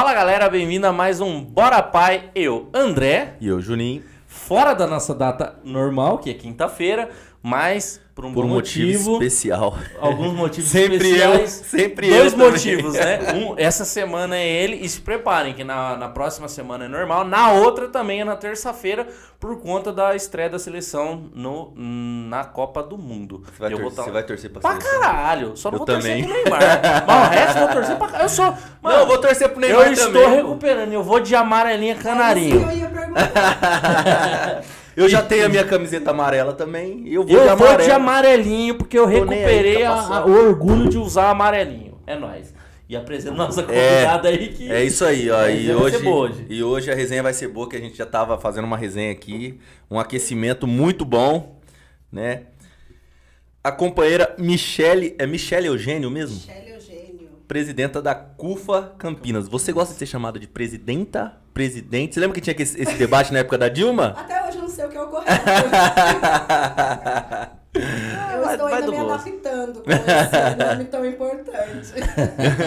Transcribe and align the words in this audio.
Fala 0.00 0.14
galera, 0.14 0.48
bem-vindo 0.48 0.86
a 0.86 0.92
mais 0.94 1.20
um 1.20 1.44
Bora 1.44 1.82
Pai. 1.82 2.30
Eu, 2.34 2.70
André, 2.72 3.34
E 3.38 3.46
eu, 3.48 3.60
Juninho, 3.60 4.02
fora 4.26 4.72
da 4.72 4.86
nossa 4.86 5.14
data 5.14 5.56
normal, 5.62 6.16
que 6.16 6.30
é 6.30 6.32
quinta-feira, 6.32 7.10
mas 7.42 8.00
por 8.20 8.28
um 8.28 8.32
por 8.34 8.44
um 8.44 8.48
motivo, 8.48 9.12
motivo, 9.12 9.12
especial. 9.24 9.78
alguns 10.00 10.32
motivos 10.34 10.68
Sempre 10.70 10.96
especiais. 11.08 11.58
eu, 11.58 11.64
sempre 11.80 12.08
Dois 12.10 12.24
eu 12.24 12.30
também. 12.38 12.50
motivos, 12.52 12.94
né? 12.94 13.18
Um, 13.34 13.54
essa 13.56 13.84
semana 13.84 14.36
é 14.36 14.46
ele, 14.46 14.76
e 14.76 14.88
se 14.88 15.00
preparem 15.00 15.54
que 15.54 15.64
na, 15.64 15.96
na 15.96 16.08
próxima 16.08 16.48
semana 16.48 16.84
é 16.84 16.88
normal, 16.88 17.24
na 17.24 17.52
outra 17.52 17.88
também 17.88 18.20
é 18.20 18.24
na 18.24 18.36
terça-feira, 18.36 19.06
por 19.38 19.58
conta 19.60 19.92
da 19.92 20.14
estreia 20.14 20.50
da 20.50 20.58
seleção 20.58 21.30
no, 21.34 21.72
na 21.76 22.44
Copa 22.44 22.82
do 22.82 22.98
Mundo. 22.98 23.42
Você 23.46 23.58
vai, 23.58 23.72
eu 23.72 23.78
tor- 23.78 23.90
vou 23.90 24.04
você 24.04 24.10
vai 24.10 24.22
torcer 24.22 24.50
pra 24.50 24.60
Pra 24.60 24.70
seleção? 24.72 25.00
caralho, 25.00 25.56
só 25.56 25.70
não 25.70 25.78
Eu 25.78 25.78
vou 25.78 25.86
também. 25.86 26.24
torcer 26.24 26.42
pro 26.42 26.50
Neymar. 26.58 27.04
Mas 27.06 27.16
o 27.28 27.30
resto 27.30 27.58
eu 27.58 27.64
vou 27.66 27.74
torcer 27.74 27.96
pra 27.96 28.06
caralho. 28.08 28.24
Eu 28.24 28.28
sou. 28.28 28.54
Não, 28.82 28.90
eu 28.92 29.06
vou 29.06 29.18
torcer 29.18 29.48
pro 29.48 29.60
Neymar 29.60 29.86
Eu 29.86 29.92
estou 29.92 30.12
também. 30.12 30.34
recuperando, 30.36 30.92
eu 30.92 31.02
vou 31.02 31.20
de 31.20 31.34
amarelinha 31.34 31.94
Isso 31.94 32.02
canarinho. 32.02 32.58
que 32.66 32.72
eu 32.72 32.78
ia 32.78 32.88
perguntar. 32.88 34.62
Eu 35.00 35.08
já 35.08 35.22
tenho 35.22 35.46
a 35.46 35.48
minha 35.48 35.64
camiseta 35.64 36.10
amarela 36.10 36.52
também. 36.52 37.06
Eu 37.08 37.24
vou 37.24 37.36
Eu 37.36 37.48
de 37.50 37.54
vou 37.64 37.76
de 37.76 37.90
amarelinho 37.90 38.74
porque 38.76 38.98
eu 38.98 39.04
Tô 39.04 39.24
nem 39.24 39.44
aí, 39.44 39.54
recuperei 39.54 39.82
tá 39.82 39.90
a- 39.90 40.16
a- 40.18 40.26
o 40.26 40.48
orgulho 40.48 40.88
de 40.88 40.98
usar 40.98 41.30
amarelinho. 41.30 41.98
É 42.06 42.16
nóis. 42.18 42.52
E 42.88 42.96
apresento 42.96 43.36
nossa 43.36 43.62
convidada 43.62 44.28
aí 44.28 44.48
que. 44.48 44.70
É 44.70 44.82
isso 44.82 45.04
aí, 45.04 45.30
ó. 45.30 45.46
E 45.48 45.72
hoje, 45.72 46.04
hoje. 46.06 46.46
e 46.50 46.62
hoje 46.62 46.90
a 46.90 46.94
resenha 46.94 47.22
vai 47.22 47.32
ser 47.32 47.46
boa, 47.46 47.68
que 47.68 47.76
a 47.76 47.80
gente 47.80 47.96
já 47.96 48.04
tava 48.04 48.36
fazendo 48.36 48.64
uma 48.64 48.76
resenha 48.76 49.12
aqui. 49.12 49.60
Um 49.88 49.98
aquecimento 49.98 50.66
muito 50.66 51.04
bom, 51.04 51.60
né? 52.10 52.42
A 53.62 53.70
companheira 53.70 54.34
Michele. 54.38 55.14
É 55.18 55.26
Michele 55.26 55.68
Eugênio 55.68 56.10
mesmo? 56.10 56.34
Michele 56.34 56.70
Eugênio. 56.74 57.28
Presidenta 57.46 58.02
da 58.02 58.14
CUFA 58.14 58.92
Campinas. 58.98 59.46
Você 59.46 59.72
gosta 59.72 59.92
de 59.92 59.98
ser 59.98 60.06
chamada 60.06 60.38
de 60.38 60.48
presidenta? 60.48 61.39
Presidente? 61.52 62.14
Você 62.14 62.20
lembra 62.20 62.34
que 62.34 62.40
tinha 62.40 62.54
esse, 62.58 62.80
esse 62.80 62.94
debate 62.94 63.32
na 63.32 63.40
época 63.40 63.58
da 63.58 63.68
Dilma? 63.68 64.14
Até 64.16 64.46
hoje 64.46 64.56
eu 64.56 64.62
não 64.62 64.68
sei 64.68 64.84
o 64.84 64.88
que 64.88 64.96
é 64.96 65.02
o 65.02 65.08
correto. 65.08 65.30
eu 67.74 68.50
estou 68.50 68.68
vai 68.68 68.82
ainda 68.82 68.90
me 68.90 68.98
adaptando 68.98 69.82
com 69.82 69.90
esse 69.90 70.64
nome 70.64 70.84
tão 70.84 71.06
importante. 71.06 71.92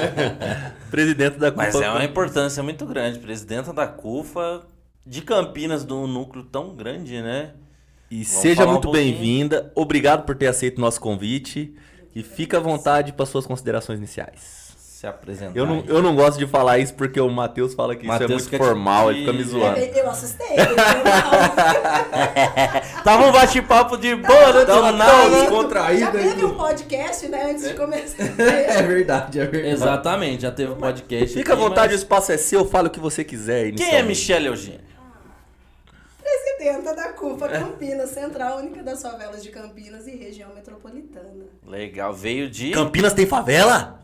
Presidenta 0.91 1.37
da 1.39 1.51
CUFA. 1.51 1.63
Mas 1.65 1.75
é 1.75 1.89
uma 1.89 2.03
importância 2.03 2.63
muito 2.63 2.85
grande. 2.85 3.19
Presidenta 3.19 3.73
da 3.73 3.87
CUFA 3.87 4.63
de 5.05 5.21
Campinas, 5.21 5.85
de 5.85 5.93
um 5.93 6.07
núcleo 6.07 6.43
tão 6.43 6.75
grande, 6.75 7.21
né? 7.21 7.51
E 8.09 8.23
Vamos 8.23 8.41
seja 8.41 8.65
um 8.65 8.71
muito 8.71 8.83
pouquinho. 8.83 9.11
bem-vinda. 9.11 9.71
Obrigado 9.75 10.25
por 10.25 10.35
ter 10.35 10.47
aceito 10.47 10.77
o 10.77 10.81
nosso 10.81 11.01
convite. 11.01 11.75
E 12.15 12.21
fica 12.21 12.57
à 12.57 12.59
vontade 12.59 13.11
para 13.11 13.25
suas 13.25 13.45
considerações 13.45 13.97
iniciais. 13.97 14.62
Se 15.03 15.07
apresentar. 15.07 15.51
Eu 15.53 15.65
não, 15.65 15.79
aí. 15.79 15.83
eu 15.87 16.01
não 16.01 16.15
gosto 16.15 16.39
de 16.39 16.47
falar 16.47 16.79
isso 16.79 16.93
porque 16.93 17.19
o 17.19 17.29
Matheus 17.29 17.73
fala 17.73 17.93
que 17.93 18.07
Matheus 18.07 18.43
isso 18.43 18.55
é 18.55 18.57
muito 18.57 18.69
formal, 18.69 19.11
ele 19.11 19.19
fica 19.19 19.33
me 19.33 19.43
zoando. 19.43 19.77
Eu, 19.77 19.93
eu 19.95 20.09
assustei. 20.09 20.47
eu. 20.51 20.55
Tava 23.03 23.25
um 23.25 23.33
bate-papo 23.33 23.97
de 23.97 24.15
boa, 24.15 24.53
né? 24.53 24.63
Tava 24.63 24.93
nada. 24.93 25.41
descontraído 25.41 25.99
Já 25.99 26.09
teve 26.09 26.45
um 26.45 26.55
podcast, 26.55 27.27
né, 27.27 27.51
antes 27.51 27.67
de 27.67 27.73
começar. 27.73 28.23
É 28.23 28.81
verdade, 28.81 29.41
é 29.41 29.45
verdade. 29.45 29.73
Exatamente, 29.73 30.43
já 30.43 30.51
teve 30.51 30.71
um 30.71 30.77
podcast. 30.77 31.35
Fica 31.35 31.51
à 31.51 31.55
aqui, 31.55 31.63
vontade, 31.63 31.87
o 31.87 31.91
mas- 31.91 32.01
espaço 32.01 32.31
é 32.31 32.37
seu, 32.37 32.63
fala 32.63 32.87
o 32.87 32.89
que 32.89 33.01
você 33.01 33.25
quiser. 33.25 33.73
Quem 33.73 33.95
é. 33.95 34.01
Michelle 34.01 34.47
Eugênio? 34.47 34.79
Presidenta 36.17 36.95
da 36.95 37.11
CUFA 37.11 37.49
Campinas, 37.49 38.09
Central 38.09 38.59
Única 38.59 38.81
das 38.81 39.01
Favelas 39.01 39.43
de 39.43 39.49
Campinas 39.49 40.07
e 40.07 40.15
região 40.15 40.55
metropolitana. 40.55 41.43
Legal, 41.67 42.13
veio 42.13 42.49
de. 42.49 42.71
Campinas 42.71 43.11
tem 43.11 43.25
favela? 43.25 44.01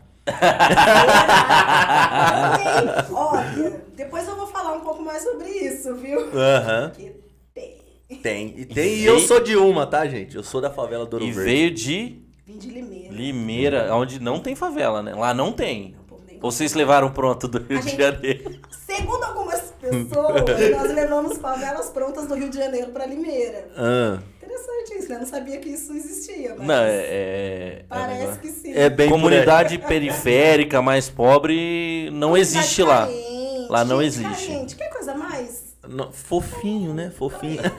Tem. 2.57 3.16
Olha, 3.16 3.81
depois 3.95 4.28
eu 4.28 4.35
vou 4.35 4.47
falar 4.47 4.73
um 4.73 4.81
pouco 4.81 5.01
mais 5.03 5.23
sobre 5.23 5.47
isso, 5.50 5.95
viu? 5.95 6.19
Aham. 6.34 6.90
Porque 6.90 7.12
tem. 7.53 7.78
Tem. 8.22 8.53
E 8.59 8.66
tem. 8.66 8.72
E 8.72 8.73
veio- 8.73 9.06
eu 9.13 9.19
sou 9.19 9.40
de 9.40 9.56
uma, 9.56 9.85
tá, 9.85 10.07
gente? 10.07 10.35
Eu 10.35 10.44
sou 10.44 10.59
da 10.62 10.69
favela 10.69 11.06
do 11.06 11.13
Ouro 11.16 11.25
E 11.25 11.31
Verde. 11.31 11.45
veio 11.51 11.72
de 11.72 12.22
Vim 12.45 12.57
de 12.57 12.69
Limeira. 12.69 13.13
Limeira, 13.13 13.95
onde 13.95 14.19
não 14.19 14.40
tem 14.40 14.56
favela, 14.56 15.03
né? 15.03 15.13
Lá 15.13 15.34
não 15.34 15.51
tem. 15.51 15.95
Não, 16.09 16.17
Ou 16.41 16.51
vocês 16.51 16.73
levaram 16.73 17.11
pronto 17.11 17.47
do 17.47 17.59
Rio 17.59 17.78
A 17.78 17.81
de 17.81 17.90
gente- 17.90 18.01
Janeiro? 18.01 18.59
Segundo 19.00 19.24
algumas 19.24 19.62
pessoas, 19.80 20.44
nós 20.72 20.92
levamos 20.94 21.38
favelas 21.38 21.90
prontas 21.90 22.28
do 22.28 22.36
Rio 22.36 22.50
de 22.50 22.58
Janeiro 22.58 22.92
para 22.92 23.06
Limeira. 23.06 23.68
Ah, 23.78 24.20
Interessante 24.44 24.98
isso, 25.00 25.10
né? 25.10 25.16
Eu 25.16 25.20
não 25.20 25.28
sabia 25.28 25.58
que 25.60 25.70
isso 25.70 25.94
existia, 25.94 26.56
mas 26.58 26.68
Não, 26.68 26.84
é. 26.84 26.90
é- 27.06 27.86
parece 27.88 28.24
é- 28.24 28.36
que 28.42 28.48
sim. 28.50 28.74
é 28.76 28.90
bem. 28.90 29.09
Comunidade 29.09 29.78
periférica 29.88 30.82
mais 30.82 31.08
pobre 31.09 32.09
não 32.12 32.36
existe 32.36 32.82
lá. 32.84 33.06
Carente, 33.06 33.68
Lá 33.70 33.86
não 33.86 34.02
existe. 34.02 34.48
Carente. 34.48 34.76
Quer 34.76 34.90
coisa 34.90 35.14
mais? 35.14 35.69
Não, 35.90 36.12
fofinho, 36.12 36.94
né? 36.94 37.10
Fofinho. 37.10 37.62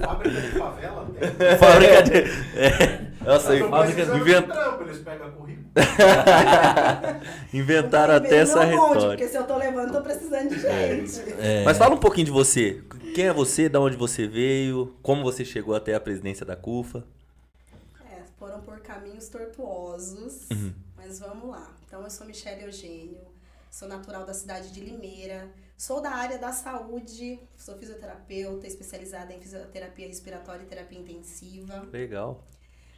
Fábrica 0.00 0.40
de 0.40 0.48
favela 0.58 1.06
tem. 1.18 1.56
Fábrica 1.58 2.02
de. 2.02 2.12
é, 2.58 3.10
Nossa, 3.24 3.56
Não 3.58 3.70
fábrica 3.70 4.04
de 4.06 4.16
invent- 4.16 4.46
trampo, 4.48 4.82
eles 4.84 4.98
pegam 4.98 5.30
currículo. 5.32 5.70
inventaram 7.54 8.14
até 8.14 8.38
essa 8.38 8.64
no 8.66 8.76
monte, 8.76 8.94
retórica. 8.94 9.08
Porque 9.08 9.28
se 9.28 9.36
eu 9.36 9.44
tô 9.46 9.56
levando, 9.56 9.92
tô 9.92 10.00
precisando 10.02 10.48
de 10.48 10.60
gente. 10.60 11.34
é. 11.38 11.62
Mas 11.64 11.78
fala 11.78 11.94
um 11.94 11.98
pouquinho 11.98 12.26
de 12.26 12.32
você. 12.32 12.82
Quem 13.14 13.26
é 13.26 13.32
você? 13.32 13.68
Da 13.68 13.80
onde 13.80 13.96
você 13.96 14.26
veio? 14.26 14.96
Como 15.02 15.22
você 15.22 15.44
chegou 15.44 15.74
até 15.74 15.94
a 15.94 16.00
presidência 16.00 16.44
da 16.46 16.56
CUFA? 16.56 17.04
É, 18.10 18.22
foram 18.38 18.60
por 18.60 18.80
caminhos 18.80 19.28
tortuosos, 19.28 20.48
Uhum. 20.50 20.72
mas 20.96 21.18
vamos 21.20 21.48
lá. 21.50 21.70
Então, 21.86 22.02
eu 22.02 22.10
sou 22.10 22.26
Michelle 22.26 22.62
Eugênio, 22.64 23.18
sou 23.70 23.88
natural 23.88 24.24
da 24.24 24.32
cidade 24.34 24.72
de 24.72 24.80
Limeira, 24.80 25.48
sou 25.80 25.98
da 26.02 26.10
área 26.10 26.36
da 26.36 26.52
saúde, 26.52 27.40
sou 27.56 27.74
fisioterapeuta, 27.78 28.66
especializada 28.66 29.32
em 29.32 29.40
fisioterapia 29.40 30.06
respiratória 30.06 30.62
e 30.62 30.66
terapia 30.66 30.98
intensiva. 30.98 31.88
Legal. 31.90 32.44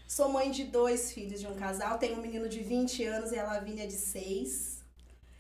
Sou 0.09 0.29
mãe 0.29 0.51
de 0.51 0.65
dois 0.65 1.13
filhos 1.13 1.39
de 1.39 1.47
um 1.47 1.55
casal, 1.55 1.97
tenho 1.97 2.19
um 2.19 2.21
menino 2.21 2.49
de 2.49 2.59
20 2.61 3.05
anos 3.05 3.31
e 3.31 3.39
a 3.39 3.45
Lavínia 3.45 3.87
de 3.87 3.93
6. 3.93 4.83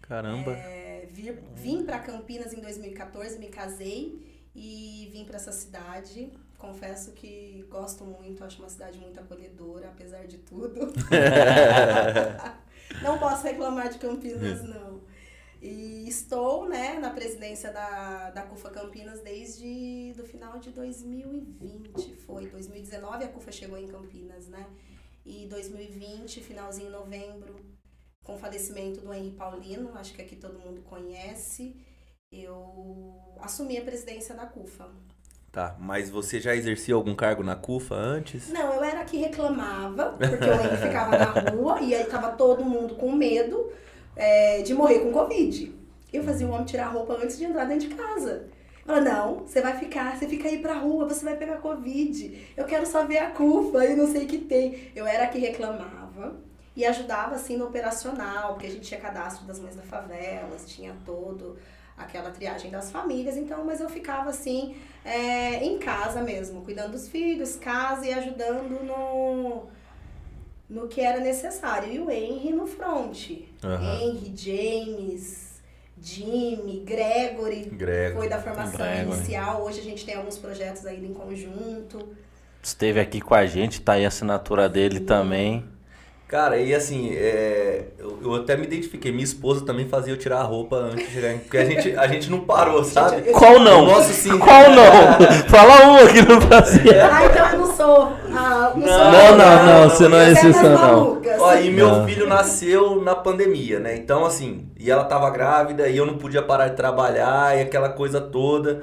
Caramba. 0.02 0.52
É, 0.52 1.08
vir- 1.10 1.42
vim 1.56 1.84
para 1.84 1.98
Campinas 1.98 2.52
em 2.52 2.60
2014, 2.60 3.36
me 3.40 3.48
casei 3.48 4.46
e 4.54 5.10
vim 5.12 5.24
para 5.24 5.34
essa 5.34 5.50
cidade. 5.50 6.32
Confesso 6.56 7.10
que 7.10 7.66
gosto 7.68 8.04
muito, 8.04 8.44
acho 8.44 8.60
uma 8.60 8.68
cidade 8.68 8.98
muito 8.98 9.18
acolhedora, 9.18 9.88
apesar 9.88 10.28
de 10.28 10.38
tudo. 10.38 10.92
não 13.02 13.18
posso 13.18 13.42
reclamar 13.42 13.88
de 13.88 13.98
Campinas, 13.98 14.62
não. 14.62 15.00
E 15.62 16.08
estou 16.08 16.68
né, 16.68 16.98
na 16.98 17.10
presidência 17.10 17.70
da, 17.70 18.30
da 18.30 18.42
CUFA 18.42 18.68
Campinas 18.68 19.20
desde 19.20 20.12
do 20.16 20.24
final 20.24 20.58
de 20.58 20.70
2020. 20.70 22.16
Foi 22.16 22.48
2019 22.48 23.22
a 23.22 23.28
CUFA 23.28 23.52
chegou 23.52 23.78
em 23.78 23.86
Campinas, 23.86 24.48
né? 24.48 24.66
E 25.24 25.46
2020, 25.46 26.40
finalzinho 26.40 26.86
de 26.86 26.92
novembro, 26.92 27.54
com 28.24 28.34
o 28.34 28.38
falecimento 28.38 29.02
do 29.02 29.14
Henri 29.14 29.30
Paulino, 29.30 29.92
acho 29.94 30.12
que 30.14 30.22
aqui 30.22 30.34
todo 30.34 30.58
mundo 30.58 30.82
conhece, 30.82 31.76
eu 32.32 33.14
assumi 33.40 33.78
a 33.78 33.82
presidência 33.82 34.34
da 34.34 34.46
CUFA. 34.46 34.90
Tá, 35.52 35.76
mas 35.78 36.10
você 36.10 36.40
já 36.40 36.56
exercia 36.56 36.96
algum 36.96 37.14
cargo 37.14 37.44
na 37.44 37.54
CUFA 37.54 37.94
antes? 37.94 38.48
Não, 38.48 38.74
eu 38.74 38.82
era 38.82 39.04
que 39.04 39.16
reclamava, 39.16 40.16
porque 40.18 40.44
o 40.44 40.54
Henri 40.54 40.76
ficava 40.76 41.16
na 41.16 41.50
rua 41.52 41.80
e 41.82 41.94
aí 41.94 42.04
tava 42.06 42.32
todo 42.32 42.64
mundo 42.64 42.96
com 42.96 43.12
medo 43.12 43.70
é, 44.16 44.62
de 44.62 44.74
morrer 44.74 45.00
com 45.00 45.12
Covid. 45.12 45.72
Eu 46.12 46.22
fazia 46.22 46.46
o 46.46 46.50
homem 46.50 46.64
tirar 46.64 46.86
a 46.86 46.90
roupa 46.90 47.14
antes 47.14 47.38
de 47.38 47.44
entrar 47.44 47.64
dentro 47.64 47.88
de 47.88 47.94
casa. 47.94 48.48
Ela, 48.86 49.00
não, 49.00 49.40
você 49.40 49.60
vai 49.60 49.78
ficar, 49.78 50.16
você 50.16 50.26
fica 50.26 50.48
aí 50.48 50.58
pra 50.58 50.74
rua, 50.74 51.08
você 51.08 51.24
vai 51.24 51.36
pegar 51.36 51.56
Covid. 51.58 52.52
Eu 52.56 52.64
quero 52.64 52.84
só 52.86 53.06
ver 53.06 53.18
a 53.18 53.30
CUFA 53.30 53.84
e 53.84 53.96
não 53.96 54.10
sei 54.10 54.24
o 54.24 54.28
que 54.28 54.38
tem. 54.38 54.90
Eu 54.94 55.06
era 55.06 55.24
a 55.24 55.28
que 55.28 55.38
reclamava 55.38 56.36
e 56.74 56.84
ajudava 56.84 57.34
assim 57.34 57.56
no 57.56 57.66
operacional, 57.66 58.54
porque 58.54 58.66
a 58.66 58.70
gente 58.70 58.82
tinha 58.82 59.00
cadastro 59.00 59.46
das 59.46 59.60
mães 59.60 59.76
da 59.76 59.82
favela, 59.82 60.56
tinha 60.66 60.94
todo 61.04 61.56
aquela 61.96 62.30
triagem 62.30 62.70
das 62.70 62.90
famílias, 62.90 63.36
então, 63.36 63.64
mas 63.64 63.80
eu 63.80 63.88
ficava 63.88 64.30
assim, 64.30 64.74
é, 65.04 65.62
em 65.62 65.78
casa 65.78 66.22
mesmo, 66.22 66.62
cuidando 66.62 66.92
dos 66.92 67.06
filhos, 67.08 67.56
casa 67.56 68.06
e 68.06 68.12
ajudando 68.12 68.82
no, 68.82 69.64
no 70.72 70.88
que 70.88 71.00
era 71.00 71.20
necessário. 71.20 71.92
E 71.92 71.98
o 72.00 72.10
Henry 72.10 72.52
no 72.52 72.66
front. 72.66 73.30
Aham. 73.62 74.00
Henry, 74.00 74.32
James, 74.34 75.60
Jimmy, 76.00 76.82
Gregory. 76.84 77.68
Grego. 77.72 78.18
Foi 78.18 78.28
da 78.28 78.40
formação 78.40 78.80
Gregory. 78.80 79.18
inicial. 79.18 79.62
Hoje 79.62 79.80
a 79.80 79.84
gente 79.84 80.04
tem 80.04 80.16
alguns 80.16 80.38
projetos 80.38 80.86
ainda 80.86 81.06
em 81.06 81.12
conjunto. 81.12 82.08
Esteve 82.62 83.00
aqui 83.00 83.20
com 83.20 83.34
a 83.34 83.44
gente, 83.44 83.80
tá 83.80 83.94
aí 83.94 84.04
a 84.04 84.08
assinatura 84.08 84.68
dele 84.68 85.00
também. 85.00 85.64
Cara, 86.28 86.56
e 86.56 86.74
assim, 86.74 87.12
é, 87.12 87.88
eu, 87.98 88.18
eu 88.22 88.34
até 88.36 88.56
me 88.56 88.64
identifiquei. 88.64 89.12
Minha 89.12 89.24
esposa 89.24 89.66
também 89.66 89.86
fazia 89.86 90.14
eu 90.14 90.16
tirar 90.16 90.38
a 90.38 90.42
roupa 90.42 90.76
antes 90.76 91.06
de 91.06 91.12
chegar. 91.12 91.38
Porque 91.40 91.58
a 91.58 91.64
gente, 91.66 91.94
a 91.94 92.06
gente 92.06 92.30
não 92.30 92.40
parou, 92.40 92.82
sabe? 92.84 93.30
Qual 93.32 93.58
não? 93.58 93.84
O 93.84 93.86
nosso 93.88 94.14
sim. 94.14 94.38
Qual 94.38 94.70
não? 94.70 94.92
Fala 95.50 95.90
uma 95.90 96.08
que 96.10 96.22
não 96.22 96.40
fazia. 96.40 97.14
Ah, 97.14 97.26
então 97.26 97.61
eu 97.82 97.88
não 97.88 98.18
Não, 98.28 98.76
Não, 98.76 98.88
sou 98.88 99.66
não, 99.66 99.88
você 99.90 100.08
não 100.08 100.18
é 100.18 100.32
exceção, 100.32 100.70
não. 100.70 101.22
Ó, 101.40 101.54
e 101.54 101.70
meu 101.70 101.88
Não. 101.88 102.06
filho 102.06 102.26
nasceu 102.26 103.02
na 103.02 103.14
pandemia, 103.14 103.78
né? 103.78 103.96
Então, 103.96 104.24
assim, 104.24 104.66
e 104.78 104.90
ela 104.90 105.04
tava 105.04 105.28
grávida 105.30 105.88
e 105.88 105.96
eu 105.96 106.06
não 106.06 106.16
podia 106.16 106.42
parar 106.42 106.68
de 106.68 106.76
trabalhar 106.76 107.56
e 107.56 107.62
aquela 107.62 107.88
coisa 107.88 108.20
toda. 108.20 108.82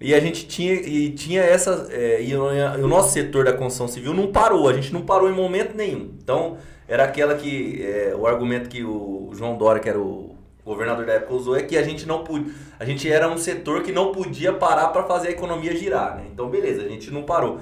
E 0.00 0.14
a 0.14 0.20
gente 0.20 0.46
tinha, 0.46 0.74
e 0.74 1.10
tinha 1.10 1.42
essa. 1.42 1.88
é, 1.90 2.22
e, 2.22 2.36
o, 2.36 2.52
e 2.52 2.82
o 2.82 2.86
nosso 2.86 3.12
setor 3.12 3.44
da 3.44 3.52
construção 3.52 3.88
civil 3.88 4.14
não 4.14 4.28
parou, 4.28 4.68
a 4.68 4.72
gente 4.72 4.92
não 4.92 5.02
parou 5.02 5.28
em 5.28 5.34
momento 5.34 5.76
nenhum. 5.76 6.10
Então, 6.22 6.56
era 6.86 7.04
aquela 7.04 7.34
que. 7.34 7.82
é, 7.82 8.14
o 8.16 8.26
argumento 8.26 8.68
que 8.68 8.84
o 8.84 9.30
João 9.32 9.56
Dória, 9.56 9.80
que 9.80 9.88
era 9.88 9.98
o 9.98 10.36
governador 10.64 11.04
da 11.04 11.14
época, 11.14 11.34
usou 11.34 11.56
é 11.56 11.62
que 11.62 11.76
a 11.76 11.82
gente 11.82 12.06
não 12.06 12.22
podia. 12.22 12.52
A 12.78 12.84
gente 12.84 13.10
era 13.10 13.28
um 13.28 13.38
setor 13.38 13.82
que 13.82 13.90
não 13.90 14.12
podia 14.12 14.52
parar 14.52 14.88
para 14.88 15.02
fazer 15.02 15.28
a 15.28 15.30
economia 15.32 15.74
girar, 15.74 16.16
né? 16.16 16.24
Então, 16.32 16.48
beleza, 16.48 16.82
a 16.82 16.88
gente 16.88 17.10
não 17.10 17.24
parou. 17.24 17.58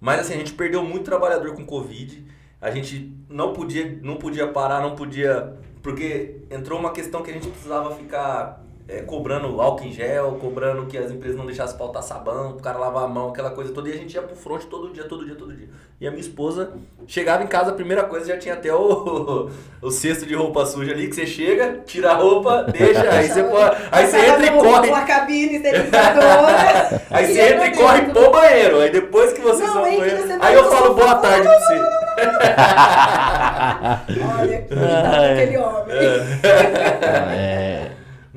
Mas 0.00 0.20
assim, 0.20 0.34
a 0.34 0.38
gente 0.38 0.52
perdeu 0.52 0.82
muito 0.84 1.04
trabalhador 1.04 1.54
com 1.54 1.64
Covid. 1.64 2.24
A 2.60 2.70
gente 2.70 3.14
não 3.28 3.52
podia, 3.52 3.98
não 4.02 4.16
podia 4.16 4.46
parar, 4.48 4.80
não 4.80 4.94
podia. 4.94 5.56
Porque 5.82 6.36
entrou 6.50 6.78
uma 6.78 6.92
questão 6.92 7.22
que 7.22 7.30
a 7.30 7.34
gente 7.34 7.48
precisava 7.48 7.94
ficar 7.94 8.64
é, 8.88 9.02
cobrando 9.02 9.60
álcool 9.60 9.84
em 9.84 9.92
gel, 9.92 10.38
cobrando 10.40 10.86
que 10.86 10.96
as 10.96 11.10
empresas 11.10 11.36
não 11.36 11.44
deixassem 11.44 11.76
faltar 11.76 12.02
sabão, 12.02 12.52
o 12.52 12.54
cara 12.62 12.78
lavar 12.78 13.04
a 13.04 13.08
mão, 13.08 13.28
aquela 13.28 13.50
coisa 13.50 13.70
toda. 13.72 13.88
E 13.88 13.92
a 13.92 13.96
gente 13.96 14.14
ia 14.14 14.22
pro 14.22 14.34
front 14.34 14.64
todo 14.64 14.90
dia, 14.92 15.04
todo 15.04 15.26
dia, 15.26 15.34
todo 15.34 15.52
dia. 15.54 15.68
E 16.00 16.06
a 16.06 16.10
minha 16.10 16.20
esposa 16.22 16.72
chegava 17.06 17.42
em 17.42 17.46
casa, 17.46 17.70
a 17.70 17.74
primeira 17.74 18.04
coisa 18.04 18.26
já 18.26 18.38
tinha 18.38 18.54
até 18.54 18.72
o, 18.72 19.50
o 19.82 19.90
cesto 19.90 20.24
de 20.24 20.34
roupa 20.34 20.64
suja 20.64 20.92
ali, 20.92 21.08
que 21.08 21.14
você 21.14 21.26
chega, 21.26 21.80
tira 21.84 22.12
a 22.12 22.14
roupa, 22.14 22.62
deixa, 22.72 23.10
aí 23.10 23.28
você, 23.28 23.42
pode, 23.42 23.76
aí 23.90 24.06
você 24.06 24.18
entra 24.26 24.46
e 24.46 24.50
corre. 24.52 24.88
Uma 24.88 25.02
cabine 25.02 25.56
esterilizadora. 25.56 27.02
Aí 27.10 27.26
você 27.26 27.32
E 27.32 27.52
entra 27.52 27.66
e 27.66 27.76
corre 27.76 28.02
pro 28.02 28.30
banheiro. 28.30 28.80
Aí 28.80 28.90
depois 28.90 29.32
que 29.32 29.40
vocês 29.40 29.68
Não, 29.68 29.84
aí 29.84 29.94
que 29.96 30.00
banheiro. 30.00 30.22
você 30.26 30.38
Aí 30.40 30.54
eu 30.54 30.64
falo 30.70 30.94
boa 30.94 31.14
tarde 31.16 31.42
pra 31.46 31.60
você. 31.60 31.74
Olha, 34.40 34.66
É. 34.70 35.32
aquele 35.32 35.58
homem. 35.58 35.96
É. 37.36 37.77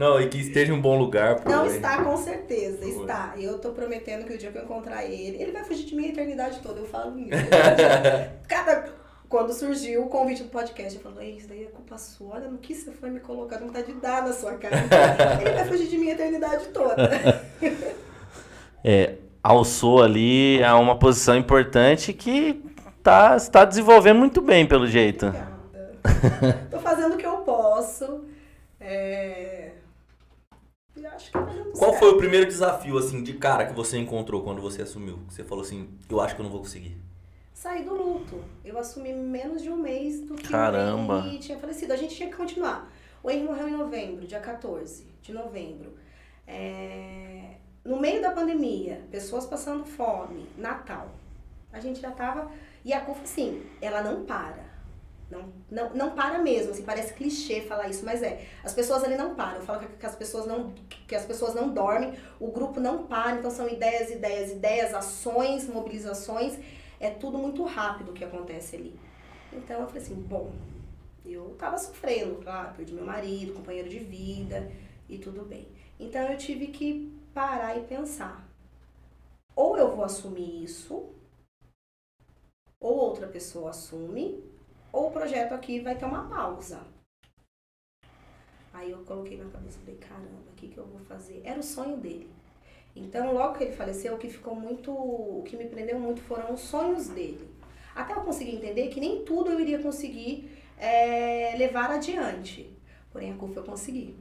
Não, 0.02 0.20
e 0.20 0.28
que 0.28 0.40
esteja 0.40 0.74
em 0.74 0.76
um 0.76 0.82
bom 0.82 0.98
lugar. 0.98 1.42
pô, 1.42 1.50
Não 1.52 1.64
hein? 1.64 1.76
está, 1.76 2.04
com 2.04 2.18
certeza, 2.18 2.80
Boa. 2.88 3.02
está. 3.02 3.34
Eu 3.38 3.60
tô 3.60 3.70
prometendo 3.70 4.26
que 4.26 4.34
o 4.34 4.38
dia 4.38 4.52
que 4.52 4.58
eu 4.58 4.64
encontrar 4.64 5.06
ele, 5.06 5.40
ele 5.40 5.52
vai 5.52 5.64
fugir 5.64 5.86
de 5.86 5.96
mim 5.96 6.08
a 6.08 6.10
eternidade 6.10 6.60
toda, 6.60 6.80
eu 6.80 6.88
falo 6.88 7.20
isso. 7.20 7.30
Cada... 8.50 9.00
Quando 9.30 9.54
surgiu 9.54 10.04
o 10.04 10.10
convite 10.10 10.42
do 10.44 10.50
podcast, 10.50 10.96
eu 10.96 11.02
falo, 11.02 11.22
"Ei, 11.22 11.38
isso 11.38 11.48
daí 11.48 11.64
é 11.64 11.68
culpa 11.68 11.98
sua, 12.00 12.36
olha 12.36 12.50
no 12.50 12.58
que 12.58 12.74
você 12.74 12.92
foi 12.92 13.12
me 13.12 13.20
colocar, 13.20 13.60
não 13.60 13.68
vontade 13.68 13.94
de 13.94 14.00
dar 14.02 14.24
na 14.24 14.34
sua 14.34 14.56
cara. 14.56 14.76
Ele 15.40 15.52
vai 15.52 15.66
fugir 15.66 15.88
de 15.88 15.98
mim 16.00 16.10
a 16.10 16.14
eternidade 16.14 16.66
toda. 16.70 17.10
É, 18.84 19.18
alçou 19.44 20.02
ali 20.02 20.64
a 20.64 20.76
uma 20.76 20.98
posição 20.98 21.38
importante 21.38 22.12
que 22.14 22.64
tá, 23.04 23.36
está 23.36 23.64
desenvolvendo 23.64 24.18
muito 24.18 24.42
bem, 24.42 24.66
pelo 24.66 24.88
jeito. 24.88 25.28
Obrigada. 25.28 26.68
Tô 26.72 26.80
fazendo 26.80 27.14
o 27.14 27.18
que 27.18 27.28
eu 27.28 27.38
posso. 27.38 28.26
É... 28.80 29.61
Acho 31.22 31.32
que 31.32 31.32
tá 31.32 31.42
dando 31.42 31.72
Qual 31.72 31.92
certo. 31.92 32.00
foi 32.00 32.10
o 32.14 32.18
primeiro 32.18 32.46
desafio, 32.46 32.98
assim, 32.98 33.22
de 33.24 33.34
cara 33.34 33.66
que 33.66 33.74
você 33.74 33.98
encontrou 33.98 34.44
quando 34.44 34.62
você 34.62 34.82
assumiu? 34.82 35.20
Que 35.28 35.34
Você 35.36 35.44
falou 35.44 35.64
assim, 35.64 35.88
eu 36.10 36.20
acho 36.20 36.36
que 36.36 36.42
eu 36.42 36.44
não 36.44 36.52
vou 36.52 36.62
conseguir. 36.62 36.98
Saí 37.54 37.84
do 37.84 37.94
luto. 37.94 38.44
Eu 38.66 38.78
assumi 38.80 39.14
menos 39.14 39.62
de 39.62 39.70
um 39.70 39.78
mês 39.78 40.22
do 40.22 40.34
que 40.36 40.50
Caramba. 40.50 41.22
o 41.22 41.28
Henry 41.28 41.38
tinha 41.38 41.60
falecido. 41.60 41.94
A 41.94 41.96
gente 41.96 42.16
tinha 42.16 42.30
que 42.30 42.36
continuar. 42.36 42.92
O 43.22 43.30
Henry 43.30 43.44
morreu 43.44 43.68
em 43.70 43.78
novembro, 43.78 44.26
dia 44.26 44.40
14 44.40 45.06
de 45.22 45.32
novembro. 45.32 45.94
É, 46.48 47.56
No 47.86 48.00
meio 48.00 48.22
da 48.22 48.32
pandemia, 48.32 49.02
pessoas 49.12 49.46
passando 49.46 49.86
fome, 49.86 50.48
Natal. 50.58 51.10
A 51.72 51.80
gente 51.80 52.00
já 52.02 52.12
tava. 52.12 52.52
E 52.84 52.94
a 52.94 53.02
CUF, 53.02 53.22
assim, 53.24 53.64
ela 53.80 54.02
não 54.02 54.26
para. 54.26 54.71
Não, 55.32 55.50
não, 55.72 55.94
não 55.96 56.12
para 56.12 56.40
mesmo, 56.40 56.72
assim, 56.72 56.84
parece 56.84 57.14
clichê 57.14 57.62
falar 57.62 57.88
isso, 57.88 58.04
mas 58.04 58.22
é. 58.22 58.46
As 58.66 58.74
pessoas 58.74 59.02
ali 59.02 59.16
não 59.16 59.34
param. 59.34 59.60
Eu 59.60 59.66
falo 59.66 59.80
que, 59.80 59.88
que 59.88 60.06
as 60.06 60.16
pessoas 60.16 60.46
não, 60.46 60.74
que 61.08 61.16
as 61.16 61.26
pessoas 61.26 61.56
não 61.56 61.74
dormem, 61.74 62.14
o 62.38 62.52
grupo 62.52 62.82
não 62.82 63.08
para, 63.08 63.38
então 63.38 63.50
são 63.50 63.68
ideias, 63.70 64.12
ideias, 64.12 64.52
ideias, 64.52 64.94
ações, 64.94 65.68
mobilizações. 65.68 66.60
É 67.00 67.10
tudo 67.10 67.38
muito 67.38 67.64
rápido 67.64 68.12
que 68.12 68.26
acontece 68.26 68.76
ali. 68.76 69.00
Então 69.54 69.80
eu 69.80 69.88
falei 69.88 70.02
assim, 70.02 70.16
bom, 70.16 70.52
eu 71.26 71.56
tava 71.58 71.78
sofrendo, 71.78 72.36
claro, 72.44 72.76
perdi 72.76 72.94
meu 72.94 73.06
marido, 73.06 73.54
companheiro 73.54 73.88
de 73.88 74.00
vida 74.00 74.70
e 75.08 75.18
tudo 75.18 75.44
bem. 75.46 75.66
Então 75.98 76.22
eu 76.24 76.38
tive 76.38 76.68
que 76.68 77.18
parar 77.34 77.78
e 77.78 77.84
pensar. 77.84 78.46
Ou 79.56 79.78
eu 79.78 79.96
vou 79.96 80.04
assumir 80.04 80.64
isso, 80.64 81.10
ou 82.80 82.98
outra 82.98 83.28
pessoa 83.28 83.70
assume, 83.70 84.51
ou 84.92 85.08
o 85.08 85.12
projeto 85.12 85.54
aqui 85.54 85.80
vai 85.80 85.96
ter 85.96 86.06
uma 86.06 86.28
pausa. 86.28 86.82
Aí 88.74 88.92
eu 88.92 89.00
coloquei 89.00 89.38
na 89.38 89.50
cabeça, 89.50 89.80
falei, 89.80 89.98
caramba, 89.98 90.50
o 90.52 90.56
que, 90.56 90.68
que 90.68 90.78
eu 90.78 90.86
vou 90.86 91.00
fazer? 91.02 91.42
Era 91.44 91.60
o 91.60 91.64
sonho 91.64 91.98
dele. 91.98 92.30
Então, 92.96 93.34
logo 93.34 93.58
que 93.58 93.64
ele 93.64 93.74
faleceu, 93.74 94.16
o 94.16 94.18
que 94.18 94.30
ficou 94.30 94.56
muito. 94.56 94.92
O 94.92 95.44
que 95.46 95.56
me 95.56 95.66
prendeu 95.66 96.00
muito 96.00 96.22
foram 96.22 96.54
os 96.54 96.62
sonhos 96.62 97.08
dele. 97.08 97.50
Até 97.96 98.14
eu 98.14 98.22
conseguir 98.22 98.56
entender 98.56 98.88
que 98.90 99.00
nem 99.00 99.24
tudo 99.24 99.52
eu 99.52 99.60
iria 99.60 99.80
conseguir 99.80 100.58
é, 100.78 101.56
levar 101.58 101.92
adiante. 101.92 102.70
Porém, 103.12 103.32
a 103.32 103.36
CUF 103.36 103.56
eu 103.56 103.64
consegui. 103.64 104.16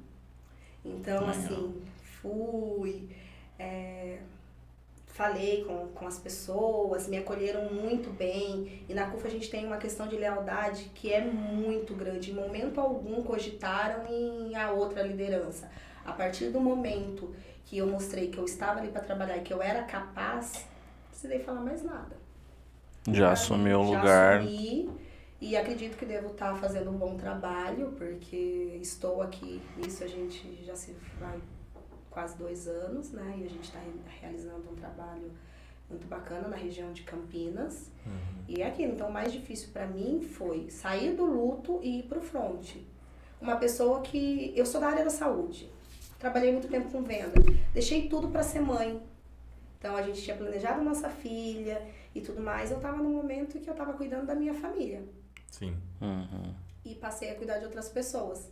Então, 0.84 1.28
assim, 1.28 1.81
fui. 2.20 3.08
é, 3.58 4.19
falei 5.20 5.64
com, 5.64 5.88
com 5.88 6.06
as 6.06 6.19
pessoas, 6.19 7.06
me 7.06 7.19
acolheram 7.19 7.70
muito 7.70 8.08
bem. 8.08 8.82
E 8.88 8.94
na 8.94 9.11
CUF 9.11 9.26
a 9.26 9.31
gente 9.31 9.50
tem 9.50 9.67
uma 9.67 9.76
questão 9.76 10.08
de 10.08 10.17
lealdade 10.17 10.90
que 10.94 11.12
é 11.12 11.20
muito 11.20 11.94
grande. 11.94 12.31
Em 12.31 12.34
momento 12.34 12.81
algum 12.81 13.23
cogitaram 13.23 14.06
em 14.09 14.56
a 14.56 14.71
outra 14.71 15.02
liderança. 15.02 15.71
A 16.06 16.12
partir 16.12 16.49
do 16.49 16.59
momento 16.59 17.35
que 17.66 17.76
eu 17.76 17.87
mostrei 17.87 18.28
que 18.28 18.38
eu 18.38 18.47
estava 18.47 18.80
ali 18.80 18.88
para 18.88 19.02
trabalhar 19.02 19.37
e 19.37 19.42
que 19.42 19.52
eu 19.52 19.61
era 19.61 19.83
capaz, 19.83 20.54
não 20.54 21.11
precisei 21.11 21.40
falar 21.40 21.61
mais 21.61 21.83
nada. 21.83 22.16
Já 23.06 23.33
assumiu 23.33 23.83
o 23.83 23.92
Já 23.92 23.99
lugar. 23.99 24.40
assumi 24.40 24.90
e 25.38 25.54
acredito 25.54 25.99
que 25.99 26.06
devo 26.06 26.28
estar 26.28 26.54
fazendo 26.54 26.90
um 26.90 26.97
bom 26.97 27.18
trabalho, 27.18 27.92
porque 27.99 28.78
estou 28.80 29.21
aqui, 29.21 29.61
isso 29.87 30.02
a 30.02 30.06
gente 30.06 30.64
já 30.64 30.75
se 30.75 30.97
vai 31.18 31.38
quase 32.11 32.37
dois 32.37 32.67
anos, 32.67 33.12
né? 33.12 33.37
E 33.38 33.45
a 33.45 33.49
gente 33.49 33.64
está 33.64 33.81
realizando 34.21 34.71
um 34.71 34.75
trabalho 34.75 35.31
muito 35.88 36.07
bacana 36.07 36.49
na 36.49 36.57
região 36.57 36.93
de 36.93 37.02
Campinas. 37.02 37.90
E 38.49 38.62
é 38.62 38.67
aquilo, 38.67 38.93
então 38.93 39.09
o 39.09 39.12
mais 39.12 39.33
difícil 39.33 39.71
para 39.73 39.87
mim 39.87 40.21
foi 40.23 40.71
sair 40.71 41.14
do 41.14 41.25
luto 41.25 41.81
e 41.83 42.00
ir 42.00 42.02
pro 42.05 42.21
front. 42.21 42.76
Uma 43.40 43.57
pessoa 43.57 44.00
que 44.00 44.52
eu 44.57 44.67
sou 44.67 44.81
da 44.81 44.88
área 44.88 45.05
da 45.05 45.11
saúde. 45.11 45.71
Trabalhei 46.19 46.52
muito 46.52 46.69
tempo 46.69 46.90
com 46.90 47.02
venda. 47.02 47.33
Deixei 47.73 48.09
tudo 48.09 48.29
para 48.29 48.43
ser 48.43 48.61
mãe. 48.61 49.02
Então 49.79 49.97
a 49.97 50.02
gente 50.02 50.21
tinha 50.23 50.37
planejado 50.37 50.83
nossa 50.83 51.09
filha 51.09 51.83
e 52.14 52.21
tudo 52.21 52.43
mais. 52.43 52.71
Eu 52.71 52.79
tava 52.81 52.99
no 52.99 53.09
momento 53.09 53.59
que 53.59 53.69
eu 53.69 53.75
tava 53.75 53.95
cuidando 53.95 54.26
da 54.26 54.35
minha 54.35 54.52
família 54.52 55.02
Sim. 55.50 55.75
Uhum. 56.00 56.55
e 56.85 56.95
passei 56.95 57.31
a 57.31 57.35
cuidar 57.35 57.59
de 57.59 57.64
outras 57.64 57.88
pessoas. 57.88 58.50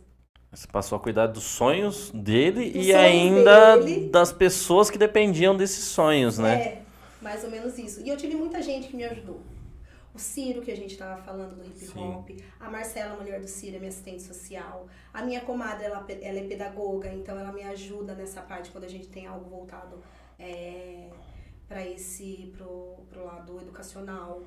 Você 0.51 0.67
passou 0.67 0.97
a 0.97 0.99
cuidar 0.99 1.27
dos 1.27 1.43
sonhos 1.43 2.09
dele 2.11 2.71
Dos 2.71 2.85
e 2.87 2.91
sonhos 2.91 2.95
ainda 2.95 3.77
dele. 3.77 4.09
das 4.09 4.31
pessoas 4.31 4.89
que 4.89 4.97
dependiam 4.97 5.55
desses 5.55 5.83
sonhos, 5.85 6.39
né? 6.39 6.55
É, 6.55 6.81
mais 7.21 7.43
ou 7.43 7.51
menos 7.51 7.77
isso. 7.77 8.01
E 8.01 8.09
eu 8.09 8.17
tive 8.17 8.35
muita 8.35 8.61
gente 8.61 8.87
que 8.87 8.95
me 8.95 9.03
ajudou. 9.03 9.39
O 10.13 10.17
Ciro, 10.17 10.61
que 10.61 10.71
a 10.71 10.75
gente 10.75 10.97
tava 10.97 11.21
falando 11.21 11.55
do 11.55 11.63
hip 11.63 11.85
Sim. 11.85 11.99
hop, 11.99 12.29
a 12.59 12.69
Marcela, 12.69 13.15
mulher 13.15 13.39
do 13.39 13.47
Ciro, 13.47 13.75
é 13.75 13.79
minha 13.79 13.89
assistente 13.89 14.23
social. 14.23 14.87
A 15.13 15.21
minha 15.21 15.41
comadre, 15.41 15.85
ela, 15.85 16.03
ela 16.09 16.39
é 16.39 16.43
pedagoga, 16.43 17.13
então 17.13 17.37
ela 17.39 17.51
me 17.53 17.61
ajuda 17.63 18.15
nessa 18.15 18.41
parte 18.41 18.71
quando 18.71 18.85
a 18.85 18.89
gente 18.89 19.07
tem 19.07 19.27
algo 19.27 19.47
voltado 19.47 20.01
é, 20.39 21.09
para 21.67 21.85
esse, 21.85 22.51
pro, 22.57 22.97
pro 23.07 23.23
lado 23.23 23.59
educacional. 23.61 24.41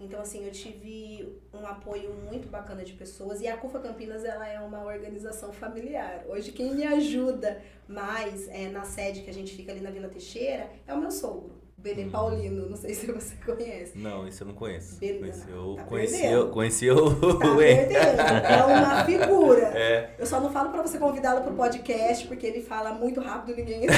Então, 0.00 0.20
assim, 0.20 0.44
eu 0.44 0.50
tive 0.50 1.38
um 1.52 1.64
apoio 1.66 2.12
muito 2.28 2.48
bacana 2.48 2.82
de 2.84 2.92
pessoas. 2.94 3.40
E 3.40 3.46
a 3.48 3.56
CUFA 3.56 3.78
Campinas, 3.78 4.24
ela 4.24 4.46
é 4.46 4.58
uma 4.60 4.84
organização 4.84 5.52
familiar. 5.52 6.24
Hoje, 6.28 6.50
quem 6.52 6.74
me 6.74 6.84
ajuda 6.84 7.62
mais 7.86 8.48
é, 8.48 8.68
na 8.68 8.82
sede 8.84 9.22
que 9.22 9.30
a 9.30 9.34
gente 9.34 9.54
fica 9.54 9.70
ali 9.72 9.80
na 9.80 9.90
Vila 9.90 10.08
Teixeira 10.08 10.68
é 10.86 10.92
o 10.92 10.98
meu 10.98 11.10
sogro, 11.10 11.52
Benê 11.76 12.06
Paulino. 12.06 12.68
Não 12.68 12.76
sei 12.76 12.92
se 12.94 13.06
você 13.12 13.36
conhece. 13.36 13.96
Não, 13.96 14.26
isso 14.26 14.42
eu 14.42 14.48
não 14.48 14.54
conheço. 14.54 14.98
Beleza. 14.98 15.46
Conheci, 15.46 15.50
eu 15.50 15.74
Tá 15.76 15.84
conheci, 15.84 16.26
eu, 16.26 16.48
conheci 16.50 16.90
o. 16.90 17.14
Tá 17.38 17.54
perdendo. 17.56 18.20
É 18.20 18.64
uma 18.64 19.04
figura. 19.04 19.66
É. 19.78 20.10
Eu 20.18 20.26
só 20.26 20.40
não 20.40 20.50
falo 20.50 20.70
pra 20.70 20.82
você 20.82 20.98
convidá-lo 20.98 21.42
pro 21.42 21.54
podcast, 21.54 22.26
porque 22.26 22.46
ele 22.46 22.62
fala 22.62 22.92
muito 22.94 23.20
rápido, 23.20 23.54
ninguém 23.56 23.86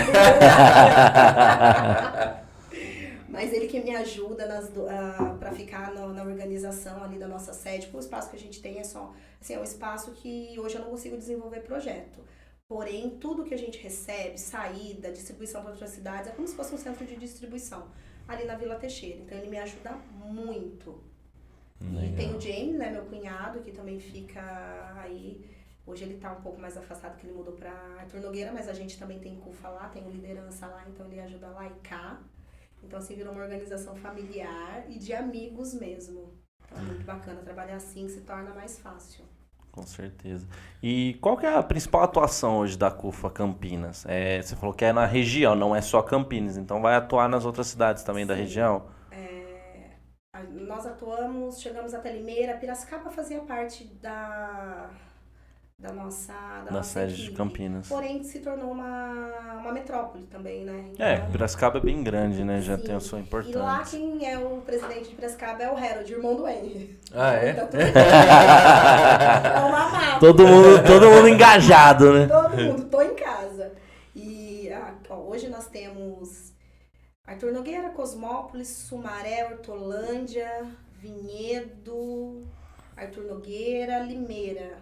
Mas 3.37 3.53
ele 3.53 3.67
que 3.69 3.79
me 3.81 3.95
ajuda 3.95 4.47
nas, 4.47 4.69
do- 4.71 4.89
ah, 4.89 5.37
pra 5.39 5.53
ficar 5.53 5.93
no- 5.95 6.13
na 6.13 6.23
organização 6.25 7.03
ali 7.05 7.19
da 7.19 7.29
nossa 7.29 7.53
sede. 7.53 7.87
Porque 7.87 7.99
o 7.99 8.01
espaço 8.01 8.31
que 8.31 8.37
a 8.37 8.39
gente 8.39 8.61
tem 8.63 8.79
é 8.79 8.85
só... 8.85 9.13
Assim, 9.41 9.55
é 9.55 9.61
um 9.61 9.65
espaço 9.65 10.11
que 10.13 10.59
hoje 10.59 10.77
eu 10.77 10.81
não 10.83 10.91
consigo 10.91 11.17
desenvolver 11.17 11.61
projeto. 11.61 12.19
Porém, 12.69 13.11
tudo 13.21 13.45
que 13.45 13.55
a 13.55 13.59
gente 13.59 13.79
recebe, 13.79 14.39
saída, 14.39 15.13
distribuição 15.13 15.61
para 15.63 15.71
outras 15.73 15.91
cidades, 15.91 16.29
é 16.31 16.33
como 16.33 16.49
se 16.49 16.55
fosse 16.57 16.75
um 16.75 16.79
centro 16.79 17.05
de 17.07 17.15
distribuição. 17.17 17.87
ali 18.27 18.45
na 18.45 18.57
Vila 18.57 18.75
Teixeira. 18.77 19.21
Então 19.21 19.39
ele 19.39 19.49
me 19.49 19.59
ajuda 19.59 19.93
muito. 20.25 20.99
E 21.81 21.85
Legal. 21.95 22.17
tem 22.17 22.35
o 22.35 22.41
James, 22.41 22.75
né, 22.77 22.91
meu 22.91 23.05
cunhado, 23.05 23.61
que 23.61 23.71
também 23.71 24.01
fica 24.01 24.41
aí. 24.97 25.45
Hoje 25.87 26.03
ele 26.05 26.17
tá 26.19 26.33
um 26.33 26.41
pouco 26.41 26.59
mais 26.61 26.77
afastado, 26.77 27.17
que 27.19 27.27
ele 27.27 27.35
mudou 27.37 27.53
pra 27.53 27.71
Arthur 28.01 28.21
Nogueira, 28.21 28.51
mas 28.51 28.69
a 28.69 28.73
gente 28.73 28.99
também 28.99 29.21
tem 29.21 29.37
CUFA 29.37 29.69
lá, 29.69 29.89
tem 29.91 30.05
o 30.05 30.11
liderança 30.11 30.67
lá, 30.67 30.85
então 30.89 31.07
ele 31.07 31.21
ajuda 31.21 31.47
lá 31.51 31.67
e 31.69 31.75
cá. 31.89 32.19
Então 32.87 32.99
assim, 32.99 33.15
virou 33.15 33.33
uma 33.33 33.43
organização 33.43 33.95
familiar 33.97 34.85
e 34.89 34.99
de 34.99 35.13
amigos 35.13 35.75
mesmo. 35.75 36.33
Então 36.65 36.79
é 36.79 36.83
muito 36.83 37.05
bacana 37.05 37.41
trabalhar 37.43 37.77
assim, 37.77 38.09
se 38.09 38.21
torna 38.21 38.55
mais 38.55 38.79
fácil. 38.79 39.25
Com 39.71 39.83
certeza. 39.83 40.47
E 40.83 41.19
qual 41.21 41.37
que 41.37 41.45
é 41.45 41.55
a 41.55 41.63
principal 41.63 42.03
atuação 42.03 42.59
hoje 42.59 42.79
da 42.79 42.91
CUFA 42.91 43.29
Campinas? 43.29 44.07
É, 44.09 44.41
você 44.41 44.57
falou 44.57 44.75
que 44.75 44.85
é 44.85 44.93
na 44.93 45.05
região, 45.05 45.55
não 45.55 45.77
é 45.77 45.83
só 45.83 46.01
Campinas, 46.01 46.57
então 46.57 46.81
vai 46.81 46.95
atuar 46.95 47.29
nas 47.29 47.45
outras 47.45 47.67
cidades 47.67 48.03
também 48.03 48.25
da 48.25 48.35
Sim. 48.35 48.41
região? 48.41 48.87
É, 49.11 49.91
nós 50.51 50.87
atuamos, 50.87 51.61
chegamos 51.61 51.93
até 51.93 52.11
Limeira, 52.11 52.57
Piracicaba 52.57 53.11
fazia 53.11 53.41
parte 53.43 53.85
da, 53.85 54.89
da 55.79 55.93
nossa, 55.93 56.33
da 56.33 56.61
Da 56.65 56.71
nossa 56.73 57.01
sede 57.01 57.15
de 57.17 57.23
equipe. 57.25 57.37
Campinas. 57.37 57.87
Porém, 57.89 58.23
se 58.25 58.39
tornou 58.41 58.71
uma, 58.73 59.57
uma 59.61 59.73
metrópole 59.73 60.25
também, 60.27 60.65
né? 60.65 60.87
É, 60.99 61.17
Então, 61.17 61.31
Piracicaba 61.33 61.77
é 61.79 61.81
bem 61.83 62.03
grande, 62.03 62.43
né? 62.43 62.63
Já 62.63 62.79
Sim. 62.79 62.85
tem 62.85 62.95
a 62.95 63.01
sua 63.01 63.19
E 63.19 63.21
lá 63.21 63.27
importância. 63.27 63.99
quem 63.99 64.27
é 64.31 64.39
o 64.39 64.63
presidente 64.63 65.11
de 65.11 65.15
Piracicaba 65.15 65.63
é 65.63 65.71
o 65.71 65.77
Harold, 65.77 66.11
irmão 66.11 66.35
do 66.35 66.49
Henry. 66.49 66.99
Ah, 67.13 67.35
é? 67.35 67.51
Então, 67.51 67.67
tudo 67.69 67.81
é 67.85 69.61
uma 69.61 69.89
mata. 69.91 70.21
Todo 70.21 70.47
mundo, 70.47 70.83
todo 70.87 71.11
mundo 71.11 71.29
engajado, 71.29 72.13
né? 72.15 72.27
Todo 72.27 72.57
mundo, 72.57 72.85
tô 72.89 73.03
em 73.03 73.15
casa. 73.15 73.73
E 74.15 74.71
ah, 74.73 74.95
ó, 75.11 75.17
hoje 75.17 75.49
nós 75.49 75.67
temos 75.67 76.55
Arthur 77.27 77.53
Nogueira, 77.53 77.91
Cosmópolis, 77.91 78.69
Sumaré, 78.69 79.45
Hortolândia, 79.45 80.51
Vinhedo, 80.99 82.47
Arthur 82.97 83.25
Nogueira, 83.25 83.99
Limeira, 83.99 84.79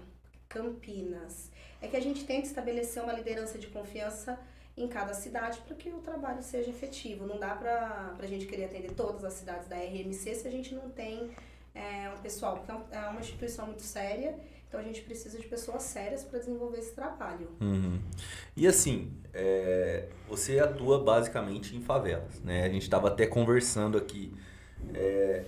Campinas. 0.54 1.50
É 1.82 1.88
que 1.88 1.96
a 1.96 2.00
gente 2.00 2.24
tenta 2.24 2.46
estabelecer 2.46 3.02
uma 3.02 3.12
liderança 3.12 3.58
de 3.58 3.66
confiança 3.66 4.38
em 4.76 4.86
cada 4.88 5.12
cidade 5.12 5.60
para 5.66 5.76
que 5.76 5.90
o 5.90 5.98
trabalho 5.98 6.42
seja 6.42 6.70
efetivo. 6.70 7.26
Não 7.26 7.38
dá 7.38 7.54
para 7.54 8.14
a 8.18 8.26
gente 8.26 8.46
querer 8.46 8.66
atender 8.66 8.92
todas 8.92 9.24
as 9.24 9.34
cidades 9.34 9.68
da 9.68 9.76
RMC 9.76 10.34
se 10.34 10.48
a 10.48 10.50
gente 10.50 10.74
não 10.74 10.88
tem 10.90 11.30
é, 11.74 12.08
um 12.16 12.20
pessoal, 12.22 12.56
porque 12.56 12.70
é 12.70 12.98
é 12.98 13.08
uma 13.08 13.20
instituição 13.20 13.66
muito 13.66 13.82
séria, 13.82 14.38
então 14.68 14.78
a 14.78 14.82
gente 14.82 15.02
precisa 15.02 15.38
de 15.38 15.46
pessoas 15.46 15.82
sérias 15.82 16.24
para 16.24 16.38
desenvolver 16.38 16.78
esse 16.78 16.92
trabalho. 16.92 17.48
Uhum. 17.60 18.00
E 18.56 18.66
assim, 18.66 19.12
é, 19.32 20.08
você 20.28 20.58
atua 20.58 21.02
basicamente 21.02 21.76
em 21.76 21.80
favelas, 21.80 22.40
né? 22.40 22.64
A 22.64 22.68
gente 22.68 22.82
estava 22.82 23.08
até 23.08 23.26
conversando 23.26 23.98
aqui 23.98 24.32
é, 24.92 25.44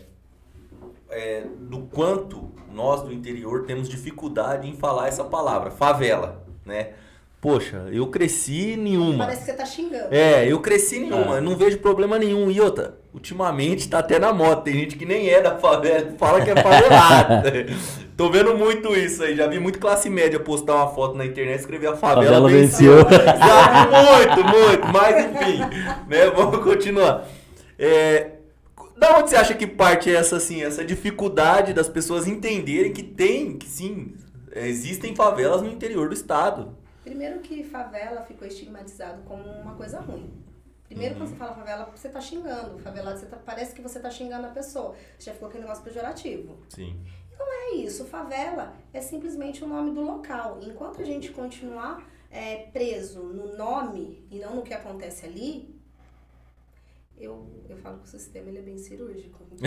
é, 1.11 1.43
do 1.61 1.81
quanto 1.81 2.51
nós 2.73 3.03
do 3.03 3.13
interior 3.13 3.65
temos 3.65 3.89
dificuldade 3.89 4.69
em 4.69 4.75
falar 4.75 5.09
essa 5.09 5.25
palavra, 5.25 5.71
favela, 5.71 6.45
né? 6.65 6.89
Poxa, 7.41 7.85
eu 7.93 8.07
cresci 8.09 8.73
em 8.73 8.77
nenhuma. 8.77 9.25
Parece 9.25 9.41
que 9.45 9.51
você 9.51 9.57
tá 9.57 9.65
xingando. 9.65 10.09
É, 10.11 10.51
eu 10.51 10.59
cresci 10.61 10.97
em 10.97 11.11
nenhuma, 11.11 11.37
Ah. 11.37 11.41
não 11.41 11.55
vejo 11.55 11.79
problema 11.79 12.19
nenhum. 12.19 12.51
E 12.51 12.61
outra, 12.61 12.97
ultimamente 13.15 13.89
tá 13.89 13.99
até 14.01 14.19
na 14.19 14.33
moda, 14.33 14.63
tem 14.63 14.75
gente 14.75 14.97
que 14.97 15.07
nem 15.07 15.29
é 15.29 15.41
da 15.41 15.57
favela, 15.57 16.13
fala 16.19 16.41
que 16.43 16.51
é 16.51 16.57
favelado. 16.57 17.45
Tô 18.17 18.31
vendo 18.31 18.57
muito 18.57 18.97
isso 18.97 19.23
aí, 19.23 19.37
já 19.37 19.47
vi 19.47 19.61
muito 19.61 19.79
classe 19.79 20.09
média 20.09 20.41
postar 20.41 20.75
uma 20.77 20.89
foto 20.89 21.15
na 21.17 21.25
internet 21.27 21.59
e 21.59 21.61
escrever 21.61 21.89
a 21.89 21.97
favela, 21.97 22.25
Favela 22.25 22.49
venceu. 22.49 23.05
venceu. 23.05 23.25
Já 23.27 23.85
vi 23.85 23.91
muito, 23.93 24.45
muito, 24.59 24.89
mas 24.93 25.25
enfim, 25.27 25.59
né, 26.09 26.31
vamos 26.35 26.59
continuar. 26.65 27.27
É, 27.79 28.31
da 28.97 29.19
onde 29.19 29.31
você 29.31 29.37
acha 29.37 29.55
que 29.55 29.67
parte 29.67 30.15
essa, 30.15 30.37
assim, 30.37 30.63
essa 30.63 30.85
dificuldade 30.85 31.73
das 31.75 31.89
pessoas 31.89 32.27
entenderem 32.27 32.93
que 32.93 33.03
tem, 33.03 33.57
que 33.59 33.67
sim, 33.67 34.17
existem 34.55 35.15
favelas 35.15 35.63
no 35.63 35.69
interior 35.69 36.09
do 36.09 36.15
estado? 36.15 36.77
Primeiro 37.05 37.41
que 37.41 37.63
favela 37.63 38.23
ficou 38.23 38.47
estigmatizado 38.49 39.23
como 39.23 39.45
uma 39.45 39.75
coisa 39.75 40.01
ruim. 40.01 40.31
Primeiro, 40.89 41.15
Uhum. 41.15 41.21
quando 41.21 41.31
você 41.31 41.37
fala 41.37 41.55
favela, 41.55 41.91
você 41.95 42.09
tá 42.09 42.21
xingando. 42.21 42.79
Favelado, 42.79 43.19
você 43.19 43.27
tá, 43.27 43.37
parece 43.37 43.75
que 43.75 43.83
você 43.83 43.99
tá 43.99 44.09
xingando 44.11 44.47
a 44.47 44.51
pessoa. 44.51 44.95
Você 45.19 45.27
já 45.27 45.33
ficou 45.33 45.49
aquele 45.49 45.65
negócio 45.65 45.83
pejorativo. 45.85 46.57
Sim. 46.69 46.97
É 47.69 47.75
isso, 47.75 48.05
favela 48.05 48.73
é 48.95 49.01
simplesmente 49.01 49.63
o 49.65 49.67
nome 49.67 49.91
do 49.91 50.01
local. 50.01 50.61
Enquanto 50.63 51.03
a 51.03 51.05
gente 51.05 51.33
continuar 51.33 52.07
é, 52.31 52.69
preso 52.73 53.25
no 53.25 53.57
nome 53.57 54.25
e 54.31 54.39
não 54.39 54.55
no 54.57 54.63
que 54.63 54.73
acontece 54.73 55.27
ali, 55.27 55.76
eu, 57.19 57.47
eu 57.69 57.77
falo 57.79 57.99
que 57.99 58.05
o 58.05 58.11
sistema 58.11 58.49
ele 58.49 58.59
é 58.59 58.63
bem 58.63 58.79
cirúrgico. 58.79 59.45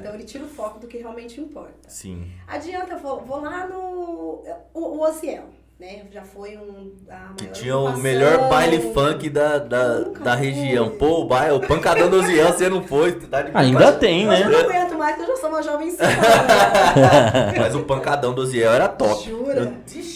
então 0.00 0.14
ele 0.14 0.24
tira 0.24 0.44
o 0.44 0.48
foco 0.48 0.78
do 0.80 0.86
que 0.86 0.98
realmente 0.98 1.40
importa. 1.40 1.88
Sim. 1.88 2.30
Adianta, 2.46 2.96
vou, 2.96 3.20
vou 3.20 3.40
lá 3.40 3.66
no. 3.66 4.42
O, 4.74 4.80
o 4.80 5.00
Ociel, 5.08 5.44
né? 5.78 6.02
Já 6.10 6.22
foi 6.22 6.56
um. 6.56 6.92
A 7.08 7.32
Que 7.36 7.46
tinha 7.48 7.76
o 7.76 7.96
melhor 7.96 8.48
baile 8.48 8.92
funk 8.92 9.30
da, 9.30 9.58
da, 9.58 9.98
da 10.00 10.34
região. 10.34 10.90
Pô, 10.90 11.20
o 11.22 11.26
baile, 11.26 11.54
o 11.56 11.60
pancadão 11.60 12.10
do 12.10 12.22
Zian, 12.22 12.52
você 12.52 12.68
não 12.68 12.82
foi, 12.82 13.12
tá 13.12 13.42
de 13.42 13.50
Ainda 13.54 13.92
tem, 13.92 14.26
né? 14.26 14.42
eu 14.42 14.50
não 14.50 14.60
aguento 14.60 14.98
mais, 14.98 15.18
eu 15.18 15.26
já 15.26 15.36
sou 15.36 15.48
uma 15.48 15.62
jovem 15.62 15.90
senhora. 15.94 17.54
Mas 17.56 17.74
o 17.74 17.84
pancadão 17.84 18.34
do 18.34 18.44
Ziel 18.44 18.72
era 18.72 18.88
top. 18.88 19.24
Jura? 19.24 19.60
Eu- 19.60 19.72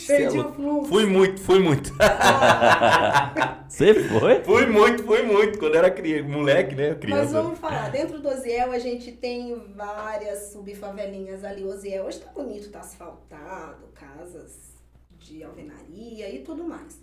Perdi 0.07 0.39
o 0.39 0.53
fluxo. 0.53 0.89
Fui 0.89 1.07
muito, 1.07 1.41
fui 1.41 1.59
muito. 1.59 1.93
Você 3.69 3.95
foi? 3.95 4.43
fui 4.45 4.67
muito, 4.67 5.03
fui 5.05 5.23
muito. 5.23 5.59
Quando 5.59 5.75
era 5.75 5.91
criança, 5.91 6.29
moleque, 6.29 6.75
né? 6.75 6.91
Mas 6.91 6.99
Criança. 6.99 7.43
vamos 7.43 7.59
falar, 7.59 7.91
dentro 7.91 8.21
do 8.21 8.29
Oziel 8.29 8.71
a 8.71 8.79
gente 8.79 9.11
tem 9.13 9.57
várias 9.75 10.53
subfavelinhas 10.53 11.45
ali. 11.45 11.65
O 11.65 11.69
Oziel 11.69 12.05
hoje 12.05 12.21
tá 12.21 12.31
bonito, 12.31 12.71
tá 12.71 12.81
asfaltado, 12.81 13.89
casas 13.95 14.75
de 15.19 15.43
alvenaria 15.43 16.29
e 16.33 16.41
tudo 16.41 16.65
mais. 16.65 17.03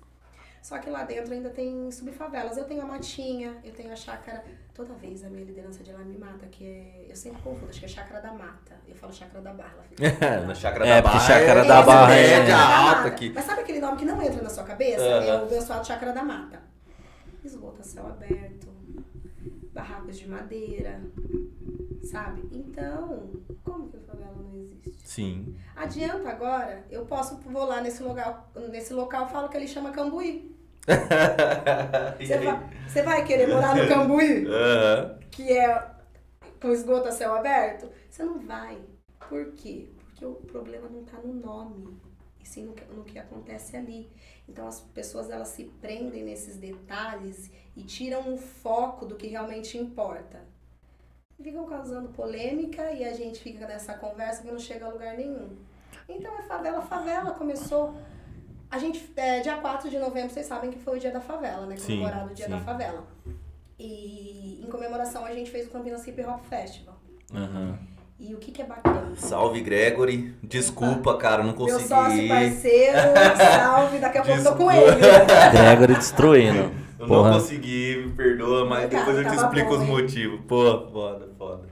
Só 0.61 0.77
que 0.77 0.89
lá 0.89 1.03
dentro 1.03 1.33
ainda 1.33 1.49
tem 1.49 1.89
subfavelas. 1.91 2.55
Eu 2.55 2.65
tenho 2.65 2.81
a 2.83 2.85
Matinha, 2.85 3.57
eu 3.63 3.73
tenho 3.73 3.91
a 3.91 3.95
Chácara. 3.95 4.43
Toda 4.75 4.93
vez 4.93 5.23
a 5.23 5.29
minha 5.29 5.43
liderança 5.43 5.83
de 5.83 5.91
lá 5.91 5.99
me 5.99 6.17
mata, 6.17 6.45
que 6.47 6.63
é. 6.65 7.05
Eu 7.09 7.15
sempre 7.15 7.41
confundo, 7.41 7.69
acho 7.69 7.79
que 7.79 7.85
é 7.85 7.89
Chácara 7.89 8.21
da 8.21 8.31
Mata. 8.31 8.79
Eu 8.87 8.95
falo 8.95 9.11
Chácara 9.11 9.41
da 9.41 9.53
Barra. 9.53 9.83
fica- 9.89 10.01
Na 10.47 10.53
chácara 10.55 10.85
É, 10.87 11.01
da 11.01 11.01
porque 11.01 11.17
Barra. 11.17 11.27
chácara 11.39 11.59
é 11.61 11.67
da 11.67 11.81
Barra 11.81 12.15
é- 12.15 12.27
Chácara 12.27 12.45
da 12.47 12.77
alta 12.77 13.07
aqui. 13.07 13.31
Mas 13.33 13.45
sabe 13.45 13.61
aquele 13.61 13.79
nome 13.79 13.97
que 13.97 14.05
não 14.05 14.21
entra 14.21 14.41
na 14.41 14.49
sua 14.49 14.63
cabeça? 14.63 15.01
Aham. 15.03 15.25
É 15.25 15.33
o 15.33 15.41
abençoado 15.43 15.85
Chácara 15.87 16.13
da 16.13 16.23
Mata. 16.23 16.61
Esgoto 17.43 17.81
a 17.81 17.83
céu 17.83 18.05
aberto, 18.07 18.67
barracos 19.73 20.17
de 20.17 20.27
madeira, 20.27 21.01
sabe? 22.03 22.43
Então, 22.51 23.31
como 23.63 23.89
que 23.89 23.97
a 23.97 24.01
favela 24.01 24.35
não 24.35 24.55
existe? 24.59 25.07
Sim. 25.07 25.55
Adianta 25.75 26.29
agora, 26.29 26.85
eu 26.89 27.05
posso, 27.05 27.37
vou 27.39 27.65
lá 27.65 27.81
nesse 27.81 28.03
local, 28.03 28.51
nesse 28.69 28.93
local 28.93 29.27
falo 29.29 29.49
que 29.49 29.57
ele 29.57 29.67
chama 29.67 29.91
Cambuí. 29.91 30.55
Você 32.17 33.01
vai, 33.03 33.03
vai 33.03 33.25
querer 33.25 33.47
morar 33.47 33.75
no 33.75 33.87
Cambuí, 33.87 34.47
Aham. 34.47 35.19
que 35.29 35.51
é 35.51 35.91
com 36.59 36.69
esgoto 36.69 37.07
a 37.07 37.11
céu 37.11 37.33
aberto? 37.33 37.89
Você 38.09 38.23
não 38.23 38.39
vai. 38.39 38.77
Por 39.29 39.51
quê? 39.53 39.89
Porque 39.97 40.25
o 40.25 40.33
problema 40.33 40.89
não 40.89 41.01
está 41.01 41.17
no 41.19 41.33
nome, 41.33 41.97
e 42.41 42.47
sim 42.47 42.65
no 42.65 42.73
que, 42.73 42.83
no 42.93 43.03
que 43.03 43.17
acontece 43.19 43.77
ali. 43.77 44.11
Então 44.51 44.67
as 44.67 44.81
pessoas 44.81 45.29
elas 45.29 45.47
se 45.47 45.63
prendem 45.81 46.23
nesses 46.23 46.57
detalhes 46.57 47.49
e 47.75 47.83
tiram 47.83 48.33
o 48.33 48.37
foco 48.37 49.05
do 49.05 49.15
que 49.15 49.27
realmente 49.27 49.77
importa. 49.77 50.41
Ficam 51.41 51.65
causando 51.65 52.09
polêmica 52.09 52.91
e 52.91 53.03
a 53.03 53.13
gente 53.13 53.39
fica 53.41 53.65
nessa 53.65 53.93
conversa 53.93 54.43
que 54.43 54.51
não 54.51 54.59
chega 54.59 54.85
a 54.85 54.89
lugar 54.89 55.15
nenhum. 55.15 55.57
Então 56.07 56.37
é 56.37 56.43
favela, 56.43 56.81
favela 56.81 57.31
começou. 57.31 57.95
A 58.69 58.77
gente, 58.77 59.11
é, 59.15 59.39
dia 59.39 59.57
4 59.57 59.89
de 59.89 59.97
novembro, 59.97 60.29
vocês 60.29 60.45
sabem 60.45 60.69
que 60.69 60.79
foi 60.79 60.97
o 60.97 60.99
dia 60.99 61.11
da 61.11 61.21
favela, 61.21 61.65
né? 61.65 61.77
Sim, 61.77 61.99
Comemorado 61.99 62.31
o 62.31 62.35
dia 62.35 62.45
sim. 62.45 62.51
da 62.51 62.59
favela. 62.59 63.07
E 63.79 64.61
em 64.63 64.69
comemoração 64.69 65.25
a 65.25 65.33
gente 65.33 65.49
fez 65.49 65.65
o 65.67 65.71
Campinas 65.71 66.05
Hip 66.05 66.21
Hop 66.23 66.43
Festival. 66.43 66.99
Aham. 67.33 67.79
E 68.21 68.35
o 68.35 68.37
que, 68.37 68.51
que 68.51 68.61
é 68.61 68.65
bacana? 68.65 69.15
Salve, 69.15 69.61
Gregory. 69.61 70.35
Desculpa, 70.43 71.17
cara, 71.17 71.39
não 71.39 71.45
Meu 71.49 71.55
consegui. 71.55 71.87
sócio 71.87 72.27
parceiro, 72.29 72.97
salve, 73.35 73.97
daqui 73.97 74.17
a 74.19 74.21
pouco 74.23 74.39
eu 74.39 74.43
tô 74.43 74.55
com 74.55 74.71
ele. 74.71 74.91
Gregory 75.51 75.95
destruindo. 75.95 76.71
Eu 76.99 77.07
Porra. 77.07 77.31
não 77.31 77.39
consegui, 77.39 78.03
me 78.05 78.11
perdoa, 78.13 78.63
mas 78.65 78.91
Cara, 78.91 79.03
depois 79.05 79.17
eu 79.25 79.31
te 79.31 79.35
explico 79.35 79.69
bom, 79.69 79.75
os 79.75 79.81
hein? 79.81 79.87
motivos. 79.87 80.39
Pô, 80.47 80.87
foda, 80.91 81.29
foda. 81.35 81.67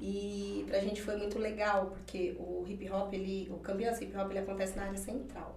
E 0.00 0.64
pra 0.68 0.80
gente 0.80 1.00
foi 1.00 1.16
muito 1.16 1.38
legal, 1.38 1.86
porque 1.86 2.34
o 2.40 2.64
hip 2.66 2.90
hop, 2.90 3.14
ele, 3.14 3.48
o 3.48 3.58
Campinas 3.58 4.00
Hip 4.00 4.18
Hop, 4.18 4.28
ele 4.30 4.40
acontece 4.40 4.76
na 4.76 4.82
área 4.82 4.98
central. 4.98 5.56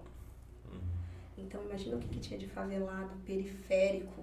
Então 1.36 1.60
imagina 1.68 1.96
o 1.96 1.98
que, 1.98 2.06
que 2.06 2.20
tinha 2.20 2.38
de 2.38 2.46
favelado, 2.46 3.10
periférico, 3.26 4.22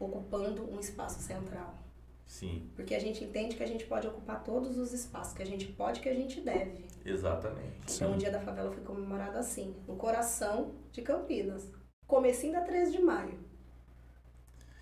ocupando 0.00 0.66
um 0.74 0.80
espaço 0.80 1.20
central. 1.20 1.74
Sim, 2.26 2.68
Porque 2.74 2.94
a 2.94 2.98
gente 2.98 3.22
entende 3.22 3.54
que 3.54 3.62
a 3.62 3.66
gente 3.66 3.84
pode 3.86 4.06
ocupar 4.08 4.42
todos 4.42 4.76
os 4.76 4.92
espaços, 4.92 5.34
que 5.34 5.42
a 5.42 5.46
gente 5.46 5.66
pode, 5.66 6.00
que 6.00 6.08
a 6.08 6.14
gente 6.14 6.40
deve. 6.40 6.84
exatamente. 7.04 7.94
Então 7.94 8.12
o 8.14 8.16
dia 8.16 8.30
da 8.30 8.40
favela 8.40 8.72
foi 8.72 8.82
comemorado 8.82 9.38
assim, 9.38 9.74
no 9.86 9.94
coração 9.96 10.72
de 10.90 11.00
Campinas. 11.02 11.70
Comecinho 12.06 12.52
da 12.54 12.60
13 12.62 12.92
de 12.92 13.00
maio. 13.02 13.38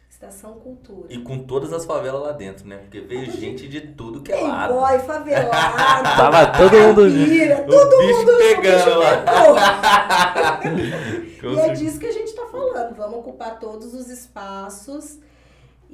Estação 0.09 0.55
Cultura. 0.61 1.13
E 1.13 1.19
com 1.23 1.41
todas 1.41 1.73
as 1.73 1.85
favelas 1.85 2.23
lá 2.23 2.33
dentro, 2.33 2.67
né? 2.67 2.79
Porque 2.79 3.01
veio 3.01 3.31
gente 3.31 3.67
de 3.69 3.81
tudo 3.81 4.23
que 4.23 4.31
é 4.33 4.41
lado. 4.41 4.75
Playboy, 4.75 4.99
favelado. 5.07 5.51
Tava 6.17 6.47
todo 6.59 6.79
mundo 6.79 7.03
Caipira, 7.03 7.63
O 7.63 7.67
todo 7.67 7.99
bicho 7.99 8.19
mundo. 8.19 8.39
pegando 8.39 8.99
lá. 8.99 10.61
E 11.43 11.59
é 11.59 11.73
disso 11.73 11.99
que 11.99 12.07
a 12.07 12.13
gente 12.13 12.33
tá 12.35 12.47
falando. 12.47 12.95
Vamos 12.95 13.19
ocupar 13.19 13.59
todos 13.59 13.95
os 13.95 14.09
espaços. 14.09 15.19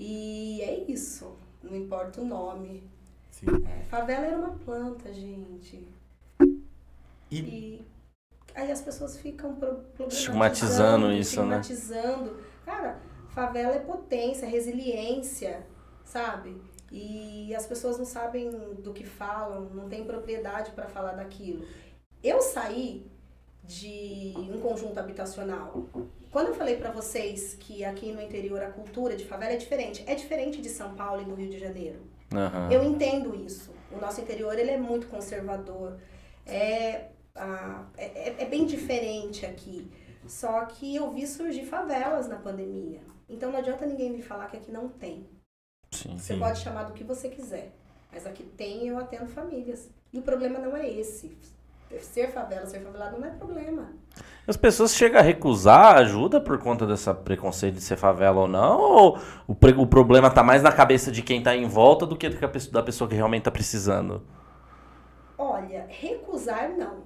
E 0.00 0.62
é 0.62 0.85
isso. 0.88 1.37
Não 1.61 1.75
importa 1.75 2.21
o 2.21 2.25
nome. 2.25 2.88
É, 3.67 3.83
favela 3.87 4.26
era 4.26 4.38
uma 4.38 4.57
planta, 4.59 5.12
gente. 5.12 5.88
E 7.28 7.40
E 7.40 7.85
aí 8.55 8.71
as 8.71 8.81
pessoas 8.81 9.19
ficam 9.19 9.59
Estigmatizando 10.07 11.12
isso, 11.12 11.43
né? 11.43 11.61
estigmatizando. 11.61 12.37
Cara, 12.64 13.00
favela 13.31 13.75
é 13.75 13.81
potência, 13.81 14.47
é 14.47 14.49
resiliência, 14.49 15.67
sabe? 16.05 16.57
E 16.93 17.52
as 17.55 17.67
pessoas 17.67 17.99
não 17.99 18.07
sabem 18.07 18.50
do 18.83 18.93
que 18.93 19.05
falam, 19.05 19.69
não 19.75 19.88
têm 19.88 20.05
propriedade 20.05 20.71
para 20.71 20.87
falar 20.87 21.12
daquilo. 21.12 21.67
Eu 22.23 22.40
saí 22.40 23.05
de 23.64 24.33
um 24.37 24.61
conjunto 24.61 24.99
habitacional. 24.99 25.85
Quando 26.31 26.49
eu 26.49 26.55
falei 26.55 26.77
para 26.77 26.91
vocês 26.91 27.55
que 27.59 27.85
aqui 27.85 28.13
no 28.13 28.21
interior 28.21 28.63
a 28.63 28.71
cultura 28.71 29.17
de 29.17 29.25
favela 29.25 29.53
é 29.53 29.57
diferente, 29.57 30.05
é 30.07 30.15
diferente 30.15 30.61
de 30.61 30.69
São 30.69 30.95
Paulo 30.95 31.23
e 31.23 31.25
do 31.25 31.35
Rio 31.35 31.49
de 31.49 31.59
Janeiro. 31.59 32.01
Aham. 32.33 32.71
Eu 32.71 32.85
entendo 32.85 33.35
isso. 33.35 33.73
O 33.91 33.99
nosso 33.99 34.21
interior 34.21 34.59
ele 34.59 34.71
é 34.71 34.77
muito 34.77 35.07
conservador. 35.09 35.99
É, 36.45 36.61
é, 36.97 37.09
é- 37.97 38.37
é 38.41 38.45
bem 38.45 38.67
diferente 38.67 39.47
aqui. 39.47 39.91
Só 40.27 40.67
que 40.67 40.95
eu 40.95 41.11
vi 41.11 41.27
surgir 41.27 41.65
favelas 41.65 42.29
na 42.29 42.37
pandemia. 42.37 43.01
Então 43.29 43.51
não 43.51 43.59
adianta 43.59 43.87
ninguém 43.87 44.11
me 44.11 44.21
falar 44.23 44.49
que 44.49 44.57
aqui 44.59 44.71
não 44.71 44.89
tem. 44.89 45.27
Sim. 45.91 46.19
Você 46.19 46.35
Sim. 46.35 46.39
pode 46.39 46.61
chamar 46.61 46.85
do 46.85 46.93
que 46.93 47.03
você 47.05 47.31
quiser. 47.31 47.73
Mas 48.13 48.27
aqui 48.27 48.43
tem 48.43 48.87
eu 48.89 48.99
atendo 48.99 49.27
famílias. 49.27 49.89
E 50.13 50.19
o 50.19 50.23
problema 50.23 50.59
não 50.59 50.77
é 50.77 50.87
esse. 50.89 51.37
Ser 52.00 52.28
favela, 52.30 52.66
ser 52.66 52.80
favelado 52.80 53.18
não 53.18 53.26
é 53.26 53.30
problema. 53.30 53.88
As 54.47 54.57
pessoas 54.57 54.95
chegam 54.95 55.18
a 55.21 55.23
recusar 55.23 55.97
ajuda 55.97 56.40
por 56.40 56.59
conta 56.59 56.87
dessa 56.87 57.14
preconceito 57.14 57.75
de 57.76 57.80
ser 57.80 57.97
favela 57.97 58.40
ou 58.42 58.49
não? 58.49 58.78
Ou 58.80 59.18
o, 59.47 59.52
o 59.52 59.87
problema 59.87 60.30
tá 60.30 60.42
mais 60.42 60.62
na 60.62 60.71
cabeça 60.73 61.11
de 61.11 61.23
quem 61.23 61.42
tá 61.42 61.57
em 61.57 61.66
volta 61.66 62.07
do 62.07 62.16
que 62.16 62.28
da 62.28 62.49
pessoa- 62.49 62.73
da 62.73 62.83
pessoa 62.83 63.09
que 63.09 63.14
realmente 63.14 63.45
tá 63.45 63.50
precisando? 63.50 64.23
Olha, 65.37 65.87
recusar 65.88 66.71
não. 66.76 67.04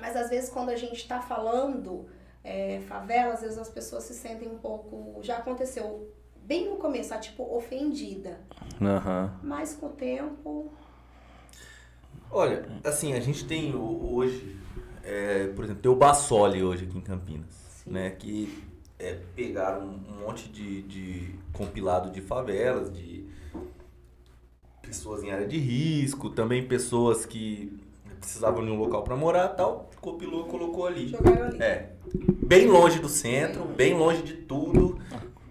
Mas 0.00 0.16
às 0.16 0.30
vezes 0.30 0.50
quando 0.50 0.70
a 0.70 0.76
gente 0.76 0.96
está 0.96 1.20
falando 1.20 2.06
é, 2.42 2.80
favela, 2.88 3.34
às 3.34 3.40
vezes 3.42 3.58
as 3.58 3.68
pessoas 3.68 4.04
se 4.04 4.14
sentem 4.14 4.48
um 4.48 4.58
pouco. 4.58 5.18
Já 5.22 5.38
aconteceu 5.38 6.12
bem 6.36 6.68
no 6.70 6.76
começo, 6.76 7.14
a 7.14 7.18
tipo 7.18 7.42
ofendida. 7.56 8.40
Aham. 8.80 9.32
Mas 9.42 9.74
com 9.74 9.86
o 9.86 9.90
tempo. 9.90 10.72
Olha, 12.34 12.68
assim, 12.82 13.14
a 13.14 13.20
gente 13.20 13.44
tem 13.46 13.74
hoje, 13.74 14.56
é, 15.02 15.46
por 15.48 15.64
exemplo, 15.64 15.82
tem 15.82 15.90
o 15.90 15.96
Bassoli 15.96 16.62
hoje 16.62 16.84
aqui 16.84 16.98
em 16.98 17.00
Campinas, 17.00 17.54
Sim. 17.84 17.90
né? 17.90 18.10
Que 18.10 18.62
é, 18.98 19.18
pegaram 19.34 19.86
um 19.86 20.26
monte 20.26 20.48
de, 20.48 20.82
de 20.82 21.34
compilado 21.52 22.10
de 22.10 22.20
favelas, 22.20 22.92
de 22.92 23.24
pessoas 24.82 25.22
em 25.22 25.30
área 25.30 25.46
de 25.46 25.58
risco, 25.58 26.28
também 26.30 26.66
pessoas 26.66 27.24
que 27.24 27.72
precisavam 28.20 28.64
de 28.64 28.70
um 28.70 28.78
local 28.78 29.02
para 29.02 29.16
morar 29.16 29.48
tal, 29.48 29.90
compilou 30.00 30.46
e 30.46 30.50
colocou 30.50 30.86
ali. 30.86 31.08
Jogaram 31.08 31.46
ali. 31.46 31.62
É. 31.62 31.92
Bem 32.46 32.66
longe 32.66 32.98
do 32.98 33.08
centro, 33.08 33.64
bem 33.64 33.94
longe 33.94 34.22
de 34.22 34.34
tudo. 34.34 34.98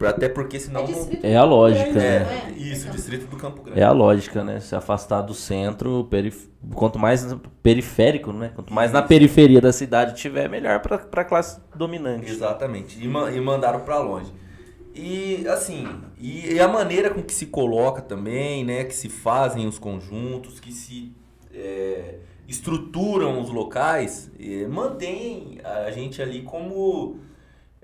Até 0.10 0.30
porque 0.30 0.60
senão. 0.60 0.84
É 0.84 0.86
distrito 0.88 1.26
É 1.26 1.36
a 1.36 1.44
lógica, 1.44 1.92
grande, 1.92 2.06
É, 2.06 2.20
não 2.20 2.32
é? 2.32 2.52
isso, 2.58 2.82
Então, 2.84 2.96
distrito 2.96 3.28
do 3.28 3.38
Campo 3.38 3.62
Grande. 3.63 3.80
É 3.80 3.84
a 3.84 3.92
lógica, 3.92 4.44
né? 4.44 4.60
Se 4.60 4.76
afastar 4.76 5.22
do 5.22 5.34
centro, 5.34 6.06
perif... 6.10 6.50
quanto 6.74 7.00
mais 7.00 7.36
periférico, 7.62 8.32
né? 8.34 8.52
Quanto 8.56 8.74
mais 8.74 8.92
na 8.92 9.02
periferia 9.02 9.60
da 9.62 9.72
cidade 9.72 10.16
tiver, 10.16 10.50
melhor 10.50 10.80
pra, 10.82 10.98
pra 10.98 11.24
classe 11.24 11.60
dominante. 11.76 12.30
Exatamente. 12.32 13.04
E, 13.04 13.08
ma- 13.08 13.32
e 13.32 13.39
mandaram 13.42 13.82
pra 13.82 14.00
longe. 14.00 14.32
E 14.96 15.48
assim, 15.48 15.88
e, 16.20 16.54
e 16.54 16.60
a 16.60 16.68
maneira 16.68 17.10
com 17.10 17.22
que 17.22 17.34
se 17.34 17.48
coloca 17.48 18.02
também, 18.02 18.63
né? 18.63 18.84
Que 18.84 18.94
se 18.96 19.10
fazem 19.10 19.68
os 19.68 19.80
conjuntos, 19.80 20.60
que 20.60 20.72
se 20.72 21.12
é, 21.52 22.16
estruturam 22.48 23.42
os 23.42 23.50
locais, 23.50 24.30
é, 24.39 24.68
mantém 24.68 25.60
a 25.63 25.89
gente 25.89 26.22
ali 26.22 26.44
como, 26.44 27.18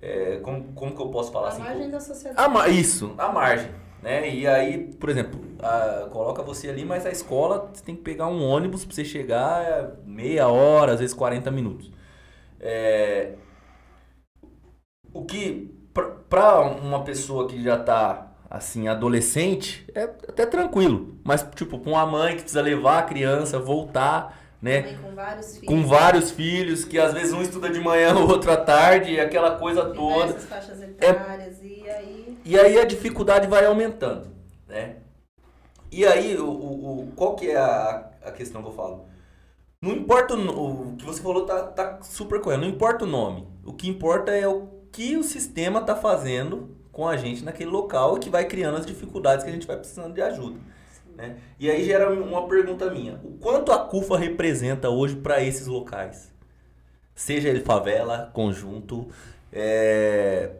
é, 0.02 0.38
como. 0.44 0.74
Como 0.74 0.96
que 0.96 1.02
eu 1.02 1.10
posso 1.10 1.32
falar 1.32 1.48
A 1.48 1.50
assim? 1.50 1.62
margem 1.62 1.90
da 1.90 2.00
sociedade. 2.00 2.58
A 2.58 2.68
isso, 2.70 3.14
a 3.18 3.30
margem. 3.32 3.72
Né? 4.02 4.34
E 4.34 4.48
aí, 4.48 4.78
por 4.94 5.10
exemplo, 5.10 5.40
a- 5.62 6.08
coloca 6.10 6.42
você 6.42 6.70
ali, 6.70 6.86
mas 6.86 7.06
a 7.06 7.10
escola 7.12 7.70
você 7.74 7.84
tem 7.84 7.96
que 7.96 8.02
pegar 8.02 8.28
um 8.28 8.42
ônibus 8.44 8.86
pra 8.86 8.96
você 8.96 9.04
chegar 9.04 9.62
é, 9.62 9.92
meia 10.06 10.48
hora, 10.48 10.94
às 10.94 11.00
vezes 11.00 11.14
40 11.14 11.52
minutos. 11.52 11.92
É, 12.62 13.34
o 15.14 15.26
que, 15.26 15.72
pra 16.30 16.60
uma 16.62 17.04
pessoa 17.04 17.48
que 17.48 17.62
já 17.62 17.78
tá 17.78 18.28
assim, 18.50 18.88
adolescente, 18.88 19.86
é 19.94 20.04
até 20.04 20.46
tranquilo. 20.46 21.20
Mas, 21.24 21.44
tipo, 21.56 21.78
pra 21.80 21.92
uma 21.92 22.06
mãe 22.06 22.36
que 22.36 22.42
precisa 22.42 22.62
levar 22.62 23.00
a 23.00 23.04
criança, 23.04 23.60
voltar, 23.60 24.38
né? 24.62 24.82
Também 24.82 24.98
com 24.98 25.16
vários 25.16 25.58
filhos. 25.58 25.68
Com 25.68 25.88
vários 25.88 26.32
filhos, 26.32 26.86
que 26.86 27.00
às 27.00 27.14
vezes 27.14 27.34
um 27.34 27.42
estuda 27.42 27.70
de 27.70 27.80
manhã, 27.80 28.14
o 28.20 28.28
outro 28.30 28.52
à 28.52 28.58
tarde, 28.58 29.12
e 29.14 29.20
aquela 29.20 29.58
coisa 29.58 29.86
toda. 29.94 30.34
Faixas 30.34 30.82
etárias. 30.82 31.58
E 31.64 31.90
aí. 31.90 32.38
E 32.46 32.60
aí 32.60 32.80
a 32.80 32.86
dificuldade 32.86 33.48
vai 33.48 33.66
aumentando, 33.66 34.28
né? 34.68 34.98
E 35.92 36.06
aí, 36.06 36.38
o, 36.38 36.48
o, 36.50 37.00
o- 37.04 37.12
qual 37.16 37.36
que 37.36 37.50
é 37.50 37.58
a, 37.58 38.12
a 38.26 38.32
questão 38.32 38.62
que 38.62 38.68
eu 38.70 38.74
falo? 38.74 39.06
Não 39.82 39.92
importa 39.92 40.36
o, 40.36 40.92
o 40.94 40.96
que 40.98 41.06
você 41.06 41.22
falou, 41.22 41.46
tá, 41.46 41.64
tá 41.64 42.00
super 42.02 42.42
correto. 42.42 42.62
Não 42.62 42.70
importa 42.70 43.06
o 43.06 43.08
nome. 43.08 43.48
O 43.66 43.74
que 43.74 43.90
importa 43.90 44.32
é 44.32 44.48
o 44.48 44.68
que 44.92 45.16
o 45.16 45.24
sistema 45.24 45.82
tá 45.82 45.96
fazendo 45.96 46.76
com 46.92 47.08
a 47.08 47.16
gente 47.16 47.44
naquele 47.44 47.70
local 47.72 48.18
e 48.18 48.20
que 48.20 48.30
vai 48.30 48.46
criando 48.46 48.78
as 48.78 48.86
dificuldades 48.86 49.44
que 49.44 49.50
a 49.50 49.54
gente 49.54 49.66
vai 49.66 49.78
precisando 49.78 50.14
de 50.14 50.22
ajuda. 50.22 50.60
Né? 51.20 51.36
E 51.60 51.70
aí 51.70 51.84
gera 51.84 52.10
uma 52.10 52.48
pergunta 52.48 52.90
minha. 52.90 53.20
O 53.24 53.34
quanto 53.40 53.72
a 53.74 53.80
CUFA 53.80 54.18
representa 54.18 54.90
hoje 54.90 55.18
para 55.18 55.44
esses 55.44 55.68
locais? 55.68 56.32
Seja 57.14 57.50
ele 57.50 57.60
favela, 57.60 58.32
conjunto, 58.34 59.08
é, 59.52 60.52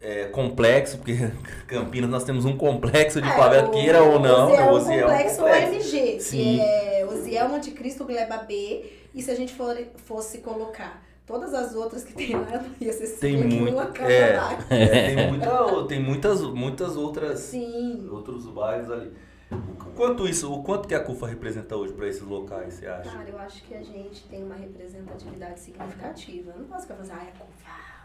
é, 0.00 0.24
complexo, 0.28 0.96
porque 0.96 1.14
Campinas 1.68 2.08
nós 2.08 2.24
temos 2.24 2.46
um 2.46 2.56
complexo 2.56 3.20
de 3.20 3.28
É, 3.28 3.32
favela, 3.36 3.68
o- 3.68 3.70
queira 3.70 4.02
ou 4.02 4.18
não. 4.18 4.50
O 4.50 4.76
o 4.76 4.80
Zé 4.80 5.00
é 5.00 5.04
um 5.06 5.08
complexo 5.10 5.36
complexo. 5.36 5.72
OMG, 5.96 6.20
Sim. 6.20 6.38
que 6.38 6.60
é 6.60 7.06
Osiel 7.06 7.48
Monte 7.50 7.70
Cristo 7.72 8.04
Gleba 8.06 8.38
B. 8.38 8.84
E 9.14 9.20
se 9.22 9.30
a 9.30 9.34
gente 9.34 9.52
for, 9.54 9.76
fosse 10.06 10.38
colocar 10.38 11.02
todas 11.26 11.52
as 11.52 11.74
outras 11.74 12.02
que 12.04 12.14
tem 12.14 12.34
lá, 12.34 12.64
ia 12.80 12.92
ser 12.94 13.08
Tem 13.18 13.36
muito. 13.36 13.78
É, 14.02 14.36
lá. 14.36 14.58
é, 14.70 15.14
tem, 15.14 15.28
muita, 15.28 15.84
tem 15.88 16.00
muitas, 16.02 16.40
muitas 16.40 16.96
outras 16.96 17.40
Sim. 17.40 18.08
outros 18.10 18.46
bairros 18.46 18.90
ali. 18.90 19.12
O 19.50 19.90
quanto 19.96 20.26
isso, 20.28 20.52
o 20.52 20.62
quanto 20.62 20.86
que 20.88 20.94
a 20.94 21.00
CUFA 21.00 21.26
representa 21.28 21.76
hoje 21.76 21.92
para 21.92 22.06
esses 22.08 22.22
locais, 22.22 22.74
você 22.74 22.86
acha? 22.86 23.10
Cara, 23.10 23.28
eu 23.28 23.38
acho 23.38 23.62
que 23.62 23.74
a 23.74 23.82
gente 23.82 24.24
tem 24.28 24.42
uma 24.42 24.54
representatividade 24.56 25.60
significativa. 25.60 26.50
Eu 26.52 26.58
não 26.58 26.66
posso 26.66 26.82
ficar 26.82 26.94
falando, 26.96 27.12
ah, 27.12 27.22
é 27.24 27.30
culpa, 27.38 27.52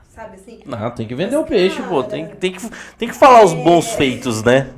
sabe 0.07 0.35
assim? 0.35 0.59
Não, 0.65 0.91
tem 0.91 1.07
que 1.07 1.15
vender 1.15 1.35
Mas, 1.35 1.45
o 1.45 1.47
peixe, 1.47 1.81
pô. 1.83 1.97
cara, 2.01 2.07
Tem, 2.09 2.27
tem, 2.35 2.51
que, 2.53 2.59
tem 2.97 3.09
que 3.09 3.15
falar 3.15 3.43
os 3.43 3.53
é- 3.53 3.63
bons 3.63 3.93
feitos, 3.93 4.43
né? 4.43 4.73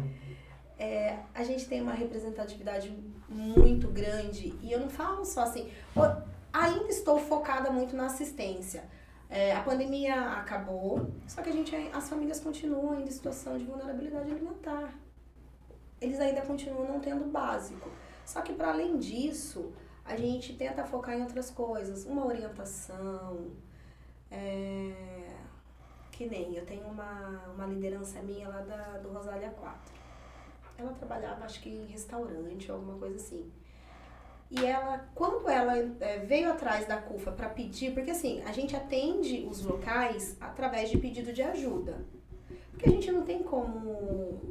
É, 0.80 1.18
a 1.36 1.44
gente 1.44 1.68
tem 1.68 1.82
uma 1.82 1.94
representatividade 1.94 2.92
muito 3.30 3.88
grande 3.90 4.54
e 4.62 4.72
eu 4.72 4.80
não 4.80 4.90
falo 4.90 5.24
só 5.26 5.42
assim. 5.44 5.70
"Pô, 5.94 6.02
ainda 6.52 6.88
estou 6.90 7.20
focada 7.20 7.70
muito 7.72 7.96
na 7.96 8.06
assistência. 8.08 8.84
É, 9.30 9.54
a 9.56 9.62
pandemia 9.62 10.14
acabou, 10.32 11.08
só 11.28 11.42
que 11.42 11.50
a 11.50 11.54
gente, 11.54 11.76
as 11.94 12.08
famílias 12.10 12.40
continuam 12.40 12.92
ainda 12.94 13.10
em 13.10 13.12
situação 13.12 13.58
de 13.58 13.64
vulnerabilidade 13.66 14.30
alimentar. 14.32 14.94
Eles 16.04 16.20
ainda 16.20 16.42
continuam 16.42 16.86
não 16.86 17.00
tendo 17.00 17.32
básico. 17.32 17.90
Só 18.26 18.42
que 18.42 18.54
para 18.54 18.72
além 18.72 18.98
disso, 18.98 19.72
a 20.04 20.18
gente 20.18 20.54
tenta 20.54 20.84
focar 20.84 21.16
em 21.16 21.22
outras 21.22 21.50
coisas, 21.50 22.06
uma 22.06 22.26
orientação, 22.26 23.52
é, 24.30 24.94
que 26.12 26.26
nem 26.26 26.56
eu 26.56 26.66
tenho 26.66 26.86
uma, 26.88 27.44
uma 27.54 27.66
liderança 27.66 28.22
minha 28.22 28.50
lá 28.50 28.62
da, 28.62 28.98
do 28.98 29.10
Rosália 29.10 29.50
4. 29.52 29.94
Ela 30.78 30.92
trabalhava, 30.94 31.46
acho 31.46 31.62
que 31.62 31.70
em 31.70 31.86
restaurante 31.86 32.70
alguma 32.70 32.98
coisa 32.98 33.16
assim. 33.16 33.50
E 34.52 34.66
ela, 34.66 35.10
quando 35.16 35.48
ela 35.48 35.78
é, 36.02 36.20
veio 36.20 36.52
atrás 36.52 36.86
da 36.86 36.98
CUFA 36.98 37.32
para 37.32 37.50
pedir, 37.50 37.94
porque 37.94 38.12
assim, 38.12 38.42
a 38.44 38.52
gente 38.52 38.76
atende 38.76 39.48
os 39.50 39.64
locais 39.64 40.38
através 40.40 40.90
de 40.90 40.98
pedido 40.98 41.32
de 41.32 41.42
ajuda. 41.42 42.06
Porque 42.72 42.90
a 42.90 42.92
gente 42.92 43.12
não 43.12 43.24
tem 43.24 43.42
como. 43.42 44.42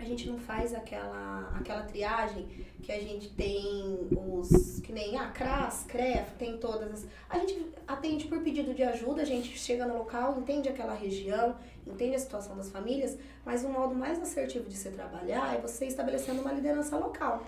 A 0.00 0.04
gente 0.04 0.26
não 0.26 0.38
faz 0.38 0.74
aquela, 0.74 1.50
aquela 1.54 1.82
triagem 1.82 2.48
que 2.82 2.90
a 2.90 2.98
gente 2.98 3.28
tem 3.34 4.08
os 4.10 4.80
que 4.80 4.94
nem 4.94 5.18
a 5.18 5.30
CRAS, 5.30 5.84
CREF, 5.86 6.34
tem 6.38 6.56
todas 6.56 6.90
as. 6.90 7.06
A 7.28 7.38
gente 7.38 7.70
atende 7.86 8.26
por 8.26 8.40
pedido 8.42 8.72
de 8.72 8.82
ajuda, 8.82 9.20
a 9.20 9.26
gente 9.26 9.58
chega 9.58 9.86
no 9.86 9.98
local, 9.98 10.38
entende 10.38 10.70
aquela 10.70 10.94
região, 10.94 11.54
entende 11.86 12.16
a 12.16 12.18
situação 12.18 12.56
das 12.56 12.70
famílias, 12.70 13.18
mas 13.44 13.62
o 13.62 13.68
modo 13.68 13.94
mais 13.94 14.18
assertivo 14.20 14.70
de 14.70 14.74
se 14.74 14.90
trabalhar 14.90 15.54
é 15.54 15.60
você 15.60 15.84
estabelecendo 15.84 16.40
uma 16.40 16.52
liderança 16.52 16.96
local. 16.96 17.44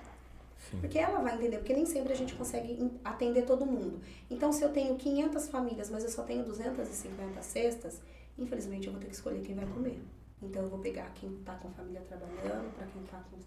Porque 0.79 0.99
ela 0.99 1.21
vai 1.21 1.35
entender, 1.35 1.57
porque 1.57 1.73
nem 1.73 1.87
sempre 1.87 2.13
a 2.13 2.17
gente 2.17 2.35
consegue 2.35 2.91
atender 3.03 3.47
todo 3.47 3.65
mundo. 3.65 4.01
Então, 4.31 4.53
se 4.53 4.63
eu 4.63 4.69
tenho 4.69 4.95
500 4.97 5.49
famílias, 5.49 5.89
mas 5.89 6.05
eu 6.05 6.11
só 6.11 6.23
tenho 6.23 6.45
250 6.45 7.41
cestas, 7.41 8.01
infelizmente 8.39 8.87
eu 8.87 8.93
vou 8.93 9.01
ter 9.01 9.09
que 9.09 9.15
escolher 9.15 9.41
quem 9.41 9.55
vai 9.55 9.67
comer. 9.67 9.99
Então, 10.43 10.63
eu 10.63 10.69
vou 10.69 10.79
pegar 10.79 11.11
quem 11.15 11.33
está 11.35 11.55
com 11.55 11.71
família 11.71 12.01
trabalhando, 12.03 12.75
para 12.75 12.87
quem 12.87 13.03
está 13.03 13.23
com, 13.31 13.39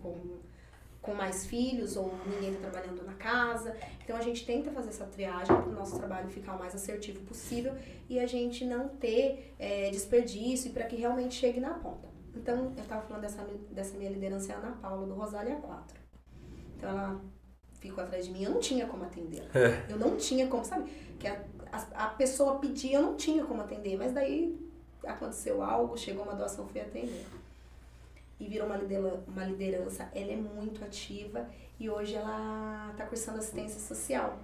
com, 0.00 0.38
com 1.00 1.14
mais 1.14 1.46
filhos, 1.46 1.96
ou 1.96 2.14
ninguém 2.26 2.52
está 2.52 2.70
trabalhando 2.70 3.04
na 3.04 3.14
casa. 3.14 3.76
Então, 4.04 4.16
a 4.16 4.22
gente 4.22 4.46
tenta 4.46 4.70
fazer 4.70 4.90
essa 4.90 5.06
triagem 5.06 5.56
para 5.56 5.68
o 5.68 5.72
nosso 5.72 5.98
trabalho 5.98 6.28
ficar 6.28 6.54
o 6.54 6.58
mais 6.58 6.74
assertivo 6.74 7.20
possível 7.24 7.74
e 8.08 8.20
a 8.20 8.26
gente 8.26 8.64
não 8.64 8.88
ter 8.88 9.54
eh, 9.58 9.90
desperdício 9.90 10.70
e 10.70 10.72
para 10.72 10.84
que 10.84 10.96
realmente 10.96 11.34
chegue 11.34 11.60
na 11.60 11.74
ponta. 11.74 12.08
Então, 12.34 12.72
eu 12.76 12.82
estava 12.82 13.02
falando 13.02 13.22
dessa, 13.22 13.42
dessa 13.70 13.96
minha 13.98 14.10
liderança, 14.10 14.52
é 14.52 14.54
a 14.54 14.58
Ana 14.58 14.72
Paula, 14.80 15.06
do 15.06 15.14
Rosália 15.14 15.56
4. 15.56 16.02
Então 16.82 16.90
ela 16.90 17.20
ficou 17.78 18.02
atrás 18.02 18.26
de 18.26 18.32
mim, 18.32 18.42
eu 18.42 18.50
não 18.50 18.60
tinha 18.60 18.86
como 18.86 19.04
atender. 19.04 19.44
Eu 19.88 19.96
não 19.96 20.16
tinha 20.16 20.48
como, 20.48 20.64
sabe? 20.64 20.90
Que 21.18 21.28
a, 21.28 21.44
a, 21.70 22.06
a 22.06 22.08
pessoa 22.08 22.58
pedia, 22.58 22.98
eu 22.98 23.02
não 23.02 23.16
tinha 23.16 23.44
como 23.44 23.60
atender, 23.60 23.96
mas 23.96 24.12
daí 24.12 24.58
aconteceu 25.06 25.62
algo, 25.62 25.96
chegou 25.96 26.24
uma 26.24 26.34
doação, 26.34 26.66
fui 26.68 26.80
atender. 26.80 27.26
E 28.40 28.48
virou 28.48 28.66
uma 28.66 28.76
liderança, 28.76 29.22
uma 29.28 29.44
liderança. 29.44 30.08
Ela 30.14 30.32
é 30.32 30.36
muito 30.36 30.84
ativa 30.84 31.46
e 31.78 31.88
hoje 31.88 32.14
ela 32.14 32.88
está 32.92 33.06
cursando 33.06 33.38
assistência 33.38 33.80
social 33.80 34.38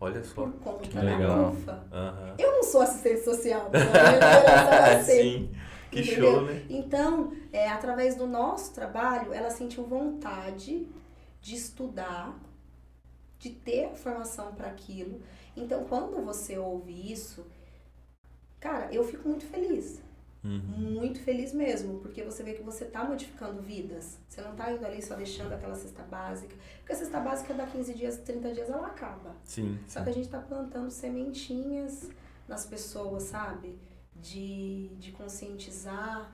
Olha 0.00 0.24
só. 0.24 0.42
por 0.44 0.52
conta 0.60 0.88
Que 0.88 0.98
legal. 0.98 1.54
Aham. 1.92 2.34
Eu 2.38 2.52
não 2.52 2.62
sou 2.62 2.80
assistente 2.80 3.22
social, 3.22 3.70
ser. 5.04 5.22
Sim. 5.22 5.50
Que 5.90 6.00
Entendeu? 6.00 6.32
show, 6.32 6.42
né? 6.42 6.64
Então, 6.70 7.32
é, 7.52 7.68
através 7.68 8.14
do 8.14 8.26
nosso 8.26 8.72
trabalho, 8.72 9.34
ela 9.34 9.50
sentiu 9.50 9.84
vontade 9.84 10.86
de 11.42 11.54
estudar, 11.54 12.38
de 13.38 13.50
ter 13.50 13.90
formação 13.94 14.54
para 14.54 14.68
aquilo. 14.68 15.20
Então, 15.56 15.84
quando 15.84 16.24
você 16.24 16.56
ouve 16.56 17.12
isso, 17.12 17.44
cara, 18.60 18.92
eu 18.92 19.02
fico 19.02 19.28
muito 19.28 19.44
feliz. 19.46 20.00
Uhum. 20.42 20.92
Muito 20.98 21.20
feliz 21.20 21.52
mesmo, 21.52 21.98
porque 22.00 22.22
você 22.22 22.42
vê 22.42 22.54
que 22.54 22.62
você 22.62 22.86
tá 22.86 23.04
modificando 23.04 23.60
vidas. 23.60 24.18
Você 24.28 24.40
não 24.40 24.54
tá 24.54 24.72
indo 24.72 24.84
ali 24.86 25.02
só 25.02 25.14
deixando 25.14 25.52
aquela 25.52 25.74
cesta 25.74 26.02
básica. 26.02 26.54
Porque 26.78 26.92
a 26.92 26.96
cesta 26.96 27.20
básica, 27.20 27.52
dá 27.52 27.66
15 27.66 27.94
dias, 27.94 28.18
30 28.18 28.52
dias, 28.52 28.70
ela 28.70 28.86
acaba. 28.86 29.36
Sim. 29.44 29.78
Só 29.86 30.02
que 30.02 30.10
a 30.10 30.12
gente 30.12 30.28
tá 30.28 30.38
plantando 30.40 30.90
sementinhas 30.90 32.08
nas 32.48 32.64
pessoas, 32.64 33.24
sabe? 33.24 33.78
De, 34.16 34.88
de 34.98 35.12
conscientizar, 35.12 36.32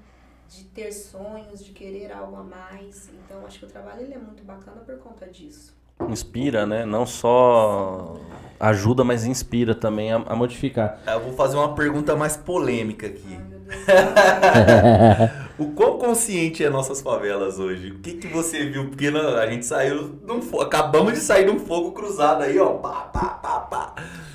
de 0.48 0.64
ter 0.64 0.92
sonhos, 0.92 1.64
de 1.64 1.72
querer 1.72 2.12
algo 2.12 2.36
a 2.36 2.44
mais. 2.44 3.08
Então, 3.08 3.44
acho 3.44 3.58
que 3.58 3.64
o 3.64 3.68
trabalho 3.68 4.02
ele 4.02 4.14
é 4.14 4.18
muito 4.18 4.44
bacana 4.44 4.80
por 4.82 4.98
conta 4.98 5.26
disso. 5.26 5.75
Inspira, 6.08 6.66
né? 6.66 6.84
Não 6.84 7.06
só 7.06 8.16
ajuda, 8.60 9.02
mas 9.04 9.24
inspira 9.24 9.74
também 9.74 10.12
a, 10.12 10.16
a 10.26 10.36
modificar. 10.36 10.98
Eu 11.06 11.20
vou 11.20 11.32
fazer 11.32 11.56
uma 11.56 11.74
pergunta 11.74 12.14
mais 12.16 12.36
polêmica 12.36 13.06
aqui. 13.06 13.38
O 15.58 15.68
quão 15.68 15.96
consciente 15.96 16.62
é 16.62 16.68
nossas 16.68 17.00
favelas 17.00 17.58
hoje? 17.58 17.90
O 17.92 17.98
que, 18.00 18.12
que 18.12 18.26
você 18.26 18.66
viu? 18.66 18.88
Porque 18.90 19.10
na- 19.10 19.38
a 19.40 19.46
gente 19.46 19.64
saiu 19.64 20.14
num 20.22 20.42
fo- 20.42 20.60
acabamos 20.60 21.14
de 21.14 21.20
sair 21.20 21.46
de 21.46 21.50
um 21.50 21.58
fogo 21.58 21.92
cruzado 21.92 22.42
aí, 22.42 22.58
ó. 22.58 22.74
Pá, 22.74 23.08
pá, 23.10 23.24
pá, 23.42 23.60
pá. 23.60 23.94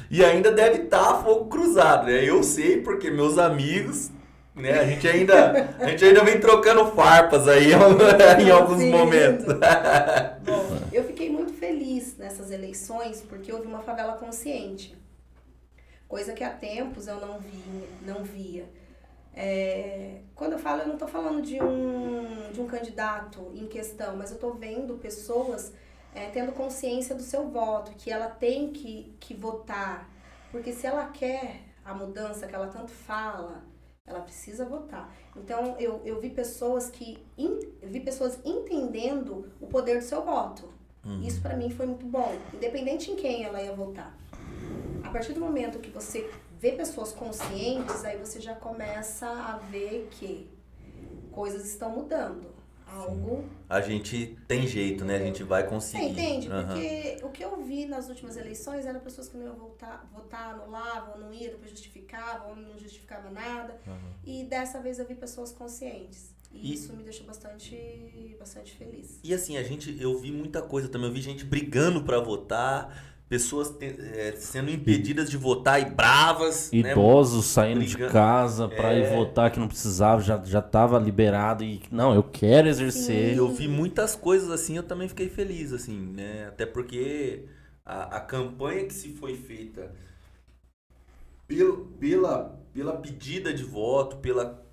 E 0.09 0.25
ainda 0.25 0.51
deve 0.51 0.81
estar 0.85 1.21
fogo 1.23 1.45
cruzado, 1.45 2.07
né? 2.07 2.27
Eu 2.27 2.41
sei 2.41 2.77
porque 2.81 3.11
meus 3.11 3.37
amigos, 3.37 4.09
né? 4.55 4.79
A 4.79 4.85
gente 4.85 5.07
ainda, 5.07 5.69
a 5.79 5.89
gente 5.89 6.03
ainda 6.03 6.23
vem 6.23 6.39
trocando 6.39 6.87
farpas 6.87 7.47
aí 7.47 7.71
em 8.41 8.49
alguns 8.49 8.79
Sim. 8.79 8.89
momentos. 8.89 9.45
Bom, 9.45 10.60
nessas 12.17 12.51
eleições 12.51 13.21
porque 13.21 13.51
houve 13.51 13.67
uma 13.67 13.81
favela 13.81 14.13
consciente. 14.17 14.97
Coisa 16.07 16.33
que 16.33 16.43
há 16.43 16.53
tempos 16.53 17.07
eu 17.07 17.19
não, 17.19 17.39
vi, 17.39 17.63
não 18.05 18.23
via. 18.23 18.67
É, 19.33 20.21
quando 20.35 20.53
eu 20.53 20.59
falo, 20.59 20.81
eu 20.81 20.87
não 20.87 20.95
estou 20.95 21.07
falando 21.07 21.41
de 21.41 21.61
um, 21.61 22.51
de 22.51 22.59
um 22.59 22.67
candidato 22.67 23.51
em 23.55 23.65
questão, 23.67 24.17
mas 24.17 24.29
eu 24.29 24.35
estou 24.35 24.53
vendo 24.53 24.97
pessoas 24.97 25.73
é, 26.13 26.27
tendo 26.29 26.51
consciência 26.51 27.15
do 27.15 27.23
seu 27.23 27.47
voto, 27.49 27.91
que 27.93 28.11
ela 28.11 28.29
tem 28.29 28.71
que, 28.73 29.15
que 29.19 29.33
votar. 29.33 30.09
Porque 30.51 30.73
se 30.73 30.85
ela 30.85 31.07
quer 31.07 31.61
a 31.85 31.93
mudança 31.93 32.45
que 32.45 32.53
ela 32.53 32.67
tanto 32.67 32.91
fala, 32.91 33.63
ela 34.05 34.19
precisa 34.19 34.65
votar. 34.65 35.15
Então 35.35 35.77
eu, 35.79 36.01
eu 36.03 36.19
vi 36.19 36.29
pessoas 36.29 36.89
que 36.89 37.25
in- 37.37 37.59
vi 37.81 38.01
pessoas 38.01 38.37
entendendo 38.43 39.49
o 39.61 39.67
poder 39.67 39.99
do 39.99 40.03
seu 40.03 40.23
voto. 40.23 40.73
Isso 41.23 41.41
pra 41.41 41.55
mim 41.55 41.69
foi 41.69 41.85
muito 41.87 42.05
bom, 42.05 42.35
independente 42.53 43.09
em 43.11 43.15
quem 43.15 43.43
ela 43.43 43.61
ia 43.61 43.73
votar. 43.73 44.15
A 45.03 45.09
partir 45.09 45.33
do 45.33 45.39
momento 45.39 45.79
que 45.79 45.89
você 45.89 46.29
vê 46.59 46.73
pessoas 46.73 47.11
conscientes, 47.11 48.05
aí 48.05 48.17
você 48.17 48.39
já 48.39 48.53
começa 48.53 49.27
a 49.27 49.57
ver 49.57 50.07
que 50.11 50.47
coisas 51.31 51.65
estão 51.65 51.89
mudando. 51.89 52.51
Algo 52.85 53.45
A 53.69 53.79
gente 53.79 54.37
tem 54.49 54.67
jeito, 54.67 55.05
né? 55.05 55.15
A 55.15 55.19
gente 55.19 55.43
vai 55.43 55.65
conseguir. 55.65 56.09
entende? 56.09 56.49
Aham. 56.51 56.73
Porque 56.73 57.19
o 57.23 57.29
que 57.29 57.41
eu 57.43 57.63
vi 57.63 57.85
nas 57.85 58.09
últimas 58.09 58.35
eleições 58.35 58.85
eram 58.85 58.99
pessoas 58.99 59.29
que 59.29 59.37
não 59.37 59.45
iam 59.45 59.55
votar, 59.55 60.05
votar 60.13 60.55
anulavam, 60.55 61.17
não 61.17 61.33
iam, 61.33 61.51
depois 61.51 61.71
justificavam, 61.71 62.53
não 62.53 62.77
justificava 62.77 63.29
nada. 63.31 63.79
E 64.25 64.43
dessa 64.43 64.81
vez 64.81 64.99
eu 64.99 65.07
vi 65.07 65.15
pessoas 65.15 65.53
conscientes. 65.53 66.30
E, 66.53 66.71
E- 66.71 66.73
isso 66.73 66.93
me 66.95 67.03
deixou 67.03 67.25
bastante, 67.25 67.75
bastante 68.39 68.73
feliz. 68.73 69.19
E 69.23 69.33
assim, 69.33 69.57
a 69.57 69.63
gente, 69.63 69.95
eu 70.01 70.17
vi 70.19 70.31
muita 70.31 70.61
coisa 70.61 70.87
também. 70.89 71.07
Eu 71.07 71.13
vi 71.13 71.21
gente 71.21 71.45
brigando 71.45 72.03
pra 72.03 72.19
votar, 72.19 73.23
pessoas 73.29 73.69
te- 73.69 73.85
eh, 73.99 74.33
sendo 74.37 74.69
impedidas 74.71 75.29
de 75.29 75.37
votar 75.37 75.81
e 75.81 75.85
bravas. 75.85 76.75
né? 76.77 76.93
Idosos 76.93 77.45
saindo 77.45 77.85
de 77.85 77.97
Brigando. 77.97 78.13
casa 78.13 78.67
pra 78.67 78.93
ir 78.95 79.03
É. 79.03 79.15
votar 79.15 79.51
que 79.51 79.59
não 79.59 79.67
precisava, 79.67 80.21
já, 80.21 80.41
já 80.43 80.61
tava 80.61 80.97
liberado 80.99 81.63
e 81.63 81.81
não, 81.91 82.13
eu 82.15 82.23
quero 82.23 82.67
exercer. 82.67 83.37
Eu 83.37 83.49
vi 83.49 83.67
muitas 83.67 84.15
coisas 84.15 84.49
assim, 84.49 84.77
eu 84.77 84.83
também 84.83 85.07
fiquei 85.07 85.29
feliz, 85.29 85.71
assim, 85.73 85.97
né? 85.97 86.47
Até 86.47 86.65
porque 86.65 87.45
a, 87.85 88.17
a 88.17 88.21
campanha 88.21 88.85
que 88.85 88.93
se 88.93 89.09
foi 89.13 89.35
feita 89.37 89.93
pela, 91.47 91.77
pela, 91.99 92.59
pela 92.73 92.97
pedida 92.97 93.53
de 93.53 93.63
voto, 93.63 94.17
pela 94.17 94.63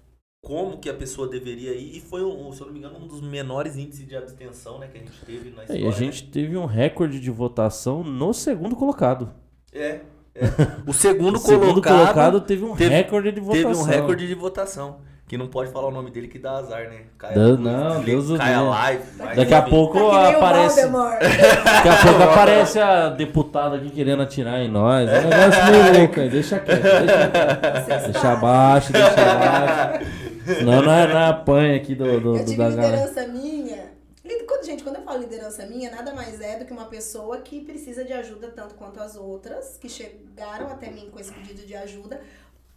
como 0.42 0.78
que 0.78 0.88
a 0.88 0.94
pessoa 0.94 1.28
deveria 1.28 1.72
ir, 1.74 1.96
e 1.96 2.00
foi, 2.00 2.22
um, 2.24 2.52
se 2.52 2.60
eu 2.60 2.66
não 2.66 2.72
me 2.72 2.78
engano, 2.78 2.98
um 2.98 3.06
dos 3.06 3.20
menores 3.20 3.76
índices 3.76 4.06
de 4.06 4.16
abstenção 4.16 4.78
né, 4.78 4.86
que 4.90 4.96
a 4.98 5.00
gente 5.00 5.12
teve 5.26 5.50
na 5.50 5.62
É, 5.62 5.64
história. 5.64 5.82
e 5.84 5.88
a 5.88 5.90
gente 5.90 6.24
teve 6.24 6.56
um 6.56 6.64
recorde 6.66 7.20
de 7.20 7.30
votação 7.30 8.02
no 8.04 8.32
segundo 8.32 8.76
colocado. 8.76 9.30
É, 9.72 10.00
é. 10.34 10.44
O 10.86 10.92
segundo, 10.92 11.36
O 11.36 11.38
segundo 11.40 11.82
colocado, 11.82 11.96
colocado 11.98 12.40
teve 12.40 12.64
um 12.64 12.74
teve- 12.76 12.94
recorde 12.94 13.32
de 13.32 13.40
votação. 13.40 13.70
teve 13.72 13.80
um 13.82 13.84
recorde 13.84 14.26
de 14.28 14.34
votação. 14.34 15.08
Que 15.26 15.36
não 15.36 15.46
pode 15.46 15.70
falar 15.70 15.88
o 15.88 15.90
nome 15.90 16.10
dele 16.10 16.26
que 16.26 16.38
dá 16.38 16.52
azar, 16.52 16.88
né? 16.88 17.02
Cai 17.18 17.34
Dá- 17.34 17.42
a 17.42 17.46
luz, 17.48 17.58
não, 17.60 18.02
Deus 18.02 18.30
o 18.30 18.38
cai 18.38 18.54
a 18.54 18.62
live. 18.62 19.02
Daqui 19.36 19.52
a 19.52 19.60
pouco 19.60 19.98
Tá 20.10 20.30
aparece. 20.30 20.80
Daqui 20.88 21.88
a 21.90 22.02
pouco 22.02 22.22
aparece 22.22 22.78
a 22.80 23.10
deputada 23.10 23.76
aqui 23.76 23.90
querendo 23.90 24.22
atirar 24.22 24.58
em 24.62 24.70
nós. 24.70 25.06
É 25.06 25.20
um 25.20 25.28
negócio 25.28 25.64
meio 25.70 25.98
louco 25.98 26.18
aí. 26.20 26.30
Deixa 26.30 26.58
quieto. 26.58 26.80
Deixa, 26.80 28.08
deixa 28.10 28.32
abaixo, 28.32 28.90
deixa 28.90 29.32
abaixo. 29.32 30.27
Senão 30.56 30.82
não 30.82 30.92
é, 30.92 31.06
não 31.12 31.20
é 31.20 31.26
apanha 31.28 31.76
aqui 31.76 31.94
do, 31.94 32.04
do, 32.20 32.36
Eu 32.36 32.44
do 32.44 32.50
tive 32.50 32.56
da 32.56 32.70
galera. 32.70 32.96
liderança 33.06 33.26
minha. 33.28 33.98
Quando- 34.46 34.64
Gente, 34.64 34.82
quando 34.82 34.96
eu 34.96 35.02
falo 35.02 35.20
liderança 35.20 35.64
minha, 35.64 35.90
nada 35.90 36.12
mais 36.12 36.40
é 36.42 36.58
do 36.58 36.64
que 36.66 36.72
uma 36.72 36.84
pessoa 36.86 37.38
que 37.38 37.60
precisa 37.64 38.04
de 38.04 38.12
ajuda 38.12 38.48
tanto 38.54 38.74
quanto 38.74 39.00
as 39.00 39.16
outras, 39.16 39.78
que 39.80 39.88
chegaram 39.88 40.66
até 40.66 40.90
mim 40.90 41.08
com 41.10 41.18
esse 41.18 41.32
pedido 41.32 41.64
de 41.66 41.74
ajuda, 41.74 42.20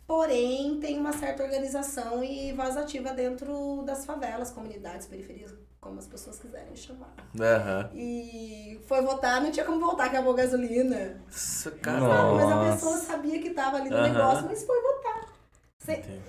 porém 0.08 0.80
tem 0.80 0.98
uma 0.98 1.12
certa 1.12 1.44
organização 1.44 2.24
e 2.24 2.54
voz 2.54 2.78
ativa 2.78 3.12
dentro 3.12 3.84
das 3.86 4.06
favelas, 4.06 4.52
comunidades, 4.52 5.08
periferias, 5.08 5.54
como 5.82 6.00
as 6.00 6.08
pessoas 6.08 6.40
quiserem 6.40 6.76
chamar. 6.76 7.14
Aham. 7.38 7.90
E 7.94 8.80
foi 8.88 9.02
votar, 9.02 9.42
não 9.42 9.52
tinha 9.52 9.66
como 9.66 9.80
voltar, 9.80 10.06
acabou 10.06 10.34
a 10.34 10.38
gasolina. 10.38 11.22
Nossa, 11.26 11.72
cara. 11.72 12.00
Mas 12.34 12.52
a 12.52 12.72
pessoa 12.74 12.98
sabia 12.98 13.40
que 13.42 13.50
estava 13.50 13.78
ali 13.78 13.90
no 13.90 13.98
Aham. 13.98 14.08
negócio, 14.14 14.46
mas 14.48 14.64
foi 14.64 14.82
votar. 14.82 15.01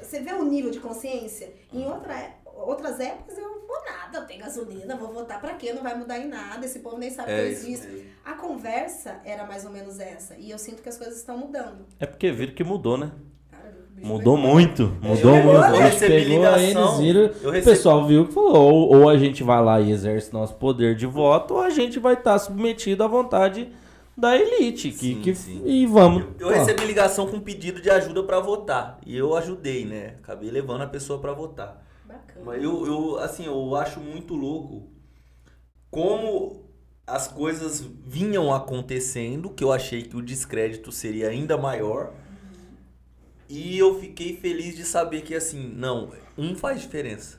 Você, 0.01 0.21
vê 0.21 0.33
o 0.33 0.45
nível 0.45 0.71
de 0.71 0.81
consciência? 0.81 1.53
Em 1.73 1.85
outra, 1.87 2.15
é- 2.15 2.37
outras 2.57 2.99
épocas 2.99 3.37
eu 3.37 3.67
vou 3.69 3.77
nada, 3.85 4.19
eu 4.19 4.27
tenho 4.27 4.41
gasolina, 4.41 4.97
vou 4.97 5.13
votar 5.13 5.41
pra 5.41 5.55
quê? 5.55 5.73
Não 5.75 5.83
vai 5.83 5.95
mudar 5.95 6.19
em 6.19 6.27
nada, 6.29 6.65
esse 6.65 6.79
povo 6.79 6.97
nem 6.97 7.11
sabe 7.11 7.29
que 7.29 7.35
É 7.35 7.47
eu 7.49 7.53
isso 7.53 7.67
existo. 7.67 7.89
mesmo. 7.93 8.07
A 8.25 8.33
conversa 8.35 9.21
era 9.25 9.45
mais 9.47 9.65
ou 9.67 9.71
menos 9.71 10.01
essa. 10.01 10.37
E 10.39 10.51
eu 10.51 10.59
sinto 10.59 10.83
que 10.83 10.89
as 10.89 10.97
coisas 10.97 11.19
estão 11.19 11.37
mudando. 11.37 11.85
É 12.01 12.07
porque 12.07 12.31
viram 12.33 12.55
que 12.55 12.65
mudou, 12.65 12.97
né? 12.97 13.13
Cara, 13.51 13.75
eu 13.77 13.95
bicho 13.95 14.07
Mudou 14.09 14.37
muito, 14.39 14.87
mudou 15.03 15.37
Eu- 15.37 15.43
muito. 15.45 15.57
eu 15.59 15.63
A 15.65 15.73
gente 15.75 15.83
recebi 15.93 16.13
pegou 16.31 16.47
a 16.47 16.57
ligação, 16.57 16.89
eles, 16.89 16.99
viram, 16.99 17.21
eu 17.21 17.27
o 17.29 17.53
recebi- 17.53 17.65
pessoal 17.65 18.07
viu 18.07 18.27
que 18.27 18.33
falou, 18.33 18.57
ou, 18.73 18.97
ou 19.03 19.09
a 19.11 19.19
gente 19.19 19.43
vai 19.43 19.63
lá 19.63 19.81
e 19.81 19.91
exerce 19.91 20.33
nosso 20.33 20.55
poder 20.55 20.95
de 20.97 21.05
voto, 21.07 21.55
ou 21.55 21.61
a 21.61 21.69
gente 21.71 21.99
vai 21.99 22.15
estar 22.15 22.39
submetido 22.39 23.05
à 23.05 23.07
vontade 23.07 23.71
da 24.17 24.37
elite. 24.37 24.91
Que, 24.91 24.97
Sim, 24.97 25.21
que, 25.23 25.35
sim. 25.35 25.63
E 25.67 25.87
vamos. 25.87 26.25
Eu 26.39 26.49
ó, 26.49 26.51
recebi 26.51 26.85
ligação 26.85 27.27
com 27.27 27.41
pedido 27.41 27.81
de 27.81 27.91
ajuda 27.91 28.23
pra 28.23 28.41
votar. 28.41 28.99
E 29.07 29.17
eu 29.17 29.35
ajudei, 29.37 29.85
né? 29.85 30.17
Acabei 30.23 30.51
levando 30.51 30.83
a 30.83 30.87
pessoa 30.87 31.19
pra 31.19 31.33
votar. 31.33 31.85
Bacana. 32.07 32.45
Mas 32.45 32.63
eu, 32.63 32.87
eu, 32.87 33.19
assim, 33.19 33.47
eu 33.47 33.75
acho 33.75 34.01
muito 34.01 34.35
louco 34.35 34.91
como 35.91 36.63
as 37.07 37.29
coisas 37.29 37.81
vinham 38.07 38.53
acontecendo, 38.53 39.51
que 39.51 39.65
eu 39.65 39.73
achei 39.73 40.03
que 40.03 40.17
o 40.17 40.23
descrédito 40.23 40.93
seria 40.93 41.29
ainda 41.29 41.57
maior. 41.57 42.13
E 43.49 43.79
eu 43.79 43.99
fiquei 44.01 44.37
feliz 44.37 44.77
de 44.77 44.85
saber 44.85 45.23
que, 45.23 45.35
assim, 45.35 45.73
não, 45.77 46.11
um 46.39 46.55
faz 46.55 46.81
diferença. 46.81 47.39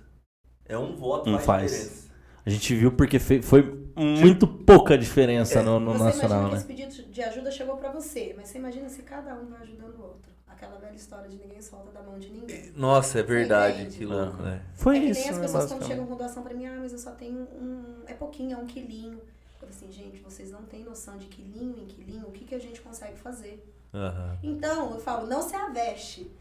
É 0.66 0.78
um 0.78 0.96
voto 0.96 1.30
Um 1.30 1.34
faz, 1.34 1.46
faz. 1.46 1.72
diferença. 1.72 2.04
A 2.46 2.50
gente 2.50 2.76
viu 2.76 2.92
porque 2.92 3.18
foi 3.20 3.83
muito 3.96 4.48
pouca 4.48 4.98
diferença 4.98 5.62
no, 5.62 5.80
no 5.80 5.94
você 5.94 6.04
nacional, 6.04 6.50
né? 6.50 6.58
esse 6.58 6.66
pedido 6.66 7.12
de 7.12 7.22
ajuda 7.22 7.52
chegou 7.52 7.78
pra 7.78 7.92
você, 7.92 8.34
mas 8.36 8.48
você 8.48 8.58
imagina 8.58 8.90
se 8.90 9.02
cada 9.04 9.34
um 9.36 9.46
vai 9.48 9.62
ajudando 9.62 9.96
o 9.96 10.04
outro. 10.04 10.34
Aquela 10.48 10.78
velha 10.78 10.96
história 10.96 11.30
de 11.30 11.38
ninguém 11.38 11.62
solta 11.62 11.92
da 11.92 12.02
mão 12.02 12.18
de 12.20 12.30
ninguém. 12.30 12.72
Nossa, 12.76 13.20
é 13.20 13.24
verdade, 13.24 13.86
que 13.98 14.06
louco, 14.06 14.42
né? 14.42 14.62
Foi 14.76 14.98
é 14.98 15.00
que 15.02 15.06
isso, 15.08 15.22
nem 15.22 15.30
as 15.30 15.38
pessoas 15.40 15.72
quando 15.72 15.88
chegam 15.88 16.08
com 16.08 16.16
doação 16.16 16.44
pra 16.44 16.54
mim, 16.54 16.66
ah, 16.66 16.78
mas 16.80 16.94
eu 16.94 17.00
só 17.00 17.12
tenho 17.12 17.40
um. 17.40 18.04
É 18.06 18.14
pouquinho, 18.14 18.54
é 18.54 18.58
um 18.58 18.66
quilinho. 18.66 19.20
Eu 19.62 19.70
assim, 19.70 19.92
gente, 19.92 20.20
vocês 20.20 20.52
não 20.52 20.64
têm 20.64 20.84
noção 20.84 21.18
de 21.18 21.26
quilinho 21.26 21.78
em 21.82 21.86
quilinho, 21.86 22.28
o 22.28 22.32
que, 22.32 22.46
que 22.46 22.56
a 22.56 22.60
gente 22.60 22.82
consegue 22.82 23.18
fazer. 23.18 23.64
Aham. 23.94 24.38
Então, 24.42 24.92
eu 24.94 25.00
falo, 25.00 25.28
não 25.28 25.42
se 25.42 25.56
aveste. 25.56 26.32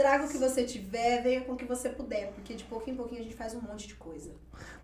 Traga 0.00 0.24
o 0.24 0.28
que 0.28 0.38
você 0.38 0.62
tiver, 0.62 1.22
venha 1.22 1.42
com 1.42 1.52
o 1.52 1.56
que 1.56 1.66
você 1.66 1.90
puder, 1.90 2.32
porque 2.34 2.54
de 2.54 2.64
pouquinho 2.64 2.94
em 2.94 2.96
pouquinho 2.96 3.20
a 3.20 3.22
gente 3.22 3.34
faz 3.34 3.54
um 3.54 3.60
monte 3.60 3.86
de 3.86 3.96
coisa. 3.96 4.30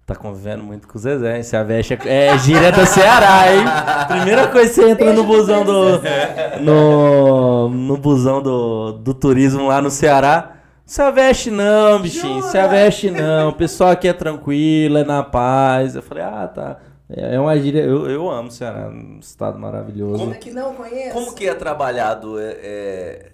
Tá 0.04 0.14
convivendo 0.14 0.62
muito 0.62 0.86
com 0.86 0.98
o 0.98 1.00
Zezé, 1.00 1.38
hein? 1.38 1.42
Se 1.42 1.56
a 1.56 1.62
veste 1.62 1.94
é, 2.04 2.26
é 2.26 2.38
gíria 2.38 2.70
do 2.70 2.84
Ceará, 2.84 3.50
hein? 3.50 3.64
Primeira 4.08 4.46
coisa 4.48 4.68
que 4.68 4.74
você 4.74 4.90
entra 4.90 5.14
no 5.14 5.24
Beijo 5.24 5.26
pro 5.26 5.38
busão 5.38 5.64
do. 5.64 6.02
No, 6.60 7.68
no 7.70 7.96
busão 7.96 8.42
do, 8.42 8.92
do 8.92 9.14
turismo 9.14 9.66
lá 9.68 9.80
no 9.80 9.90
Ceará. 9.90 10.58
Se 10.84 11.00
a 11.00 11.10
veste 11.10 11.50
não, 11.50 11.98
bichinho. 11.98 12.42
Se 12.42 12.58
a 12.58 12.64
Jura? 12.64 12.76
veste 12.76 13.10
não. 13.10 13.48
O 13.48 13.52
pessoal 13.54 13.92
aqui 13.92 14.08
é 14.08 14.12
tranquilo, 14.12 14.98
é 14.98 15.04
na 15.04 15.22
paz. 15.22 15.96
Eu 15.96 16.02
falei, 16.02 16.24
ah, 16.24 16.46
tá. 16.46 16.76
É 17.08 17.36
é 17.36 17.40
uma 17.40 17.56
gíria. 17.58 17.80
Eu, 17.80 18.10
eu 18.10 18.30
amo 18.30 18.48
o 18.48 18.52
Ceará, 18.52 18.88
um 18.88 19.18
estado 19.18 19.58
maravilhoso. 19.58 20.24
Ainda 20.24 20.36
que 20.36 20.50
não 20.50 20.74
conheço. 20.74 21.14
Como 21.14 21.34
que 21.34 21.48
é 21.48 21.54
trabalhado 21.54 22.38
é, 22.38 22.56
é, 22.62 23.32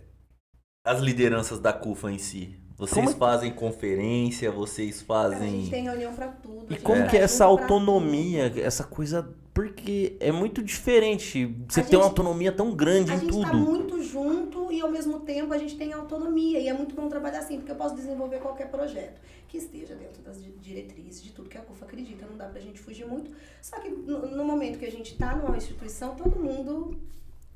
as 0.85 1.01
lideranças 1.01 1.59
da 1.61 1.73
CUFA 1.73 2.11
em 2.13 2.19
si? 2.19 2.57
Vocês 2.77 3.05
Como- 3.07 3.17
fazem 3.17 3.53
conferência, 3.53 4.51
vocês 4.51 5.03
Cara, 5.03 5.29
a 5.29 5.31
fazem. 5.33 5.61
gente 5.61 5.71
tem 5.71 5.85
reunião 5.85 6.13
pra 6.15 6.29
tudo. 6.29 6.63
a 6.63 6.65
E 6.67 6.75
gente 6.75 6.83
como 6.83 7.07
que 7.09 7.17
é 7.17 7.21
essa 7.21 7.45
autonomia, 7.45 8.53
essa 8.61 8.83
coisa. 8.85 9.29
Porque 9.55 10.17
é 10.19 10.33
muito 10.33 10.63
diferente. 10.63 11.45
Você 11.69 11.81
A 11.81 11.85
ter 11.85 11.97
uma 11.97 12.05
gente- 12.05 12.11
autonomia 12.11 12.51
tão 12.51 12.75
grande 12.75 13.13
A 13.13 13.17
em 13.17 13.21
gente 13.21 13.31
tudo. 13.31 13.43
tá 13.51 13.53
muito 13.53 14.03
junto 14.03 14.73
e 14.73 14.81
ao 14.81 14.91
mesmo 14.91 15.21
tempo 15.21 15.53
a 15.53 15.59
gente 15.59 15.77
tem 15.77 15.93
autonomia. 15.93 16.59
E 16.59 16.69
é 16.69 16.73
muito 16.73 16.95
bom 16.97 17.07
trabalhar 17.07 17.41
assim, 17.41 17.59
porque 17.59 17.71
eu 17.71 17.77
posso 17.77 17.95
desenvolver 17.95 18.39
qualquer 18.39 18.71
projeto 18.71 19.21
que 19.47 19.59
esteja 19.59 19.95
dentro 19.95 20.23
das 20.23 20.43
di- 20.43 20.55
diretrizes, 20.59 21.23
de 21.23 21.31
tudo 21.33 21.51
que 21.51 21.59
a 21.59 21.61
CUFA 21.61 21.85
acredita. 21.85 22.25
Não 22.27 22.37
dá 22.39 22.47
pra 22.47 22.59
gente 22.63 22.81
fugir 22.81 23.07
muito. 23.07 23.31
Só 23.61 23.79
que 23.79 23.91
no, 23.91 24.43
momento 24.43 24.79
que 24.79 24.87
a 24.87 24.91
gente 24.91 25.15
tá 25.19 25.37
numa 25.37 25.55
instituição, 25.57 26.15
todo 26.17 26.35
mundo 26.41 26.99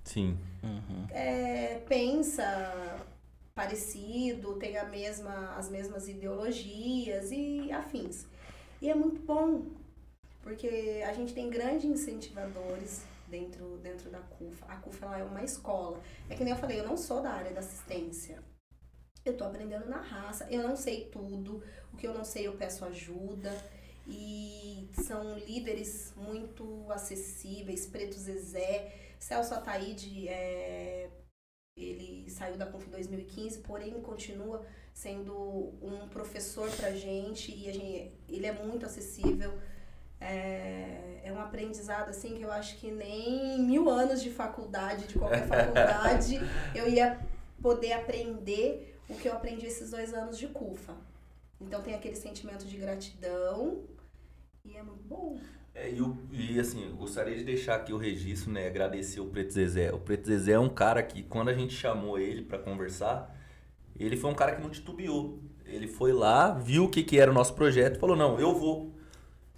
Sim. 0.04 0.36
é, 1.10 1.80
pensa 1.88 2.44
parecido, 3.56 4.56
tem 4.56 4.76
a 4.76 4.84
mesma, 4.84 5.56
as 5.56 5.70
mesmas 5.70 6.06
ideologias 6.08 7.30
e 7.32 7.72
afins. 7.72 8.26
E 8.82 8.90
é 8.90 8.94
muito 8.94 9.22
bom, 9.22 9.64
porque 10.42 11.02
a 11.08 11.12
gente 11.14 11.32
tem 11.32 11.48
grandes 11.48 11.86
incentivadores 11.86 13.02
dentro, 13.26 13.78
dentro 13.78 14.10
da 14.10 14.20
CUFA. 14.20 14.66
A 14.66 14.76
CUFA 14.76 15.06
ela 15.06 15.18
é 15.20 15.24
uma 15.24 15.42
escola. 15.42 15.98
É 16.28 16.34
que 16.34 16.44
nem 16.44 16.52
eu 16.52 16.58
falei, 16.58 16.78
eu 16.78 16.86
não 16.86 16.98
sou 16.98 17.22
da 17.22 17.30
área 17.30 17.50
da 17.50 17.60
assistência. 17.60 18.42
Eu 19.24 19.34
tô 19.38 19.44
aprendendo 19.44 19.88
na 19.88 20.02
raça, 20.02 20.46
eu 20.50 20.62
não 20.62 20.76
sei 20.76 21.06
tudo, 21.06 21.62
o 21.94 21.96
que 21.96 22.06
eu 22.06 22.12
não 22.12 22.24
sei 22.24 22.46
eu 22.46 22.58
peço 22.58 22.84
ajuda. 22.84 23.50
E 24.06 24.90
são 25.02 25.36
líderes 25.38 26.12
muito 26.14 26.86
acessíveis, 26.92 27.86
Preto 27.86 28.16
Zezé, 28.16 29.14
Celso 29.18 29.54
Ataíde, 29.54 30.28
é, 30.28 31.08
ele 31.76 32.28
saiu 32.30 32.56
da 32.56 32.66
em 32.66 32.90
2015, 32.90 33.58
porém 33.60 34.00
continua 34.00 34.64
sendo 34.94 35.34
um 35.82 36.08
professor 36.08 36.70
pra 36.70 36.90
gente 36.92 37.54
e 37.54 37.68
a 37.68 37.72
gente, 37.72 38.12
ele 38.28 38.46
é 38.46 38.52
muito 38.52 38.86
acessível. 38.86 39.58
É, 40.18 41.20
é 41.24 41.32
um 41.32 41.38
aprendizado 41.38 42.08
assim 42.08 42.34
que 42.34 42.42
eu 42.42 42.50
acho 42.50 42.78
que 42.78 42.90
nem 42.90 43.60
mil 43.60 43.90
anos 43.90 44.22
de 44.22 44.30
faculdade, 44.30 45.06
de 45.06 45.18
qualquer 45.18 45.44
faculdade, 45.46 46.40
eu 46.74 46.88
ia 46.88 47.20
poder 47.60 47.92
aprender 47.92 48.98
o 49.08 49.14
que 49.14 49.28
eu 49.28 49.34
aprendi 49.34 49.66
esses 49.66 49.90
dois 49.90 50.14
anos 50.14 50.38
de 50.38 50.48
CUFA. 50.48 50.96
Então 51.60 51.82
tem 51.82 51.94
aquele 51.94 52.16
sentimento 52.16 52.64
de 52.64 52.76
gratidão 52.78 53.84
e 54.64 54.76
é 54.76 54.82
muito 54.82 55.04
bom. 55.04 55.38
É, 55.76 55.90
e, 55.90 56.54
e, 56.54 56.58
assim, 56.58 56.86
eu 56.86 56.96
gostaria 56.96 57.36
de 57.36 57.44
deixar 57.44 57.74
aqui 57.74 57.92
o 57.92 57.98
registro, 57.98 58.50
né? 58.50 58.66
Agradecer 58.66 59.20
o 59.20 59.26
Preto 59.26 59.52
Zezé. 59.52 59.92
O 59.92 59.98
Preto 59.98 60.26
Zezé 60.26 60.52
é 60.52 60.58
um 60.58 60.70
cara 60.70 61.02
que, 61.02 61.22
quando 61.22 61.50
a 61.50 61.54
gente 61.54 61.74
chamou 61.74 62.18
ele 62.18 62.40
pra 62.40 62.58
conversar, 62.58 63.36
ele 63.94 64.16
foi 64.16 64.30
um 64.30 64.34
cara 64.34 64.56
que 64.56 64.62
não 64.62 64.70
titubeou. 64.70 65.38
Ele 65.66 65.86
foi 65.86 66.14
lá, 66.14 66.50
viu 66.54 66.84
o 66.84 66.88
que, 66.88 67.02
que 67.02 67.18
era 67.18 67.30
o 67.30 67.34
nosso 67.34 67.54
projeto 67.54 67.96
e 67.96 68.00
falou: 68.00 68.16
Não, 68.16 68.40
eu 68.40 68.54
vou. 68.54 68.95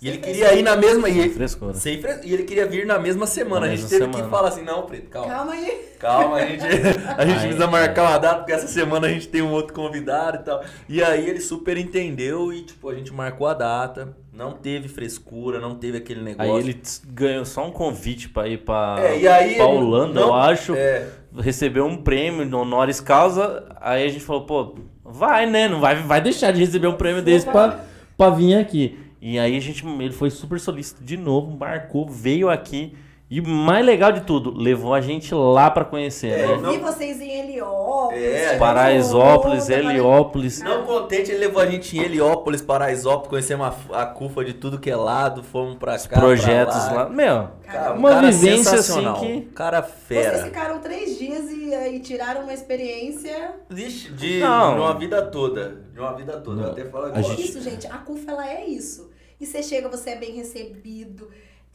E 0.00 0.08
ele 0.08 0.18
queria 0.18 0.54
ir 0.54 0.62
na 0.62 0.76
mesma. 0.76 1.08
E, 1.08 1.18
ele- 1.18 1.30
Frescura. 1.30 1.74
sem 1.74 2.00
fres- 2.00 2.20
e 2.24 2.32
ele 2.32 2.44
queria 2.44 2.66
vir 2.66 2.86
na 2.86 2.98
mesma 3.00 3.26
semana. 3.26 3.66
Na 3.66 3.72
a 3.72 3.76
gente 3.76 3.88
teve 3.88 4.06
que 4.06 4.12
semana. 4.14 4.30
falar 4.30 4.48
assim: 4.48 4.62
Não, 4.62 4.82
Preto, 4.82 5.08
calma. 5.10 5.28
Calma 5.34 5.52
aí. 5.52 5.88
Calma, 5.98 6.36
a 6.36 6.46
gente, 6.46 6.62
a 6.64 6.70
gente 6.70 6.98
Aí, 7.18 7.32
precisa 7.40 7.66
marcar 7.66 8.02
uma 8.10 8.18
data, 8.18 8.36
porque 8.36 8.52
essa 8.52 8.68
semana 8.68 9.08
a 9.08 9.10
gente 9.10 9.26
tem 9.26 9.42
um 9.42 9.50
outro 9.50 9.74
convidado 9.74 10.36
e 10.36 10.40
tal. 10.44 10.62
E 10.88 11.02
aí 11.02 11.28
ele 11.28 11.40
super 11.40 11.76
entendeu 11.76 12.52
e, 12.52 12.62
tipo, 12.62 12.88
a 12.88 12.94
gente 12.94 13.12
marcou 13.12 13.48
a 13.48 13.54
data. 13.54 14.16
Não 14.32 14.52
teve 14.52 14.86
frescura, 14.86 15.58
não 15.58 15.74
teve 15.74 15.98
aquele 15.98 16.20
Aí 16.20 16.26
negócio. 16.26 16.58
ele 16.58 16.74
tss, 16.74 17.02
ganhou 17.08 17.44
só 17.44 17.66
um 17.66 17.72
convite 17.72 18.28
pra 18.28 18.46
ir 18.46 18.58
pra, 18.58 18.94
É, 19.00 19.18
e 19.18 19.26
aí 19.26 19.56
pra 19.56 19.64
ele 19.64 19.74
Holanda, 19.78 20.20
não- 20.20 20.28
eu 20.28 20.34
acho. 20.34 20.74
É, 20.76 21.08
Recebeu 21.36 21.84
um 21.84 21.96
prêmio 21.96 22.46
no 22.46 22.60
honoris 22.60 23.00
causa. 23.00 23.64
Aí 23.80 24.04
a 24.04 24.08
gente 24.08 24.24
falou, 24.24 24.46
pô, 24.46 24.76
vai, 25.04 25.44
né? 25.46 25.66
Não 25.68 25.80
vai, 25.80 25.96
vai 25.96 26.20
deixar 26.20 26.52
de 26.52 26.60
receber 26.60 26.86
um 26.86 26.94
prêmio 26.94 27.20
desse 27.20 27.44
pra, 27.46 27.80
pra 28.16 28.30
vir 28.30 28.54
aqui. 28.54 28.96
E 29.20 29.38
aí 29.38 29.56
a 29.56 29.60
gente, 29.60 29.84
ele 29.86 30.12
foi 30.12 30.30
super 30.30 30.60
solícito 30.60 31.02
de 31.02 31.16
novo, 31.16 31.56
marcou, 31.56 32.08
veio 32.08 32.48
aqui. 32.48 32.94
E 33.30 33.40
o 33.40 33.46
mais 33.46 33.84
legal 33.84 34.10
de 34.10 34.22
tudo, 34.22 34.50
levou 34.56 34.94
a 34.94 35.02
gente 35.02 35.34
lá 35.34 35.70
pra 35.70 35.84
conhecer, 35.84 36.28
É, 36.28 36.46
né? 36.46 36.56
não- 36.56 36.72
Vi 36.72 36.78
vocês 36.78 37.20
em 37.20 37.30
Heliópolis. 37.40 38.22
É, 38.22 38.56
Paraisópolis, 38.56 39.62
outra, 39.68 39.74
Heliópolis. 39.92 40.62
não 40.62 40.84
contente, 40.86 41.30
ele 41.30 41.40
levou 41.40 41.60
a 41.60 41.66
gente 41.66 41.94
em 41.98 42.00
Heliópolis, 42.02 42.62
Paraisópolis, 42.62 43.28
conhecemos 43.28 43.66
a, 43.92 44.02
a 44.02 44.06
CUFA 44.06 44.44
de 44.46 44.54
tudo 44.54 44.78
que 44.78 44.90
é 44.90 44.96
lado, 44.96 45.42
fomos 45.42 45.76
pra 45.76 45.98
cá. 45.98 46.18
projetos 46.18 46.74
pra 46.88 47.02
lá. 47.04 47.08
Meu, 47.10 47.48
Cara, 47.66 47.92
um 47.92 47.98
uma 47.98 48.08
cara 48.10 48.30
vivência 48.30 48.78
assim 48.78 49.12
que. 49.20 49.40
Cara 49.54 49.82
Vocês 49.82 49.94
fera. 50.26 50.44
ficaram 50.44 50.78
três 50.80 51.18
dias 51.18 51.50
e, 51.50 51.74
e 51.96 52.00
tiraram 52.00 52.44
uma 52.44 52.54
experiência. 52.54 53.56
Vixe, 53.68 54.10
de, 54.10 54.40
Não. 54.40 54.74
de 54.74 54.80
uma 54.80 54.94
vida 54.94 55.20
toda. 55.26 55.82
De 55.92 56.00
uma 56.00 56.14
vida 56.14 56.40
toda. 56.40 56.62
Eu 56.62 56.70
até 56.70 56.84
falo 56.86 57.04
agora. 57.04 57.22
gente- 57.22 57.42
Isso, 57.44 57.60
gente, 57.60 57.86
a 57.88 57.98
CUFA 57.98 58.30
ela 58.30 58.48
é 58.50 58.64
isso. 58.64 59.10
E 59.38 59.44
você 59.44 59.62
chega, 59.62 59.86
você 59.88 60.10
é 60.10 60.16
bem 60.16 60.32
recebido. 60.34 61.28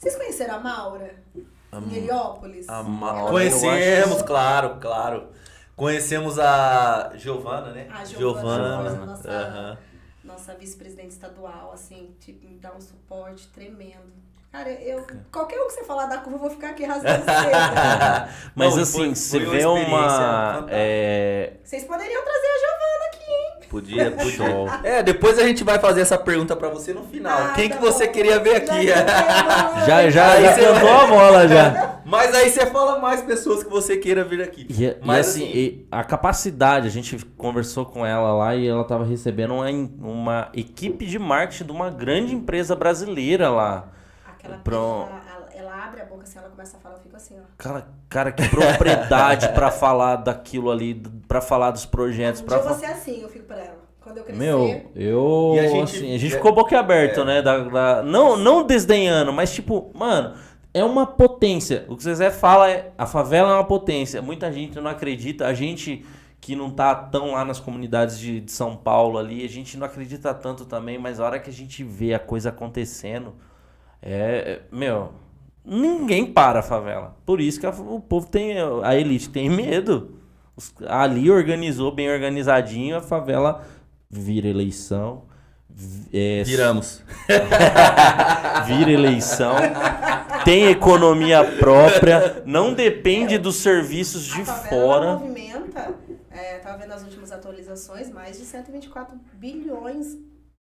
Vocês 0.04 0.16
conheceram 0.18 0.56
a 0.56 0.60
Maura? 0.60 1.16
em 1.74 1.96
Heliópolis? 1.96 2.68
A 2.68 2.84
Ma- 2.84 3.20
Ela 3.20 3.30
Conhecemos, 3.32 4.16
acho- 4.18 4.26
claro, 4.26 4.78
claro. 4.82 5.30
Conhecemos 5.78 6.38
a 6.38 7.14
Giovana, 7.16 7.72
né? 7.72 7.88
A 7.90 8.04
Giovana, 8.06 8.84
Giovana. 8.84 9.06
nossa- 9.06 9.30
aham. 9.32 9.78
nossa 10.26 10.54
vice-presidente 10.56 11.12
estadual, 11.12 11.72
assim, 11.74 12.14
tipo, 12.20 12.46
me 12.48 12.58
dá 12.60 12.72
um 12.74 12.82
suporte 12.82 13.48
tremendo. 13.48 14.12
Cara, 14.52 14.70
eu. 14.72 15.04
Qualquer 15.32 15.60
um 15.62 15.66
que 15.68 15.74
você 15.74 15.84
falar 15.84 16.06
da 16.06 16.18
curva, 16.20 16.36
eu 16.36 16.42
vou 16.42 16.50
ficar 16.52 16.70
aqui 16.72 16.84
rasgando 16.86 17.24
cedo. 17.26 17.32
Mas 18.54 18.76
Não, 18.76 18.84
assim, 18.84 18.98
foi- 19.00 19.16
você 19.16 19.40
foi 19.40 19.46
uma 19.48 19.58
vê 19.58 19.66
uma. 19.66 19.98
fantástica. 20.10 20.68
É, 20.70 21.54
Vocês 21.64 21.84
poderiam 21.86 22.24
trazer 22.24 22.48
a 22.48 22.60
Giovana? 22.60 22.73
Podia, 23.74 24.12
podia. 24.22 24.80
É, 24.84 25.02
depois 25.02 25.40
a 25.40 25.44
gente 25.48 25.64
vai 25.64 25.80
fazer 25.80 26.02
essa 26.02 26.16
pergunta 26.16 26.56
pra 26.56 26.70
você 26.70 26.94
no 26.94 27.02
final. 27.04 27.36
Ah, 27.42 27.54
Quem 27.56 27.68
tá 27.70 27.76
que 27.76 27.82
você 27.82 28.06
bom. 28.06 28.12
queria 28.14 28.40
ver 28.40 28.58
aqui? 28.58 28.86
já 28.88 30.10
já, 30.12 30.32
Aí 30.34 30.44
já 30.44 30.54
você 30.54 30.62
vai- 30.72 31.04
a 31.04 31.08
bola 31.08 31.48
já. 31.48 31.90
Mas 32.06 32.36
aí 32.36 32.50
você 32.52 32.66
fala 32.68 33.00
mais 33.00 33.22
pessoas 33.24 33.64
que 33.64 33.70
você 33.72 33.98
queira 33.98 34.24
vir 34.24 34.44
aqui. 34.44 34.68
E, 34.70 34.84
e 34.86 34.98
Mas 35.04 35.28
assim, 35.30 35.44
assim- 35.50 35.58
e 35.58 35.88
a 35.92 36.04
capacidade, 36.04 36.86
a 36.88 36.92
gente 36.92 37.18
conversou 37.36 37.84
com 37.86 38.06
ela 38.06 38.32
lá 38.34 38.56
e 38.56 38.68
ela 38.68 38.84
tava 38.84 39.04
recebendo 39.06 39.56
uma, 39.56 39.68
uma 40.02 40.50
equipe 40.54 41.06
de 41.08 41.18
marketing 41.18 41.64
de 41.66 41.72
uma 41.72 41.90
grande 41.90 42.36
empresa 42.36 42.76
brasileira 42.76 43.50
lá. 43.50 43.88
Aquela 44.28 44.58
Pronto. 44.58 45.10
Abre 45.86 46.02
a 46.02 46.06
boca 46.06 46.24
assim, 46.24 46.40
ela 46.40 46.50
começa 46.50 46.78
a 46.78 46.80
falar, 46.80 46.96
eu 46.96 47.02
fico 47.02 47.16
assim, 47.16 47.36
ó. 47.40 47.44
Cara, 47.58 47.88
cara 48.10 48.32
que 48.32 48.48
propriedade 48.50 49.50
pra 49.50 49.70
falar 49.72 50.18
daquilo 50.18 50.72
ali, 50.72 50.96
pra 51.28 51.42
falar 51.42 51.72
dos 51.72 51.86
projetos, 51.86 52.42
Um 52.42 52.46
pra 52.46 52.58
dia 52.60 52.70
fa- 52.70 52.76
ser 52.76 52.86
assim, 52.88 53.22
eu 53.22 53.30
fico 53.30 53.46
pra 53.46 53.58
ela. 53.60 53.84
Quando 54.02 54.18
eu 54.18 54.24
crescer. 54.26 54.40
Meu, 54.40 54.92
eu. 54.96 55.52
E 55.56 55.60
a 55.60 55.68
gente- 55.68 55.84
assim, 55.98 56.16
a 56.16 56.18
gente 56.18 56.34
é- 56.34 56.38
ficou 56.38 56.54
boquiaberto, 56.54 57.22
é. 57.22 57.26
né? 57.26 57.42
Da, 57.42 57.58
da- 57.60 58.04
não, 58.04 58.36
não 58.36 58.66
desdenhando, 58.68 59.32
mas 59.32 59.54
tipo, 59.54 59.92
mano, 59.94 60.36
é 60.74 60.84
uma 60.84 61.06
potência. 61.08 61.86
O 61.88 61.96
que 61.96 62.02
o 62.02 62.04
Zezé 62.04 62.30
fala 62.30 62.70
é. 62.70 62.92
A 62.98 63.06
favela 63.06 63.52
é 63.52 63.54
uma 63.54 63.64
potência. 63.64 64.22
Muita 64.22 64.52
gente 64.52 64.78
não 64.82 64.92
acredita. 64.92 65.48
A 65.48 65.54
gente 65.54 66.06
que 66.42 66.54
não 66.54 66.70
tá 66.70 66.94
tão 66.94 67.32
lá 67.32 67.46
nas 67.46 67.62
comunidades 67.62 68.20
de, 68.20 68.42
de 68.42 68.52
São 68.52 68.76
Paulo 68.76 69.18
ali, 69.18 69.46
a 69.46 69.48
gente 69.48 69.78
não 69.78 69.86
acredita 69.86 70.34
tanto 70.34 70.66
também, 70.66 70.98
mas 71.00 71.22
a 71.22 71.26
hora 71.26 71.40
que 71.40 71.50
a 71.50 71.54
gente 71.54 71.82
vê 71.86 72.14
a 72.14 72.20
coisa 72.20 72.50
acontecendo, 72.50 73.34
é. 74.02 74.60
é- 74.72 74.76
Meu. 74.76 75.14
Ninguém 75.66 76.26
para 76.32 76.60
a 76.60 76.64
favela. 76.64 77.16
Por 77.26 77.40
isso 77.40 77.60
que 77.60 77.66
a- 77.66 77.70
o 77.72 78.00
povo 78.02 78.28
tem. 78.28 78.56
A 78.84 78.96
elite 78.96 79.30
tem 79.30 79.50
medo. 79.50 80.20
Os- 80.56 80.74
ali 80.88 81.32
organizou, 81.32 81.92
bem 81.94 82.10
organizadinho, 82.12 82.98
a 82.98 83.02
favela 83.02 83.66
vira 84.10 84.48
eleição. 84.48 85.24
é, 86.14 86.44
Viramos. 86.44 87.02
vira 88.68 88.92
eleição. 88.92 89.56
Tem 90.46 90.66
economia 90.68 91.44
própria. 91.58 92.44
Não 92.46 92.74
depende 92.74 93.38
dos 93.38 93.56
serviços 93.56 94.24
de 94.26 94.42
a 94.42 94.46
favela 94.46 94.70
fora. 94.70 95.14
movimenta, 95.18 95.96
é, 96.30 96.58
tava 96.60 96.78
vendo 96.78 96.92
as 96.92 97.04
últimas 97.04 97.32
atualizações, 97.32 98.12
mais 98.12 98.38
de 98.38 98.46
124 98.46 99.18
bilhões 99.34 100.18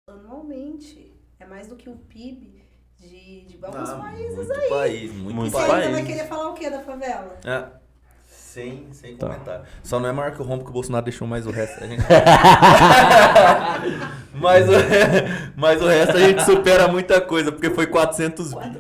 anualmente. 0.09 1.15
É 1.41 1.47
mais 1.47 1.69
do 1.69 1.77
que 1.77 1.89
o 1.89 1.95
PIB 1.97 2.58
de, 3.01 3.41
de 3.43 3.59
alguns 3.63 3.91
Ah, 3.91 3.95
países. 3.97 4.35
Muito 4.37 4.69
país, 4.69 5.13
muito, 5.13 5.35
Muito 5.35 5.53
Você 5.53 5.67
país. 5.67 5.73
ainda 5.85 5.91
vai 5.93 6.03
querer 6.05 6.27
falar 6.27 6.49
o 6.51 6.55
que 6.55 6.69
da 6.71 6.81
favela? 6.81 7.37
É. 7.45 7.65
Sem, 8.31 8.89
sem 8.93 9.17
Tá. 9.17 9.27
comentário. 9.29 9.65
Só 9.85 10.01
não 10.01 10.09
é 10.09 10.13
maior 10.13 10.33
que 10.33 10.41
o 10.43 10.45
rombo 10.45 10.65
que 10.65 10.71
o 10.71 10.73
Bolsonaro 10.73 11.05
deixou 11.05 11.29
mais 11.29 11.47
o 11.47 11.51
resto. 11.51 11.85
A 11.85 11.87
gente... 11.87 12.03
mas, 14.35 14.67
o, 14.69 14.73
mas 15.57 15.81
o 15.83 15.87
resto 15.87 16.17
a 16.17 16.21
gente 16.21 16.43
supera 16.45 16.89
muita 16.89 17.21
coisa, 17.21 17.53
porque 17.53 17.71
foi 17.71 17.87
400 17.87 18.53
bi. 18.55 18.59
Olha 18.59 18.75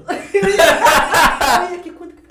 que 1.83 1.91
quanto 1.93 2.15
que 2.15 2.23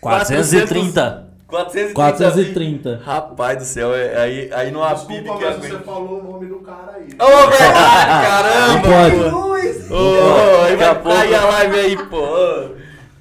430. 0.00 1.33
430. 1.54 1.94
430. 1.94 3.00
Rapaz 3.04 3.58
do 3.58 3.64
céu, 3.64 3.94
é- 3.94 4.16
aí, 4.20 4.50
aí 4.52 4.70
não 4.72 4.82
há 4.82 4.94
PIB 4.94 5.22
Desculpa, 5.22 5.38
que 5.38 5.44
mas 5.44 5.56
você 5.56 5.78
falou 5.84 6.20
o 6.20 6.32
nome 6.32 6.46
do 6.46 6.56
cara 6.56 6.96
aí. 6.96 7.08
Ô, 7.18 7.26
verdade, 7.48 8.26
caramba! 8.26 8.68
Não 8.68 8.82
pode. 8.82 9.16
pô. 9.30 9.38
Luz! 9.38 9.90
Ô, 9.90 10.62
aí 10.64 10.70
Daqui 10.76 10.82
a 10.82 10.92
vai 10.92 10.94
pouco- 11.02 11.18
cair 11.18 11.34
a 11.34 11.44
live 11.44 11.78
aí, 11.78 11.96
pô. 12.08 12.18
Ô, 12.18 12.70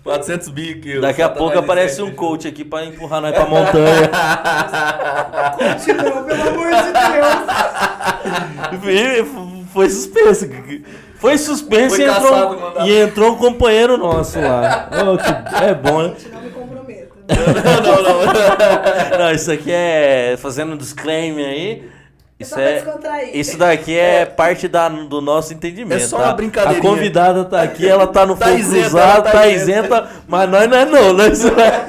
400 0.04 0.50
bi 0.50 0.76
que 0.76 0.98
o 0.98 1.02
Daqui 1.02 1.22
a 1.22 1.30
pouco 1.30 1.58
aparece 1.58 2.02
um 2.02 2.12
coach 2.14 2.46
aqui 2.48 2.66
pra 2.66 2.84
empurrar 2.84 3.22
nós 3.22 3.34
pra 3.34 3.46
montanha. 3.46 4.10
Continua, 5.58 6.24
pelo 6.24 6.42
amor 6.50 6.68
de 6.68 6.92
Deus! 8.82 9.64
Foi 9.74 9.90
suspenso. 9.90 10.50
Foi 11.16 11.38
suspenso 11.38 11.96
Foi 11.96 12.04
e, 12.06 12.08
entrou, 12.10 12.74
e 12.86 12.98
entrou 13.02 13.32
um 13.32 13.36
companheiro 13.38 13.98
nosso 13.98 14.40
lá. 14.42 14.90
Ô, 14.92 15.18
que- 15.18 15.64
é 15.64 15.74
bom, 15.74 16.04
né? 16.04 16.14
Não. 17.28 17.82
Não, 17.82 18.04
não, 18.04 18.26
não. 18.26 18.34
Não, 19.20 19.32
isso 19.32 19.52
aqui 19.52 19.72
é 19.72 20.36
fazendo 20.38 20.74
um 20.74 20.78
disclaimer 20.78 21.46
aí. 21.46 21.90
Isso 22.40 22.60
é. 22.60 22.84
Isso 23.34 23.58
daqui 23.58 23.96
é 23.96 24.26
parte 24.26 24.68
da, 24.68 24.90
do 24.90 25.22
nosso 25.22 25.54
entendimento. 25.54 26.02
É 26.04 26.08
só 26.08 26.18
tá? 26.18 26.24
uma 26.26 26.34
brincadeirinha. 26.34 26.80
A 26.80 26.82
convidada 26.82 27.46
tá 27.46 27.62
aqui, 27.62 27.88
ela 27.88 28.08
tá 28.08 28.26
no 28.26 28.36
Tá 28.36 28.48
fogo 28.48 28.58
isenta, 28.58 28.82
cruzado, 28.82 29.24
tá 29.24 29.32
tá 29.32 29.48
isenta. 29.48 29.80
isenta, 29.88 30.10
mas 30.28 30.50
nós 30.50 30.70
não 30.70 30.78
é 30.78 30.86
não, 30.86 31.14
nós 31.14 31.44
não 31.44 31.60
é, 31.60 31.86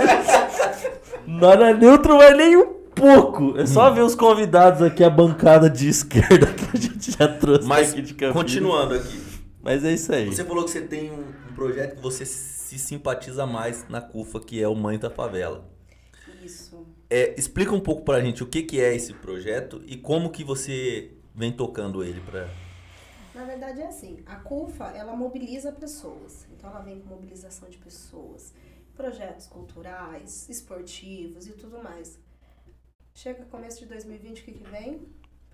nós 1.26 1.58
não 1.58 1.66
é 1.66 1.74
neutro, 1.74 2.16
mas 2.16 2.36
nem 2.36 2.56
um 2.56 2.66
pouco. 2.94 3.58
É 3.58 3.66
só 3.66 3.90
ver 3.90 4.02
os 4.02 4.14
convidados 4.14 4.82
aqui, 4.82 5.02
a 5.02 5.10
bancada 5.10 5.68
de 5.68 5.88
esquerda 5.88 6.46
que 6.54 6.76
a 6.76 6.80
gente 6.80 7.10
já 7.10 7.26
trouxe 7.26 7.66
Mas, 7.66 7.92
aqui 7.92 8.02
de 8.02 8.14
Campinas. 8.14 8.34
continuando 8.36 8.94
aqui. 8.94 9.20
Mas 9.62 9.84
é 9.84 9.92
isso 9.92 10.14
aí. 10.14 10.26
Você 10.26 10.44
falou 10.44 10.64
que 10.64 10.70
você 10.70 10.82
tem 10.82 11.10
um, 11.10 11.24
um 11.50 11.54
projeto 11.54 11.96
que 11.96 12.02
você 12.02 12.24
se 12.78 12.86
simpatiza 12.86 13.46
mais 13.46 13.88
na 13.88 14.00
CUFA, 14.00 14.40
que 14.40 14.62
é 14.62 14.68
o 14.68 14.74
Mãe 14.74 14.98
da 14.98 15.10
Favela. 15.10 15.68
Isso. 16.42 16.86
É, 17.08 17.38
explica 17.38 17.72
um 17.72 17.80
pouco 17.80 18.04
pra 18.04 18.20
gente 18.20 18.42
o 18.42 18.46
que, 18.46 18.62
que 18.62 18.80
é 18.80 18.94
esse 18.94 19.14
projeto 19.14 19.82
e 19.86 19.96
como 19.96 20.30
que 20.30 20.44
você 20.44 21.12
vem 21.34 21.52
tocando 21.52 22.02
ele 22.02 22.20
pra... 22.20 22.48
Na 23.34 23.44
verdade 23.44 23.80
é 23.80 23.86
assim, 23.88 24.22
a 24.26 24.36
CUFA, 24.36 24.84
ela 24.96 25.16
mobiliza 25.16 25.72
pessoas. 25.72 26.46
Então 26.52 26.70
ela 26.70 26.80
vem 26.80 27.00
com 27.00 27.08
mobilização 27.08 27.68
de 27.68 27.78
pessoas, 27.78 28.52
projetos 28.94 29.46
culturais, 29.46 30.48
esportivos 30.48 31.46
e 31.46 31.52
tudo 31.52 31.82
mais. 31.82 32.18
Chega 33.14 33.44
começo 33.44 33.80
de 33.80 33.86
2020, 33.86 34.40
o 34.40 34.44
que 34.44 34.52
que 34.52 34.70
vem? 34.70 35.08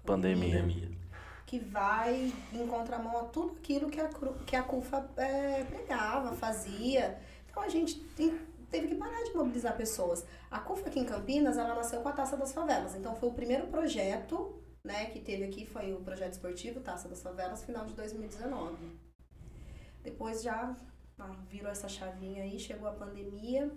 Pandemia. 0.05 0.65
Que 1.51 1.59
vai 1.59 2.33
em 2.53 2.67
contramão 2.69 3.19
a 3.19 3.25
tudo 3.25 3.57
aquilo 3.57 3.91
que 3.91 4.01
a, 4.01 4.09
que 4.47 4.55
a 4.55 4.63
CUFA 4.63 5.11
é, 5.17 5.65
pregava, 5.65 6.33
fazia. 6.37 7.19
Então 7.51 7.61
a 7.61 7.69
gente 7.69 7.99
teve 8.71 8.87
que 8.87 8.95
parar 8.95 9.21
de 9.25 9.35
mobilizar 9.35 9.77
pessoas. 9.77 10.25
A 10.49 10.61
CUFA 10.61 10.89
aqui 10.89 11.01
em 11.01 11.05
Campinas, 11.05 11.59
ela 11.59 11.75
nasceu 11.75 12.03
com 12.03 12.09
a 12.09 12.13
Taça 12.13 12.37
das 12.37 12.53
Favelas. 12.53 12.95
Então 12.95 13.17
foi 13.17 13.29
o 13.29 13.33
primeiro 13.33 13.67
projeto 13.67 14.63
né, 14.85 15.07
que 15.07 15.19
teve 15.19 15.43
aqui, 15.43 15.67
foi 15.67 15.93
o 15.93 16.01
projeto 16.03 16.35
esportivo 16.35 16.79
Taça 16.79 17.09
das 17.09 17.21
Favelas, 17.21 17.65
final 17.65 17.85
de 17.85 17.95
2019. 17.95 18.77
Depois 20.05 20.43
já 20.43 20.77
ah, 21.19 21.37
virou 21.49 21.69
essa 21.69 21.89
chavinha 21.89 22.45
aí, 22.45 22.61
chegou 22.61 22.89
a 22.89 22.93
pandemia, 22.93 23.69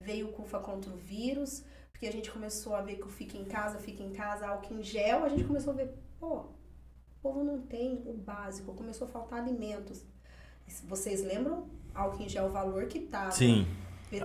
veio 0.00 0.30
o 0.30 0.32
CUFA 0.32 0.60
contra 0.60 0.90
o 0.90 0.96
vírus, 0.96 1.62
porque 1.92 2.06
a 2.06 2.12
gente 2.12 2.30
começou 2.30 2.74
a 2.74 2.80
ver 2.80 2.96
que 2.96 3.04
o 3.04 3.10
fica 3.10 3.36
em 3.36 3.44
casa, 3.44 3.78
fica 3.78 4.02
em 4.02 4.12
casa, 4.12 4.48
álcool 4.48 4.74
em 4.74 4.82
gel, 4.82 5.24
a 5.24 5.28
gente 5.28 5.44
começou 5.44 5.74
a 5.74 5.76
ver, 5.76 5.94
pô, 6.24 6.36
o 6.36 6.46
povo 7.22 7.44
não 7.44 7.60
tem 7.60 8.02
o 8.06 8.14
básico, 8.14 8.72
começou 8.72 9.06
a 9.06 9.10
faltar 9.10 9.40
alimentos. 9.40 10.02
Vocês 10.88 11.22
lembram? 11.22 11.68
Álcool 11.94 12.22
em 12.22 12.28
gel, 12.28 12.46
o 12.46 12.50
valor 12.50 12.86
que 12.86 13.00
tava. 13.00 13.30
Sim, 13.30 13.66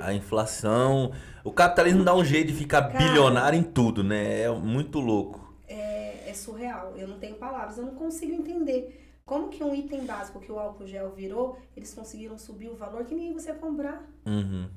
a 0.01 0.13
inflação... 0.13 1.11
O 1.43 1.51
capitalismo 1.51 2.03
dá 2.03 2.15
um 2.15 2.23
jeito 2.23 2.47
de 2.47 2.53
ficar 2.53 2.83
Cara. 2.83 2.97
bilionário 2.97 3.59
em 3.59 3.63
tudo, 3.63 4.03
né? 4.03 4.41
É 4.41 4.49
muito 4.51 4.99
louco. 4.99 5.53
é, 5.67 6.29
é 6.29 6.33
surreal. 6.33 6.93
Eu 6.95 7.07
não 7.07 7.19
tenho 7.19 7.35
palavras, 7.35 7.77
eu 7.77 7.85
não 7.85 7.95
consigo 7.95 8.33
entender. 8.33 9.05
Como 9.25 9.49
que 9.49 9.63
um 9.63 9.75
item 9.75 10.05
básico 10.05 10.39
que 10.39 10.51
o 10.51 10.57
álcool 10.57 10.87
gel 10.87 11.11
virou, 11.11 11.57
eles 11.75 11.93
conseguiram 11.93 12.37
subir 12.37 12.69
o 12.69 12.75
valor 12.75 13.03
que 13.05 13.13
ninguém 13.13 13.33
você 13.33 13.49
ia 13.49 13.55
comprar. 13.55 14.09
Uhum. 14.25 14.67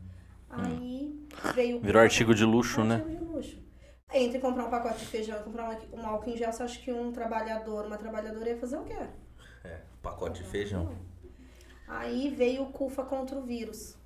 Aí 0.51 1.27
veio. 1.55 1.81
Virou 1.81 2.03
artigo 2.03 2.35
de 2.35 2.45
luxo, 2.45 2.85
né? 2.85 2.97
Artigo 2.97 3.17
de 3.17 3.25
luxo. 3.33 3.59
Entre 4.15 4.39
comprar 4.39 4.67
um 4.67 4.71
pacote 4.71 4.99
de 5.01 5.07
feijão 5.07 5.41
e 5.41 5.43
comprar 5.43 5.71
um, 5.71 6.01
um 6.01 6.07
álcool 6.07 6.31
em 6.31 6.37
gel, 6.37 6.53
você 6.53 6.63
acha 6.63 6.81
que 6.81 6.93
um 6.93 7.13
trabalhador, 7.13 7.87
uma 7.87 7.97
trabalhadora 7.97 8.51
ia 8.51 8.59
fazer 8.59 8.77
o 8.77 8.85
quê? 8.85 9.07
É, 9.65 9.81
pacote 10.03 10.43
de 10.43 10.49
feijão. 10.49 10.95
Aí 11.89 12.31
veio 12.31 12.65
o 12.65 12.73
CUFA 12.73 13.05
contra 13.05 13.39
o 13.39 13.43
vírus. 13.43 13.97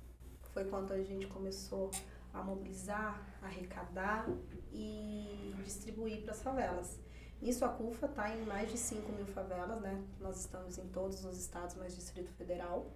Foi 0.53 0.65
quando 0.65 0.93
a 0.93 1.01
gente 1.03 1.27
começou 1.27 1.91
a 2.33 2.41
mobilizar, 2.41 3.21
arrecadar 3.41 4.27
e 4.71 5.53
distribuir 5.63 6.21
para 6.21 6.31
as 6.31 6.41
favelas. 6.41 6.99
Nisso 7.41 7.63
a 7.65 7.69
CUFA 7.69 8.07
está 8.07 8.35
em 8.35 8.45
mais 8.45 8.71
de 8.71 8.77
5 8.77 9.11
mil 9.11 9.25
favelas, 9.27 9.79
né? 9.81 10.03
Nós 10.19 10.39
estamos 10.39 10.77
em 10.77 10.87
todos 10.87 11.23
os 11.23 11.37
estados, 11.37 11.75
mais 11.75 11.95
Distrito 11.95 12.31
Federal, 12.33 12.91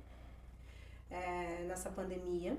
é, 1.10 1.64
nessa 1.66 1.90
pandemia. 1.90 2.58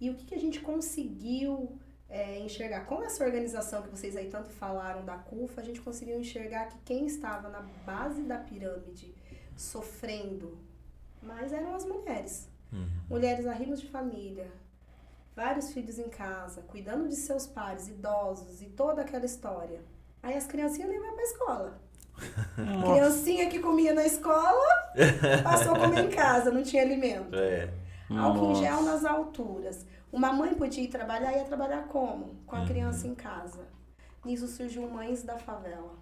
E 0.00 0.08
o 0.08 0.14
que, 0.14 0.24
que 0.24 0.34
a 0.34 0.38
gente 0.38 0.60
conseguiu 0.60 1.78
é, 2.10 2.38
enxergar? 2.40 2.84
Com 2.86 3.02
essa 3.02 3.24
organização 3.24 3.82
que 3.82 3.88
vocês 3.88 4.16
aí 4.16 4.28
tanto 4.28 4.50
falaram 4.50 5.04
da 5.04 5.16
CUFA, 5.16 5.60
a 5.60 5.64
gente 5.64 5.80
conseguiu 5.80 6.18
enxergar 6.18 6.66
que 6.66 6.78
quem 6.84 7.06
estava 7.06 7.48
na 7.48 7.60
base 7.86 8.22
da 8.22 8.36
pirâmide 8.36 9.14
sofrendo 9.56 10.58
mais 11.22 11.52
eram 11.52 11.74
as 11.74 11.84
mulheres. 11.84 12.48
Mulheres 13.08 13.46
arrimas 13.46 13.80
de 13.80 13.88
família, 13.88 14.46
vários 15.34 15.72
filhos 15.72 15.98
em 15.98 16.08
casa, 16.08 16.62
cuidando 16.62 17.08
de 17.08 17.16
seus 17.16 17.46
pais, 17.46 17.88
idosos 17.88 18.62
e 18.62 18.66
toda 18.66 19.02
aquela 19.02 19.24
história. 19.24 19.80
Aí 20.22 20.34
as 20.36 20.46
criancinhas 20.46 20.88
nem 20.88 21.00
vão 21.00 21.14
pra 21.14 21.22
escola. 21.24 21.80
Criancinha 22.54 23.48
que 23.48 23.58
comia 23.58 23.94
na 23.94 24.06
escola, 24.06 24.92
passou 25.42 25.74
a 25.74 25.80
comer 25.80 26.04
em 26.04 26.10
casa, 26.14 26.50
não 26.50 26.62
tinha 26.62 26.82
alimento. 26.82 27.34
É. 27.34 27.68
Álcool 28.10 28.44
em 28.44 28.48
Nossa. 28.48 28.60
gel 28.60 28.82
nas 28.82 29.04
alturas. 29.04 29.86
Uma 30.12 30.32
mãe 30.32 30.54
podia 30.54 30.82
ir 30.82 30.88
trabalhar, 30.88 31.32
ia 31.32 31.44
trabalhar 31.44 31.86
como? 31.88 32.34
Com 32.46 32.56
a 32.56 32.66
criança 32.66 33.06
em 33.06 33.14
casa. 33.14 33.68
Nisso 34.24 34.48
surgiu 34.48 34.88
Mães 34.90 35.22
da 35.22 35.38
Favela. 35.38 35.98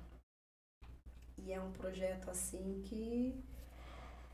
E 1.36 1.52
é 1.52 1.60
um 1.60 1.70
projeto 1.72 2.30
assim 2.30 2.82
que 2.84 3.44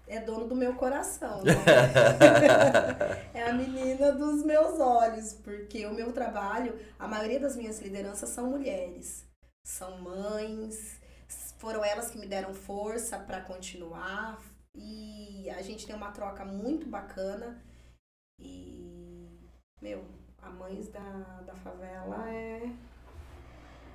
é 0.06 0.20
dono 0.20 0.46
do 0.46 0.54
meu 0.54 0.74
coração. 0.74 1.42
Né? 1.42 1.52
é 3.34 3.42
a 3.42 3.52
menina 3.52 4.12
dos 4.12 4.44
meus 4.44 4.78
olhos, 4.78 5.34
porque 5.34 5.86
o 5.86 5.94
meu 5.94 6.12
trabalho, 6.12 6.78
a 6.98 7.08
maioria 7.08 7.40
das 7.40 7.56
minhas 7.56 7.80
lideranças 7.80 8.28
são 8.28 8.50
mulheres. 8.50 9.26
São 9.66 9.98
mães, 10.00 11.00
foram 11.58 11.84
elas 11.84 12.10
que 12.10 12.18
me 12.18 12.26
deram 12.26 12.54
força 12.54 13.18
para 13.18 13.40
continuar. 13.40 14.40
E 14.74 15.48
a 15.50 15.62
gente 15.62 15.86
tem 15.86 15.96
uma 15.96 16.10
troca 16.10 16.44
muito 16.44 16.86
bacana. 16.86 17.62
E, 18.38 18.83
meu, 19.84 20.02
a 20.40 20.48
Mães 20.48 20.88
da, 20.88 21.42
da 21.46 21.54
Favela 21.56 22.26
é 22.30 22.70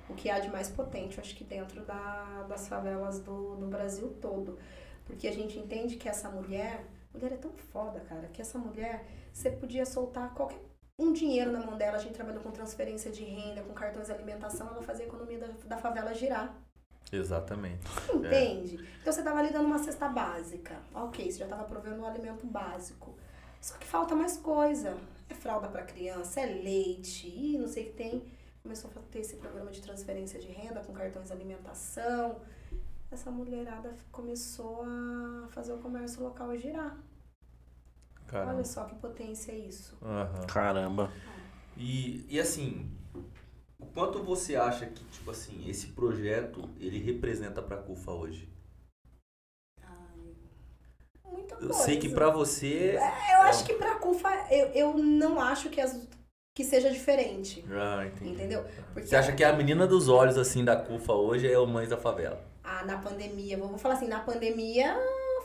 o 0.08 0.14
que 0.14 0.30
há 0.30 0.38
de 0.38 0.48
mais 0.48 0.68
potente, 0.68 1.18
eu 1.18 1.24
acho 1.24 1.34
que 1.34 1.42
dentro 1.42 1.84
da, 1.84 2.46
das 2.48 2.68
favelas 2.68 3.18
do, 3.18 3.56
do 3.56 3.66
Brasil 3.66 4.16
todo. 4.20 4.56
Porque 5.04 5.26
a 5.26 5.32
gente 5.32 5.58
entende 5.58 5.96
que 5.96 6.08
essa 6.08 6.30
mulher, 6.30 6.84
mulher 7.12 7.32
é 7.32 7.36
tão 7.36 7.50
foda, 7.72 7.98
cara, 8.08 8.28
que 8.28 8.40
essa 8.40 8.56
mulher, 8.56 9.04
você 9.32 9.50
podia 9.50 9.84
soltar 9.84 10.32
qualquer 10.32 10.60
um 10.96 11.12
dinheiro 11.12 11.50
na 11.50 11.60
mão 11.60 11.76
dela, 11.76 11.96
a 11.96 12.00
gente 12.00 12.12
trabalhou 12.12 12.42
com 12.42 12.50
transferência 12.50 13.10
de 13.10 13.24
renda, 13.24 13.62
com 13.62 13.72
cartões 13.72 14.06
de 14.06 14.12
alimentação, 14.12 14.68
ela 14.68 14.82
fazia 14.82 15.06
a 15.06 15.08
economia 15.08 15.38
da, 15.38 15.48
da 15.66 15.76
favela 15.78 16.14
girar. 16.14 16.54
Exatamente. 17.10 17.84
Entende? 18.14 18.76
Então 19.00 19.12
você 19.12 19.20
estava 19.20 19.40
ali 19.40 19.50
dando 19.50 19.64
uma 19.64 19.78
cesta 19.78 20.06
básica. 20.08 20.76
Ok, 20.94 21.24
você 21.24 21.38
já 21.38 21.46
estava 21.46 21.64
provendo 21.64 22.02
um 22.02 22.04
alimento 22.04 22.46
básico. 22.46 23.16
Só 23.60 23.76
que 23.78 23.86
falta 23.86 24.14
mais 24.14 24.36
coisa. 24.36 24.96
É 25.30 25.34
fralda 25.34 25.68
para 25.68 25.82
criança, 25.84 26.40
é 26.40 26.46
leite, 26.46 27.28
e 27.28 27.56
não 27.56 27.68
sei 27.68 27.84
o 27.84 27.86
que 27.86 27.92
tem. 27.92 28.24
Começou 28.62 28.90
a 28.90 29.00
ter 29.10 29.20
esse 29.20 29.36
programa 29.36 29.70
de 29.70 29.80
transferência 29.80 30.38
de 30.38 30.48
renda 30.48 30.80
com 30.80 30.92
cartões 30.92 31.28
de 31.28 31.32
alimentação. 31.32 32.40
Essa 33.10 33.30
mulherada 33.30 33.96
começou 34.12 34.82
a 34.82 35.48
fazer 35.48 35.72
o 35.72 35.78
comércio 35.78 36.22
local 36.22 36.54
girar. 36.56 36.98
Caramba. 38.26 38.54
Olha 38.54 38.64
só 38.64 38.84
que 38.84 38.94
potência 38.96 39.52
é 39.52 39.58
isso. 39.58 39.96
Aham. 40.02 40.46
Caramba. 40.46 41.12
E, 41.76 42.26
e 42.28 42.38
assim, 42.38 42.88
o 43.78 43.86
quanto 43.86 44.22
você 44.22 44.54
acha 44.56 44.86
que, 44.86 45.02
tipo 45.04 45.30
assim, 45.30 45.68
esse 45.68 45.88
projeto, 45.88 46.68
ele 46.78 46.98
representa 46.98 47.62
pra 47.62 47.76
CUFA 47.78 48.12
hoje? 48.12 48.48
Muita 51.30 51.54
Eu 51.54 51.68
coisa. 51.68 51.74
sei 51.74 51.98
que 51.98 52.08
pra 52.08 52.30
você... 52.30 52.98
Eu 53.32 53.42
acho 53.42 53.64
que 53.64 53.74
pra 53.74 53.96
CUFA, 53.96 54.28
eu, 54.50 54.66
eu 54.68 54.98
não 54.98 55.40
acho 55.40 55.68
que, 55.70 55.80
as, 55.80 56.08
que 56.54 56.64
seja 56.64 56.90
diferente. 56.90 57.64
Ah, 57.70 58.06
entendi. 58.06 58.30
Entendeu? 58.32 58.64
Porque 58.92 59.08
Você 59.08 59.16
acha 59.16 59.32
que 59.32 59.44
a 59.44 59.52
menina 59.52 59.86
dos 59.86 60.08
olhos, 60.08 60.36
assim, 60.36 60.64
da 60.64 60.76
CUFA 60.76 61.12
hoje 61.12 61.50
é 61.50 61.58
o 61.58 61.66
Mães 61.66 61.88
da 61.88 61.96
Favela? 61.96 62.44
Ah, 62.62 62.84
na 62.84 62.98
pandemia, 62.98 63.56
vou 63.56 63.76
falar 63.78 63.94
assim, 63.94 64.08
na 64.08 64.20
pandemia 64.20 64.96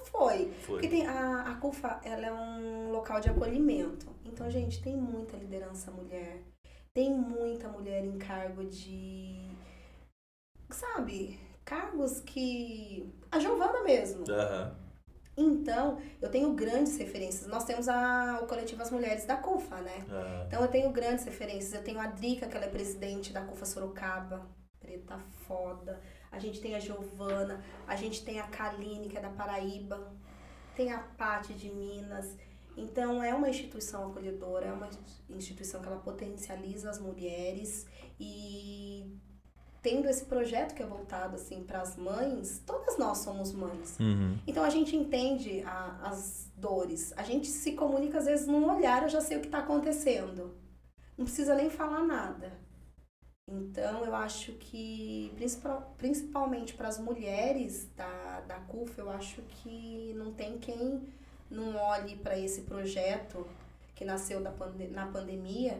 foi. 0.05 0.51
Foi. 0.61 0.75
Porque 0.75 0.87
tem, 0.87 1.05
a, 1.07 1.41
a 1.51 1.55
CUFA, 1.55 1.99
ela 2.03 2.25
é 2.25 2.33
um 2.33 2.91
local 2.91 3.19
de 3.19 3.29
acolhimento. 3.29 4.07
Então, 4.23 4.49
gente, 4.49 4.81
tem 4.81 4.95
muita 4.95 5.37
liderança 5.37 5.91
mulher. 5.91 6.41
Tem 6.93 7.11
muita 7.11 7.67
mulher 7.67 8.03
em 8.03 8.17
cargo 8.17 8.63
de. 8.63 9.49
Sabe? 10.69 11.39
Cargos 11.65 12.21
que. 12.21 13.13
A 13.31 13.39
Giovana 13.39 13.83
mesmo. 13.83 14.23
Aham. 14.29 14.75
Então, 15.37 15.99
eu 16.21 16.29
tenho 16.29 16.53
grandes 16.53 16.97
referências. 16.97 17.47
Nós 17.47 17.65
temos 17.65 17.89
a, 17.89 18.39
o 18.41 18.47
coletivo 18.47 18.81
As 18.81 18.91
Mulheres 18.91 19.25
da 19.25 19.35
CUFA, 19.35 19.81
né? 19.81 20.05
aham. 20.09 20.45
Então 20.47 20.61
eu 20.61 20.67
tenho 20.69 20.89
grandes 20.91 21.25
referências. 21.25 21.73
Eu 21.73 21.83
tenho 21.83 21.99
a 21.99 22.07
Drica, 22.07 22.47
que 22.47 22.55
ela 22.55 22.65
é 22.65 22.69
presidente 22.69 23.33
da 23.33 23.41
CUFA 23.41 23.65
Sorocaba, 23.65 24.47
preta 24.79 25.17
foda. 25.47 25.99
A 26.31 26.39
gente 26.39 26.61
tem 26.61 26.75
a 26.75 26.79
Giovana, 26.79 27.63
a 27.87 27.95
gente 27.95 28.23
tem 28.23 28.39
a 28.39 28.47
Kaline, 28.47 29.09
que 29.09 29.17
é 29.17 29.21
da 29.21 29.29
Paraíba, 29.29 30.13
tem 30.75 30.91
a 30.91 30.99
Pati 30.99 31.53
de 31.53 31.69
Minas. 31.69 32.37
Então 32.77 33.23
é 33.23 33.33
uma 33.33 33.49
instituição 33.49 34.09
acolhedora, 34.09 34.67
é 34.67 34.71
uma 34.71 34.89
instituição 35.29 35.81
que 35.81 35.87
ela 35.87 35.99
potencializa 35.99 36.89
as 36.89 36.99
mulheres 36.99 37.87
e 38.19 39.17
tendo 39.85 40.07
esse 40.09 40.25
projeto 40.25 40.73
que 40.73 40.81
é 40.81 40.85
voltado 40.85 41.35
assim 41.35 41.61
para 41.63 41.79
as 41.79 41.95
mães, 41.95 42.59
todas 42.65 42.97
nós 42.97 43.19
somos 43.19 43.51
mães. 43.53 43.95
Uhum. 43.99 44.35
Então 44.47 44.63
a 44.63 44.69
gente 44.71 44.95
entende 44.95 45.61
a- 45.63 45.99
as 46.09 46.49
dores. 46.57 47.13
A 47.15 47.21
gente 47.21 47.47
se 47.47 47.73
comunica 47.73 48.17
às 48.17 48.25
vezes 48.25 48.47
num 48.47 48.65
olhar, 48.75 49.03
eu 49.03 49.09
já 49.09 49.21
sei 49.21 49.37
o 49.37 49.41
que 49.41 49.45
está 49.45 49.59
acontecendo. 49.59 50.55
Não 51.15 51.25
precisa 51.25 51.53
nem 51.53 51.69
falar 51.69 52.03
nada. 52.03 52.51
Então 53.47 54.03
eu 54.03 54.15
acho 54.15 54.53
que 54.53 55.31
principal- 55.35 55.93
principalmente 55.99 56.73
para 56.73 56.87
as 56.87 56.97
mulheres 56.97 57.87
da, 57.95 58.41
da 58.41 58.55
CUF, 58.61 58.97
eu 58.97 59.09
acho 59.11 59.39
que 59.43 60.13
não 60.17 60.33
tem 60.33 60.57
quem 60.57 61.03
não 61.47 61.75
olhe 61.75 62.15
para 62.15 62.39
esse 62.39 62.61
projeto 62.61 63.45
que 63.93 64.03
nasceu 64.03 64.41
da 64.41 64.49
pande 64.51 64.87
na 64.87 65.05
pandemia 65.05 65.79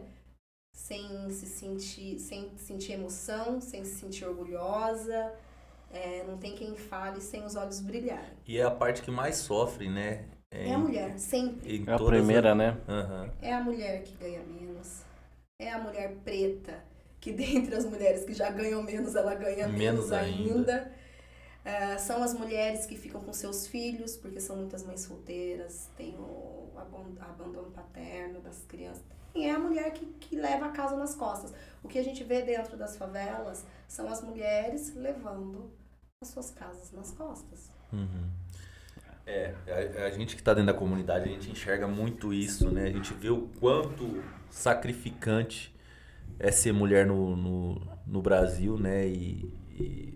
sem 0.76 1.30
se 1.32 1.45
sentir, 1.47 2.19
sem 2.19 2.51
sentir 2.57 2.91
emoção, 2.93 3.61
sem 3.61 3.84
se 3.86 3.95
sentir 3.95 4.26
orgulhosa. 4.26 5.34
É, 5.91 6.23
não 6.26 6.38
tem 6.38 6.53
quem 6.53 6.76
fale 6.76 7.21
sem 7.21 7.43
os 7.45 7.55
olhos 7.55 7.80
brilharem. 7.80 8.34
E 8.45 8.57
é 8.57 8.63
a 8.63 8.69
parte 8.71 9.01
que 9.01 9.09
mais 9.09 9.38
sofre, 9.38 9.89
né? 9.89 10.26
É 10.51 10.73
a 10.73 10.78
mulher, 10.78 11.17
sempre. 11.17 11.78
em 11.78 11.84
É 11.88 11.93
a 11.93 11.97
primeira, 11.97 12.53
né? 12.53 12.78
Aham. 12.88 13.30
É 13.41 13.53
a 13.53 13.61
mulher 13.61 14.03
que 14.03 14.15
ganha 14.17 14.43
menos. 14.43 15.01
É 15.57 15.71
a 15.71 15.80
mulher 15.80 16.15
preta, 16.23 16.84
que 17.21 17.32
dentre 17.32 17.73
as 17.76 17.86
mulheres 17.86 18.26
que 18.26 18.34
já 18.34 18.49
ganham 18.51 18.84
menos, 18.84 19.15
ela 19.15 19.34
ganha 19.34 19.67
Menos 19.67 20.09
menos, 20.09 20.11
ainda. 20.11 20.73
ainda. 20.76 20.91
É, 21.63 21.97
são 21.97 22.21
as 22.21 22.34
mulheres 22.34 22.86
que 22.86 22.95
ficam 22.95 23.21
com 23.21 23.34
seus 23.34 23.65
filhos, 23.65 24.15
porque 24.17 24.39
são 24.39 24.55
muitas 24.57 24.84
mães 24.84 25.01
solteiras, 25.01 25.89
tem 25.97 26.13
o 26.19 26.71
abandono 27.19 27.71
paterno 27.71 28.39
das 28.41 28.63
crianças. 28.65 29.14
E 29.36 29.45
é 29.45 29.51
a 29.51 29.59
mulher 29.59 29.91
que, 29.91 30.05
que 30.05 30.36
leva 30.36 30.67
a 30.67 30.69
casa 30.69 30.95
nas 30.95 31.13
costas. 31.13 31.53
O 31.83 31.88
que 31.88 31.99
a 31.99 32.03
gente 32.03 32.23
vê 32.23 32.41
dentro 32.41 32.77
das 32.77 32.95
favelas 32.95 33.65
são 33.88 34.07
as 34.07 34.21
mulheres 34.21 34.95
levando 34.95 35.69
as 36.21 36.29
suas 36.29 36.49
casas 36.51 36.91
nas 36.93 37.11
costas. 37.11 37.69
Uhum. 37.91 38.29
É, 39.27 39.53
a, 39.67 40.05
a 40.05 40.09
gente 40.11 40.36
que 40.36 40.41
está 40.41 40.53
dentro 40.53 40.71
da 40.71 40.77
comunidade, 40.77 41.29
a 41.29 41.31
gente 41.31 41.51
enxerga 41.51 41.88
muito 41.88 42.33
isso, 42.33 42.71
né? 42.71 42.86
A 42.86 42.91
gente 42.91 43.13
vê 43.13 43.29
o 43.29 43.49
quanto 43.59 44.23
sacrificante 44.49 45.75
é 46.39 46.51
ser 46.51 46.71
mulher 46.71 47.05
no, 47.05 47.36
no, 47.36 47.81
no 48.07 48.21
Brasil, 48.21 48.77
né? 48.77 49.07
E, 49.07 49.51
e 49.71 50.13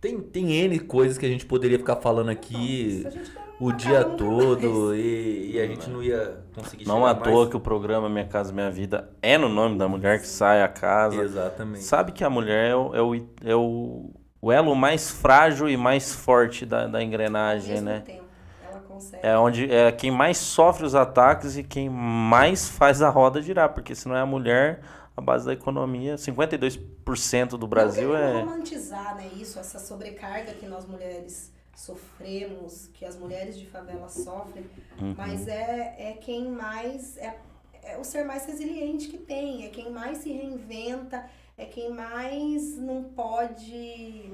tem, 0.00 0.20
tem 0.20 0.52
N 0.52 0.78
coisas 0.80 1.18
que 1.18 1.26
a 1.26 1.28
gente 1.28 1.44
poderia 1.44 1.78
ficar 1.78 1.96
falando 1.96 2.30
aqui 2.30 2.98
Isso 2.98 3.08
a 3.08 3.10
gente 3.10 3.30
o 3.64 3.72
dia 3.72 4.04
todo 4.04 4.94
e, 4.94 5.52
e 5.52 5.60
a 5.60 5.66
gente 5.66 5.88
não 5.88 6.02
ia 6.02 6.44
conseguir 6.54 6.86
Não 6.86 7.06
à 7.06 7.14
toa 7.14 7.34
mais. 7.36 7.48
que 7.48 7.56
o 7.56 7.60
programa 7.60 8.10
Minha 8.10 8.26
Casa 8.26 8.52
Minha 8.52 8.70
Vida 8.70 9.10
é 9.22 9.38
no 9.38 9.48
nome 9.48 9.78
da 9.78 9.88
mulher 9.88 10.20
que 10.20 10.26
sai 10.26 10.62
a 10.62 10.68
casa. 10.68 11.22
Exatamente. 11.22 11.82
Sabe 11.82 12.12
que 12.12 12.22
a 12.22 12.28
mulher 12.28 12.70
é 12.70 12.76
o, 12.76 12.94
é 12.94 13.00
o, 13.00 13.14
é 13.42 13.56
o, 13.56 14.10
o 14.42 14.52
elo 14.52 14.74
mais 14.74 15.10
frágil 15.10 15.66
e 15.68 15.78
mais 15.78 16.14
forte 16.14 16.66
da, 16.66 16.86
da 16.86 17.02
engrenagem, 17.02 17.76
mesmo 17.76 17.86
né? 17.86 18.00
tempo, 18.00 18.24
ela 18.70 18.80
consegue. 18.80 19.26
É 19.26 19.38
onde 19.38 19.72
é 19.72 19.90
quem 19.90 20.10
mais 20.10 20.36
sofre 20.36 20.84
os 20.84 20.94
ataques 20.94 21.56
e 21.56 21.64
quem 21.64 21.88
mais 21.88 22.68
faz 22.68 23.00
a 23.00 23.08
roda 23.08 23.40
girar, 23.40 23.70
porque 23.70 23.94
se 23.94 24.06
não 24.06 24.14
é 24.14 24.20
a 24.20 24.26
mulher, 24.26 24.82
a 25.16 25.22
base 25.22 25.46
da 25.46 25.54
economia, 25.54 26.16
52% 26.16 27.56
do 27.56 27.66
Brasil 27.66 28.10
não 28.10 28.16
é 28.16 28.40
romantizar, 28.42 29.16
né, 29.16 29.30
isso, 29.34 29.58
essa 29.58 29.78
sobrecarga 29.78 30.52
que 30.52 30.66
nós 30.66 30.84
mulheres 30.84 31.53
sofremos, 31.76 32.88
que 32.94 33.04
as 33.04 33.16
mulheres 33.16 33.58
de 33.58 33.66
favela 33.66 34.08
sofrem, 34.08 34.64
Uhum. 35.00 35.14
mas 35.16 35.46
é, 35.48 35.94
é 35.98 36.12
quem 36.20 36.48
mais 36.50 37.16
é, 37.16 37.38
é 37.82 37.98
o 37.98 38.04
ser 38.04 38.24
mais 38.24 38.46
resiliente 38.46 39.08
que 39.08 39.18
tem, 39.18 39.64
é 39.66 39.68
quem 39.68 39.90
mais 39.90 40.18
se 40.18 40.32
reinventa, 40.32 41.24
é 41.56 41.64
quem 41.66 41.90
mais 41.92 42.76
não 42.76 43.04
pode 43.04 44.32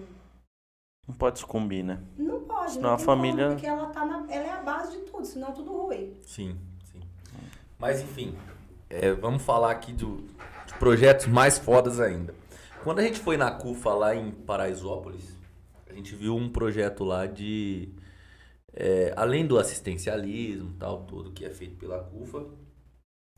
não 1.08 1.14
pode 1.16 1.40
sucumbir, 1.40 1.82
né? 1.82 1.98
não 2.16 2.42
pode, 2.44 2.72
Senão 2.72 2.88
não 2.90 2.94
a 2.94 2.96
tem 2.96 3.06
família- 3.06 3.44
como, 3.46 3.54
porque 3.56 3.66
ela 3.66 3.86
tá 3.90 4.04
na, 4.06 4.26
ela 4.32 4.44
é 4.46 4.50
a 4.50 4.62
base 4.62 4.92
de 4.96 5.02
tudo, 5.04 5.24
senão 5.26 5.52
tudo 5.52 5.72
ruim. 5.76 6.14
Sim, 6.22 6.56
sim. 6.92 7.00
Mas 7.78 8.00
enfim, 8.00 8.36
é, 8.88 9.10
vamos 9.12 9.42
falar 9.42 9.72
aqui 9.72 9.92
do, 9.92 10.18
de 10.66 10.74
projetos 10.78 11.26
mais 11.26 11.58
fodas 11.58 11.98
ainda. 11.98 12.32
Quando 12.84 13.00
a 13.00 13.02
gente 13.02 13.18
foi 13.18 13.36
na 13.36 13.50
CUFA 13.50 13.92
lá 13.92 14.14
em 14.14 14.30
Paraisópolis, 14.30 15.36
gente 16.00 16.14
viu 16.14 16.34
um 16.36 16.48
projeto 16.48 17.04
lá 17.04 17.26
de. 17.26 17.88
é, 18.74 19.12
além 19.16 19.46
do 19.46 19.58
assistencialismo 19.58 20.74
tal, 20.78 21.04
tudo 21.04 21.30
que 21.32 21.44
é 21.44 21.50
feito 21.50 21.76
pela 21.76 21.98
CUFA, 21.98 22.46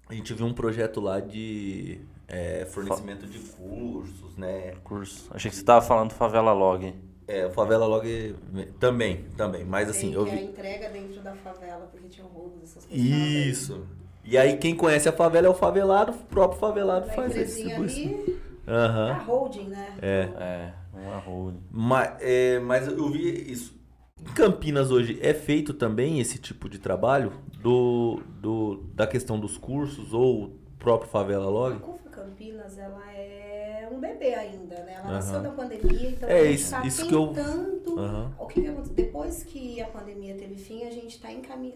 a 0.09 0.15
gente 0.15 0.33
viu 0.35 0.47
um 0.47 0.53
projeto 0.55 1.01
lá 1.01 1.21
de 1.21 2.01
é, 2.29 2.65
fornecimento 2.67 3.27
de 3.27 3.39
cursos, 3.39 4.37
né? 4.37 4.75
Curso. 4.85 5.29
Achei 5.33 5.51
que 5.51 5.57
você 5.57 5.65
tava 5.65 5.85
falando 5.85 6.13
Favela 6.13 6.53
Log. 6.53 6.95
É, 7.27 7.47
o 7.47 7.51
Favela 7.51 7.87
Log 7.87 8.35
também, 8.79 9.25
também. 9.37 9.65
Mas 9.65 9.89
assim, 9.89 10.09
Tem 10.09 10.13
eu 10.15 10.25
que 10.25 10.31
é 10.31 10.35
a 10.35 10.37
vi. 10.37 10.45
entrega 10.45 10.89
dentro 10.91 11.21
da 11.23 11.35
favela, 11.37 11.87
porque 11.91 12.09
tinha 12.09 12.27
roubos, 12.27 12.63
essas 12.63 12.85
coisas. 12.85 13.07
Isso. 13.07 13.87
E 14.25 14.37
aí 14.37 14.57
quem 14.59 14.77
conhece 14.77 15.09
a 15.09 15.13
favela 15.13 15.47
é 15.47 15.51
o 15.51 15.55
favelado, 15.55 16.13
o 16.13 16.19
próprio 16.27 16.61
favelado 16.61 17.07
faz 17.09 17.19
a 17.37 17.41
empresinha 17.41 17.81
distribuição. 17.81 18.23
ali, 18.23 18.41
Aham. 18.69 19.11
a 19.13 19.19
holding, 19.23 19.69
né? 19.69 19.97
É. 20.03 20.29
É, 20.39 20.73
um 20.95 21.11
arroz. 21.11 21.55
Mas, 21.71 22.17
é, 22.21 22.59
mas 22.61 22.87
eu 22.89 23.09
vi 23.11 23.51
isso. 23.51 23.81
Em 24.21 24.25
Campinas 24.35 24.91
hoje 24.91 25.19
é 25.21 25.35
feito 25.35 25.75
também 25.75 26.21
esse 26.21 26.39
tipo 26.39 26.69
de 26.69 26.79
trabalho 26.79 27.33
do, 27.61 28.21
do, 28.41 28.85
da 28.95 29.07
questão 29.07 29.39
dos 29.39 29.59
cursos 29.59 30.13
ou 30.13 30.45
o 30.45 30.51
próprio 30.79 31.11
Favela 31.11 31.47
A 31.47 31.49
Log? 31.51 31.79
CUFA 31.81 32.09
Campinas, 32.11 32.79
ela 32.79 33.03
é 33.13 33.89
um 33.91 33.99
bebê 33.99 34.35
ainda, 34.35 34.77
né? 34.85 34.95
Ela 34.95 35.05
Aham. 35.05 35.13
nasceu 35.15 35.43
da 35.43 35.51
pandemia, 35.51 36.11
então 36.11 36.29
É 36.29 36.41
a 36.41 36.45
gente 36.45 36.55
isso- 36.61 36.71
tá 36.71 36.87
isso 36.87 37.09
que 37.09 37.15
eu- 37.15 37.29
tentando 37.29 37.81
tudo. 37.81 38.01
Aham. 38.01 38.33
O 38.39 38.47
que 38.47 38.61
que 38.63 38.69
aconteceu? 38.69 38.95
Depois 38.95 39.43
que 39.43 39.81
a 39.83 39.89
pandemia 39.89 40.37
teve 40.37 40.55
fim, 40.57 40.85
a 40.85 40.91
gente 40.91 41.17
está 41.17 41.29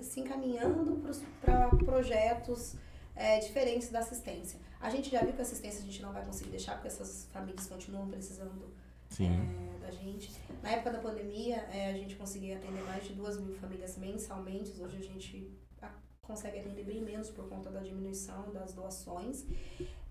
se 0.02 0.20
encaminhando 0.20 1.02
para 1.40 1.68
projetos 1.68 2.76
é, 3.16 3.38
diferentes 3.40 3.90
da 3.90 4.00
assistência. 4.00 4.60
A 4.80 4.90
gente 4.90 5.10
já 5.10 5.22
viu 5.22 5.32
que 5.32 5.38
a 5.40 5.42
assistência 5.42 5.80
a 5.80 5.84
gente 5.84 6.02
não 6.02 6.12
vai 6.12 6.22
conseguir 6.24 6.50
deixar, 6.50 6.74
porque 6.74 6.88
essas 6.88 7.26
famílias 7.32 7.66
continuam 7.66 8.06
precisando. 8.08 8.70
É, 9.20 9.78
da 9.80 9.90
gente. 9.90 10.32
Na 10.62 10.70
época 10.70 10.92
da 10.92 10.98
pandemia, 10.98 11.56
é, 11.72 11.90
a 11.90 11.94
gente 11.94 12.16
conseguia 12.16 12.56
atender 12.56 12.82
mais 12.84 13.04
de 13.04 13.12
duas 13.14 13.40
mil 13.40 13.54
famílias 13.54 13.96
mensalmente. 13.96 14.80
Hoje 14.80 14.96
a 14.96 15.02
gente 15.02 15.56
consegue 16.26 16.58
atender 16.58 16.84
bem 16.84 17.00
menos 17.02 17.30
por 17.30 17.48
conta 17.48 17.70
da 17.70 17.80
diminuição 17.80 18.52
das 18.52 18.74
doações. 18.74 19.46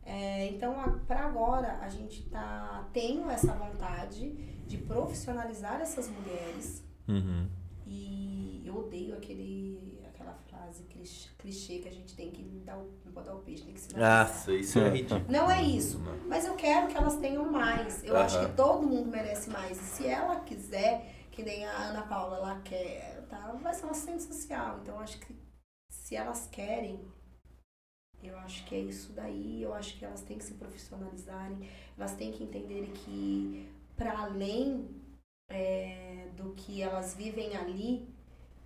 É, 0.03 0.47
então, 0.47 0.99
para 1.07 1.25
agora, 1.25 1.79
a 1.79 1.89
gente 1.89 2.23
tá 2.29 2.87
tem 2.93 3.23
essa 3.29 3.53
vontade 3.53 4.31
de 4.65 4.77
profissionalizar 4.77 5.81
essas 5.81 6.09
mulheres. 6.09 6.83
Uhum. 7.07 7.47
E 7.85 8.63
eu 8.65 8.77
odeio 8.77 9.15
aquele, 9.15 9.94
aquela 10.25 10.37
frase 10.49 10.83
clichê, 11.37 11.79
que 11.79 11.87
a 11.87 11.91
gente 11.91 12.15
tem 12.15 12.31
que 12.31 12.43
dar 12.65 12.77
o, 12.77 12.91
não 13.05 13.11
pode 13.11 13.27
dar 13.27 13.35
o 13.35 13.39
peixe, 13.39 13.63
tem 13.63 13.73
que 13.73 13.79
se 13.79 13.95
Nossa, 13.95 14.53
isso 14.53 14.79
é 14.79 14.89
ridículo. 14.89 15.25
não 15.29 15.49
é 15.49 15.61
isso. 15.61 15.99
Mas 16.27 16.45
eu 16.45 16.55
quero 16.55 16.87
que 16.87 16.97
elas 16.97 17.17
tenham 17.17 17.51
mais. 17.51 18.03
Eu 18.03 18.17
acho 18.17 18.37
Aham. 18.37 18.49
que 18.49 18.55
todo 18.55 18.87
mundo 18.87 19.09
merece 19.09 19.49
mais. 19.49 19.77
E 19.77 19.83
se 19.83 20.07
ela 20.07 20.39
quiser, 20.41 21.13
que 21.31 21.43
nem 21.43 21.65
a 21.65 21.77
Ana 21.89 22.01
Paula, 22.03 22.37
ela 22.37 22.61
quer, 22.61 23.25
tá? 23.29 23.51
Vai 23.61 23.73
ser 23.73 23.83
uma 23.83 23.91
assistente 23.91 24.23
social. 24.23 24.79
Então 24.81 24.95
eu 24.95 25.01
acho 25.01 25.19
que 25.19 25.35
se 25.89 26.15
elas 26.15 26.47
querem, 26.47 26.99
eu 28.23 28.37
acho 28.39 28.65
que 28.65 28.75
é 28.75 28.79
isso 28.79 29.13
daí. 29.13 29.61
Eu 29.61 29.73
acho 29.73 29.97
que 29.97 30.05
elas 30.05 30.21
têm 30.21 30.37
que 30.37 30.45
se 30.45 30.55
profissionalizarem. 30.55 31.69
Elas 31.97 32.15
têm 32.15 32.31
que 32.31 32.43
entenderem 32.43 32.91
que 32.91 33.69
para 33.95 34.19
além 34.19 34.89
é, 35.49 36.27
do 36.35 36.53
que 36.53 36.81
elas 36.81 37.13
vivem 37.13 37.55
ali, 37.55 38.13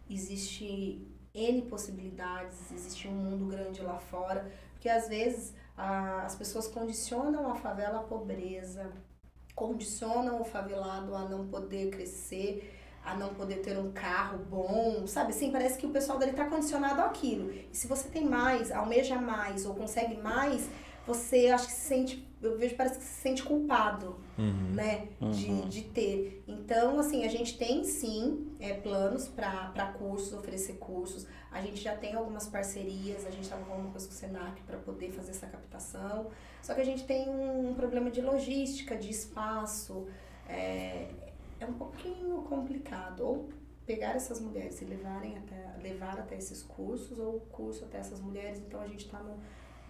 existe 0.09 1.05
N 1.33 1.61
possibilidades, 1.63 2.71
existe 2.71 3.07
um 3.07 3.13
mundo 3.13 3.45
grande 3.45 3.81
lá 3.81 3.97
fora. 3.97 4.51
Porque 4.73 4.89
às 4.89 5.07
vezes 5.07 5.53
a- 5.77 6.23
as 6.23 6.35
pessoas 6.35 6.67
condicionam 6.67 7.51
a 7.51 7.55
favela 7.55 7.99
à 7.99 8.03
pobreza, 8.03 8.91
condicionam 9.55 10.41
o 10.41 10.45
favelado 10.45 11.13
a 11.15 11.27
não 11.27 11.47
poder 11.47 11.89
crescer, 11.89 12.75
a 13.03 13.15
não 13.15 13.33
poder 13.33 13.57
ter 13.57 13.77
um 13.77 13.91
carro 13.91 14.37
bom, 14.39 15.05
sabe? 15.07 15.31
Assim, 15.31 15.51
parece 15.51 15.77
que 15.77 15.85
o 15.85 15.89
pessoal 15.89 16.17
dele 16.17 16.31
está 16.31 16.45
condicionado 16.45 17.01
àquilo. 17.01 17.51
E 17.51 17.75
se 17.75 17.87
você 17.87 18.07
tem 18.09 18.25
mais, 18.25 18.71
almeja 18.71 19.19
mais 19.19 19.65
ou 19.65 19.73
consegue 19.75 20.17
mais, 20.17 20.69
você 21.05 21.47
acho 21.49 21.67
que 21.67 21.73
se 21.73 21.87
sente, 21.87 22.27
eu 22.41 22.57
vejo 22.57 22.75
parece 22.75 22.99
que 22.99 23.03
se 23.03 23.21
sente 23.21 23.43
culpado 23.43 24.17
Uhum. 24.39 24.73
né, 24.73 25.09
de, 25.19 25.49
Uhum. 25.49 25.67
de 25.67 25.81
ter. 25.81 26.43
Então, 26.47 26.97
assim, 26.97 27.25
a 27.25 27.27
gente 27.27 27.57
tem 27.57 27.83
sim 27.83 28.55
é, 28.59 28.73
planos 28.73 29.27
para 29.27 29.93
cursos, 29.97 30.33
oferecer 30.33 30.77
cursos. 30.77 31.27
A 31.51 31.61
gente 31.61 31.81
já 31.81 31.95
tem 31.95 32.15
algumas 32.15 32.47
parcerias, 32.47 33.25
a 33.25 33.31
gente 33.31 33.43
estava 33.43 33.65
com 33.65 33.73
alguma 33.73 33.91
coisa 33.91 34.07
com 34.07 34.13
o 34.13 34.15
Senac 34.15 34.61
para 34.61 34.77
poder 34.77 35.11
fazer 35.11 35.31
essa 35.31 35.47
captação. 35.47 36.27
Só 36.61 36.73
que 36.73 36.81
a 36.81 36.85
gente 36.85 37.03
tem 37.05 37.29
um, 37.29 37.73
problema 37.73 38.09
de 38.09 38.21
logística, 38.21 38.95
de 38.95 39.09
espaço. 39.09 40.07
É, 40.47 41.09
é 41.59 41.65
um 41.65 41.73
pouquinho 41.73 42.41
complicado. 42.43 43.21
Ou 43.21 43.49
pegar 43.85 44.15
essas 44.15 44.39
mulheres 44.39 44.79
e 44.81 44.85
levarem 44.85 45.35
até, 45.37 45.75
levar 45.81 46.19
até 46.19 46.37
esses 46.37 46.61
cursos, 46.61 47.17
ou 47.17 47.37
o 47.37 47.39
curso 47.39 47.83
até 47.85 47.97
essas 47.97 48.19
mulheres. 48.21 48.59
Então, 48.59 48.79
a 48.79 48.87
gente 48.87 49.05
está 49.05 49.19
no 49.19 49.37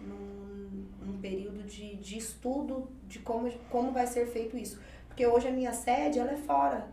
num, 0.00 0.86
num 1.00 1.20
período 1.20 1.62
de, 1.64 1.96
de 1.96 2.18
estudo 2.18 2.88
de 3.06 3.18
como, 3.18 3.50
como 3.70 3.92
vai 3.92 4.06
ser 4.06 4.26
feito 4.26 4.56
isso. 4.56 4.80
Porque 5.06 5.26
hoje 5.26 5.48
a 5.48 5.52
minha 5.52 5.72
sede 5.72 6.18
ela 6.18 6.32
é 6.32 6.36
fora 6.36 6.88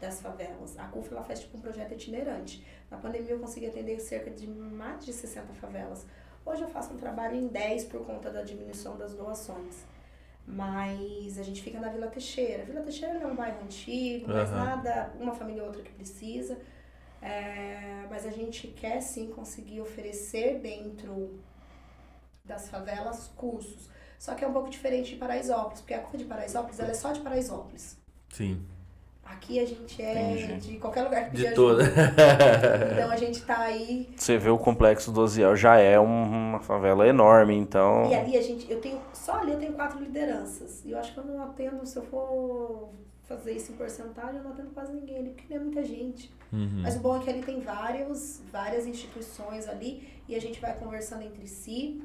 das 0.00 0.20
favelas. 0.20 0.78
A 0.78 0.88
CUF 0.88 1.12
ela 1.12 1.22
faz 1.22 1.40
tipo 1.40 1.56
um 1.56 1.60
projeto 1.60 1.92
itinerante. 1.92 2.66
Na 2.90 2.98
pandemia 2.98 3.30
eu 3.30 3.38
consegui 3.38 3.66
atender 3.66 4.00
cerca 4.00 4.30
de 4.30 4.46
mais 4.46 5.04
de 5.04 5.12
60 5.12 5.52
favelas. 5.54 6.06
Hoje 6.44 6.62
eu 6.62 6.68
faço 6.68 6.92
um 6.92 6.96
trabalho 6.96 7.36
em 7.36 7.46
10 7.46 7.84
por 7.84 8.04
conta 8.04 8.30
da 8.30 8.42
diminuição 8.42 8.96
das 8.96 9.14
doações. 9.14 9.84
Mas 10.44 11.38
a 11.38 11.42
gente 11.44 11.62
fica 11.62 11.78
na 11.78 11.88
Vila 11.88 12.08
Teixeira. 12.08 12.64
Vila 12.64 12.80
Teixeira 12.82 13.18
é 13.20 13.26
um 13.26 13.36
bairro 13.36 13.62
antigo, 13.62 14.26
mas 14.26 14.50
Aham. 14.50 14.64
nada, 14.64 15.12
uma 15.20 15.32
família 15.34 15.62
ou 15.62 15.68
outra 15.68 15.82
que 15.82 15.92
precisa. 15.92 16.58
É, 17.20 18.04
mas 18.10 18.26
a 18.26 18.30
gente 18.30 18.66
quer 18.66 19.00
sim 19.00 19.28
conseguir 19.28 19.80
oferecer 19.80 20.58
dentro 20.58 21.38
das 22.44 22.68
favelas 22.68 23.30
cursos. 23.36 23.88
Só 24.18 24.34
que 24.34 24.44
é 24.44 24.48
um 24.48 24.52
pouco 24.52 24.70
diferente 24.70 25.10
de 25.10 25.16
Paraisópolis, 25.16 25.80
porque 25.80 25.94
a 25.94 25.98
curva 25.98 26.18
de 26.18 26.24
Paraisópolis 26.24 26.78
ela 26.78 26.90
é 26.90 26.94
só 26.94 27.12
de 27.12 27.20
Paraisópolis. 27.20 27.96
Sim. 28.30 28.60
Aqui 29.24 29.58
a 29.60 29.64
gente 29.66 30.00
é 30.02 30.32
Entendi. 30.32 30.72
de 30.72 30.78
qualquer 30.78 31.02
lugar 31.04 31.30
que 31.30 31.36
De 31.36 31.52
toda. 31.54 31.84
Então 32.92 33.10
a 33.10 33.16
gente 33.16 33.40
tá 33.42 33.58
aí. 33.60 34.12
Você 34.16 34.36
vê 34.36 34.50
o 34.50 34.58
complexo 34.58 35.10
do 35.10 35.20
Oziel, 35.22 35.56
já 35.56 35.76
é 35.78 35.98
um- 35.98 36.50
uma 36.50 36.60
favela 36.60 37.06
enorme, 37.06 37.54
então. 37.56 38.10
E 38.10 38.14
ali 38.14 38.36
a 38.36 38.42
gente. 38.42 38.70
Eu 38.70 38.80
tenho. 38.80 39.00
Só 39.12 39.40
ali 39.40 39.52
eu 39.52 39.58
tenho 39.58 39.72
quatro 39.72 39.98
lideranças. 39.98 40.84
E 40.84 40.90
eu 40.90 40.98
acho 40.98 41.12
que 41.14 41.18
eu 41.18 41.24
não 41.24 41.42
atendo, 41.42 41.86
se 41.86 41.96
eu 41.96 42.02
for 42.02 42.90
fazer 43.24 43.52
isso 43.52 43.72
em 43.72 43.76
porcentagem, 43.76 44.36
eu 44.36 44.42
não 44.44 44.52
atendo 44.52 44.70
quase 44.70 44.92
ninguém 44.92 45.18
ali, 45.18 45.30
porque 45.30 45.54
não 45.54 45.60
é 45.62 45.64
muita 45.64 45.84
gente. 45.84 46.30
Uhum. 46.52 46.80
Mas 46.82 46.96
o 46.96 47.00
bom 47.00 47.16
é 47.16 47.20
que 47.20 47.30
ali 47.30 47.42
tem 47.42 47.60
vários, 47.60 48.40
várias 48.52 48.86
instituições 48.86 49.66
ali 49.68 50.06
e 50.28 50.34
a 50.34 50.40
gente 50.40 50.60
vai 50.60 50.74
conversando 50.76 51.22
entre 51.22 51.46
si. 51.46 52.02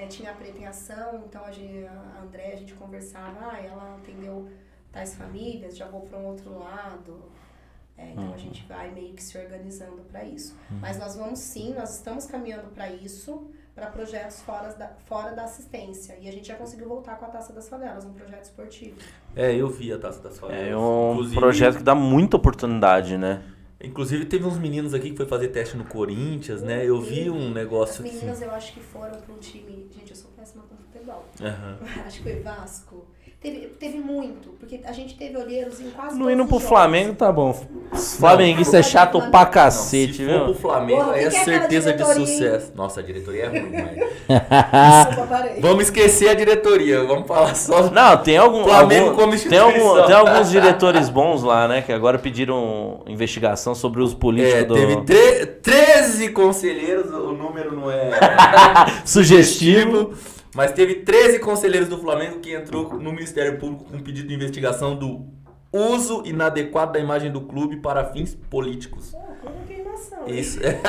É, 0.00 0.06
tinha 0.06 0.30
a 0.30 0.34
Preta 0.34 0.58
em 0.58 0.64
Ação, 0.66 1.24
então 1.26 1.44
a, 1.44 1.50
gente, 1.50 1.84
a 1.86 2.22
André, 2.22 2.52
a 2.52 2.56
gente 2.56 2.72
conversava, 2.74 3.36
ah, 3.52 3.60
ela 3.60 3.96
atendeu 4.00 4.48
tais 4.92 5.14
famílias, 5.16 5.76
já 5.76 5.86
vou 5.88 6.02
para 6.02 6.16
um 6.18 6.26
outro 6.26 6.56
lado. 6.56 7.20
É, 7.96 8.12
então 8.12 8.32
a 8.32 8.36
gente 8.36 8.64
vai 8.68 8.92
meio 8.92 9.12
que 9.12 9.20
se 9.22 9.36
organizando 9.36 10.02
para 10.02 10.22
isso. 10.22 10.54
Mas 10.80 10.96
nós 11.00 11.16
vamos 11.16 11.40
sim, 11.40 11.74
nós 11.74 11.96
estamos 11.96 12.26
caminhando 12.26 12.68
para 12.72 12.88
isso, 12.88 13.50
para 13.74 13.86
projetos 13.86 14.40
fora 14.42 14.72
da, 14.74 14.86
fora 15.06 15.32
da 15.34 15.42
assistência. 15.42 16.16
E 16.20 16.28
a 16.28 16.32
gente 16.32 16.46
já 16.46 16.54
conseguiu 16.54 16.86
voltar 16.88 17.16
com 17.16 17.24
a 17.24 17.28
Taça 17.28 17.52
das 17.52 17.68
Favelas, 17.68 18.04
um 18.04 18.12
projeto 18.12 18.44
esportivo. 18.44 18.96
É, 19.34 19.52
eu 19.52 19.68
vi 19.68 19.92
a 19.92 19.98
Taça 19.98 20.22
das 20.22 20.38
Favelas. 20.38 20.68
É 20.68 20.76
um 20.76 21.10
Inclusive- 21.14 21.40
projeto 21.40 21.76
que 21.78 21.82
dá 21.82 21.96
muita 21.96 22.36
oportunidade, 22.36 23.18
né? 23.18 23.42
Inclusive 23.80 24.24
teve 24.24 24.44
uns 24.44 24.58
meninos 24.58 24.92
aqui 24.92 25.10
que 25.10 25.16
foi 25.16 25.26
fazer 25.26 25.48
teste 25.48 25.76
no 25.76 25.84
Corinthians, 25.84 26.62
né? 26.62 26.84
Eu 26.84 27.00
vi 27.00 27.30
um 27.30 27.48
As 27.48 27.54
negócio 27.54 28.04
assim. 28.04 28.14
meninas 28.14 28.42
eu 28.42 28.50
acho 28.50 28.72
que 28.72 28.80
foram 28.80 29.20
para 29.20 29.32
um 29.32 29.38
time. 29.38 29.88
Gente, 29.96 30.10
eu 30.10 30.16
sou 30.16 30.30
péssima 30.32 30.64
com 30.64 30.76
futebol. 30.76 31.24
Aham. 31.40 31.78
Acho 32.04 32.16
que 32.18 32.22
foi 32.24 32.40
Vasco. 32.40 33.06
Teve, 33.40 33.66
teve 33.78 33.98
muito, 33.98 34.48
porque 34.58 34.80
a 34.84 34.90
gente 34.90 35.14
teve 35.16 35.36
olheiros 35.38 35.80
em 35.80 35.90
quase 35.90 36.18
Não 36.18 36.28
indo 36.28 36.44
pro 36.44 36.54
jogos. 36.56 36.68
Flamengo, 36.68 37.14
tá 37.14 37.30
bom. 37.30 37.54
Flamenguista 38.18 38.78
é 38.78 38.82
chato 38.82 39.20
pra 39.30 39.44
Não, 39.44 39.50
cacete, 39.52 40.14
se 40.14 40.24
viu? 40.24 40.38
for 40.38 40.44
pro 40.46 40.54
Flamengo, 40.56 41.04
Porra, 41.04 41.12
aí 41.14 41.22
é 41.22 41.26
é 41.28 41.30
certeza 41.30 41.92
de 41.92 42.04
sucesso. 42.04 42.72
Nossa, 42.74 42.98
a 42.98 43.02
diretoria 43.04 43.44
é 43.44 43.46
ruim, 43.46 43.70
mas. 43.72 43.98
Vamos 45.62 45.84
esquecer 45.84 46.30
a 46.30 46.34
diretoria, 46.34 47.04
vamos 47.04 47.28
falar 47.28 47.54
só. 47.54 47.88
Não, 47.90 48.16
tem 48.16 48.36
algum, 48.36 48.64
Flamengo 48.64 49.10
algum- 49.10 49.20
como 49.20 49.38
tem, 49.38 49.58
algum- 49.58 50.04
tem 50.06 50.14
alguns 50.16 50.50
diretores 50.50 51.08
bons 51.08 51.44
lá, 51.44 51.68
né? 51.68 51.80
Que 51.80 51.92
agora 51.92 52.18
pediram 52.18 53.02
investigação 53.06 53.72
sobre 53.72 54.02
os 54.02 54.14
políticos 54.14 54.62
É, 54.62 54.64
do 54.64 54.74
teve 54.74 54.96
tre 55.02 55.46
13 55.46 56.30
conselheiros, 56.30 57.06
o 57.12 57.32
número 57.32 57.72
não 57.74 57.88
é 57.88 58.10
sugestivo. 59.06 60.12
Mas 60.54 60.72
teve 60.72 60.96
13 60.96 61.38
conselheiros 61.40 61.88
do 61.88 61.98
Flamengo 61.98 62.40
que 62.40 62.54
entrou 62.54 62.94
no 62.94 63.12
Ministério 63.12 63.58
Público 63.58 63.84
com 63.84 64.00
pedido 64.00 64.28
de 64.28 64.34
investigação 64.34 64.96
do 64.96 65.26
uso 65.72 66.22
inadequado 66.24 66.92
da 66.92 66.98
imagem 66.98 67.30
do 67.30 67.42
clube 67.42 67.76
para 67.76 68.04
fins 68.06 68.34
políticos. 68.34 69.10
Pô, 69.10 69.18
como 69.42 69.66
queimação. 69.66 70.26
hein? 70.26 70.38
Isso. 70.38 70.58
É. 70.64 70.80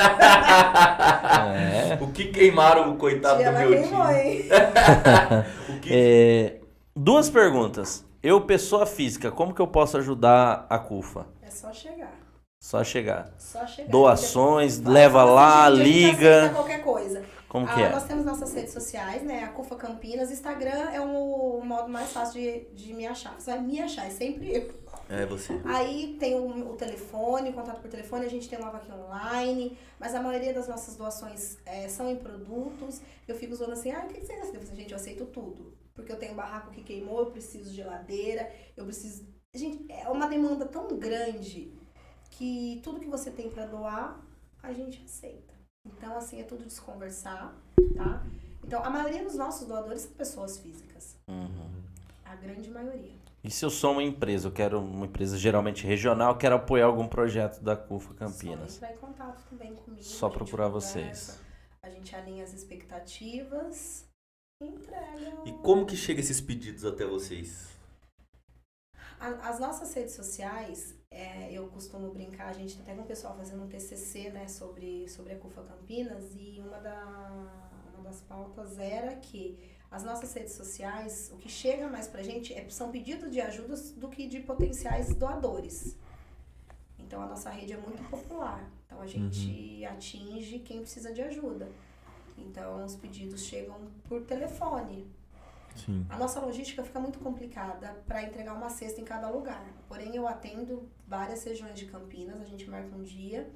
o 2.01 2.07
que 2.07 2.26
queimaram 2.26 2.91
o 2.91 2.95
coitado 2.95 3.39
Tia, 3.39 3.51
do 3.51 3.60
meu 3.60 3.70
queimou, 3.70 4.05
time? 4.07 4.49
que... 5.82 5.89
É, 5.91 6.57
duas 6.95 7.30
perguntas. 7.30 8.05
Eu, 8.22 8.41
pessoa 8.41 8.86
física, 8.86 9.32
como 9.32 9.53
que 9.53 9.62
eu 9.62 9.68
posso 9.68 9.97
ajudar 9.97 10.66
a 10.70 10.78
CUFA? 10.78 11.26
É 11.41 11.49
só 11.49 11.72
chegar. 11.72 12.12
Só 12.60 12.84
chegar. 12.84 13.34
Só 13.38 13.66
chegar. 13.66 13.89
Doações, 13.89 14.82
leva 14.82 15.24
lá, 15.24 15.68
assim, 15.68 15.78
gente, 15.78 15.82
a 15.82 15.93
gente 15.93 16.18
liga. 16.18 16.49
qualquer 16.53 16.84
coisa. 16.84 17.24
Como 17.49 17.65
Ah, 17.65 17.73
que 17.73 17.81
é? 17.81 17.89
Nós 17.89 18.03
temos 18.05 18.23
nossas 18.23 18.53
redes 18.53 18.71
sociais, 18.71 19.23
né? 19.23 19.43
A 19.43 19.47
CUFA 19.47 19.75
Campinas. 19.75 20.31
Instagram 20.31 20.91
é 20.91 21.01
o, 21.01 21.59
modo 21.65 21.89
mais 21.89 22.11
fácil 22.11 22.39
de, 22.39 22.65
de 22.75 22.93
me 22.93 23.07
achar. 23.07 23.33
Você 23.39 23.49
vai 23.49 23.59
me 23.59 23.81
achar, 23.81 24.05
é 24.05 24.11
sempre 24.11 24.55
eu. 24.55 24.79
É 25.09 25.25
você. 25.25 25.59
Aí 25.65 26.15
tem 26.19 26.35
o, 26.35 26.71
o 26.71 26.75
telefone, 26.75 27.49
o 27.49 27.53
contato 27.53 27.81
por 27.81 27.89
telefone, 27.89 28.25
a 28.25 28.29
gente 28.29 28.47
tem 28.47 28.59
uma 28.59 28.69
vaquinha 28.69 28.95
online, 28.95 29.75
mas 29.99 30.13
a 30.13 30.21
maioria 30.21 30.53
das 30.53 30.67
nossas 30.67 30.95
doações 30.95 31.57
é, 31.65 31.89
são 31.89 32.07
em 32.07 32.15
produtos. 32.15 33.01
Eu 33.27 33.35
fico 33.35 33.53
usando 33.53 33.71
assim, 33.71 33.91
ah, 33.91 34.05
o 34.05 34.13
que 34.13 34.23
vocês 34.23 34.39
aceitam? 34.39 34.75
Gente, 34.75 34.91
eu 34.91 34.97
aceito 34.97 35.25
tudo. 35.25 35.73
Porque 35.95 36.11
eu 36.11 36.17
tenho 36.17 36.33
um 36.33 36.35
barraco 36.35 36.69
que 36.69 36.83
queimou, 36.83 37.19
eu 37.21 37.31
preciso 37.31 37.71
de 37.71 37.77
geladeira, 37.77 38.51
eu 38.77 38.85
preciso. 38.85 39.27
Gente, 39.55 39.91
é 39.91 40.07
uma 40.07 40.27
demanda 40.27 40.65
tão 40.65 40.87
grande 40.99 41.73
que 42.29 42.79
tudo 42.83 42.99
que 42.99 43.09
você 43.09 43.31
tem 43.31 43.49
pra 43.49 43.65
doar, 43.65 44.23
a 44.61 44.71
gente 44.71 45.03
aceita. 45.03 45.48
Então, 45.86 46.17
assim, 46.17 46.39
é 46.39 46.43
tudo 46.43 46.65
de 46.65 46.73
se 46.73 46.82
conversar, 46.82 47.53
tá? 47.95 48.23
Então, 48.63 48.84
a 48.84 48.89
maioria 48.89 49.23
dos 49.23 49.36
nossos 49.36 49.67
doadores 49.67 50.01
são 50.01 50.11
pessoas 50.11 50.57
físicas. 50.57 51.17
Uhum. 51.27 51.84
A 52.25 52.36
grande 52.36 52.69
maioria. 52.69 53.13
E 53.43 53.49
se 53.49 53.63
eu 53.63 53.69
sou 53.69 53.93
uma 53.93 54.03
empresa, 54.03 54.47
eu 54.47 54.51
quero 54.51 54.80
uma 54.80 55.05
empresa 55.05 55.38
geralmente 55.38 55.88
regional, 55.88 56.38
quero 56.38 56.55
apoiar 56.55 56.86
algum 56.86 57.07
projeto 57.07 57.61
da 57.61 57.75
CUFA 57.75 58.13
Campinas. 58.13 58.73
Só 58.73 58.86
entrar 58.86 58.93
em 58.93 58.97
contato 58.97 59.41
também 59.49 59.75
comigo. 59.75 60.03
Só 60.03 60.30
procurar 60.30 60.65
conversa, 60.65 60.99
vocês. 60.99 61.39
A 61.82 61.89
gente 61.89 62.13
alinha 62.15 62.43
as 62.43 62.53
expectativas 62.53 64.05
e 64.61 64.67
entrega. 64.67 65.41
E 65.45 65.53
como 65.63 65.86
que 65.86 65.95
chega 65.95 66.19
esses 66.19 66.41
pedidos 66.41 66.84
até 66.84 67.05
vocês? 67.05 67.69
A- 69.20 69.49
As 69.49 69.59
nossas 69.59 69.93
redes 69.93 70.13
sociais, 70.13 70.95
é, 71.11 71.51
eu 71.51 71.67
costumo 71.67 72.11
brincar, 72.11 72.47
a 72.47 72.53
gente 72.53 72.76
tá 72.78 72.84
até 72.84 72.93
com 72.95 73.01
o 73.01 73.05
pessoal 73.05 73.36
fazendo 73.36 73.63
um 73.63 73.67
TCC, 73.67 74.30
né, 74.30 74.47
sobre, 74.47 75.07
sobre 75.09 75.34
a 75.34 75.38
CUFA 75.38 75.61
Campinas, 75.63 76.36
e 76.36 76.59
uma, 76.65 76.78
da, 76.80 77.05
uma 77.93 78.03
das 78.03 78.22
pautas 78.22 78.78
era 78.80 79.15
que 79.17 79.57
as 79.91 80.03
nossas 80.03 80.32
redes 80.34 80.53
sociais, 80.53 81.32
o 81.34 81.38
que 81.38 81.49
chega 81.49 81.88
mais 81.89 82.07
pra 82.07 82.22
gente 82.24 82.53
é, 82.53 82.67
são 82.70 82.91
pedidos 82.91 83.32
de 83.32 83.41
ajuda 83.41 83.76
do 83.97 84.07
que 84.07 84.28
de 84.28 84.39
potenciais 84.39 85.13
doadores. 85.15 85.97
Então 86.97 87.22
a 87.22 87.26
nossa 87.26 87.49
rede 87.49 87.74
é 87.74 87.78
muito 87.78 88.07
popular, 88.09 88.70
então 88.86 89.01
a 89.01 89.07
gente 89.07 89.84
atinge 89.86 90.59
quem 90.59 90.82
precisa 90.82 91.11
de 91.11 91.22
ajuda. 91.24 91.67
Então 92.38 92.86
os 92.86 92.95
pedidos 92.95 93.41
chegam 93.43 93.76
por 94.07 94.22
telefone, 94.26 95.07
Sim. 95.86 96.05
a 96.09 96.17
nossa 96.17 96.39
logística 96.39 96.84
fica 96.84 96.99
muito 96.99 97.19
complicada 97.19 97.88
para 98.07 98.23
entregar 98.23 98.53
uma 98.53 98.69
cesta 98.69 98.99
em 99.01 99.05
cada 99.05 99.30
lugar. 99.30 99.63
Porém, 99.88 100.15
eu 100.15 100.27
atendo 100.27 100.89
várias 101.07 101.43
regiões 101.43 101.77
de 101.77 101.86
Campinas, 101.86 102.41
a 102.41 102.45
gente 102.45 102.69
marca 102.69 102.95
um 102.95 103.03
dia 103.03 103.49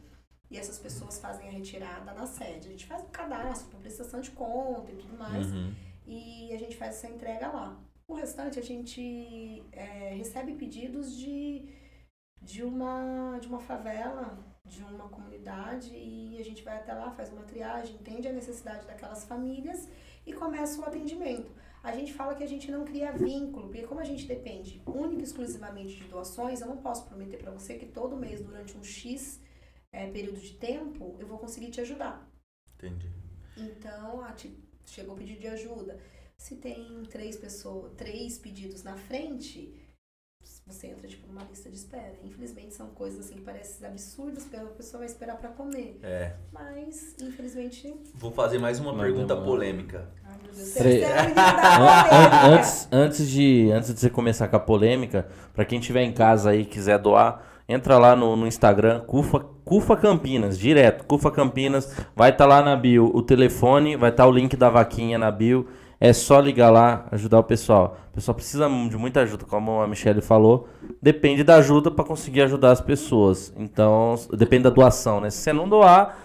e 0.51 0.57
essas 0.57 0.77
pessoas 0.77 1.19
fazem 1.19 1.47
a 1.47 1.51
retirada 1.51 2.13
na 2.13 2.25
sede. 2.25 2.67
A 2.67 2.71
gente 2.71 2.85
faz 2.85 3.01
um 3.03 3.07
cadastro 3.09 3.69
para 3.69 3.79
prestação 3.79 4.19
de 4.21 4.31
conta 4.31 4.91
e 4.91 4.95
tudo 4.95 5.17
mais 5.17 5.51
Uhum. 5.51 5.73
e 6.05 6.53
a 6.53 6.57
gente 6.57 6.75
faz 6.77 6.95
essa 6.95 7.07
entrega 7.07 7.47
lá. 7.47 7.79
O 8.07 8.13
restante, 8.13 8.59
a 8.59 8.61
gente 8.61 9.63
é, 9.71 10.13
recebe 10.15 10.53
pedidos 10.53 11.15
de, 11.17 11.65
de, 12.41 12.61
uma, 12.63 13.37
de 13.39 13.47
uma 13.47 13.59
favela, 13.59 14.37
de 14.65 14.83
uma 14.83 15.07
comunidade 15.09 15.89
e 15.95 16.37
a 16.39 16.43
gente 16.43 16.63
vai 16.63 16.77
até 16.77 16.93
lá, 16.93 17.11
faz 17.11 17.31
uma 17.31 17.43
triagem, 17.43 17.95
entende 17.95 18.27
a 18.27 18.33
necessidade 18.33 18.85
daquelas 18.85 19.23
famílias 19.23 19.87
e 20.25 20.33
começa 20.33 20.81
o 20.81 20.85
atendimento. 20.85 21.49
A 21.83 21.91
gente 21.95 22.13
fala 22.13 22.33
que 22.33 22.43
a 22.43 22.47
gente 22.47 22.71
não 22.71 22.85
cria 22.85 23.11
vínculo, 23.11 23.67
porque 23.67 23.83
como 23.85 23.99
a 23.99 24.05
gente 24.05 24.25
depende 24.25 24.81
única 24.85 25.21
e 25.21 25.23
exclusivamente 25.25 25.97
de 25.97 26.05
doações, 26.05 26.61
eu 26.61 26.67
não 26.67 26.77
posso 26.77 27.05
prometer 27.05 27.37
para 27.37 27.51
você 27.51 27.77
que 27.77 27.85
todo 27.85 28.15
mês, 28.15 28.41
durante 28.41 28.77
um 28.77 28.83
X 28.83 29.41
é, 29.91 30.09
período 30.09 30.39
de 30.39 30.53
tempo, 30.53 31.17
eu 31.19 31.27
vou 31.27 31.37
conseguir 31.37 31.69
te 31.71 31.81
ajudar. 31.81 32.25
Entendi. 32.75 33.11
Então, 33.57 34.21
ah, 34.21 34.31
te- 34.31 34.57
chegou 34.85 35.13
o 35.13 35.17
pedido 35.17 35.41
de 35.41 35.47
ajuda. 35.47 35.99
Se 36.37 36.55
tem 36.55 37.03
três 37.09 37.35
pessoas, 37.35 37.93
três 37.95 38.37
pedidos 38.37 38.81
na 38.83 38.95
frente, 38.95 39.73
você 40.65 40.87
entra 40.87 41.07
tipo 41.07 41.27
numa 41.27 41.43
lista 41.49 41.69
de 41.69 41.75
espera. 41.75 42.13
Infelizmente 42.23 42.73
são 42.73 42.87
coisas 42.87 43.25
assim 43.25 43.35
que 43.35 43.41
parecem 43.41 43.85
absurdas, 43.87 44.43
porque 44.43 44.57
a 44.57 44.65
pessoa 44.69 44.99
vai 44.99 45.07
esperar 45.07 45.37
para 45.37 45.49
comer. 45.49 45.99
É. 46.01 46.33
Mas, 46.51 47.15
infelizmente, 47.21 47.93
Vou 48.15 48.31
fazer 48.31 48.59
mais 48.59 48.79
uma 48.79 48.95
pergunta 48.95 49.35
polêmica. 49.35 50.09
ai 50.25 50.37
meu 50.43 50.53
Deus, 50.53 50.67
você 50.67 50.79
polêmica. 51.05 52.47
antes, 52.47 52.87
antes, 52.91 53.29
de, 53.29 53.71
antes 53.71 53.93
de 53.93 53.99
você 53.99 54.09
começar 54.09 54.47
com 54.47 54.55
a 54.55 54.59
polêmica, 54.59 55.27
pra 55.53 55.65
quem 55.65 55.79
tiver 55.79 56.03
em 56.03 56.13
casa 56.13 56.51
aí 56.51 56.61
e 56.61 56.65
quiser 56.65 56.97
doar, 56.97 57.43
entra 57.67 57.97
lá 57.97 58.15
no, 58.15 58.35
no 58.35 58.47
Instagram, 58.47 59.01
Cufa, 59.01 59.39
Cufa 59.63 59.95
Campinas, 59.95 60.57
direto, 60.57 61.05
Cufa 61.05 61.31
Campinas, 61.31 61.93
vai 62.15 62.29
estar 62.31 62.45
lá 62.45 62.61
na 62.61 62.75
bio 62.75 63.11
o 63.13 63.21
telefone, 63.21 63.95
vai 63.95 64.09
estar 64.09 64.25
o 64.27 64.31
link 64.31 64.55
da 64.55 64.69
vaquinha 64.69 65.17
na 65.17 65.31
bio, 65.31 65.67
é 65.99 66.11
só 66.13 66.39
ligar 66.39 66.69
lá, 66.69 67.05
ajudar 67.11 67.39
o 67.39 67.43
pessoal. 67.43 67.97
O 68.11 68.15
pessoal 68.15 68.35
precisa 68.35 68.67
de 68.67 68.97
muita 68.97 69.21
ajuda, 69.21 69.45
como 69.45 69.81
a 69.81 69.87
Michelle 69.87 70.21
falou, 70.21 70.67
depende 71.01 71.43
da 71.43 71.55
ajuda 71.55 71.89
pra 71.89 72.03
conseguir 72.05 72.41
ajudar 72.43 72.71
as 72.71 72.81
pessoas. 72.81 73.53
Então, 73.57 74.15
depende 74.33 74.63
da 74.63 74.69
doação, 74.69 75.19
né? 75.21 75.29
Se 75.29 75.37
você 75.37 75.53
não 75.53 75.67
doar, 75.67 76.17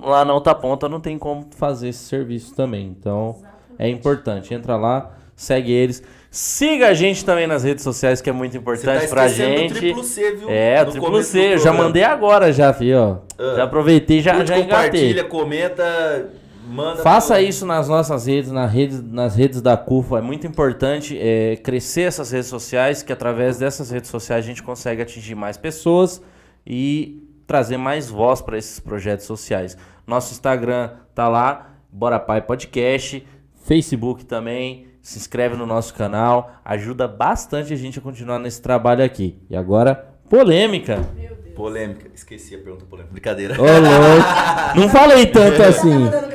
lá 0.00 0.24
na 0.24 0.32
outra 0.32 0.54
ponta 0.54 0.88
não 0.88 1.00
tem 1.00 1.18
como 1.18 1.48
fazer 1.56 1.88
esse 1.88 2.04
serviço 2.04 2.54
também. 2.54 2.86
Então, 2.86 3.36
é 3.78 3.88
importante. 3.88 4.54
Entra 4.54 4.76
lá, 4.76 5.10
segue 5.36 5.72
eles. 5.72 6.02
Siga 6.30 6.88
a 6.88 6.94
gente 6.94 7.24
também 7.24 7.46
nas 7.46 7.64
redes 7.64 7.82
sociais, 7.82 8.20
que 8.20 8.28
é 8.28 8.32
muito 8.32 8.52
Você 8.52 8.58
importante 8.58 9.02
tá 9.02 9.08
pra 9.08 9.26
esquecendo 9.26 9.54
do 9.54 9.58
gente. 9.60 9.74
triplo 9.74 10.04
C, 10.04 10.32
viu? 10.36 10.48
É, 10.50 10.84
No 10.84 10.90
triplo 10.92 11.22
C, 11.22 11.54
eu 11.54 11.58
já 11.58 11.72
mandei 11.72 12.04
agora 12.04 12.52
já, 12.52 12.72
filho, 12.72 12.98
ó. 12.98 13.16
Ah. 13.38 13.54
Já 13.56 13.64
aproveitei, 13.64 14.20
já, 14.20 14.32
já 14.44 14.58
engatei. 14.58 14.64
compartilha, 14.64 15.24
comenta, 15.24 16.28
manda. 16.66 17.02
Faça 17.02 17.34
pra- 17.34 17.42
isso 17.42 17.64
nas 17.66 17.88
nossas 17.88 18.26
redes, 18.26 18.50
na 18.50 18.66
rede, 18.66 19.00
nas 19.02 19.34
redes 19.36 19.60
da 19.60 19.76
CUFA. 19.76 20.18
É 20.18 20.22
muito 20.22 20.46
importante 20.46 21.16
é, 21.18 21.56
crescer 21.56 22.02
essas 22.02 22.30
redes 22.30 22.48
sociais, 22.48 23.02
que 23.02 23.12
através 23.12 23.58
dessas 23.58 23.90
redes 23.90 24.10
sociais 24.10 24.44
a 24.44 24.48
gente 24.48 24.62
consegue 24.62 25.02
atingir 25.02 25.34
mais 25.34 25.56
pessoas 25.56 26.20
e 26.66 27.22
trazer 27.46 27.76
mais 27.76 28.08
voz 28.08 28.40
para 28.40 28.58
esses 28.58 28.78
projetos 28.80 29.26
sociais. 29.26 29.76
Nosso 30.06 30.32
Instagram 30.32 30.90
tá 31.14 31.28
lá, 31.28 31.70
Bora 31.90 32.18
Pai 32.20 32.42
Podcast, 32.42 33.26
Facebook 33.64 34.24
também. 34.24 34.86
Se 35.00 35.18
inscreve 35.18 35.56
no 35.56 35.64
nosso 35.64 35.94
canal, 35.94 36.50
ajuda 36.64 37.08
bastante 37.08 37.72
a 37.72 37.76
gente 37.76 37.98
a 37.98 38.02
continuar 38.02 38.38
nesse 38.38 38.60
trabalho 38.60 39.02
aqui. 39.02 39.38
E 39.48 39.56
agora, 39.56 39.94
polêmica. 40.28 40.96
Meu 41.16 41.28
Deus. 41.28 41.37
Polêmica. 41.58 42.08
Esqueci 42.14 42.54
a 42.54 42.58
pergunta 42.58 42.86
polêmica. 42.86 43.12
Brincadeira. 43.12 43.54
Ô, 43.60 43.64
louco. 43.64 44.78
Não 44.78 44.88
falei 44.88 45.26
tanto 45.26 45.60
assim. 45.60 46.08
Deus. 46.08 46.28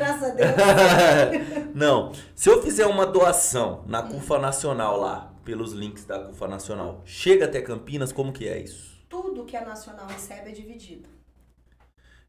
Não. 1.74 2.12
Se 2.36 2.50
eu 2.50 2.62
fizer 2.62 2.86
uma 2.86 3.06
doação 3.06 3.86
na 3.88 4.04
CUFA 4.04 4.38
Nacional 4.38 5.00
lá, 5.00 5.34
pelos 5.46 5.72
links 5.72 6.04
da 6.04 6.20
CUFA 6.20 6.46
Nacional, 6.50 7.02
chega 7.06 7.46
até 7.46 7.62
Campinas, 7.62 8.12
como 8.12 8.34
que 8.34 8.50
é 8.50 8.60
isso? 8.60 9.02
Tudo 9.08 9.46
que 9.46 9.56
a 9.56 9.64
Nacional 9.64 10.08
recebe 10.08 10.50
é 10.50 10.52
dividido. 10.52 11.08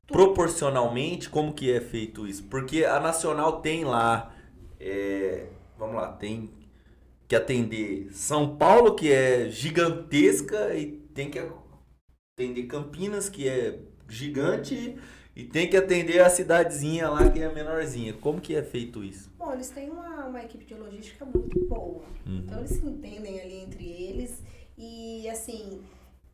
Proporcionalmente, 0.07 1.29
como 1.29 1.53
que 1.53 1.73
é 1.73 1.81
feito 1.81 2.29
isso? 2.29 2.45
Porque 2.45 2.85
a 2.85 3.01
Nacional 3.01 3.61
tem 3.61 3.85
lá, 3.85 4.33
é, 4.79 5.47
vamos 5.77 5.97
lá, 5.97 6.13
tem 6.13 6.49
que 7.27 7.35
atender 7.35 8.11
São 8.13 8.55
Paulo, 8.55 8.95
que 8.95 9.11
é 9.11 9.49
gigantesca, 9.51 10.73
e 10.77 10.93
tem 11.13 11.29
que 11.29 11.41
atender 12.35 12.65
Campinas, 12.65 13.29
que 13.29 13.49
é 13.49 13.79
gigante, 14.09 14.99
e 15.37 15.45
tem 15.45 15.71
que 15.71 15.77
atender 15.77 16.21
a 16.21 16.29
cidadezinha 16.29 17.09
lá, 17.09 17.31
que 17.31 17.41
é 17.41 17.53
menorzinha. 17.53 18.13
Como 18.13 18.41
que 18.41 18.57
é 18.57 18.63
feito 18.63 19.05
isso? 19.05 19.31
Bom, 19.39 19.53
eles 19.53 19.71
têm 19.71 19.89
uma, 19.89 20.27
uma 20.27 20.43
equipe 20.43 20.65
de 20.65 20.75
logística 20.75 21.25
muito 21.25 21.65
boa. 21.67 22.05
Então 22.27 22.59
eles 22.59 22.71
se 22.71 22.85
entendem 22.85 23.41
ali 23.41 23.61
entre 23.61 23.85
eles 23.87 24.43
e 24.77 25.29
assim. 25.29 25.81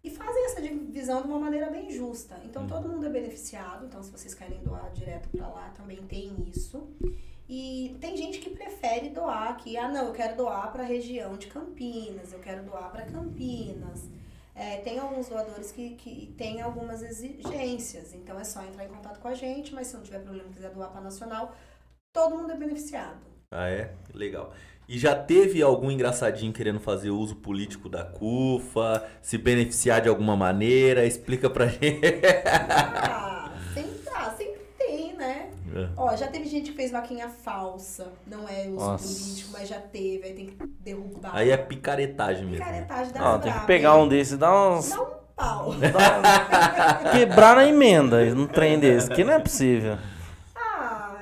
E 0.02 0.08
fazem 0.08 0.46
essa 0.46 0.62
divisão 0.62 1.20
de 1.20 1.28
uma 1.28 1.38
maneira 1.38 1.68
bem 1.68 1.90
justa. 1.90 2.40
Então 2.46 2.66
todo 2.66 2.88
mundo 2.88 3.04
é 3.04 3.10
beneficiado. 3.10 3.84
Então, 3.84 4.02
se 4.02 4.10
vocês 4.10 4.32
querem 4.32 4.58
doar 4.62 4.90
direto 4.92 5.28
pra 5.28 5.48
lá, 5.48 5.68
também 5.76 5.98
tem 6.08 6.34
isso. 6.50 6.88
E 7.46 7.94
tem 8.00 8.16
gente 8.16 8.38
que 8.38 8.48
prefere 8.48 9.10
doar 9.10 9.50
aqui. 9.50 9.76
Ah, 9.76 9.90
não, 9.90 10.06
eu 10.06 10.12
quero 10.14 10.36
doar 10.36 10.72
pra 10.72 10.82
região 10.82 11.36
de 11.36 11.48
Campinas, 11.48 12.32
eu 12.32 12.38
quero 12.38 12.64
doar 12.64 12.90
pra 12.90 13.02
Campinas. 13.02 14.08
É, 14.60 14.76
tem 14.76 14.98
alguns 14.98 15.26
doadores 15.26 15.72
que, 15.72 15.94
que 15.94 16.34
têm 16.36 16.60
algumas 16.60 17.02
exigências. 17.02 18.12
Então 18.12 18.38
é 18.38 18.44
só 18.44 18.62
entrar 18.62 18.84
em 18.84 18.88
contato 18.88 19.18
com 19.18 19.28
a 19.28 19.32
gente, 19.32 19.74
mas 19.74 19.86
se 19.86 19.96
não 19.96 20.02
tiver 20.02 20.18
problema 20.18 20.50
e 20.50 20.52
quiser 20.52 20.68
doar 20.70 20.90
pra 20.90 21.00
Nacional, 21.00 21.56
todo 22.12 22.36
mundo 22.36 22.52
é 22.52 22.56
beneficiado. 22.58 23.16
Ah, 23.50 23.70
é? 23.70 23.94
Legal. 24.12 24.52
E 24.86 24.98
já 24.98 25.16
teve 25.16 25.62
algum 25.62 25.90
engraçadinho 25.90 26.52
querendo 26.52 26.78
fazer 26.78 27.08
uso 27.08 27.36
político 27.36 27.88
da 27.88 28.04
CUFA, 28.04 29.08
se 29.22 29.38
beneficiar 29.38 30.02
de 30.02 30.10
alguma 30.10 30.36
maneira? 30.36 31.06
Explica 31.06 31.48
pra 31.48 31.64
gente. 31.66 32.02
Ah, 32.44 33.39
tem, 35.20 35.20
né? 35.20 35.50
Ó, 35.96 36.16
já 36.16 36.26
teve 36.26 36.46
gente 36.46 36.70
que 36.70 36.76
fez 36.76 36.90
vaquinha 36.90 37.28
falsa. 37.28 38.08
Não 38.26 38.48
é 38.48 38.66
uso 38.68 38.86
Nossa. 38.86 39.06
político, 39.06 39.50
mas 39.52 39.68
já 39.68 39.78
teve. 39.78 40.26
Aí 40.26 40.32
tem 40.32 40.46
que 40.46 40.56
derrubar. 40.80 41.32
Aí 41.34 41.50
é 41.50 41.56
picaretagem 41.58 42.46
mesmo. 42.46 42.64
Picaretagem 42.64 43.12
das 43.12 43.22
Não, 43.22 43.38
tem 43.38 43.52
que 43.52 43.66
pegar 43.66 43.96
um 43.96 44.08
desses 44.08 44.32
e 44.32 44.36
dar 44.38 44.70
uns. 44.70 44.88
Dá 44.88 45.02
um 45.02 45.06
pau. 45.36 45.74
Quebrar 47.12 47.56
na 47.56 47.66
emenda 47.66 48.16
um 48.34 48.46
trem 48.46 48.78
desse, 48.78 49.10
que 49.10 49.22
não 49.22 49.34
é 49.34 49.38
possível. 49.38 49.98
Ah, 50.56 51.18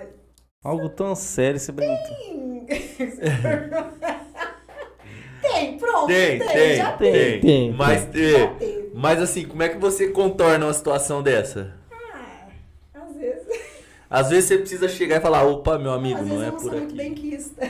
Algo 0.63 0.89
tão 0.89 1.17
sério 1.17 1.59
se 1.59 1.73
brinca. 1.73 2.01
tem. 2.05 2.29
tem, 5.43 5.79
pronto. 5.79 6.07
Tem, 6.07 6.39
tem, 6.39 6.77
já 6.77 6.93
tem, 6.93 7.13
tem. 7.13 7.41
tem. 7.41 7.73
Mas, 7.73 8.09
é, 8.15 8.53
mas 8.95 9.21
assim, 9.21 9.45
como 9.47 9.63
é 9.63 9.69
que 9.69 9.77
você 9.79 10.09
contorna 10.09 10.67
uma 10.67 10.75
situação 10.75 11.23
dessa? 11.23 11.78
Às 14.11 14.31
vezes. 14.31 14.47
Você 14.49 14.59
precisa 14.59 14.89
chegar 14.89 15.17
e 15.17 15.21
falar, 15.21 15.43
opa, 15.45 15.79
meu 15.79 15.93
amigo, 15.93 16.21
às 16.21 16.27
não 16.27 16.39
vezes 16.39 16.45
é 16.45 16.49
eu 16.49 16.53
não 16.53 16.59
por 16.59 16.63
sou 16.65 16.73
muito 16.73 16.85
aqui. 16.87 16.97
benquista. 16.97 17.63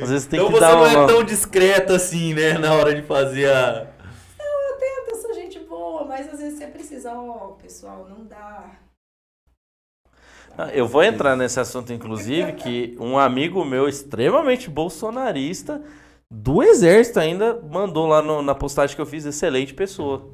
Às 0.00 0.10
vezes 0.10 0.26
tem 0.26 0.38
então 0.40 0.50
que 0.52 0.58
você 0.58 0.60
dar 0.60 0.72
não 0.76 0.82
uma. 0.82 1.04
é 1.04 1.06
tão 1.06 1.22
discreto 1.24 1.92
assim, 1.92 2.34
né, 2.34 2.54
na 2.58 2.72
hora 2.74 2.94
de 2.94 3.02
fazer 3.02 3.50
a... 3.52 3.86
Eu 4.38 4.78
tento, 4.78 5.10
eu 5.10 5.16
sou 5.16 5.34
gente 5.34 5.58
boa, 5.60 6.04
mas 6.06 6.26
às 6.32 6.40
vezes 6.40 6.58
você 6.58 6.66
precisa, 6.66 7.12
ó, 7.12 7.48
pessoal, 7.60 8.06
não 8.08 8.24
dá. 8.24 8.70
Ah, 10.56 10.68
Eu 10.72 10.86
vou 10.88 11.02
entrar 11.02 11.36
nesse 11.36 11.60
assunto, 11.60 11.92
inclusive, 11.92 12.52
que 12.54 12.96
um 12.98 13.18
amigo 13.18 13.62
meu 13.64 13.86
extremamente 13.88 14.70
bolsonarista 14.70 15.82
do 16.30 16.62
exército 16.62 17.20
ainda 17.20 17.60
mandou 17.70 18.06
lá 18.06 18.22
no- 18.22 18.40
na 18.42 18.54
postagem 18.54 18.96
que 18.96 19.02
eu 19.02 19.06
fiz, 19.06 19.24
excelente 19.26 19.74
pessoa. 19.74 20.30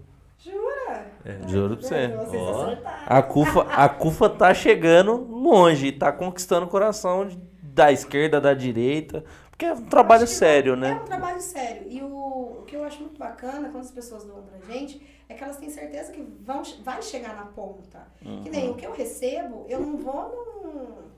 É, 1.26 1.48
Juro 1.48 1.76
pra 1.76 1.88
você. 1.88 2.14
Ó. 2.36 2.76
A 3.04 3.20
CUFA, 3.20 3.62
a 3.62 3.88
CUFA 3.88 4.30
tá 4.30 4.54
chegando 4.54 5.16
longe, 5.16 5.90
tá 5.90 6.12
conquistando 6.12 6.66
o 6.66 6.68
coração 6.68 7.28
da 7.60 7.90
esquerda, 7.90 8.40
da 8.40 8.54
direita, 8.54 9.24
porque 9.50 9.64
é 9.66 9.72
um 9.72 9.84
trabalho 9.86 10.22
Acho 10.22 10.32
que 10.32 10.38
sério, 10.38 10.74
É 10.74 10.76
né? 10.76 11.00
um 11.02 11.04
trabalho 11.04 11.40
sério. 11.40 11.86
E 11.90 12.00
o, 12.00 12.60
o 12.60 12.62
que 12.64 12.76
eu 12.76 12.84
acho 12.84 13.00
muito 13.00 13.18
bacana 13.18 13.68
quando 13.70 13.82
as 13.84 13.90
pessoas 13.90 14.22
doam 14.24 14.42
pra 14.42 14.58
gente 14.72 15.04
é 15.28 15.34
que 15.34 15.42
elas 15.42 15.56
têm 15.56 15.68
certeza 15.68 16.12
que 16.12 16.22
vão, 16.42 16.62
vai 16.84 17.02
chegar 17.02 17.34
na 17.34 17.46
ponta. 17.46 18.06
Que 18.44 18.48
nem 18.48 18.70
o 18.70 18.74
que 18.74 18.86
eu 18.86 18.92
recebo, 18.92 19.66
eu 19.68 19.80
não 19.80 19.96
vou 19.96 21.10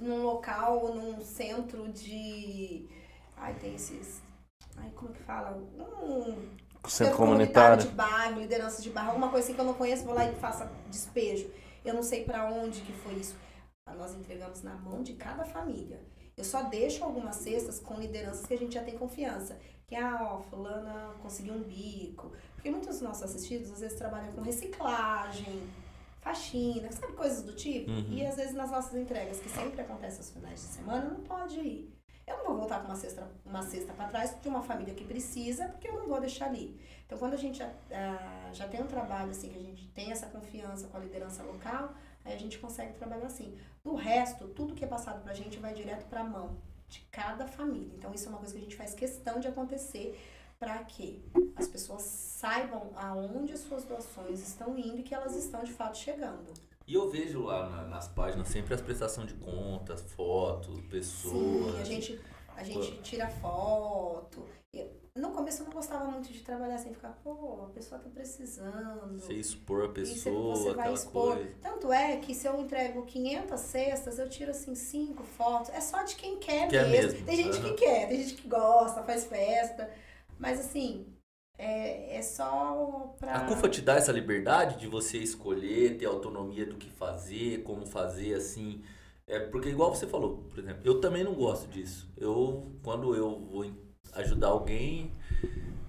num, 0.00 0.06
num 0.08 0.22
local, 0.22 0.94
num 0.94 1.20
centro 1.20 1.86
de. 1.88 2.88
Ai, 3.36 3.52
tem 3.60 3.74
esses. 3.74 4.22
Ai, 4.78 4.90
como 4.94 5.10
é 5.10 5.14
que 5.14 5.22
fala? 5.22 5.58
Um 6.02 6.48
Centro 6.86 7.16
comunitário. 7.16 7.82
de 7.82 7.88
bairro, 7.88 8.40
liderança 8.40 8.82
de 8.82 8.90
bairro, 8.90 9.10
alguma 9.10 9.28
coisa 9.28 9.46
assim 9.46 9.54
que 9.54 9.60
eu 9.60 9.64
não 9.64 9.74
conheço, 9.74 10.04
vou 10.04 10.14
lá 10.14 10.24
e 10.26 10.34
faça 10.34 10.70
despejo. 10.88 11.50
Eu 11.84 11.94
não 11.94 12.02
sei 12.02 12.24
pra 12.24 12.50
onde 12.50 12.80
que 12.80 12.92
foi 12.92 13.14
isso. 13.14 13.36
Nós 13.96 14.14
entregamos 14.14 14.62
na 14.62 14.74
mão 14.74 15.02
de 15.02 15.12
cada 15.14 15.44
família. 15.44 16.00
Eu 16.36 16.44
só 16.44 16.62
deixo 16.62 17.04
algumas 17.04 17.36
cestas 17.36 17.78
com 17.78 17.94
lideranças 17.94 18.46
que 18.46 18.54
a 18.54 18.58
gente 18.58 18.74
já 18.74 18.82
tem 18.82 18.96
confiança. 18.98 19.58
Que, 19.86 19.94
ah, 19.94 20.18
ó, 20.22 20.40
fulana 20.40 21.14
conseguiu 21.22 21.54
um 21.54 21.62
bico. 21.62 22.32
Porque 22.54 22.70
muitos 22.70 22.88
dos 22.88 23.00
nossos 23.02 23.22
assistidos, 23.22 23.70
às 23.70 23.80
vezes, 23.80 23.96
trabalham 23.96 24.32
com 24.32 24.40
reciclagem, 24.40 25.62
faxina, 26.20 26.90
sabe, 26.90 27.12
coisas 27.12 27.42
do 27.42 27.52
tipo. 27.54 27.90
Uhum. 27.90 28.06
E, 28.10 28.26
às 28.26 28.36
vezes, 28.36 28.54
nas 28.54 28.70
nossas 28.70 28.94
entregas, 28.94 29.38
que 29.38 29.48
sempre 29.50 29.82
acontecem 29.82 30.18
aos 30.18 30.30
finais 30.30 30.60
de 30.60 30.66
semana, 30.66 31.10
não 31.10 31.20
pode 31.20 31.60
ir. 31.60 31.93
Eu 32.26 32.38
não 32.38 32.44
vou 32.46 32.56
voltar 32.56 32.80
com 32.80 32.86
uma 32.86 32.96
cesta, 32.96 33.30
uma 33.44 33.62
cesta 33.62 33.92
para 33.92 34.08
trás 34.08 34.34
de 34.40 34.48
uma 34.48 34.62
família 34.62 34.94
que 34.94 35.04
precisa, 35.04 35.68
porque 35.68 35.88
eu 35.88 35.94
não 35.94 36.08
vou 36.08 36.20
deixar 36.20 36.46
ali. 36.46 36.80
Então, 37.04 37.18
quando 37.18 37.34
a 37.34 37.36
gente 37.36 37.58
já, 37.58 37.70
ah, 37.92 38.50
já 38.52 38.66
tem 38.66 38.82
um 38.82 38.86
trabalho 38.86 39.30
assim, 39.30 39.50
que 39.50 39.58
a 39.58 39.62
gente 39.62 39.88
tem 39.88 40.10
essa 40.10 40.26
confiança 40.26 40.88
com 40.88 40.96
a 40.96 41.00
liderança 41.00 41.42
local, 41.42 41.92
aí 42.24 42.34
a 42.34 42.38
gente 42.38 42.58
consegue 42.58 42.94
trabalhar 42.94 43.26
assim. 43.26 43.58
Do 43.82 43.94
resto, 43.94 44.48
tudo 44.48 44.74
que 44.74 44.84
é 44.84 44.88
passado 44.88 45.22
pra 45.22 45.34
gente 45.34 45.58
vai 45.58 45.74
direto 45.74 46.06
pra 46.06 46.24
mão 46.24 46.56
de 46.88 47.00
cada 47.10 47.46
família. 47.46 47.94
Então, 47.94 48.14
isso 48.14 48.26
é 48.26 48.28
uma 48.30 48.38
coisa 48.38 48.54
que 48.54 48.60
a 48.60 48.62
gente 48.62 48.76
faz 48.76 48.94
questão 48.94 49.38
de 49.38 49.48
acontecer 49.48 50.18
para 50.58 50.78
que 50.84 51.22
as 51.56 51.68
pessoas 51.68 52.02
saibam 52.02 52.90
aonde 52.96 53.52
as 53.52 53.60
suas 53.60 53.84
doações 53.84 54.40
estão 54.40 54.78
indo 54.78 55.00
e 55.00 55.02
que 55.02 55.14
elas 55.14 55.36
estão 55.36 55.62
de 55.62 55.72
fato 55.72 55.98
chegando. 55.98 56.54
E 56.86 56.94
eu 56.94 57.08
vejo 57.10 57.42
lá 57.44 57.68
na- 57.68 57.84
nas 57.84 58.08
páginas 58.08 58.48
sempre 58.48 58.74
as 58.74 58.80
prestações 58.80 59.28
de 59.28 59.34
contas, 59.34 60.02
fotos, 60.02 60.80
pessoas. 60.90 61.76
Sim, 61.76 61.80
a 61.80 61.84
gente, 61.84 62.20
a 62.56 62.62
gente 62.64 63.02
tira 63.02 63.28
foto. 63.28 64.44
No 65.14 65.30
começo 65.30 65.62
eu 65.62 65.66
não 65.66 65.72
gostava 65.72 66.06
muito 66.06 66.32
de 66.32 66.40
trabalhar 66.40 66.74
assim, 66.74 66.92
ficar, 66.92 67.16
pô, 67.22 67.62
a 67.62 67.68
pessoa 67.68 68.00
tá 68.00 68.10
precisando. 68.10 69.20
Você 69.20 69.34
expor 69.34 69.84
a 69.84 69.86
você, 69.86 69.92
pessoa, 69.92 70.56
você 70.56 70.74
vai 70.74 70.92
expor. 70.92 71.36
coisa. 71.36 71.54
Tanto 71.62 71.92
é 71.92 72.16
que 72.16 72.34
se 72.34 72.48
eu 72.48 72.60
entrego 72.60 73.06
500 73.06 73.60
cestas, 73.60 74.18
eu 74.18 74.28
tiro 74.28 74.50
assim 74.50 74.74
cinco 74.74 75.22
fotos. 75.22 75.70
É 75.70 75.80
só 75.80 76.02
de 76.02 76.16
quem 76.16 76.38
quer, 76.38 76.68
Quer 76.68 76.88
mesmo. 76.88 77.12
mesmo, 77.12 77.26
Tem 77.26 77.36
gente 77.36 77.58
aham. 77.58 77.74
que 77.74 77.84
quer, 77.84 78.08
tem 78.08 78.22
gente 78.24 78.42
que 78.42 78.48
gosta, 78.48 79.04
faz 79.04 79.24
festa. 79.26 79.88
Mas 80.36 80.58
assim, 80.58 81.06
é, 81.56 82.16
é 82.16 82.22
só 82.22 83.14
pra. 83.18 83.34
A 83.34 83.40
CUFA 83.46 83.68
te 83.68 83.80
dá 83.80 83.94
essa 83.94 84.12
liberdade 84.12 84.78
de 84.78 84.86
você 84.86 85.18
escolher, 85.18 85.96
ter 85.96 86.06
autonomia 86.06 86.66
do 86.66 86.76
que 86.76 86.90
fazer, 86.90 87.62
como 87.62 87.86
fazer, 87.86 88.34
assim. 88.34 88.82
É 89.26 89.38
porque 89.38 89.70
igual 89.70 89.94
você 89.94 90.06
falou, 90.06 90.44
por 90.50 90.58
exemplo, 90.58 90.82
eu 90.84 91.00
também 91.00 91.24
não 91.24 91.34
gosto 91.34 91.66
disso. 91.68 92.10
Eu, 92.16 92.70
quando 92.82 93.14
eu 93.14 93.40
vou 93.50 93.64
ajudar 94.12 94.48
alguém, 94.48 95.10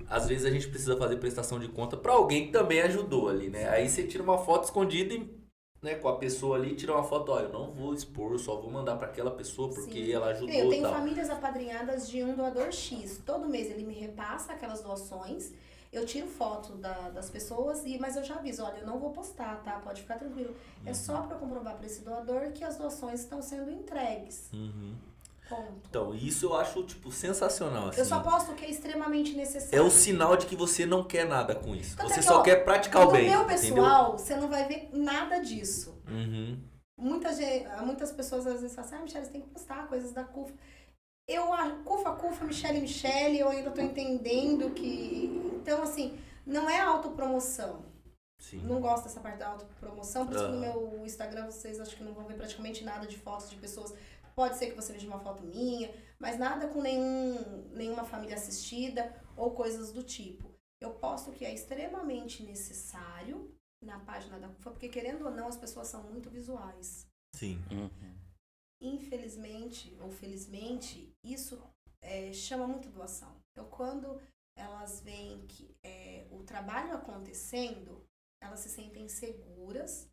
às 0.07 0.28
vezes 0.28 0.45
a 0.45 0.49
gente 0.49 0.70
precisa 0.70 0.95
fazer 0.95 1.18
prestação 1.18 1.59
de 1.59 1.68
conta 1.68 1.97
pra 1.97 2.13
alguém 2.13 2.45
que 2.45 2.51
também 2.51 2.82
ajudou 2.82 3.28
ali, 3.28 3.49
né? 3.49 3.68
Aí 3.70 3.89
você 3.89 4.03
tira 4.03 4.24
uma 4.24 4.38
foto 4.38 4.66
escondida 4.66 5.13
e, 5.13 5.30
né, 5.86 5.95
com 5.95 6.09
a 6.09 6.17
pessoa 6.17 6.57
ali, 6.57 6.75
tira 6.75 6.91
uma 6.93 7.03
foto, 7.03 7.31
ó, 7.31 7.39
eu 7.39 7.49
não 7.53 7.71
vou 7.71 7.93
expor, 7.93 8.38
só 8.39 8.55
vou 8.59 8.71
mandar 8.71 8.97
pra 8.97 9.07
aquela 9.07 9.31
pessoa 9.31 9.69
porque 9.69 10.05
Sim. 10.05 10.11
ela 10.11 10.25
Eu 10.27 10.31
ajudou 10.31 10.49
e 10.65 10.69
tenho 10.69 10.81
tal. 10.83 10.93
famílias 10.93 11.29
apadrinhadas 11.29 12.09
de 12.09 12.23
um 12.23 12.36
doador 12.36 12.71
X. 12.71 13.21
Todo 13.25 13.47
mês 13.47 13.69
ele 13.69 13.86
me 13.86 13.93
repassa 13.93 14.53
aquelas 14.53 14.81
doações. 14.81 15.53
Eu 15.93 16.05
tiro 16.05 16.27
foto 16.27 16.73
da- 16.73 17.09
das 17.11 17.29
pessoas, 17.29 17.86
e, 17.86 17.97
mas 17.97 18.17
eu 18.17 18.23
já 18.23 18.36
aviso, 18.36 18.61
olha, 18.63 18.79
eu 18.79 18.86
não 18.88 18.99
vou 18.99 19.11
postar, 19.11 19.61
tá? 19.63 19.79
Pode 19.79 20.01
ficar 20.01 20.17
tranquilo. 20.17 20.53
É 20.86 20.93
só 20.93 21.21
para 21.21 21.38
comprovar 21.38 21.75
para 21.77 21.86
esse 21.86 22.01
doador 22.03 22.51
que 22.51 22.63
as 22.65 22.75
doações 22.77 23.21
estão 23.21 23.41
sendo 23.41 23.71
entregues. 23.71 24.49
Uhum. 24.51 24.93
Ponto. 25.49 25.81
Então, 25.87 26.13
isso 26.13 26.45
eu 26.47 26.57
acho, 26.57 26.83
tipo, 26.83 27.11
sensacional, 27.11 27.89
assim. 27.89 27.99
Eu 27.99 28.05
só 28.05 28.19
posto 28.21 28.51
o 28.51 28.55
que 28.55 28.65
é 28.65 28.69
extremamente 28.69 29.33
É 29.33 29.37
necessário. 29.37 29.85
o 29.85 29.91
sinal 29.91 30.35
de 30.35 30.45
que 30.47 30.55
você 30.55 30.85
não 30.85 31.03
quer 31.03 31.25
nada 31.25 31.53
com 31.55 31.75
isso. 31.75 31.95
Tanto 31.95 32.09
você 32.09 32.15
é 32.15 32.17
que, 32.17 32.23
só 32.23 32.39
ó, 32.39 32.41
quer 32.41 32.63
praticar 32.63 33.07
o 33.07 33.11
bem. 33.11 33.29
meu 33.29 33.43
entendeu? 33.43 33.73
pessoal, 33.75 34.17
você 34.17 34.35
não 34.35 34.47
vai 34.47 34.67
ver 34.67 34.89
nada 34.91 35.37
disso. 35.39 36.01
Uhum. 36.09 36.59
Muita 36.97 37.33
gente, 37.33 37.67
muitas 37.83 38.11
pessoas 38.11 38.47
às 38.47 38.61
vezes 38.61 38.75
falam 38.75 38.89
assim, 38.89 38.99
ah, 38.99 39.03
Michelle, 39.03 39.25
você 39.25 39.31
tem 39.31 39.41
que 39.41 39.49
postar 39.49 39.87
coisas 39.87 40.11
da 40.13 40.23
CUFA. 40.23 40.53
Eu, 41.27 41.51
a 41.53 41.69
CUFA, 41.83 42.11
CUFA, 42.13 42.45
Michelle, 42.45 42.79
Michelle, 42.79 43.37
eu 43.39 43.49
ainda 43.49 43.71
tô 43.71 43.81
entendendo 43.81 44.71
que... 44.71 45.25
Então, 45.61 45.81
assim, 45.83 46.17
não 46.45 46.69
é 46.69 46.79
autopromoção. 46.79 47.83
Sim. 48.39 48.59
Não 48.59 48.79
gosto 48.79 49.05
dessa 49.05 49.19
parte 49.19 49.39
da 49.39 49.47
autopromoção, 49.47 50.25
por 50.25 50.35
isso 50.35 50.45
que 50.45 50.51
no 50.51 50.59
meu 50.59 51.01
Instagram 51.05 51.45
vocês 51.45 51.79
acho 51.79 51.95
que 51.95 52.03
não 52.03 52.13
vão 52.13 52.25
ver 52.25 52.35
praticamente 52.35 52.83
nada 52.83 53.07
de 53.07 53.17
fotos 53.17 53.49
de 53.49 53.55
pessoas. 53.55 53.93
Pode 54.36 54.57
ser 54.57 54.67
que 54.67 54.75
você 54.75 54.91
veja 54.91 55.07
uma 55.07 55.19
foto 55.19 55.43
minha, 55.43 55.93
mas 56.19 56.38
nada 56.38 56.67
com 56.67 56.81
nenhum, 56.81 57.69
nenhuma 57.69 58.03
família 58.03 58.36
assistida 58.36 59.15
ou 59.38 59.51
coisas 59.51 59.93
do 59.93 60.03
tipo. 60.03 60.53
Eu 60.81 60.93
posto 60.95 61.31
que 61.31 61.45
é 61.45 61.53
extremamente 61.53 62.43
necessário 62.43 63.55
na 63.81 63.99
página 63.99 64.38
da 64.38 64.49
CUFA, 64.49 64.71
porque 64.71 64.89
querendo 64.89 65.25
ou 65.25 65.31
não, 65.31 65.47
as 65.47 65.57
pessoas 65.57 65.88
são 65.88 66.03
muito 66.03 66.29
visuais. 66.29 67.07
Sim. 67.33 67.57
Uhum. 67.71 68.15
Infelizmente 68.81 69.95
ou 70.01 70.11
felizmente, 70.11 71.15
isso 71.23 71.61
é, 72.01 72.33
chama 72.33 72.67
muito 72.67 72.89
doação. 72.89 73.41
Então, 73.51 73.69
quando 73.69 74.21
elas 74.57 75.01
veem 75.01 75.45
que 75.47 75.75
é, 75.81 76.27
o 76.29 76.43
trabalho 76.43 76.93
acontecendo, 76.93 78.05
elas 78.41 78.59
se 78.59 78.69
sentem 78.69 79.07
seguras 79.07 80.09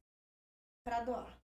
para 0.85 1.05
doar. 1.05 1.42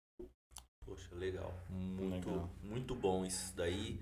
Poxa, 0.89 1.09
legal. 1.14 1.55
Muito, 1.68 2.28
Legal. 2.30 2.51
muito 2.62 2.95
bom 2.95 3.24
isso 3.24 3.53
daí. 3.57 4.01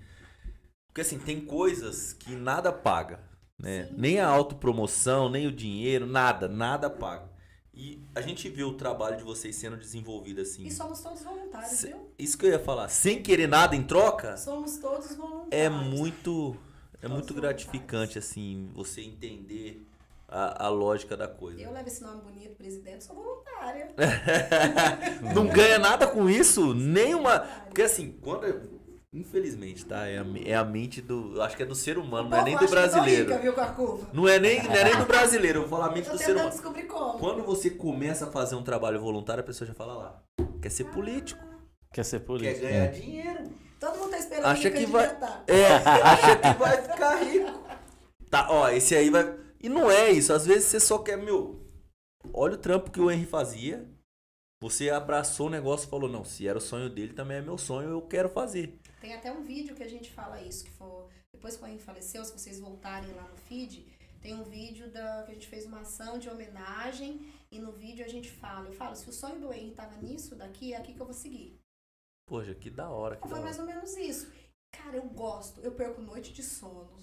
Porque 0.87 1.01
assim, 1.01 1.19
tem 1.19 1.41
coisas 1.45 2.13
que 2.13 2.31
nada 2.35 2.71
paga. 2.71 3.19
Né? 3.59 3.85
Sim. 3.87 3.93
Nem 3.97 4.19
a 4.19 4.27
autopromoção, 4.27 5.29
nem 5.29 5.47
o 5.47 5.51
dinheiro, 5.51 6.05
nada, 6.05 6.47
nada 6.47 6.89
paga. 6.89 7.29
E 7.73 8.01
a 8.15 8.21
gente 8.21 8.49
viu 8.49 8.69
o 8.69 8.73
trabalho 8.73 9.17
de 9.17 9.23
vocês 9.23 9.55
sendo 9.55 9.77
desenvolvido 9.77 10.41
assim. 10.41 10.65
E 10.65 10.71
somos 10.71 10.99
todos 11.01 11.21
voluntários, 11.21 11.71
Se- 11.71 11.87
viu? 11.87 12.09
Isso 12.17 12.37
que 12.37 12.45
eu 12.45 12.51
ia 12.51 12.59
falar. 12.59 12.87
Sem 12.89 13.21
querer 13.21 13.47
nada 13.47 13.75
em 13.75 13.83
troca, 13.83 14.35
Somos 14.37 14.77
todos 14.77 15.15
voluntários. 15.15 15.51
é 15.51 15.69
muito 15.69 16.57
é 16.93 17.01
Todos 17.01 17.17
muito 17.17 17.33
gratificante 17.35 18.17
assim 18.17 18.71
você 18.73 19.01
entender 19.01 19.85
a, 20.27 20.65
a 20.65 20.69
lógica 20.69 21.15
da 21.15 21.27
coisa. 21.27 21.61
Eu 21.61 21.71
levo 21.71 21.87
esse 21.87 22.01
nome 22.03 22.21
bonito, 22.21 22.55
presidente, 22.55 23.03
sou 23.03 23.15
voluntária. 23.15 23.89
não 25.33 25.47
ganha 25.47 25.79
nada 25.79 26.05
com 26.07 26.29
isso, 26.29 26.73
nenhuma. 26.73 27.39
Porque 27.65 27.81
assim, 27.81 28.11
quando. 28.21 28.77
Infelizmente, 29.13 29.85
tá? 29.85 30.05
É 30.05 30.19
a, 30.19 30.25
é 30.45 30.53
a 30.53 30.65
mente 30.65 31.01
do. 31.01 31.35
eu 31.35 31.41
Acho 31.41 31.55
que 31.55 31.63
é 31.63 31.65
do 31.65 31.73
ser 31.73 31.97
humano, 31.97 32.29
não 32.29 32.37
é 32.37 32.43
nem 32.43 32.57
do 32.57 32.67
brasileiro. 32.67 33.33
Rica, 33.33 33.39
viu. 33.39 34.07
Não 34.13 34.27
é 34.27 34.37
nem, 34.37 34.61
não 34.61 34.73
é 34.73 34.83
nem 34.83 34.97
do 34.97 35.05
brasileiro, 35.07 35.59
eu 35.59 35.67
vou 35.67 35.79
falar 35.79 35.91
a 35.91 35.95
mente 35.95 36.09
do 36.09 36.17
ser 36.17 36.33
humano. 36.33 36.49
descobrir 36.49 36.83
como. 36.83 37.17
Quando 37.17 37.43
você 37.43 37.69
começa 37.69 38.25
a 38.25 38.31
fazer 38.31 38.55
um 38.55 38.63
trabalho 38.63 38.99
voluntário, 38.99 39.41
a 39.41 39.45
pessoa 39.45 39.67
já 39.67 39.73
fala 39.73 39.93
lá. 39.93 40.23
Quer 40.61 40.69
ser 40.69 40.83
político, 40.85 41.43
Quer 41.93 42.03
ser 42.03 42.19
quer 42.19 42.25
político. 42.25 42.61
ganhar 42.61 42.87
dinheiro. 42.87 43.43
Todo 43.79 43.97
mundo 43.97 44.09
tá 44.11 44.17
esperando 44.17 44.45
Acha 44.45 44.69
me 44.69 44.77
que 44.77 44.85
vai-. 44.87 45.17
É, 45.47 45.65
acha 45.75 46.35
que 46.35 46.59
vai 46.59 46.81
ficar 46.81 47.15
rico. 47.23 47.67
Tá, 48.29 48.47
ó, 48.49 48.67
esse 48.69 48.93
aí 48.93 49.09
vai. 49.09 49.23
E 49.59 49.69
não 49.69 49.89
é 49.89 50.11
isso. 50.11 50.33
Às 50.33 50.45
vezes 50.45 50.65
você 50.65 50.79
só 50.79 50.99
quer, 50.99 51.17
meu. 51.17 51.65
Olha 52.33 52.55
o 52.55 52.57
trampo 52.59 52.91
que 52.91 52.99
o 52.99 53.09
Henry 53.09 53.25
fazia. 53.25 53.89
Você 54.61 54.89
abraçou 54.89 55.47
o 55.47 55.51
negócio 55.51 55.87
e 55.87 55.89
falou: 55.89 56.09
não, 56.09 56.25
se 56.25 56.47
era 56.47 56.57
o 56.57 56.61
sonho 56.61 56.89
dele, 56.89 57.13
também 57.13 57.37
é 57.37 57.41
meu 57.41 57.57
sonho, 57.57 57.89
eu 57.89 58.01
quero 58.01 58.29
fazer. 58.29 58.79
Tem 58.99 59.13
até 59.13 59.31
um 59.31 59.43
vídeo 59.43 59.75
que 59.75 59.83
a 59.83 59.89
gente 59.89 60.11
fala 60.11 60.41
isso, 60.41 60.65
que 60.65 60.71
foi 60.71 60.87
depois 61.37 61.55
que 61.55 61.63
o 61.63 61.67
Henrique 61.67 61.83
faleceu, 61.83 62.25
se 62.25 62.33
vocês 62.33 62.59
voltarem 62.59 63.13
lá 63.13 63.21
no 63.27 63.37
feed, 63.37 63.85
tem 64.19 64.33
um 64.33 64.43
vídeo 64.43 64.91
da, 64.91 65.23
que 65.23 65.31
a 65.31 65.33
gente 65.35 65.47
fez 65.47 65.65
uma 65.65 65.81
ação 65.81 66.17
de 66.17 66.27
homenagem 66.27 67.31
e 67.51 67.59
no 67.59 67.71
vídeo 67.71 68.03
a 68.03 68.07
gente 68.07 68.29
fala, 68.29 68.67
eu 68.67 68.73
falo, 68.73 68.95
se 68.95 69.07
o 69.07 69.13
sonho 69.13 69.39
do 69.39 69.53
Henrique 69.53 69.75
tava 69.75 69.95
nisso, 69.97 70.35
daqui 70.35 70.73
é 70.73 70.77
aqui 70.77 70.95
que 70.95 70.99
eu 70.99 71.05
vou 71.05 71.13
seguir. 71.13 71.59
Poxa, 72.27 72.55
que 72.55 72.71
da 72.71 72.89
hora. 72.89 73.15
Que 73.15 73.19
Então 73.25 73.29
da 73.29 73.35
foi 73.35 73.39
hora. 73.39 73.45
mais 73.45 73.59
ou 73.59 73.65
menos 73.65 73.95
isso. 73.97 74.31
Cara, 74.71 74.97
eu 74.97 75.03
gosto, 75.09 75.61
eu 75.61 75.71
perco 75.73 76.01
noite 76.01 76.33
de 76.33 76.41
sono. 76.41 76.97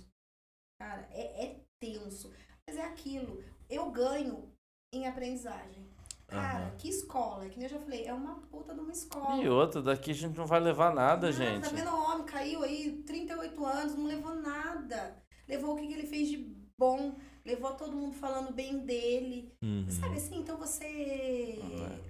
Cara, 0.80 1.08
é, 1.12 1.44
é 1.44 1.60
tenso. 1.80 2.32
Mas 2.66 2.76
é 2.76 2.84
aquilo. 2.84 3.42
Eu 3.68 3.90
ganho 3.90 4.50
em 4.92 5.06
aprendizagem. 5.06 5.84
Cara, 6.26 6.66
Aham. 6.68 6.76
que 6.78 6.88
escola? 6.88 7.48
Que 7.48 7.58
nem 7.58 7.64
eu 7.68 7.70
já 7.74 7.78
falei, 7.78 8.06
é 8.06 8.12
uma 8.14 8.36
puta 8.50 8.74
de 8.74 8.80
uma 8.80 8.92
escola. 8.92 9.42
E 9.42 9.48
outra, 9.48 9.82
daqui 9.82 10.10
a 10.10 10.14
gente 10.14 10.36
não 10.36 10.46
vai 10.46 10.58
levar 10.58 10.94
nada, 10.94 11.30
gente. 11.30 11.62
Tá 11.64 11.68
vendo 11.68 11.90
o 11.90 12.02
homem? 12.02 12.24
Caiu 12.26 12.62
aí, 12.62 13.02
38 13.06 13.64
anos, 13.66 13.94
não 13.94 14.06
levou 14.06 14.34
nada. 14.34 15.22
Levou 15.46 15.74
o 15.74 15.76
que, 15.76 15.86
que 15.86 15.92
ele 15.92 16.06
fez 16.06 16.28
de 16.28 16.38
bom. 16.78 17.14
Levou 17.44 17.74
todo 17.74 17.94
mundo 17.94 18.14
falando 18.14 18.52
bem 18.54 18.78
dele. 18.86 19.54
Uhum. 19.62 19.86
Sabe 19.90 20.16
assim? 20.16 20.38
Então 20.38 20.56
você. 20.56 21.58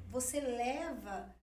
Você 0.09 0.41
leva 0.41 1.35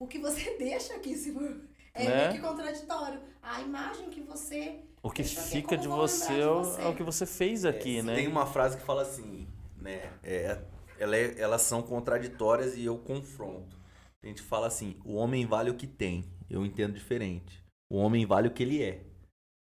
o 0.00 0.06
que 0.06 0.18
você 0.18 0.54
deixa 0.56 0.94
aqui. 0.94 1.16
Se 1.16 1.32
for, 1.32 1.68
é 1.92 2.04
Né? 2.04 2.16
meio 2.28 2.32
que 2.40 2.46
contraditório. 2.46 3.20
A 3.42 3.60
imagem 3.60 4.10
que 4.10 4.20
você. 4.20 4.85
O 5.06 5.10
que 5.10 5.22
fica 5.24 5.76
de 5.76 5.88
você 5.88 6.34
de 6.34 6.40
é 6.40 6.46
o, 6.48 6.64
você. 6.64 6.82
é 6.82 6.86
o 6.86 6.94
que 6.94 7.02
você 7.02 7.24
fez 7.26 7.64
aqui, 7.64 7.98
É, 7.98 8.02
né? 8.02 8.14
Tem 8.16 8.28
uma 8.28 8.46
frase 8.46 8.76
que 8.76 8.82
fala 8.82 9.02
assim, 9.02 9.46
né? 9.80 10.10
É, 10.22 10.58
ela 10.98 11.16
é- 11.16 11.38
elas 11.38 11.62
são 11.62 11.82
contraditórias 11.82 12.76
e 12.76 12.84
eu 12.84 12.98
confronto. 12.98 13.76
A 14.22 14.26
gente 14.26 14.42
fala 14.42 14.66
assim: 14.66 14.96
o 15.04 15.14
homem 15.14 15.46
vale 15.46 15.70
o 15.70 15.74
que 15.74 15.86
tem. 15.86 16.24
Eu 16.50 16.64
entendo 16.64 16.94
diferente. 16.94 17.62
O 17.90 17.96
homem 17.98 18.26
vale 18.26 18.48
o 18.48 18.50
que 18.52 18.62
ele 18.62 18.82
é. 18.82 19.04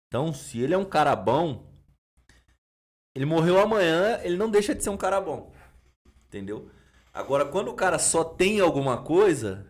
Então, 0.08 0.34
se 0.34 0.60
ele 0.60 0.74
é 0.74 0.78
um 0.78 0.86
cara 0.86 1.16
bom, 1.16 1.66
ele 3.16 3.26
morreu 3.26 3.60
amanhã, 3.60 4.20
ele 4.24 4.36
não 4.38 4.50
deixa 4.50 4.76
de 4.76 4.84
ser 4.84 4.90
um 4.90 4.98
cara 4.98 5.22
bom. 5.22 5.52
Entendeu? 6.28 6.70
Agora, 7.14 7.46
quando 7.46 7.70
o 7.70 7.74
cara 7.74 8.00
só 8.00 8.24
tem 8.24 8.60
alguma 8.60 9.04
coisa, 9.04 9.68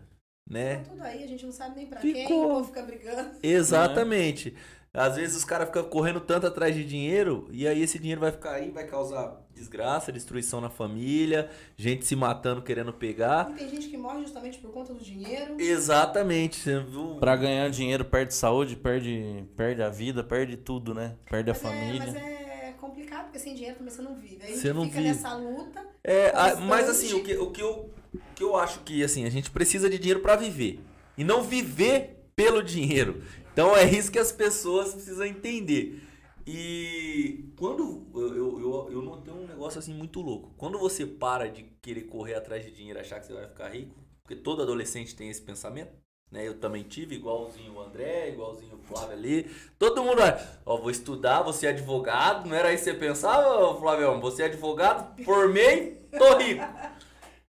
né? 0.48 0.76
Tá 0.78 0.90
tudo 0.90 1.02
aí, 1.02 1.22
a 1.24 1.26
gente 1.26 1.44
não 1.44 1.52
sabe 1.52 1.76
nem 1.76 1.86
pra 1.86 2.00
Ficou. 2.00 2.26
quem, 2.26 2.44
o 2.44 2.48
povo 2.48 2.64
fica 2.64 2.82
brigando. 2.82 3.38
Exatamente. 3.42 4.56
Às 4.94 5.16
vezes 5.16 5.36
os 5.36 5.44
caras 5.44 5.68
ficam 5.68 5.84
correndo 5.84 6.20
tanto 6.20 6.46
atrás 6.46 6.74
de 6.74 6.84
dinheiro 6.84 7.48
e 7.50 7.66
aí 7.66 7.80
esse 7.82 7.98
dinheiro 7.98 8.20
vai 8.20 8.30
ficar 8.30 8.52
aí, 8.52 8.70
vai 8.70 8.86
causar 8.86 9.40
desgraça, 9.54 10.12
destruição 10.12 10.60
na 10.60 10.68
família, 10.68 11.48
gente 11.76 12.04
se 12.04 12.14
matando 12.14 12.60
querendo 12.60 12.92
pegar. 12.92 13.50
E 13.52 13.54
tem 13.54 13.68
gente 13.70 13.88
que 13.88 13.96
morre 13.96 14.20
justamente 14.20 14.58
por 14.58 14.70
conta 14.70 14.92
do 14.92 15.00
dinheiro. 15.00 15.56
Exatamente? 15.58 16.68
Pra 17.20 17.36
ganhar 17.36 17.70
dinheiro, 17.70 18.04
perde 18.04 18.34
saúde, 18.34 18.76
perde, 18.76 19.44
perde 19.56 19.82
a 19.82 19.88
vida, 19.88 20.22
perde 20.22 20.56
tudo, 20.58 20.92
né? 20.94 21.14
Perde 21.30 21.50
a 21.50 21.54
Mas 21.54 21.64
é, 21.64 21.68
família. 21.68 22.06
mas 22.12 22.16
é 22.16 22.74
complicado, 22.78 23.24
porque 23.24 23.38
sem 23.38 23.54
dinheiro 23.54 23.76
também 23.78 23.92
você 23.94 24.02
não 24.02 24.14
vive. 24.14 24.38
Aí 24.42 24.42
a 24.42 24.46
gente 24.48 24.58
Você 24.60 24.72
não 24.74 24.84
fica 24.84 24.96
vive. 24.96 25.08
nessa 25.08 25.34
luta. 25.34 25.86
É, 26.04 26.28
a- 26.34 26.56
mas 26.56 26.88
assim, 26.90 27.14
o 27.14 27.22
que, 27.22 27.34
o, 27.36 27.50
que 27.50 27.62
eu, 27.62 27.90
o 28.14 28.18
que 28.34 28.42
eu 28.44 28.56
acho 28.56 28.80
que 28.80 29.02
assim, 29.02 29.24
a 29.24 29.30
gente 29.30 29.50
precisa 29.50 29.88
de 29.88 29.98
dinheiro 29.98 30.20
pra 30.20 30.36
viver. 30.36 30.80
E 31.16 31.24
não 31.24 31.42
viver 31.42 32.18
pelo 32.34 32.62
dinheiro. 32.62 33.22
Então 33.52 33.76
é 33.76 33.84
isso 33.84 34.10
que 34.10 34.18
as 34.18 34.32
pessoas 34.32 34.94
precisam 34.94 35.26
entender. 35.26 36.02
E 36.46 37.52
quando 37.56 38.06
eu, 38.14 38.60
eu, 38.60 38.88
eu, 38.90 39.02
notei 39.02 39.32
um 39.32 39.46
negócio 39.46 39.78
assim 39.78 39.94
muito 39.94 40.20
louco. 40.20 40.52
Quando 40.56 40.78
você 40.78 41.06
para 41.06 41.48
de 41.48 41.62
querer 41.80 42.02
correr 42.02 42.34
atrás 42.34 42.64
de 42.64 42.72
dinheiro 42.72 42.98
achar 42.98 43.20
que 43.20 43.26
você 43.26 43.32
vai 43.32 43.46
ficar 43.46 43.68
rico, 43.68 43.94
porque 44.22 44.34
todo 44.34 44.62
adolescente 44.62 45.14
tem 45.14 45.28
esse 45.28 45.40
pensamento, 45.40 45.92
né? 46.30 46.48
Eu 46.48 46.58
também 46.58 46.82
tive, 46.82 47.14
igualzinho 47.14 47.74
o 47.74 47.80
André, 47.80 48.30
igualzinho 48.30 48.74
o 48.74 48.78
Flávio 48.78 49.12
ali. 49.12 49.50
Todo 49.78 50.02
mundo, 50.02 50.18
vai, 50.18 50.36
ó, 50.66 50.76
vou 50.78 50.90
estudar, 50.90 51.42
vou 51.42 51.52
ser 51.52 51.68
advogado. 51.68 52.48
Não 52.48 52.56
era 52.56 52.72
isso 52.72 52.84
que 52.84 52.90
você 52.90 52.96
pensava, 52.96 53.64
ô, 53.64 53.78
Flavião? 53.78 54.20
Você 54.20 54.42
é 54.42 54.46
advogado, 54.46 55.22
formei, 55.22 56.08
tô 56.18 56.38
rico. 56.38 56.64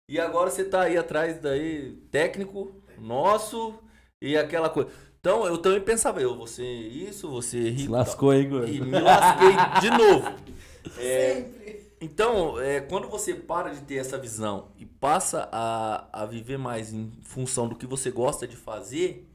E 0.09 0.20
agora 0.20 0.51
você 0.51 0.62
tá 0.64 0.82
aí 0.82 0.97
atrás 0.97 1.40
daí, 1.40 1.97
técnico, 2.12 2.80
nosso, 2.99 3.74
e 4.20 4.36
aquela 4.36 4.70
coisa. 4.70 4.90
Então 5.27 5.45
eu 5.45 5.59
também 5.59 5.81
pensava, 5.81 6.20
eu 6.22 6.37
vou 6.37 6.47
ser 6.47 6.64
isso, 6.64 7.29
vou 7.29 7.43
ser 7.43 7.64
Se 7.64 7.70
rico. 7.70 7.93
lascou 7.93 8.31
aí, 8.31 8.45
gordo. 8.47 8.68
E 8.68 8.81
me 8.81 9.01
lasquei 9.01 9.81
de 9.81 9.91
novo. 9.91 10.47
É, 11.01 11.35
Sempre. 11.35 11.93
então, 12.01 12.61
é, 12.61 12.81
quando 12.81 13.09
você 13.09 13.35
para 13.35 13.74
de 13.74 13.81
ter 13.83 13.97
essa 13.97 14.16
visão 14.16 14.70
e 14.79 14.87
passa 14.87 15.49
a, 15.51 16.22
a 16.22 16.24
viver 16.24 16.57
mais 16.57 16.93
em 16.93 17.11
função 17.22 17.68
do 17.68 17.74
que 17.74 17.85
você 17.89 18.09
gosta 18.09 18.47
de 18.47 18.55
fazer, 18.57 19.29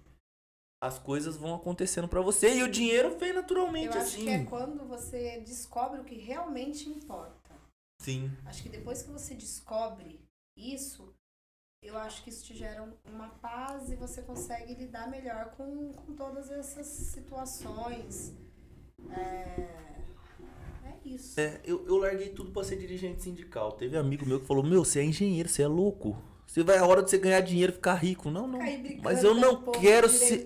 as 0.82 0.98
coisas 0.98 1.36
vão 1.36 1.54
acontecendo 1.54 2.08
pra 2.08 2.22
você 2.22 2.56
e 2.56 2.64
o 2.64 2.72
dinheiro 2.72 3.18
vem 3.20 3.34
naturalmente 3.34 3.88
Eu 3.88 4.02
acho 4.02 4.16
assim. 4.16 4.24
que 4.24 4.30
é 4.30 4.46
quando 4.46 4.88
você 4.88 5.42
descobre 5.42 6.00
o 6.00 6.06
que 6.06 6.16
realmente 6.16 6.88
importa. 6.90 7.52
Sim. 8.02 8.32
Acho 8.46 8.64
que 8.64 8.70
depois 8.70 9.04
que 9.04 9.12
você 9.12 9.36
descobre 9.36 10.22
isso, 10.58 11.14
eu 11.82 11.98
acho 11.98 12.24
que 12.24 12.30
isso 12.30 12.44
te 12.46 12.56
gera 12.56 12.84
um- 12.84 13.12
uma 13.14 13.30
paz 13.42 13.90
e 13.92 13.96
você 13.96 14.22
consegue 14.22 14.74
lidar 14.76 15.10
melhor 15.10 15.52
com, 15.58 15.92
com 15.94 16.14
todas 16.14 16.50
essas 16.52 16.86
situações. 16.88 18.34
É, 19.10 19.68
é 20.86 20.94
isso. 21.04 21.40
É, 21.40 21.60
eu, 21.66 21.84
eu 21.88 21.98
larguei 21.98 22.30
tudo 22.30 22.52
pra 22.52 22.64
ser 22.64 22.78
dirigente 22.78 23.24
sindical. 23.24 23.72
Teve 23.74 23.98
amigo 23.98 24.26
meu 24.26 24.40
que 24.40 24.46
falou: 24.46 24.64
Meu, 24.64 24.86
você 24.86 25.00
é 25.00 25.04
engenheiro, 25.04 25.50
você 25.50 25.64
é 25.64 25.68
louco. 25.68 26.16
Você 26.46 26.64
vai 26.64 26.78
a 26.78 26.86
hora 26.86 27.02
de 27.02 27.10
você 27.10 27.18
ganhar 27.18 27.40
dinheiro 27.40 27.72
e 27.72 27.76
ficar 27.76 27.96
rico. 27.96 28.30
Não, 28.30 28.46
não. 28.46 28.60
Mas 29.02 29.24
eu 29.24 29.34
com 29.34 29.40
não 29.40 29.72
quero 29.72 30.10
ser. 30.10 30.46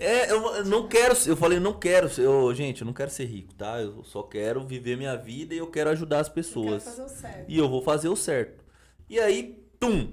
É, 0.00 0.30
eu 0.32 0.56
eu 0.56 0.64
não 0.66 0.88
quero. 0.88 1.14
Eu 1.26 1.36
falei, 1.36 1.60
não 1.60 1.78
quero. 1.78 2.08
Eu, 2.20 2.52
gente, 2.54 2.82
eu 2.82 2.86
não 2.86 2.92
quero 2.92 3.08
ser 3.10 3.24
rico, 3.24 3.54
tá? 3.54 3.80
Eu 3.80 4.02
só 4.02 4.22
quero 4.22 4.66
viver 4.66 4.96
minha 4.96 5.16
vida 5.16 5.54
e 5.54 5.58
eu 5.58 5.70
quero 5.70 5.90
ajudar 5.90 6.20
as 6.20 6.26
Eu 6.26 6.34
pessoas. 6.34 6.82
certo. 6.82 7.48
E 7.48 7.56
eu 7.56 7.68
vou 7.68 7.80
fazer 7.82 8.08
o 8.08 8.16
certo. 8.16 8.64
E 9.08 9.18
aí, 9.20 9.64
tum! 9.78 10.10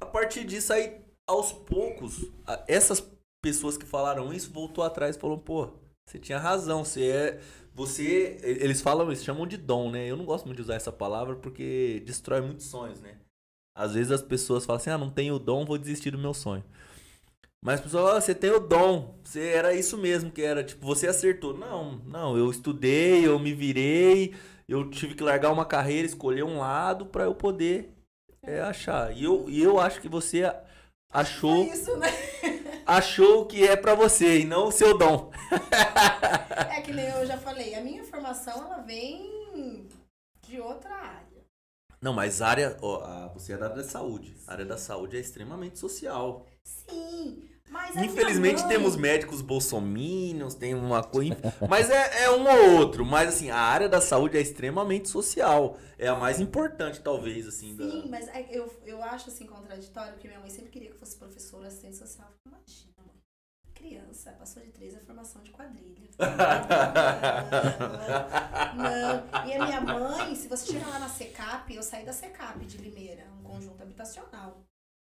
A 0.00 0.06
partir 0.06 0.44
disso 0.44 0.72
aí, 0.72 1.00
aos 1.26 1.52
poucos, 1.52 2.24
a- 2.46 2.64
essas 2.68 3.02
pessoas 3.42 3.76
que 3.76 3.86
falaram 3.86 4.32
isso 4.32 4.50
voltou 4.52 4.84
atrás 4.84 5.16
e 5.16 5.18
falou, 5.18 5.38
pô, 5.38 5.70
você 6.08 6.18
tinha 6.18 6.38
razão, 6.38 6.84
você 6.84 7.08
é. 7.08 7.40
Você. 7.74 8.38
Eles 8.42 8.80
falam 8.80 9.10
isso, 9.12 9.24
chamam 9.24 9.46
de 9.46 9.56
dom, 9.56 9.90
né? 9.90 10.06
Eu 10.06 10.16
não 10.16 10.24
gosto 10.24 10.46
muito 10.46 10.56
de 10.56 10.62
usar 10.62 10.76
essa 10.76 10.92
palavra 10.92 11.36
porque 11.36 12.02
destrói 12.06 12.40
muitos 12.40 12.66
sonhos, 12.66 13.00
né? 13.00 13.18
Às 13.76 13.92
vezes 13.94 14.10
as 14.10 14.22
pessoas 14.22 14.64
falam 14.64 14.80
assim, 14.80 14.88
ah, 14.90 14.96
não 14.96 15.10
tenho 15.10 15.38
dom, 15.38 15.66
vou 15.66 15.76
desistir 15.76 16.10
do 16.10 16.18
meu 16.18 16.32
sonho. 16.32 16.64
Mas 17.62 17.76
as 17.80 17.80
pessoas, 17.82 18.14
ah, 18.16 18.20
você 18.20 18.34
tem 18.34 18.50
o 18.50 18.60
dom. 18.60 19.18
Você 19.24 19.40
era 19.48 19.74
isso 19.74 19.98
mesmo 19.98 20.30
que 20.30 20.42
era, 20.42 20.62
tipo, 20.64 20.86
você 20.86 21.06
acertou. 21.08 21.56
Não, 21.56 21.98
não, 22.06 22.36
eu 22.36 22.50
estudei, 22.50 23.26
eu 23.26 23.38
me 23.38 23.52
virei, 23.52 24.34
eu 24.68 24.88
tive 24.90 25.14
que 25.14 25.22
largar 25.22 25.52
uma 25.52 25.64
carreira, 25.66 26.06
escolher 26.06 26.44
um 26.44 26.58
lado 26.58 27.06
pra 27.06 27.24
eu 27.24 27.34
poder 27.34 27.95
é, 28.46 28.60
achar. 28.60 29.14
E 29.16 29.24
eu, 29.24 29.48
e 29.48 29.62
eu 29.62 29.78
acho 29.80 30.00
que 30.00 30.08
você 30.08 30.42
É 30.42 30.62
achou, 31.10 31.64
isso, 31.64 31.96
né? 31.96 32.08
achou 32.86 33.42
o 33.42 33.46
que 33.46 33.66
é 33.66 33.76
pra 33.76 33.94
você 33.94 34.40
e 34.40 34.44
não 34.44 34.68
o 34.68 34.72
seu 34.72 34.96
dom. 34.96 35.30
É 36.70 36.80
que 36.80 36.92
nem 36.92 37.06
eu 37.06 37.26
já 37.26 37.36
falei, 37.36 37.74
a 37.74 37.80
minha 37.80 38.04
formação 38.04 38.54
ela 38.64 38.78
vem 38.78 39.88
de 40.46 40.60
outra 40.60 40.94
área. 40.94 41.26
Não, 42.00 42.12
mas 42.12 42.40
área, 42.40 42.76
ó, 42.82 43.28
você 43.32 43.54
é 43.54 43.56
da 43.56 43.66
área 43.66 43.76
da 43.76 43.84
saúde. 43.84 44.36
A 44.46 44.52
área 44.52 44.64
da 44.64 44.76
saúde 44.76 45.16
é 45.16 45.20
extremamente 45.20 45.78
social. 45.78 46.46
Sim, 46.62 47.48
mas 47.68 47.94
minha 47.94 48.06
Infelizmente 48.06 48.60
mãe- 48.60 48.68
temos 48.68 48.96
médicos 48.96 49.40
bolsominions, 49.42 50.54
tem 50.54 50.74
uma 50.74 51.02
coisa. 51.02 51.36
Mas 51.68 51.90
é, 51.90 52.24
é 52.24 52.30
um 52.30 52.46
ou 52.46 52.78
outro. 52.78 53.04
Mas 53.04 53.28
assim, 53.30 53.50
a 53.50 53.58
área 53.58 53.88
da 53.88 54.00
saúde 54.00 54.36
é 54.36 54.40
extremamente 54.40 55.08
social. 55.08 55.76
É 55.98 56.06
a 56.08 56.14
mais 56.14 56.40
importante, 56.40 57.00
talvez, 57.00 57.46
assim. 57.46 57.74
da- 57.76 57.84
Sim, 57.90 58.08
mas 58.10 58.28
é- 58.28 58.46
eu, 58.50 58.70
eu 58.84 59.02
acho 59.02 59.28
assim 59.30 59.46
contraditório, 59.46 60.12
porque 60.12 60.28
minha 60.28 60.38
mãe 60.40 60.50
sempre 60.50 60.70
queria 60.70 60.88
que 60.88 60.94
eu 60.94 60.98
fosse 60.98 61.16
professora 61.16 61.68
assistente 61.68 61.96
social. 61.96 62.28
Imagina, 62.46 62.92
mãe. 62.98 63.16
Criança, 63.74 64.32
passou 64.32 64.62
de 64.62 64.70
três 64.70 64.94
a 64.94 65.00
formação 65.00 65.42
de 65.42 65.50
quadrilha. 65.50 66.08
Não. 68.76 69.46
E 69.48 69.52
a 69.54 69.64
minha 69.64 69.80
mãe, 69.80 70.34
se 70.34 70.48
você 70.48 70.72
chegar 70.72 70.88
lá 70.88 70.98
na 70.98 71.08
SECAP, 71.08 71.74
eu 71.74 71.82
saí 71.82 72.04
da 72.04 72.12
SECAP 72.12 72.64
de 72.64 72.78
Limeira, 72.78 73.24
um 73.38 73.42
conjunto 73.42 73.82
habitacional. 73.82 74.62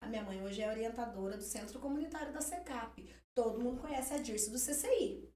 A 0.02 0.08
minha 0.08 0.22
mãe 0.24 0.42
hoje 0.42 0.60
é 0.60 0.68
orientadora 0.68 1.36
do 1.36 1.44
Centro 1.44 1.78
Comunitário 1.78 2.32
da 2.32 2.40
SECAP. 2.40 3.08
Todo 3.34 3.60
mundo 3.60 3.80
conhece 3.80 4.12
a 4.12 4.18
Dirce 4.18 4.50
do 4.50 4.58
CCI. 4.58 5.32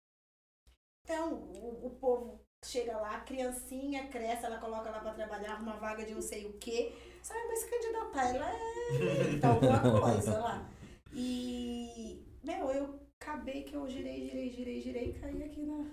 Então, 1.05 1.35
o, 1.35 1.87
o 1.87 1.91
povo 1.91 2.45
chega 2.64 2.97
lá, 2.99 3.17
a 3.17 3.21
criancinha 3.21 4.09
cresce, 4.09 4.45
ela 4.45 4.59
coloca 4.59 4.91
lá 4.91 4.99
pra 4.99 5.14
trabalhar, 5.14 5.53
arruma 5.53 5.77
vaga 5.77 6.05
de 6.05 6.12
não 6.12 6.21
sei 6.21 6.47
o 6.47 6.59
quê. 6.59 6.93
Sabe, 7.23 7.47
mas 7.47 7.64
candidatar, 7.64 8.35
ela 8.35 8.51
é 8.51 9.39
tá 9.41 9.49
alguma 9.51 10.01
coisa 10.01 10.39
lá. 10.41 10.69
E, 11.12 12.27
meu, 12.43 12.69
eu 12.71 13.06
acabei 13.27 13.62
que 13.64 13.74
eu 13.74 13.89
girei, 13.89 14.29
girei, 14.29 14.51
girei, 14.53 14.81
girei 14.81 15.09
e 15.11 15.12
caí 15.14 15.43
aqui 15.43 15.61
na, 15.62 15.85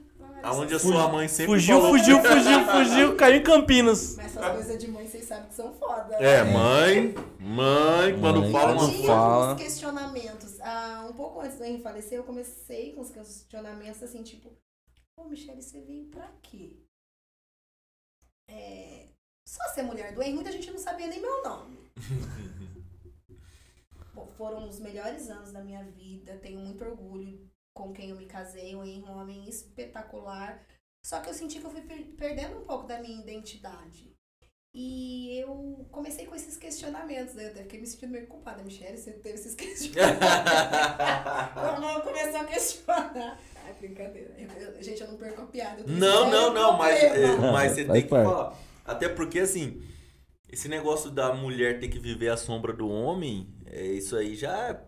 Aonde 0.43 0.75
a 0.75 0.79
sua 0.79 1.07
mãe 1.07 1.27
sempre 1.27 1.53
Fugiu, 1.53 1.77
falou- 1.77 1.97
fugiu, 1.97 2.21
fugiu, 2.21 2.65
fugiu, 2.67 3.15
caiu 3.17 3.35
em 3.37 3.43
Campinas. 3.43 4.15
Mas 4.15 4.25
essas 4.37 4.51
coisas 4.53 4.77
de 4.77 4.87
mãe, 4.91 5.07
vocês 5.07 5.25
sabem 5.25 5.47
que 5.47 5.55
são 5.55 5.73
foda. 5.73 6.15
É, 6.15 6.43
né? 6.43 6.51
mãe, 6.51 7.15
mãe, 7.39 8.19
quando 8.19 8.41
Mãe, 8.41 8.51
fala, 8.51 8.71
Eu 8.71 8.75
não 8.75 8.89
tinha 8.91 9.07
fala. 9.07 9.53
uns 9.53 9.61
questionamentos. 9.61 10.59
Ah, 10.61 11.07
um 11.09 11.13
pouco 11.13 11.41
antes 11.41 11.57
do 11.57 11.63
Henrique 11.63 11.83
falecer, 11.83 12.17
eu 12.19 12.23
comecei 12.23 12.93
com 12.93 13.01
os 13.01 13.09
questionamentos 13.09 14.03
assim, 14.03 14.21
tipo, 14.21 14.51
pô, 15.17 15.25
Michele, 15.25 15.61
você 15.61 15.81
veio 15.81 16.05
pra 16.05 16.29
quê? 16.43 16.77
É, 18.49 19.07
só 19.47 19.63
ser 19.73 19.81
mulher 19.83 20.13
do 20.13 20.21
Henrique, 20.21 20.35
muita 20.35 20.51
gente 20.51 20.69
não 20.69 20.77
sabia 20.79 21.07
nem 21.07 21.19
meu 21.21 21.43
nome. 21.43 21.79
Foram 24.37 24.67
os 24.67 24.79
melhores 24.79 25.29
anos 25.29 25.51
da 25.51 25.61
minha 25.61 25.83
vida, 25.83 26.37
tenho 26.37 26.59
muito 26.59 26.83
orgulho 26.83 27.39
com 27.75 27.91
quem 27.91 28.11
eu 28.11 28.15
me 28.15 28.25
casei, 28.27 28.73
é 28.73 28.77
um 28.77 29.09
homem 29.17 29.49
espetacular. 29.49 30.63
Só 31.05 31.19
que 31.19 31.29
eu 31.29 31.33
senti 31.33 31.59
que 31.59 31.65
eu 31.65 31.69
fui 31.71 31.81
per- 31.81 32.13
perdendo 32.15 32.57
um 32.59 32.65
pouco 32.65 32.87
da 32.87 32.99
minha 33.01 33.19
identidade. 33.19 34.13
E 34.75 35.37
eu 35.39 35.85
comecei 35.91 36.25
com 36.25 36.33
esses 36.35 36.57
questionamentos, 36.57 37.35
né? 37.35 37.45
Eu 37.45 37.49
até 37.49 37.61
fiquei 37.63 37.79
me 37.79 37.85
sentindo 37.85 38.11
meio 38.11 38.25
culpada. 38.27 38.63
Michelle, 38.63 38.97
você 38.97 39.11
teve 39.13 39.35
esses 39.35 39.53
questionamentos. 39.55 40.27
Quando 41.53 42.01
começou 42.03 42.39
a 42.39 42.45
questionar. 42.45 43.39
Ai, 43.65 43.73
brincadeira. 43.79 44.33
Eu- 44.37 44.49
eu- 44.49 44.81
gente, 44.83 45.01
eu 45.01 45.07
não 45.09 45.17
perco 45.17 45.41
a 45.41 45.45
piada. 45.45 45.81
eu 45.81 45.87
Não, 45.87 46.23
esse 46.23 46.31
não, 46.31 46.41
sério 46.41 46.53
não, 46.53 46.77
mas, 46.77 47.03
é, 47.03 47.37
mas 47.51 47.71
você 47.73 47.85
tem 47.85 48.01
que 48.03 48.09
falar. 48.09 48.57
Até 48.85 49.09
porque, 49.09 49.39
assim, 49.39 49.81
esse 50.49 50.67
negócio 50.67 51.11
da 51.11 51.33
mulher 51.33 51.79
ter 51.79 51.87
que 51.87 51.99
viver 51.99 52.29
à 52.29 52.37
sombra 52.37 52.73
do 52.73 52.89
homem, 52.89 53.52
é, 53.73 53.85
isso 53.87 54.15
aí 54.15 54.35
já 54.35 54.79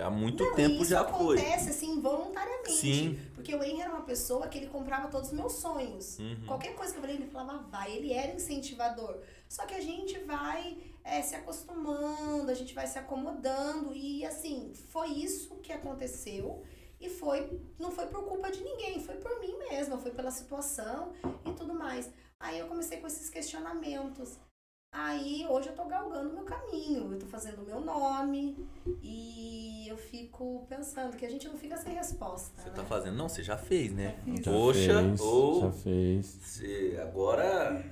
há 0.00 0.10
muito 0.10 0.42
Não, 0.42 0.54
tempo 0.54 0.82
isso 0.82 0.86
já 0.86 1.04
foi. 1.04 1.38
acontece, 1.38 1.70
assim, 1.70 2.00
voluntariamente. 2.00 2.72
Sim. 2.72 3.18
Porque 3.34 3.54
o 3.54 3.62
Henry 3.62 3.82
era 3.82 3.90
uma 3.90 4.04
pessoa 4.04 4.48
que 4.48 4.58
ele 4.58 4.68
comprava 4.68 5.08
todos 5.08 5.28
os 5.28 5.34
meus 5.34 5.52
sonhos. 5.52 6.18
Uhum. 6.18 6.46
Qualquer 6.46 6.74
coisa 6.74 6.92
que 6.92 6.98
eu 6.98 7.02
falei, 7.02 7.16
ele 7.16 7.26
falava, 7.26 7.58
vai. 7.68 7.92
Ele 7.92 8.12
era 8.12 8.32
incentivador. 8.32 9.18
Só 9.48 9.66
que 9.66 9.74
a 9.74 9.80
gente 9.80 10.18
vai 10.20 10.78
é, 11.04 11.20
se 11.20 11.34
acostumando, 11.34 12.50
a 12.50 12.54
gente 12.54 12.74
vai 12.74 12.86
se 12.86 12.98
acomodando. 12.98 13.92
E, 13.94 14.24
assim, 14.24 14.72
foi 14.88 15.08
isso 15.08 15.56
que 15.56 15.72
aconteceu. 15.72 16.62
E 16.98 17.10
foi, 17.10 17.60
não 17.78 17.90
foi 17.90 18.06
por 18.06 18.24
culpa 18.24 18.50
de 18.50 18.64
ninguém, 18.64 18.98
foi 19.04 19.16
por 19.16 19.38
mim 19.38 19.58
mesma, 19.68 19.98
foi 19.98 20.10
pela 20.12 20.30
situação 20.30 21.12
e 21.44 21.52
tudo 21.52 21.74
mais. 21.74 22.10
Aí 22.40 22.58
eu 22.58 22.66
comecei 22.66 22.98
com 22.98 23.06
esses 23.06 23.28
questionamentos. 23.28 24.38
Aí 24.96 25.44
hoje 25.50 25.68
eu 25.70 25.72
tô 25.74 25.84
galgando 25.86 26.30
o 26.30 26.32
meu 26.34 26.44
caminho, 26.44 27.12
eu 27.12 27.18
tô 27.18 27.26
fazendo 27.26 27.62
o 27.62 27.64
meu 27.66 27.80
nome 27.80 28.56
e 29.02 29.86
eu 29.88 29.96
fico 29.96 30.64
pensando 30.68 31.16
que 31.16 31.26
a 31.26 31.28
gente 31.28 31.48
não 31.48 31.56
fica 31.58 31.76
sem 31.76 31.94
resposta. 31.94 32.52
Você 32.62 32.68
né? 32.68 32.74
tá 32.76 32.84
fazendo? 32.84 33.16
Não, 33.16 33.28
você 33.28 33.42
já 33.42 33.56
fez, 33.56 33.92
né? 33.92 34.14
Já 34.44 34.52
Poxa, 34.52 35.02
fez, 35.02 35.20
ou 35.20 35.60
Já 35.62 35.70
fez. 35.72 36.38
você 36.40 36.98
agora. 37.02 37.84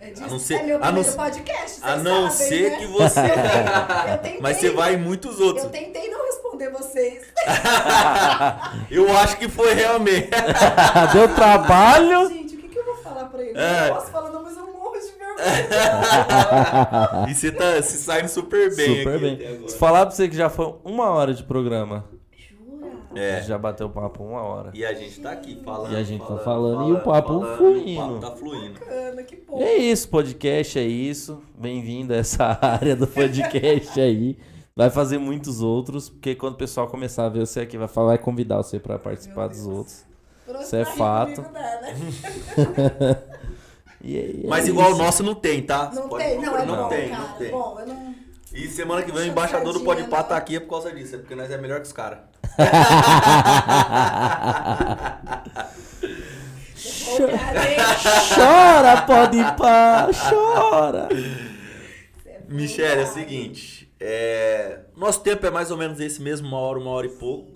É, 0.00 0.08
A 0.08 0.20
não 0.20 0.28
disso- 0.28 0.38
ser- 0.40 0.54
é 0.54 0.62
meu 0.64 0.76
a 0.76 0.78
não 0.78 0.86
primeiro 1.02 1.10
ser- 1.10 1.16
podcast, 1.16 1.80
A 1.82 1.96
não 1.96 2.30
sabem, 2.30 2.48
ser 2.48 2.70
né? 2.70 2.76
que 2.76 2.86
você. 2.86 3.20
Eu 4.12 4.18
tentei, 4.18 4.40
Mas 4.40 4.56
você 4.58 4.70
vai 4.70 4.94
em 4.94 4.98
muitos 4.98 5.40
outros. 5.40 5.64
Eu 5.64 5.70
tentei 5.70 6.08
não 6.10 6.24
responder 6.26 6.70
vocês. 6.70 7.24
Eu 8.90 9.10
acho 9.16 9.38
que 9.38 9.48
foi 9.48 9.72
realmente. 9.74 10.28
Deu 11.14 11.34
trabalho. 11.34 12.28
Gente, 12.28 12.54
o 12.54 12.58
que, 12.60 12.68
que 12.68 12.78
eu 12.78 12.84
vou 12.84 12.96
falar 12.96 13.24
pra 13.24 13.42
ele? 13.42 13.58
É. 13.58 13.88
Eu 13.88 13.94
posso 13.94 14.10
falar, 14.12 14.30
não, 14.30 14.42
mas 14.42 14.56
eu 14.56 14.66
morro 14.72 14.92
de 14.92 15.06
vergonha. 15.18 15.27
E 17.28 17.34
você 17.34 17.52
tá 17.52 17.80
se 17.80 17.96
saindo 17.98 18.28
super 18.28 18.74
bem 18.74 18.98
Super 18.98 19.16
aqui 19.16 19.36
bem. 19.36 19.68
Se 19.68 19.78
falar 19.78 20.06
pra 20.06 20.14
você 20.14 20.28
que 20.28 20.36
já 20.36 20.50
foi 20.50 20.74
uma 20.84 21.10
hora 21.10 21.32
de 21.32 21.44
programa. 21.44 22.04
Jura? 22.36 22.90
É. 23.14 23.42
Já 23.42 23.56
bateu 23.56 23.88
papo 23.88 24.24
uma 24.24 24.42
hora. 24.42 24.70
E 24.74 24.84
a 24.84 24.92
gente 24.92 25.20
tá 25.20 25.32
aqui 25.32 25.60
falando. 25.64 25.92
E 25.92 25.96
a 25.96 26.02
gente 26.02 26.20
tá 26.20 26.26
falando, 26.38 26.44
falando, 26.44 26.88
e 26.88 26.92
o 26.92 27.00
papo 27.00 27.28
falando, 27.28 27.56
fluindo. 27.56 28.16
O 28.16 28.20
papo 28.20 28.20
tá 28.20 28.36
fluindo. 28.36 28.80
Bacana, 28.80 29.22
que 29.22 29.36
bom. 29.36 29.60
É 29.60 29.76
isso, 29.76 30.08
podcast 30.08 30.78
é 30.78 30.84
isso. 30.84 31.42
Bem-vindo 31.56 32.12
a 32.12 32.16
essa 32.16 32.58
área 32.60 32.96
do 32.96 33.06
podcast 33.06 34.00
aí. 34.00 34.36
Vai 34.74 34.90
fazer 34.90 35.18
muitos 35.18 35.60
outros, 35.60 36.08
porque 36.08 36.34
quando 36.34 36.54
o 36.54 36.58
pessoal 36.58 36.86
começar 36.86 37.26
a 37.26 37.28
ver 37.28 37.40
você 37.40 37.60
aqui, 37.60 37.76
vai, 37.76 37.88
falar, 37.88 38.08
vai 38.08 38.18
convidar 38.18 38.58
você 38.58 38.78
pra 38.78 38.98
participar 38.98 39.48
dos 39.48 39.66
outros. 39.66 40.04
Isso 40.60 40.76
é 40.76 40.84
fato. 40.84 41.42
dá, 41.42 41.50
né? 41.50 41.94
E, 44.02 44.14
e 44.16 44.42
é 44.44 44.48
Mas 44.48 44.68
igual 44.68 44.92
o 44.92 44.96
nosso 44.96 45.22
não 45.22 45.34
tem, 45.34 45.62
tá? 45.62 45.90
Não 45.92 46.08
Pode- 46.08 46.24
tem, 46.24 46.40
não, 46.40 46.56
é 46.56 46.64
não 46.64 46.76
bom, 46.76 46.88
tem, 46.88 47.08
cara. 47.08 47.22
não 47.22 47.32
tem. 47.36 47.50
Bom, 47.50 47.76
eu 47.80 47.86
não... 47.86 48.14
E 48.52 48.66
semana 48.68 49.02
que 49.02 49.12
vem 49.12 49.24
o 49.24 49.26
embaixador 49.26 49.74
do 49.74 49.80
sardinha, 49.80 50.06
Podpah 50.08 50.22
tá 50.22 50.36
aqui 50.36 50.56
é 50.56 50.60
por 50.60 50.70
causa 50.70 50.90
disso, 50.90 51.16
é 51.16 51.18
porque 51.18 51.34
nós 51.34 51.50
é 51.50 51.58
melhor 51.58 51.80
que 51.80 51.86
os 51.86 51.92
caras. 51.92 52.20
Chora, 58.34 59.02
pode 59.02 59.36
ir 59.36 59.56
pá, 59.56 60.08
chora. 60.30 61.08
É 62.24 62.40
Michele, 62.48 63.02
é 63.02 63.04
o 63.04 63.06
seguinte, 63.06 63.92
é... 64.00 64.80
nosso 64.96 65.20
tempo 65.20 65.44
é 65.46 65.50
mais 65.50 65.70
ou 65.70 65.76
menos 65.76 66.00
esse 66.00 66.22
mesmo, 66.22 66.48
uma 66.48 66.58
hora, 66.58 66.78
uma 66.78 66.90
hora 66.90 67.06
e 67.06 67.10
pouco. 67.10 67.52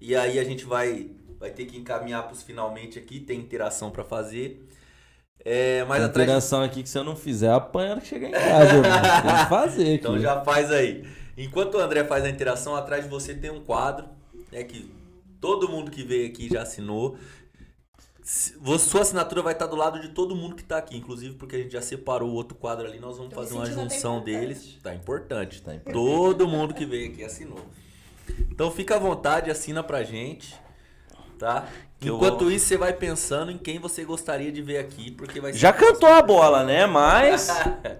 E 0.00 0.14
aí 0.14 0.38
a 0.38 0.44
gente 0.44 0.64
vai, 0.64 1.10
vai 1.38 1.50
ter 1.50 1.64
que 1.64 1.78
encaminhar 1.78 2.26
pros 2.26 2.42
finalmente 2.42 2.98
aqui, 2.98 3.20
tem 3.20 3.38
interação 3.40 3.90
pra 3.90 4.04
fazer. 4.04 4.68
É, 5.44 5.84
mas 5.84 5.98
Tem 5.98 6.06
atrás 6.06 6.28
interação 6.28 6.62
aqui 6.62 6.82
que 6.82 6.88
se 6.88 6.98
eu 6.98 7.04
não 7.04 7.14
fizer, 7.14 7.50
apanha 7.50 8.00
que 8.00 8.06
chegar 8.06 8.28
em 8.28 8.32
casa, 8.32 8.76
irmão. 8.76 8.82
Tem 9.22 9.44
que 9.44 9.48
fazer 9.50 9.82
aqui. 9.82 9.92
Então 9.92 10.18
já 10.18 10.40
faz 10.42 10.70
aí. 10.70 11.06
Enquanto 11.36 11.74
o 11.74 11.80
André 11.80 12.04
faz 12.04 12.24
a 12.24 12.30
interação, 12.30 12.74
atrás 12.74 13.04
de 13.04 13.10
você 13.10 13.34
tem 13.34 13.50
um 13.50 13.60
quadro, 13.60 14.06
né, 14.50 14.64
que 14.64 14.90
todo 15.40 15.68
mundo 15.68 15.90
que 15.90 16.02
veio 16.02 16.28
aqui 16.28 16.48
já 16.48 16.62
assinou. 16.62 17.18
Sua 18.22 19.02
assinatura 19.02 19.42
vai 19.42 19.52
estar 19.52 19.66
do 19.66 19.76
lado 19.76 20.00
de 20.00 20.08
todo 20.08 20.34
mundo 20.34 20.54
que 20.54 20.62
está 20.62 20.78
aqui, 20.78 20.96
inclusive 20.96 21.34
porque 21.34 21.56
a 21.56 21.58
gente 21.58 21.72
já 21.72 21.82
separou 21.82 22.30
o 22.30 22.32
outro 22.32 22.56
quadro 22.56 22.86
ali, 22.86 22.98
nós 22.98 23.18
vamos 23.18 23.34
Tô 23.34 23.40
me 23.40 23.46
fazer 23.46 23.54
uma 23.54 23.66
junção 23.66 24.22
deles. 24.24 24.78
Tá 24.82 24.94
importante. 24.94 25.60
Tá 25.60 25.74
importante. 25.74 25.92
Todo 25.92 26.48
mundo 26.48 26.72
que 26.72 26.86
veio 26.86 27.12
aqui 27.12 27.22
assinou. 27.22 27.60
Então 28.50 28.70
fica 28.70 28.96
à 28.96 28.98
vontade, 28.98 29.50
assina 29.50 29.82
pra 29.82 30.02
gente, 30.02 30.58
tá? 31.38 31.68
Enquanto 32.02 32.40
vou- 32.40 32.50
isso, 32.50 32.66
você 32.66 32.76
vai 32.76 32.92
pensando 32.92 33.50
em 33.50 33.56
quem 33.58 33.78
você 33.78 34.04
gostaria 34.04 34.52
de 34.52 34.60
ver 34.60 34.78
aqui, 34.78 35.10
porque 35.10 35.40
vai 35.40 35.52
Já 35.52 35.72
cantou 35.72 36.08
a 36.08 36.20
bola, 36.22 36.62
né? 36.64 36.86
Mas. 36.86 37.48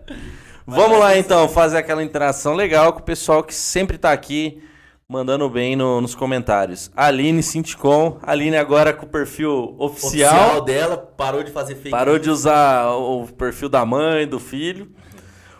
Vamos 0.67 0.99
lá 0.99 1.17
então, 1.17 1.47
fazer 1.49 1.77
aquela 1.79 2.03
interação 2.03 2.55
legal 2.55 2.93
com 2.95 3.01
o 3.01 3.03
pessoal 3.03 3.43
que 3.45 3.55
sempre 3.55 3.99
tá 3.99 4.13
aqui 4.13 4.63
mandando 5.07 5.49
bem 5.51 5.77
no- 5.77 6.01
nos 6.01 6.15
comentários. 6.15 6.91
Aline 6.97 7.43
Sinticom, 7.43 8.19
Aline 8.23 8.57
agora 8.57 8.93
com 8.95 9.05
o 9.05 9.09
perfil 9.09 9.75
oficial, 9.79 10.33
oficial 10.35 10.61
dela, 10.63 10.97
parou 10.97 11.43
de 11.43 11.51
fazer 11.51 11.75
fake 11.75 11.91
parou 11.91 12.19
de 12.19 12.31
usar 12.31 12.89
o 12.95 13.27
perfil 13.27 13.69
da 13.69 13.85
mãe, 13.85 14.27
do 14.27 14.41
filho. 14.41 14.91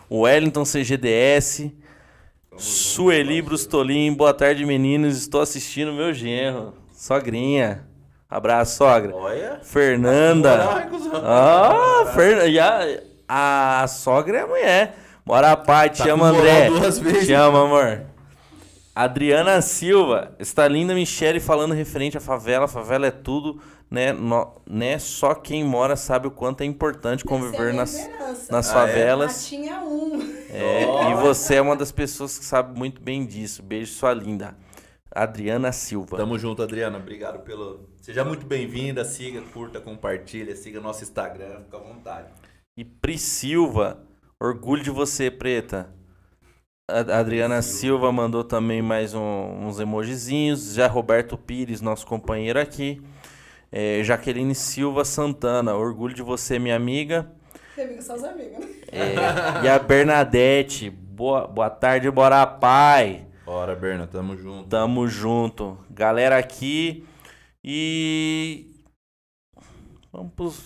O 0.09 0.21
Wellington 0.21 0.65
CGDS, 0.65 1.71
Sueli 2.57 3.41
Brustolim, 3.41 4.11
boa 4.13 4.33
tarde 4.33 4.65
meninos, 4.65 5.17
estou 5.17 5.41
assistindo 5.41 5.93
meu 5.93 6.13
genro, 6.13 6.73
sogrinha. 6.93 7.85
Abraço, 8.29 8.77
sogra. 8.77 9.15
Olha. 9.15 9.59
Fernanda. 9.63 10.87
Ah, 11.23 12.11
Fer... 12.13 12.49
e 12.49 12.59
a, 12.59 12.99
a 13.27 13.87
sogra 13.87 14.39
é 14.39 14.41
a 14.41 14.47
mulher. 14.47 14.95
Bora 15.25 15.51
a 15.51 15.57
pai, 15.57 15.89
te 15.89 16.03
Tá 16.03 16.11
ama 16.11 16.31
com 16.31 16.37
André. 16.37 16.67
duas 16.69 16.99
vezes. 16.99 17.27
Te 17.27 17.33
amo, 17.33 17.57
amor. 17.57 18.01
Adriana 18.93 19.61
Silva, 19.61 20.31
está 20.39 20.67
linda 20.67 20.93
Michele 20.93 21.39
falando 21.39 21.73
referente 21.73 22.17
à 22.17 22.21
favela. 22.21 22.67
Favela 22.67 23.07
é 23.07 23.11
tudo, 23.11 23.59
né? 23.91 24.13
No- 24.13 24.61
né? 24.65 24.97
Só 24.99 25.33
quem 25.35 25.63
mora 25.65 25.95
sabe 25.97 26.27
o 26.27 26.31
quanto 26.31 26.61
é 26.61 26.65
importante 26.65 27.21
é 27.21 27.27
a 27.27 27.29
conviver 27.29 27.71
minha 27.71 27.73
nas, 27.73 28.09
nas 28.49 28.69
Ah, 28.69 28.71
é? 28.71 28.73
favelas. 28.87 29.33
Matinha 29.51 29.79
um. 29.81 30.33
É, 30.49 30.85
Ó. 30.87 31.11
E 31.11 31.15
você 31.15 31.55
é 31.55 31.61
uma 31.61 31.75
das 31.75 31.91
pessoas 31.91 32.37
que 32.37 32.45
sabe 32.45 32.77
muito 32.77 33.01
bem 33.01 33.25
disso. 33.25 33.61
Beijo, 33.61 33.91
sua 33.93 34.13
linda. 34.13 34.55
Adriana 35.15 35.71
Silva. 35.71 36.17
Tamo 36.17 36.37
junto, 36.37 36.61
Adriana. 36.61 36.97
Obrigado 36.97 37.39
pelo. 37.39 37.89
Seja 38.01 38.25
muito 38.25 38.45
bem-vinda. 38.45 39.05
Siga, 39.05 39.41
curta, 39.53 39.79
compartilha. 39.79 40.53
Siga 40.55 40.81
nosso 40.81 41.03
Instagram. 41.03 41.63
Fica 41.63 41.77
à 41.77 41.79
vontade. 41.79 42.27
E 42.77 42.83
Pri 42.83 43.17
Silva, 43.17 44.03
orgulho 44.39 44.83
de 44.83 44.89
você, 44.89 45.31
preta. 45.31 45.89
A 46.89 46.99
Adriana 47.17 47.61
Silva 47.61 48.11
mandou 48.11 48.43
também 48.43 48.81
mais 48.81 49.13
um- 49.13 49.65
uns 49.65 49.79
emojizinhos. 49.79 50.73
Já 50.73 50.85
Roberto 50.87 51.37
Pires, 51.37 51.79
nosso 51.81 52.05
companheiro 52.05 52.59
aqui. 52.59 53.01
É, 53.71 54.03
Jaqueline 54.03 54.53
Silva 54.53 55.03
Santana, 55.05 55.73
orgulho 55.75 56.13
de 56.13 56.21
você, 56.21 56.59
minha 56.59 56.75
amiga. 56.75 57.31
Tem 57.75 57.85
amigo, 57.85 58.01
só 58.01 58.15
os 58.15 58.23
amigos, 58.23 58.59
né? 58.59 58.67
É, 58.91 59.65
e 59.65 59.67
a 59.67 59.79
Bernadette, 59.79 60.89
boa, 60.89 61.47
boa 61.47 61.69
tarde, 61.69 62.09
bora 62.11 62.45
pai. 62.45 63.25
Bora, 63.45 63.75
Berna. 63.75 64.07
Tamo 64.07 64.35
junto. 64.35 64.69
Tamo 64.69 65.07
junto. 65.07 65.77
Galera 65.89 66.37
aqui. 66.37 67.05
E. 67.63 68.71
Vamos 70.11 70.33
pros- 70.33 70.63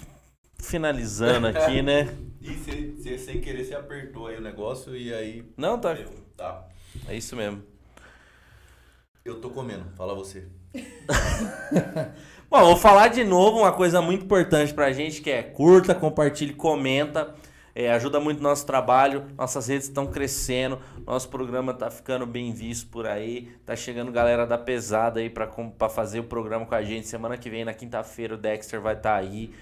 finalizando 0.62 1.48
aqui, 1.58 1.82
né? 1.82 2.16
E 2.42 2.54
você, 2.54 3.18
sem 3.18 3.42
querer, 3.42 3.66
você 3.66 3.76
apertou 3.76 4.28
aí 4.28 4.38
o 4.38 4.42
negócio 4.42 4.96
e 4.96 5.14
aí. 5.14 5.44
Não, 5.58 5.80
tá. 5.80 5.98
Tá. 6.38 6.68
É 7.08 7.16
isso 7.16 7.36
mesmo. 7.36 7.62
Eu 9.26 9.42
tô 9.42 9.50
comendo. 9.50 9.86
Fala 9.98 10.16
você. 10.16 10.48
Bom, 12.50 12.60
vou 12.66 12.78
falar 12.78 13.10
de 13.10 13.24
novo 13.24 13.60
uma 13.60 13.72
coisa 13.72 14.02
muito 14.02 14.24
importante 14.26 14.74
pra 14.74 14.92
gente, 14.92 15.22
que 15.22 15.30
é 15.30 15.44
curta, 15.44 15.94
compartilhe, 15.94 16.54
comenta. 16.54 17.36
É, 17.82 17.90
ajuda 17.94 18.20
muito 18.20 18.40
o 18.40 18.44
nosso 18.44 18.66
trabalho, 18.66 19.26
nossas 19.38 19.70
redes 19.70 19.88
estão 19.88 20.06
crescendo, 20.06 20.78
nosso 21.08 21.30
programa 21.30 21.74
tá 21.74 21.90
ficando 21.90 22.26
bem 22.26 22.52
visto 22.52 22.90
por 22.90 23.08
aí, 23.08 23.54
tá 23.66 23.74
chegando 23.74 24.12
galera 24.12 24.46
da 24.46 24.58
pesada 24.58 25.22
aí 25.22 25.30
pra 25.30 25.48
fazer 25.88 26.20
o 26.20 26.26
programa 26.26 26.66
com 26.66 26.76
a 26.76 26.84
gente. 26.84 27.08
Semana 27.08 27.38
que 27.38 27.50
vem, 27.50 27.64
na 27.64 27.74
quinta-feira, 27.74 28.36
o 28.36 28.38
Dexter 28.38 28.82
vai 28.82 28.96
estar 28.96 29.16
aí. 29.16 29.54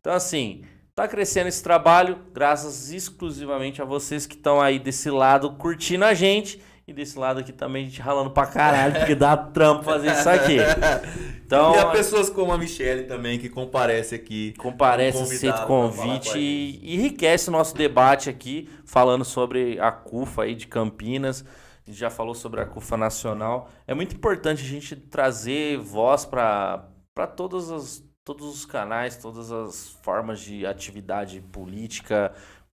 Então, 0.00 0.12
assim, 0.12 0.62
tá 0.94 1.08
crescendo 1.08 1.48
esse 1.48 1.64
trabalho, 1.64 2.20
graças 2.32 2.92
exclusivamente 2.92 3.82
a 3.82 3.84
vocês 3.84 4.24
que 4.24 4.36
estão 4.36 4.60
aí 4.60 4.78
desse 4.78 5.10
lado 5.10 5.54
curtindo 5.54 6.04
a 6.04 6.14
gente. 6.14 6.62
E 6.86 6.92
desse 6.92 7.18
lado 7.18 7.40
aqui 7.40 7.52
também 7.52 7.86
a 7.86 7.88
gente 7.88 8.00
ralando 8.00 8.30
pra 8.30 8.46
caralho, 8.46 8.94
porque 8.94 9.14
dá 9.14 9.36
trampo 9.36 9.84
fazer 9.84 10.12
isso 10.12 10.28
aqui. 10.28 10.58
Então, 11.46 11.74
e 11.74 11.78
há 11.78 11.90
pessoas 11.90 12.30
como 12.30 12.52
a 12.52 12.58
Michelle 12.58 13.04
também, 13.04 13.38
que 13.38 13.50
comparece 13.50 14.14
aqui. 14.14 14.54
comparece, 14.56 15.22
aceita 15.22 15.64
o 15.64 15.66
convite 15.66 16.38
e 16.38 16.94
enriquece 16.94 17.50
o 17.50 17.52
nosso 17.52 17.76
debate 17.76 18.30
aqui, 18.30 18.68
falando 18.86 19.26
sobre 19.26 19.78
a 19.78 19.92
CUFA 19.92 20.44
aí 20.44 20.54
de 20.54 20.66
Campinas. 20.66 21.44
A 21.86 21.90
gente 21.90 22.00
já 22.00 22.08
falou 22.08 22.34
sobre 22.34 22.62
a 22.62 22.64
CUFA 22.64 22.96
Nacional. 22.96 23.68
É 23.86 23.92
muito 23.92 24.16
importante 24.16 24.62
a 24.62 24.66
gente 24.66 24.96
trazer 24.96 25.76
voz 25.76 26.24
para 26.24 26.88
todas 27.36 27.70
as 27.70 28.02
todos 28.24 28.46
os 28.46 28.64
canais, 28.64 29.18
todas 29.18 29.52
as 29.52 29.90
formas 30.02 30.40
de 30.40 30.64
atividade 30.64 31.42
política, 31.42 32.32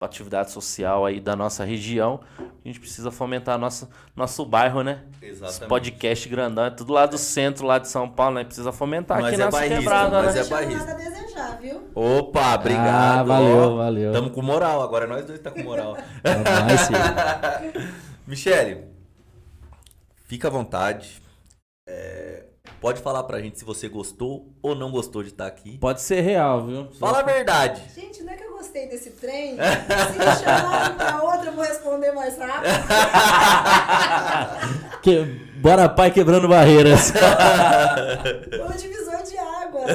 atividade 0.06 0.52
social 0.52 1.06
aí 1.06 1.20
da 1.20 1.36
nossa 1.36 1.64
região. 1.64 2.20
A 2.39 2.68
gente 2.68 2.80
precisa 2.80 3.10
fomentar 3.10 3.58
nossa, 3.58 3.89
nosso 4.16 4.45
bairro, 4.45 4.84
né? 4.84 5.04
Esse 5.22 5.32
Exatamente. 5.32 5.70
podcast 5.70 6.30
grandão, 6.30 6.66
é 6.66 6.70
tudo 6.70 6.93
lá 6.93 7.06
do 7.06 7.18
centro, 7.18 7.66
lá 7.66 7.80
de 7.80 7.88
São 7.88 8.08
Paulo, 8.08 8.36
né? 8.36 8.43
Precisa 8.43 8.72
fomentar 8.72 9.22
Mas 9.22 9.34
aqui 9.34 9.41
é 9.41 9.50
bairrista, 9.50 9.80
quebrada, 9.80 10.22
mas 10.22 10.36
né? 10.36 10.41
é 10.41 10.45
bairrista. 10.45 10.93
desejar, 10.93 11.60
viu? 11.60 11.89
Opa, 11.95 12.56
obrigado. 12.56 13.22
Ah, 13.22 13.24
valeu, 13.24 13.78
valeu. 13.78 14.12
Tamo 14.12 14.30
com 14.30 14.41
moral, 14.41 14.84
agora 14.84 15.08
nós 15.08 15.26
dois 15.26 15.39
tá 15.39 15.50
com 15.50 15.64
moral. 15.64 15.98
Sim. 16.86 17.82
Michele, 18.28 18.86
fica 20.26 20.48
à 20.48 20.52
vontade. 20.52 21.22
É, 21.89 22.43
pode 22.82 23.02
falar 23.02 23.24
pra 23.24 23.39
gente 23.39 23.58
se 23.58 23.66
você 23.66 23.88
gostou 23.88 24.54
ou 24.62 24.76
não 24.76 24.91
gostou 24.91 25.24
de 25.24 25.30
estar 25.30 25.48
aqui. 25.48 25.78
Pode 25.80 26.02
ser 26.02 26.22
real, 26.22 26.66
viu? 26.66 26.91
Fala 27.00 27.22
a 27.22 27.24
verdade. 27.24 27.82
Gente, 27.95 28.22
não 28.22 28.34
é 28.34 28.36
que 28.36 28.43
eu 28.43 28.47
gostei 28.78 28.88
desse 28.88 29.11
trem? 29.11 29.55
Se 29.55 30.19
me 30.19 30.25
chamarem 30.43 30.95
pra 30.97 31.23
outra, 31.23 31.47
eu 31.47 31.53
vou 31.53 31.63
responder 31.63 32.11
mais 32.11 32.38
rápido. 32.38 32.73
Que... 35.01 35.23
Bora 35.57 35.88
pai 35.88 36.11
quebrando 36.11 36.47
barreiras. 36.47 37.11
Foi 38.49 38.59
um 38.59 38.78
divisor 38.78 39.23
de 39.23 39.38
água. 39.38 39.86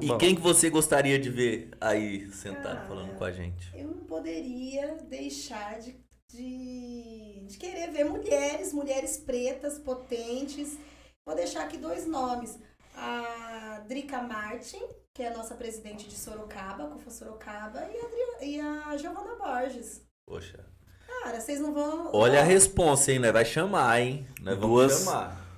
E 0.00 0.06
Bom. 0.08 0.18
quem 0.18 0.34
que 0.34 0.40
você 0.40 0.68
gostaria 0.70 1.18
de 1.18 1.30
ver 1.30 1.70
aí 1.80 2.28
sentado 2.32 2.62
Cara, 2.62 2.88
falando 2.88 3.14
com 3.16 3.24
a 3.24 3.30
gente? 3.30 3.70
Eu 3.74 3.86
não 3.86 3.98
poderia 4.04 4.96
deixar 5.08 5.78
de, 5.78 5.96
de, 6.32 7.46
de 7.46 7.56
querer 7.56 7.90
ver 7.90 8.04
mulheres, 8.04 8.72
mulheres 8.72 9.18
pretas, 9.18 9.78
potentes. 9.78 10.76
Vou 11.24 11.36
deixar 11.36 11.62
aqui 11.62 11.76
dois 11.76 12.06
nomes. 12.06 12.58
A 13.00 13.80
Drica 13.88 14.20
Martin, 14.22 14.80
que 15.14 15.22
é 15.22 15.28
a 15.28 15.36
nossa 15.36 15.54
presidente 15.54 16.08
de 16.08 16.14
Sorocaba, 16.16 16.86
CUFA 16.88 17.10
Sorocaba, 17.10 17.78
e 17.80 17.96
a, 17.98 18.04
Adri- 18.04 18.50
e 18.50 18.60
a 18.60 18.96
Giovana 18.96 19.36
Borges. 19.36 20.02
Poxa. 20.26 20.64
Cara, 21.06 21.40
vocês 21.40 21.60
não 21.60 21.72
vão. 21.72 22.10
Olha 22.12 22.40
a 22.40 22.44
responsa, 22.44 23.12
hein? 23.12 23.18
Nós 23.18 23.32
vai 23.32 23.44
chamar, 23.44 24.00
hein? 24.00 24.26
Nós 24.42 24.58
vamos 24.58 24.76
Duas- 24.76 25.04
chamar. 25.04 25.48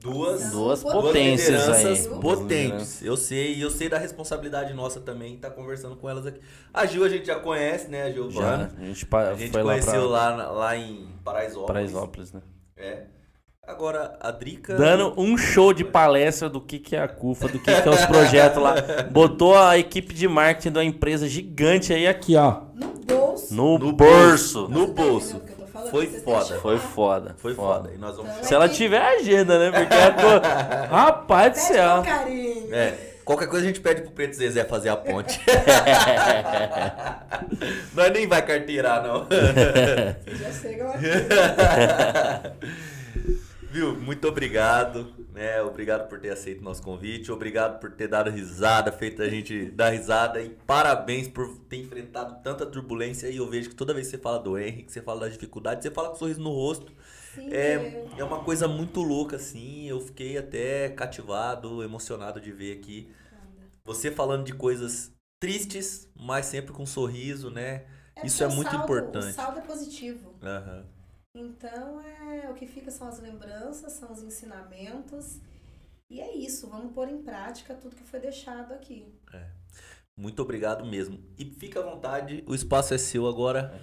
Duas, 0.00 0.50
Duas 0.50 0.82
Duas 0.82 0.82
potências 0.82 1.66
aí. 1.66 2.20
potentes. 2.20 3.02
Eu 3.02 3.16
sei, 3.16 3.54
e 3.54 3.62
eu 3.62 3.70
sei 3.70 3.88
da 3.88 3.96
responsabilidade 3.96 4.74
nossa 4.74 5.00
também, 5.00 5.38
tá 5.38 5.48
conversando 5.50 5.96
com 5.96 6.10
elas 6.10 6.26
aqui. 6.26 6.40
A 6.74 6.84
Gil 6.84 7.04
a 7.04 7.08
gente 7.08 7.24
já 7.26 7.40
conhece, 7.40 7.88
né, 7.88 8.02
a 8.02 8.06
Já, 8.08 8.12
Giovana? 8.12 8.64
a 8.76 8.84
gente, 8.84 9.06
A 9.16 9.34
gente 9.34 9.50
foi 9.50 9.62
lá 9.62 9.72
conheceu 9.72 9.92
pra 9.92 10.02
lá, 10.34 10.50
lá 10.50 10.76
em 10.76 11.08
Paraisópolis. 11.24 11.66
Paraisópolis, 11.66 12.32
né? 12.34 12.42
É. 12.76 13.06
Agora, 13.66 14.14
a 14.20 14.30
Drica... 14.30 14.74
Dando 14.74 15.14
um 15.16 15.38
show 15.38 15.72
de 15.72 15.82
palestra 15.84 16.50
do 16.50 16.60
que, 16.60 16.78
que 16.78 16.94
é 16.94 17.00
a 17.02 17.08
CUFA, 17.08 17.48
do 17.48 17.58
que, 17.58 17.64
que 17.80 17.88
é 17.88 17.90
os 17.90 18.04
projetos 18.04 18.62
lá. 18.62 18.74
Botou 19.10 19.56
a 19.56 19.78
equipe 19.78 20.12
de 20.12 20.28
marketing 20.28 20.70
de 20.70 20.78
uma 20.78 20.84
empresa 20.84 21.26
gigante 21.26 21.90
aí 21.92 22.06
aqui, 22.06 22.36
ó. 22.36 22.60
No 22.74 22.88
bolso. 23.06 23.54
No, 23.54 23.78
No 23.78 23.92
bolso. 23.92 24.68
No 24.68 24.86
Você 24.86 24.92
bolso. 24.92 25.36
entendendo 25.36 25.42
o 25.42 25.46
que 25.46 25.52
eu 25.52 25.56
tô 25.56 25.66
falando? 25.72 25.90
Foi 25.90 26.06
foda. 26.06 26.54
Foi 26.60 26.78
foda. 26.78 27.34
Foi 27.38 27.54
foda. 27.54 27.90
E 27.94 27.98
nós 27.98 28.16
vamos 28.16 28.32
Então. 28.32 28.44
Se 28.44 28.52
ela 28.54 28.68
tiver 28.68 29.00
agenda, 29.00 29.58
né? 29.58 29.70
Porque 29.70 29.94
a 29.94 30.12
co... 30.12 30.92
Rapaz 30.94 31.52
do 31.54 31.58
céu. 31.58 32.02
carinho. 32.02 32.68
É, 32.74 32.92
qualquer 33.24 33.46
coisa 33.48 33.64
a 33.64 33.68
gente 33.68 33.80
pede 33.80 34.02
pro 34.02 34.10
Preto 34.10 34.36
Zezé 34.36 34.62
fazer 34.64 34.90
a 34.90 34.96
ponte. 34.96 35.40
Nós 37.94 38.12
nem 38.12 38.26
vai 38.26 38.42
carteirar, 38.42 39.02
não. 39.02 39.24
Vocês 39.24 40.38
já 40.38 40.52
chegam 40.52 40.90
aqui. 40.90 41.06
Viu? 43.74 43.92
Muito 43.96 44.28
obrigado, 44.28 45.12
né? 45.32 45.60
Obrigado 45.60 46.08
por 46.08 46.20
ter 46.20 46.30
aceito 46.30 46.60
o 46.60 46.62
nosso 46.62 46.80
convite, 46.80 47.32
obrigado 47.32 47.80
por 47.80 47.90
ter 47.90 48.06
dado 48.06 48.30
risada, 48.30 48.92
feito 48.92 49.20
a 49.20 49.28
gente 49.28 49.68
dar 49.72 49.90
risada 49.90 50.40
e 50.40 50.50
parabéns 50.64 51.26
por 51.26 51.58
ter 51.68 51.78
enfrentado 51.78 52.40
tanta 52.40 52.64
turbulência 52.64 53.26
e 53.28 53.38
eu 53.38 53.50
vejo 53.50 53.70
que 53.70 53.74
toda 53.74 53.92
vez 53.92 54.06
que 54.06 54.12
você 54.12 54.22
fala 54.22 54.38
do 54.38 54.56
Henrique, 54.56 54.92
você 54.92 55.02
fala 55.02 55.22
das 55.22 55.32
dificuldades, 55.32 55.82
você 55.82 55.90
fala 55.90 56.10
com 56.10 56.14
um 56.14 56.18
sorriso 56.20 56.40
no 56.40 56.50
rosto. 56.50 56.92
Sim, 57.34 57.48
É, 57.52 58.06
é 58.16 58.22
uma 58.22 58.44
coisa 58.44 58.68
muito 58.68 59.02
louca, 59.02 59.34
assim. 59.34 59.88
Eu 59.88 60.00
fiquei 60.00 60.38
até 60.38 60.90
cativado, 60.90 61.82
emocionado 61.82 62.40
de 62.40 62.52
ver 62.52 62.78
aqui. 62.78 63.08
Você 63.84 64.08
falando 64.12 64.44
de 64.44 64.54
coisas 64.54 65.10
tristes, 65.40 66.08
mas 66.14 66.46
sempre 66.46 66.72
com 66.72 66.84
um 66.84 66.86
sorriso, 66.86 67.50
né? 67.50 67.86
Isso 68.22 68.38
porque 68.38 68.52
é 68.52 68.54
muito 68.54 68.70
saldo- 68.70 68.84
importante. 68.84 69.30
O 69.30 69.34
saldo 69.34 69.58
é 69.58 69.62
positivo. 69.62 70.32
Aham. 70.40 70.93
Então, 71.36 72.00
é, 72.00 72.48
o 72.48 72.54
que 72.54 72.64
fica 72.66 72.90
são 72.92 73.08
as 73.08 73.18
lembranças, 73.18 73.92
são 73.94 74.12
os 74.12 74.22
ensinamentos. 74.22 75.40
E 76.08 76.20
é 76.20 76.32
isso, 76.36 76.68
vamos 76.68 76.92
pôr 76.92 77.08
em 77.08 77.22
prática 77.22 77.74
tudo 77.74 77.96
que 77.96 78.04
foi 78.04 78.20
deixado 78.20 78.72
aqui. 78.72 79.12
Muito 80.16 80.40
obrigado 80.40 80.84
mesmo. 80.86 81.18
E 81.36 81.44
fica 81.44 81.80
à 81.80 81.82
vontade, 81.82 82.44
o 82.46 82.54
espaço 82.54 82.94
é 82.94 82.98
seu 82.98 83.26
agora. 83.26 83.80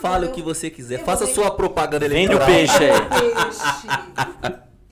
Fale 0.00 0.26
eu- 0.26 0.30
o 0.30 0.34
que 0.34 0.42
você 0.42 0.70
quiser. 0.70 1.02
Faça 1.04 1.24
vou- 1.24 1.34
sua 1.34 1.50
propaganda 1.56 2.06
Vende 2.06 2.34
o 2.34 2.38
eleitoral. 2.38 2.46
peixe 2.46 2.84
aí. 2.84 3.00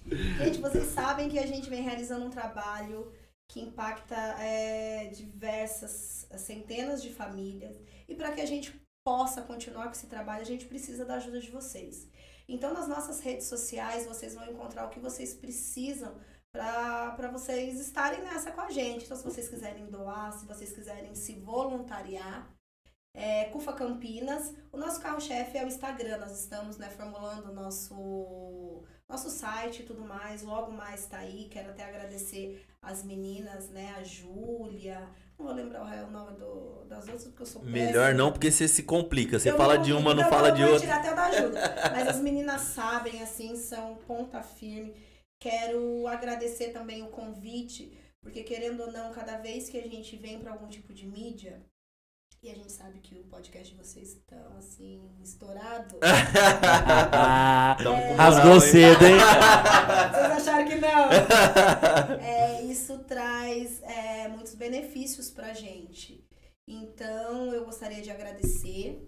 Peixe. 0.09 0.39
gente, 0.45 0.61
vocês 0.63 0.87
sabem 0.87 1.29
que 1.29 1.39
a 1.39 1.47
gente 1.47 1.69
vem 1.69 1.83
realizando 1.83 2.25
um 2.25 2.31
trabalho 2.31 3.13
que 3.51 3.61
impacta 3.61 4.15
é, 4.41 5.09
diversas 5.15 6.27
centenas 6.39 7.03
de 7.03 7.11
famílias. 7.13 7.77
E 8.09 8.15
para 8.15 8.33
que 8.33 8.41
a 8.41 8.47
gente 8.47 8.75
possa 9.09 9.41
continuar 9.41 9.87
com 9.87 9.93
esse 9.93 10.07
trabalho, 10.07 10.43
a 10.43 10.53
gente 10.53 10.67
precisa 10.67 11.03
da 11.03 11.15
ajuda 11.15 11.41
de 11.41 11.51
vocês. 11.51 12.07
Então, 12.47 12.75
nas 12.75 12.87
nossas 12.87 13.21
redes 13.21 13.47
sociais, 13.47 14.05
vocês 14.05 14.35
vão 14.35 14.47
encontrar 14.51 14.85
o 14.85 14.91
que 14.91 15.01
vocês 15.01 15.33
precisam 15.33 16.15
para 16.53 17.31
vocês 17.33 17.81
estarem 17.81 18.21
nessa 18.21 18.51
com 18.53 18.61
a 18.61 18.71
gente. 18.71 19.07
Então, 19.07 19.17
se 19.17 19.25
vocês 19.25 19.49
quiserem 19.49 19.87
doar, 19.87 20.35
se 20.35 20.45
vocês 20.45 20.73
quiserem 20.73 21.15
se 21.15 21.37
voluntariar, 21.37 22.55
é, 23.15 23.47
CUFA 23.47 23.73
Campinas. 23.73 24.55
O 24.71 24.77
nosso 24.77 25.01
carro-chefe 25.01 25.57
é 25.57 25.65
o 25.65 25.69
Instagram. 25.69 26.19
Nós 26.19 26.39
estamos 26.39 26.77
né, 26.77 26.91
formulando 26.91 27.49
o 27.49 27.55
nosso, 27.55 28.85
nosso 29.09 29.31
site 29.31 29.81
e 29.81 29.87
tudo 29.87 30.05
mais. 30.05 30.43
Logo 30.43 30.71
mais 30.71 31.05
está 31.05 31.19
aí. 31.19 31.49
Quero 31.51 31.71
até 31.71 31.85
agradecer 31.85 32.63
as 32.83 33.03
meninas, 33.03 33.71
né? 33.71 33.95
A 33.97 34.03
Júlia. 34.03 35.09
Não 35.39 35.47
vou 35.47 35.55
lembrar 35.55 35.82
o 35.82 35.86
real 35.86 36.11
nome 36.11 36.36
do, 36.36 36.84
das 36.89 37.05
outras, 37.07 37.24
porque 37.24 37.43
eu 37.43 37.47
sou 37.47 37.62
Melhor 37.62 37.93
péssima. 37.93 38.12
não, 38.14 38.32
porque 38.32 38.51
você 38.51 38.66
se 38.66 38.82
complica. 38.82 39.39
Você 39.39 39.51
Eu 39.51 39.57
fala 39.57 39.74
vou- 39.76 39.84
de 39.84 39.93
uma, 39.93 40.12
não 40.14 40.24
eu 40.24 40.28
fala 40.28 40.49
vou- 40.49 40.57
de 40.57 40.62
vou 40.64 40.72
outra. 40.72 40.86
tirar 40.89 40.99
até 41.01 41.12
o 41.12 41.16
da 41.16 41.24
ajuda. 41.26 41.61
Mas 41.95 42.09
as 42.09 42.16
meninas 42.20 42.61
sabem, 42.62 43.23
assim, 43.23 43.55
são 43.55 43.97
ponta 44.06 44.43
firme. 44.43 44.94
Quero 45.39 46.06
agradecer 46.09 46.69
também 46.73 47.02
o 47.05 47.09
convite, 47.09 47.97
porque 48.20 48.43
querendo 48.43 48.81
ou 48.82 48.90
não, 48.93 49.12
cada 49.12 49.36
vez 49.39 49.69
que 49.69 49.78
a 49.78 49.82
gente 49.89 50.16
vem 50.16 50.40
para 50.40 50.51
algum 50.51 50.66
tipo 50.66 50.93
de 50.93 51.06
mídia, 51.06 51.62
e 52.43 52.51
a 52.51 52.55
gente 52.55 52.70
sabe 52.73 53.01
que 53.01 53.19
o 53.19 53.24
podcast 53.24 53.74
de 53.74 53.77
vocês 53.77 54.10
estão, 54.10 54.56
assim, 54.56 55.10
estourado. 55.23 55.98
Moral, 57.82 58.16
Rasgou 58.16 58.60
cedo, 58.60 59.05
hein? 59.05 59.16
Vocês 60.12 60.48
acharam 60.48 60.69
que 60.69 60.77
não? 60.77 61.09
É, 62.23 62.62
isso 62.62 62.98
traz 63.01 63.82
é, 63.82 64.28
muitos 64.28 64.55
benefícios 64.55 65.31
pra 65.31 65.52
gente. 65.52 66.24
Então, 66.66 67.52
eu 67.52 67.65
gostaria 67.65 68.02
de 68.02 68.10
agradecer. 68.10 69.05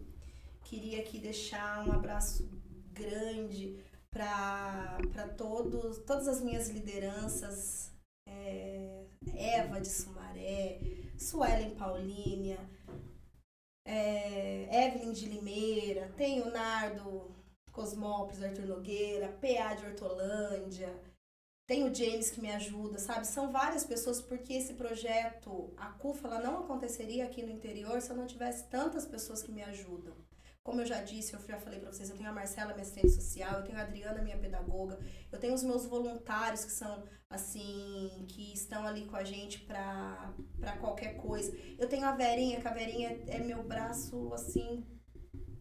Queria 0.65 1.01
aqui 1.01 1.19
deixar 1.19 1.86
um 1.86 1.93
abraço 1.93 2.48
grande 2.93 3.78
para 4.11 4.98
todos, 5.36 5.98
todas 5.98 6.27
as 6.27 6.40
minhas 6.40 6.69
lideranças. 6.69 7.90
é, 8.27 9.05
Eva 9.35 9.81
de 9.81 9.89
Sumaré, 9.89 10.81
Suelen 11.19 11.70
Paulínia, 11.74 12.59
é, 13.85 14.86
Evelyn 14.86 15.12
de 15.12 15.27
Limeira, 15.27 16.12
tem 16.16 16.43
o 16.43 16.51
Nardo 16.51 17.35
Cosmópolis, 17.73 18.43
Arthur 18.43 18.66
Nogueira, 18.66 19.28
PA 19.40 19.74
de 19.74 19.86
Hortolândia, 19.86 20.94
tem 21.66 21.85
o 21.85 21.94
James 21.94 22.31
que 22.31 22.40
me 22.40 22.51
ajuda, 22.51 22.98
sabe? 22.98 23.24
São 23.27 23.52
várias 23.52 23.85
pessoas, 23.85 24.20
porque 24.20 24.55
esse 24.55 24.74
projeto, 24.74 25.73
a 25.77 25.86
CUFA, 25.90 26.27
ela 26.27 26.40
não 26.40 26.65
aconteceria 26.65 27.24
aqui 27.24 27.44
no 27.44 27.52
interior 27.52 28.02
se 28.02 28.11
eu 28.11 28.16
não 28.16 28.27
tivesse 28.27 28.69
tantas 28.69 29.07
pessoas 29.07 29.40
que 29.40 29.52
me 29.52 29.62
ajudam. 29.62 30.15
Como 30.62 30.82
eu 30.82 30.87
já 30.87 31.01
disse, 31.03 31.32
eu 31.32 31.41
já 31.41 31.59
falei 31.59 31.81
pra 31.81 31.91
vocês, 31.91 32.11
eu 32.11 32.16
tenho 32.16 32.28
a 32.28 32.32
Marcela, 32.32 32.73
minha 32.73 32.82
assistente 32.82 33.11
social, 33.11 33.59
eu 33.59 33.65
tenho 33.65 33.78
a 33.78 33.82
Adriana, 33.82 34.23
minha 34.23 34.37
pedagoga, 34.37 34.99
eu 35.32 35.39
tenho 35.39 35.55
os 35.55 35.62
meus 35.62 35.87
voluntários 35.87 36.65
que 36.65 36.73
são, 36.73 37.03
assim, 37.31 38.27
que 38.28 38.53
estão 38.53 38.87
ali 38.87 39.07
com 39.07 39.16
a 39.16 39.24
gente 39.24 39.61
pra, 39.61 40.35
pra 40.59 40.77
qualquer 40.77 41.16
coisa. 41.16 41.57
Eu 41.78 41.89
tenho 41.89 42.07
a 42.07 42.12
Verinha, 42.12 42.61
que 42.61 42.69
a 42.69 42.74
Verinha 42.74 43.23
é, 43.27 43.39
meu 43.39 43.62
braço, 43.62 44.32
assim, 44.35 44.87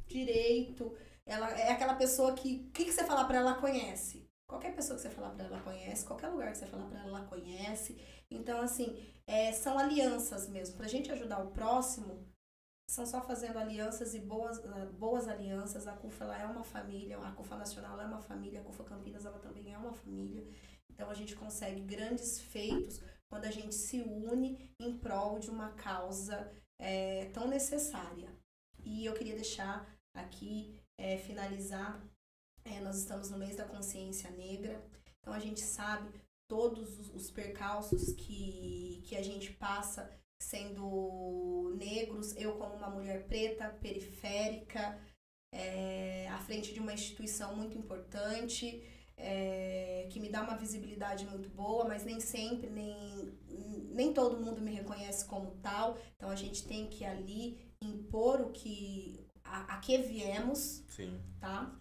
direito. 0.05 0.93
ela 1.25 1.49
é 1.51 1.71
aquela 1.71 1.95
pessoa 1.95 2.33
que, 2.33 2.67
o 2.67 2.71
que, 2.71 2.85
que 2.85 2.91
você 2.91 3.05
falar 3.05 3.23
pra 3.25 3.37
ela, 3.37 3.51
ela 3.51 3.61
conhece. 3.61 4.29
Qualquer 4.45 4.75
pessoa 4.75 4.95
que 4.95 5.03
você 5.03 5.11
falar 5.11 5.29
pra 5.29 5.45
ela, 5.45 5.61
conhece. 5.61 6.05
Qualquer 6.05 6.27
lugar 6.27 6.51
que 6.51 6.57
você 6.57 6.65
falar 6.65 6.87
pra 6.87 6.99
ela, 6.99 7.09
ela 7.09 7.25
conhece. 7.27 8.01
Então, 8.31 8.59
assim, 8.59 8.97
é, 9.27 9.51
são 9.51 9.77
alianças 9.77 10.49
mesmo. 10.49 10.75
Pra 10.75 10.87
gente 10.87 11.11
ajudar 11.11 11.39
o 11.43 11.51
próximo, 11.51 12.27
são 12.89 13.05
só 13.05 13.21
fazendo 13.21 13.59
alianças 13.59 14.15
e 14.15 14.19
boas, 14.19 14.57
ah, 14.65 14.85
boas 14.97 15.27
alianças. 15.27 15.87
A 15.87 15.93
CUFA 15.93 16.23
ela 16.23 16.41
é 16.41 16.45
uma 16.45 16.63
família, 16.63 17.19
a 17.19 17.31
CUFA 17.31 17.55
Nacional 17.55 18.01
é 18.01 18.05
uma 18.05 18.19
família, 18.19 18.61
a 18.61 18.63
CUFA 18.63 18.83
Campinas 18.83 19.25
ela 19.25 19.37
também 19.37 19.71
é 19.71 19.77
uma 19.77 19.93
família. 19.93 20.43
Então 20.89 21.07
a 21.07 21.13
gente 21.13 21.35
consegue 21.35 21.81
grandes 21.81 22.41
feitos 22.41 22.99
quando 23.29 23.45
a 23.45 23.51
gente 23.51 23.75
se 23.75 24.01
une 24.01 24.73
em 24.79 24.97
prol 24.97 25.37
de 25.37 25.51
uma 25.51 25.69
causa 25.73 26.51
é, 26.79 27.25
tão 27.25 27.47
necessária. 27.47 28.35
E 28.83 29.05
eu 29.05 29.13
queria 29.13 29.35
deixar 29.35 29.87
aqui, 30.15 30.75
é, 30.97 31.15
finalizar, 31.17 32.03
é, 32.65 32.79
nós 32.79 32.97
estamos 32.97 33.29
no 33.29 33.37
mês 33.37 33.55
da 33.55 33.65
consciência 33.65 34.31
negra, 34.31 34.83
então 35.19 35.31
a 35.31 35.39
gente 35.39 35.61
sabe 35.61 36.09
todos 36.47 36.97
os, 36.97 37.13
os 37.13 37.29
percalços 37.29 38.13
que, 38.13 39.03
que 39.05 39.15
a 39.15 39.21
gente 39.21 39.53
passa 39.53 40.11
sendo 40.39 41.75
negros, 41.77 42.35
eu 42.37 42.53
como 42.55 42.75
uma 42.75 42.89
mulher 42.89 43.25
preta, 43.27 43.69
periférica, 43.81 44.97
é, 45.53 46.27
à 46.29 46.37
frente 46.39 46.73
de 46.73 46.79
uma 46.79 46.93
instituição 46.93 47.55
muito 47.55 47.77
importante, 47.77 48.83
é, 49.17 50.07
que 50.09 50.19
me 50.19 50.29
dá 50.29 50.41
uma 50.41 50.55
visibilidade 50.55 51.25
muito 51.25 51.49
boa, 51.49 51.85
mas 51.85 52.05
nem 52.05 52.19
sempre, 52.19 52.69
nem, 52.69 53.37
nem 53.91 54.13
todo 54.13 54.39
mundo 54.39 54.61
me 54.61 54.71
reconhece 54.73 55.25
como 55.25 55.51
tal. 55.61 55.97
Então 56.15 56.29
a 56.29 56.35
gente 56.35 56.65
tem 56.65 56.87
que 56.87 57.03
ali 57.03 57.59
impor 57.81 58.39
o 58.41 58.51
que 58.51 59.27
a, 59.43 59.75
a 59.75 59.77
que 59.79 59.97
viemos, 59.97 60.83
Sim. 60.87 61.19
tá? 61.39 61.75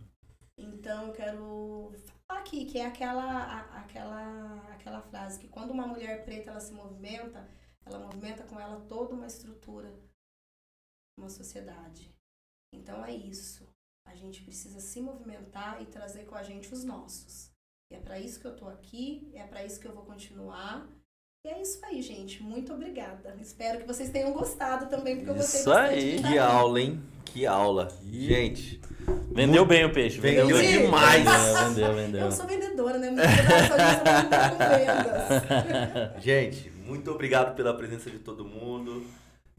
Então 0.56 1.06
eu 1.09 1.12
quero 1.12 1.93
falar 2.26 2.40
aqui 2.40 2.64
que 2.64 2.78
é 2.78 2.86
aquela 2.86 3.22
a- 3.22 3.78
aquela 3.80 4.56
aquela 4.72 5.01
frase 5.02 5.39
que 5.39 5.47
quando 5.48 5.70
uma 5.70 5.86
mulher 5.86 6.24
preta 6.24 6.51
ela 6.51 6.60
se 6.60 6.72
movimenta, 6.72 7.48
ela 7.89 8.05
movimenta 8.05 8.44
com 8.44 8.59
ela 8.59 8.81
toda 8.89 9.15
uma 9.15 9.27
estrutura, 9.27 9.93
uma 11.19 11.28
sociedade. 11.28 12.15
Então 12.73 13.05
é 13.05 13.15
isso. 13.15 13.66
A 14.06 14.15
gente 14.15 14.43
precisa 14.43 14.81
se 14.81 15.01
movimentar 15.01 15.82
e 15.82 15.86
trazer 15.86 16.24
com 16.24 16.35
a 16.35 16.43
gente 16.43 16.73
os 16.73 16.85
nossos. 16.85 17.51
E 17.90 17.97
é 17.97 18.01
para 18.01 18.19
isso 18.19 18.40
que 18.40 18.47
eu 18.47 18.56
tô 18.56 18.69
aqui, 18.69 19.31
é 19.35 19.47
para 19.47 19.65
isso 19.65 19.81
que 19.81 19.86
eu 19.86 19.94
vou 19.94 20.05
continuar. 20.05 20.89
E 21.47 21.51
é 21.51 21.60
isso 21.60 21.85
aí, 21.85 22.02
gente. 22.02 22.43
Muito 22.43 22.73
obrigada. 22.73 23.36
Espero 23.40 23.81
que 23.81 23.86
vocês 23.86 24.10
tenham 24.10 24.32
gostado 24.32 24.89
também, 24.89 25.16
porque 25.16 25.31
eu 25.31 25.35
gostei 25.35 25.60
Isso 25.60 25.70
bastante 25.70 25.94
aí. 25.94 26.10
de 26.10 26.16
estar 26.16 26.28
Que 26.31 26.39
aula, 26.39 26.81
hein? 26.81 27.02
Que 27.24 27.47
aula. 27.47 27.89
Gente, 28.02 28.81
Vendeu 29.31 29.65
bem 29.65 29.85
o 29.85 29.93
peixe. 29.93 30.19
Vendeu 30.20 30.51
Entendi. 30.51 30.78
demais. 30.78 31.24
Vendeu, 31.24 31.69
vendeu, 31.69 31.94
vendeu. 31.94 32.20
Eu 32.23 32.32
sou 32.32 32.47
vendedora, 32.47 32.98
né? 32.98 33.10
Muito 33.10 33.23
obrigada, 33.24 34.51
com 34.51 34.59
vendas. 34.59 36.23
gente, 36.24 36.73
muito 36.89 37.10
obrigado 37.10 37.55
pela 37.55 37.74
presença 37.74 38.10
de 38.10 38.19
todo 38.19 38.47
mundo. 38.47 39.05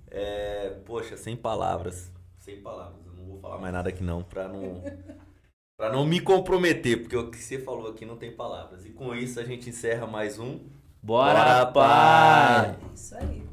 É, 0.10 0.72
poxa, 0.86 1.16
sem 1.16 1.36
palavras. 1.36 2.12
Sem 2.40 2.60
palavras. 2.60 3.06
Eu 3.06 3.14
não 3.14 3.26
vou 3.26 3.40
falar 3.40 3.60
mais 3.60 3.72
nada 3.72 3.90
aqui 3.90 4.04
não, 4.04 4.24
pra 4.24 4.48
não. 4.48 4.82
Pra 5.78 5.90
não 5.90 6.06
me 6.06 6.20
comprometer, 6.20 7.04
porque 7.04 7.16
o 7.16 7.32
que 7.32 7.38
você 7.38 7.58
falou 7.58 7.90
aqui 7.90 8.06
não 8.06 8.18
tem 8.18 8.36
palavras. 8.36 8.86
E 8.86 8.90
com 8.90 9.16
isso 9.16 9.40
a 9.40 9.46
gente 9.46 9.70
encerra 9.70 10.06
mais 10.06 10.38
um. 10.38 10.60
Bora, 11.02 11.40
Bora, 11.40 11.66
pai! 11.68 12.76
pai! 12.76 12.92
Isso 12.94 13.16
aí. 13.16 13.49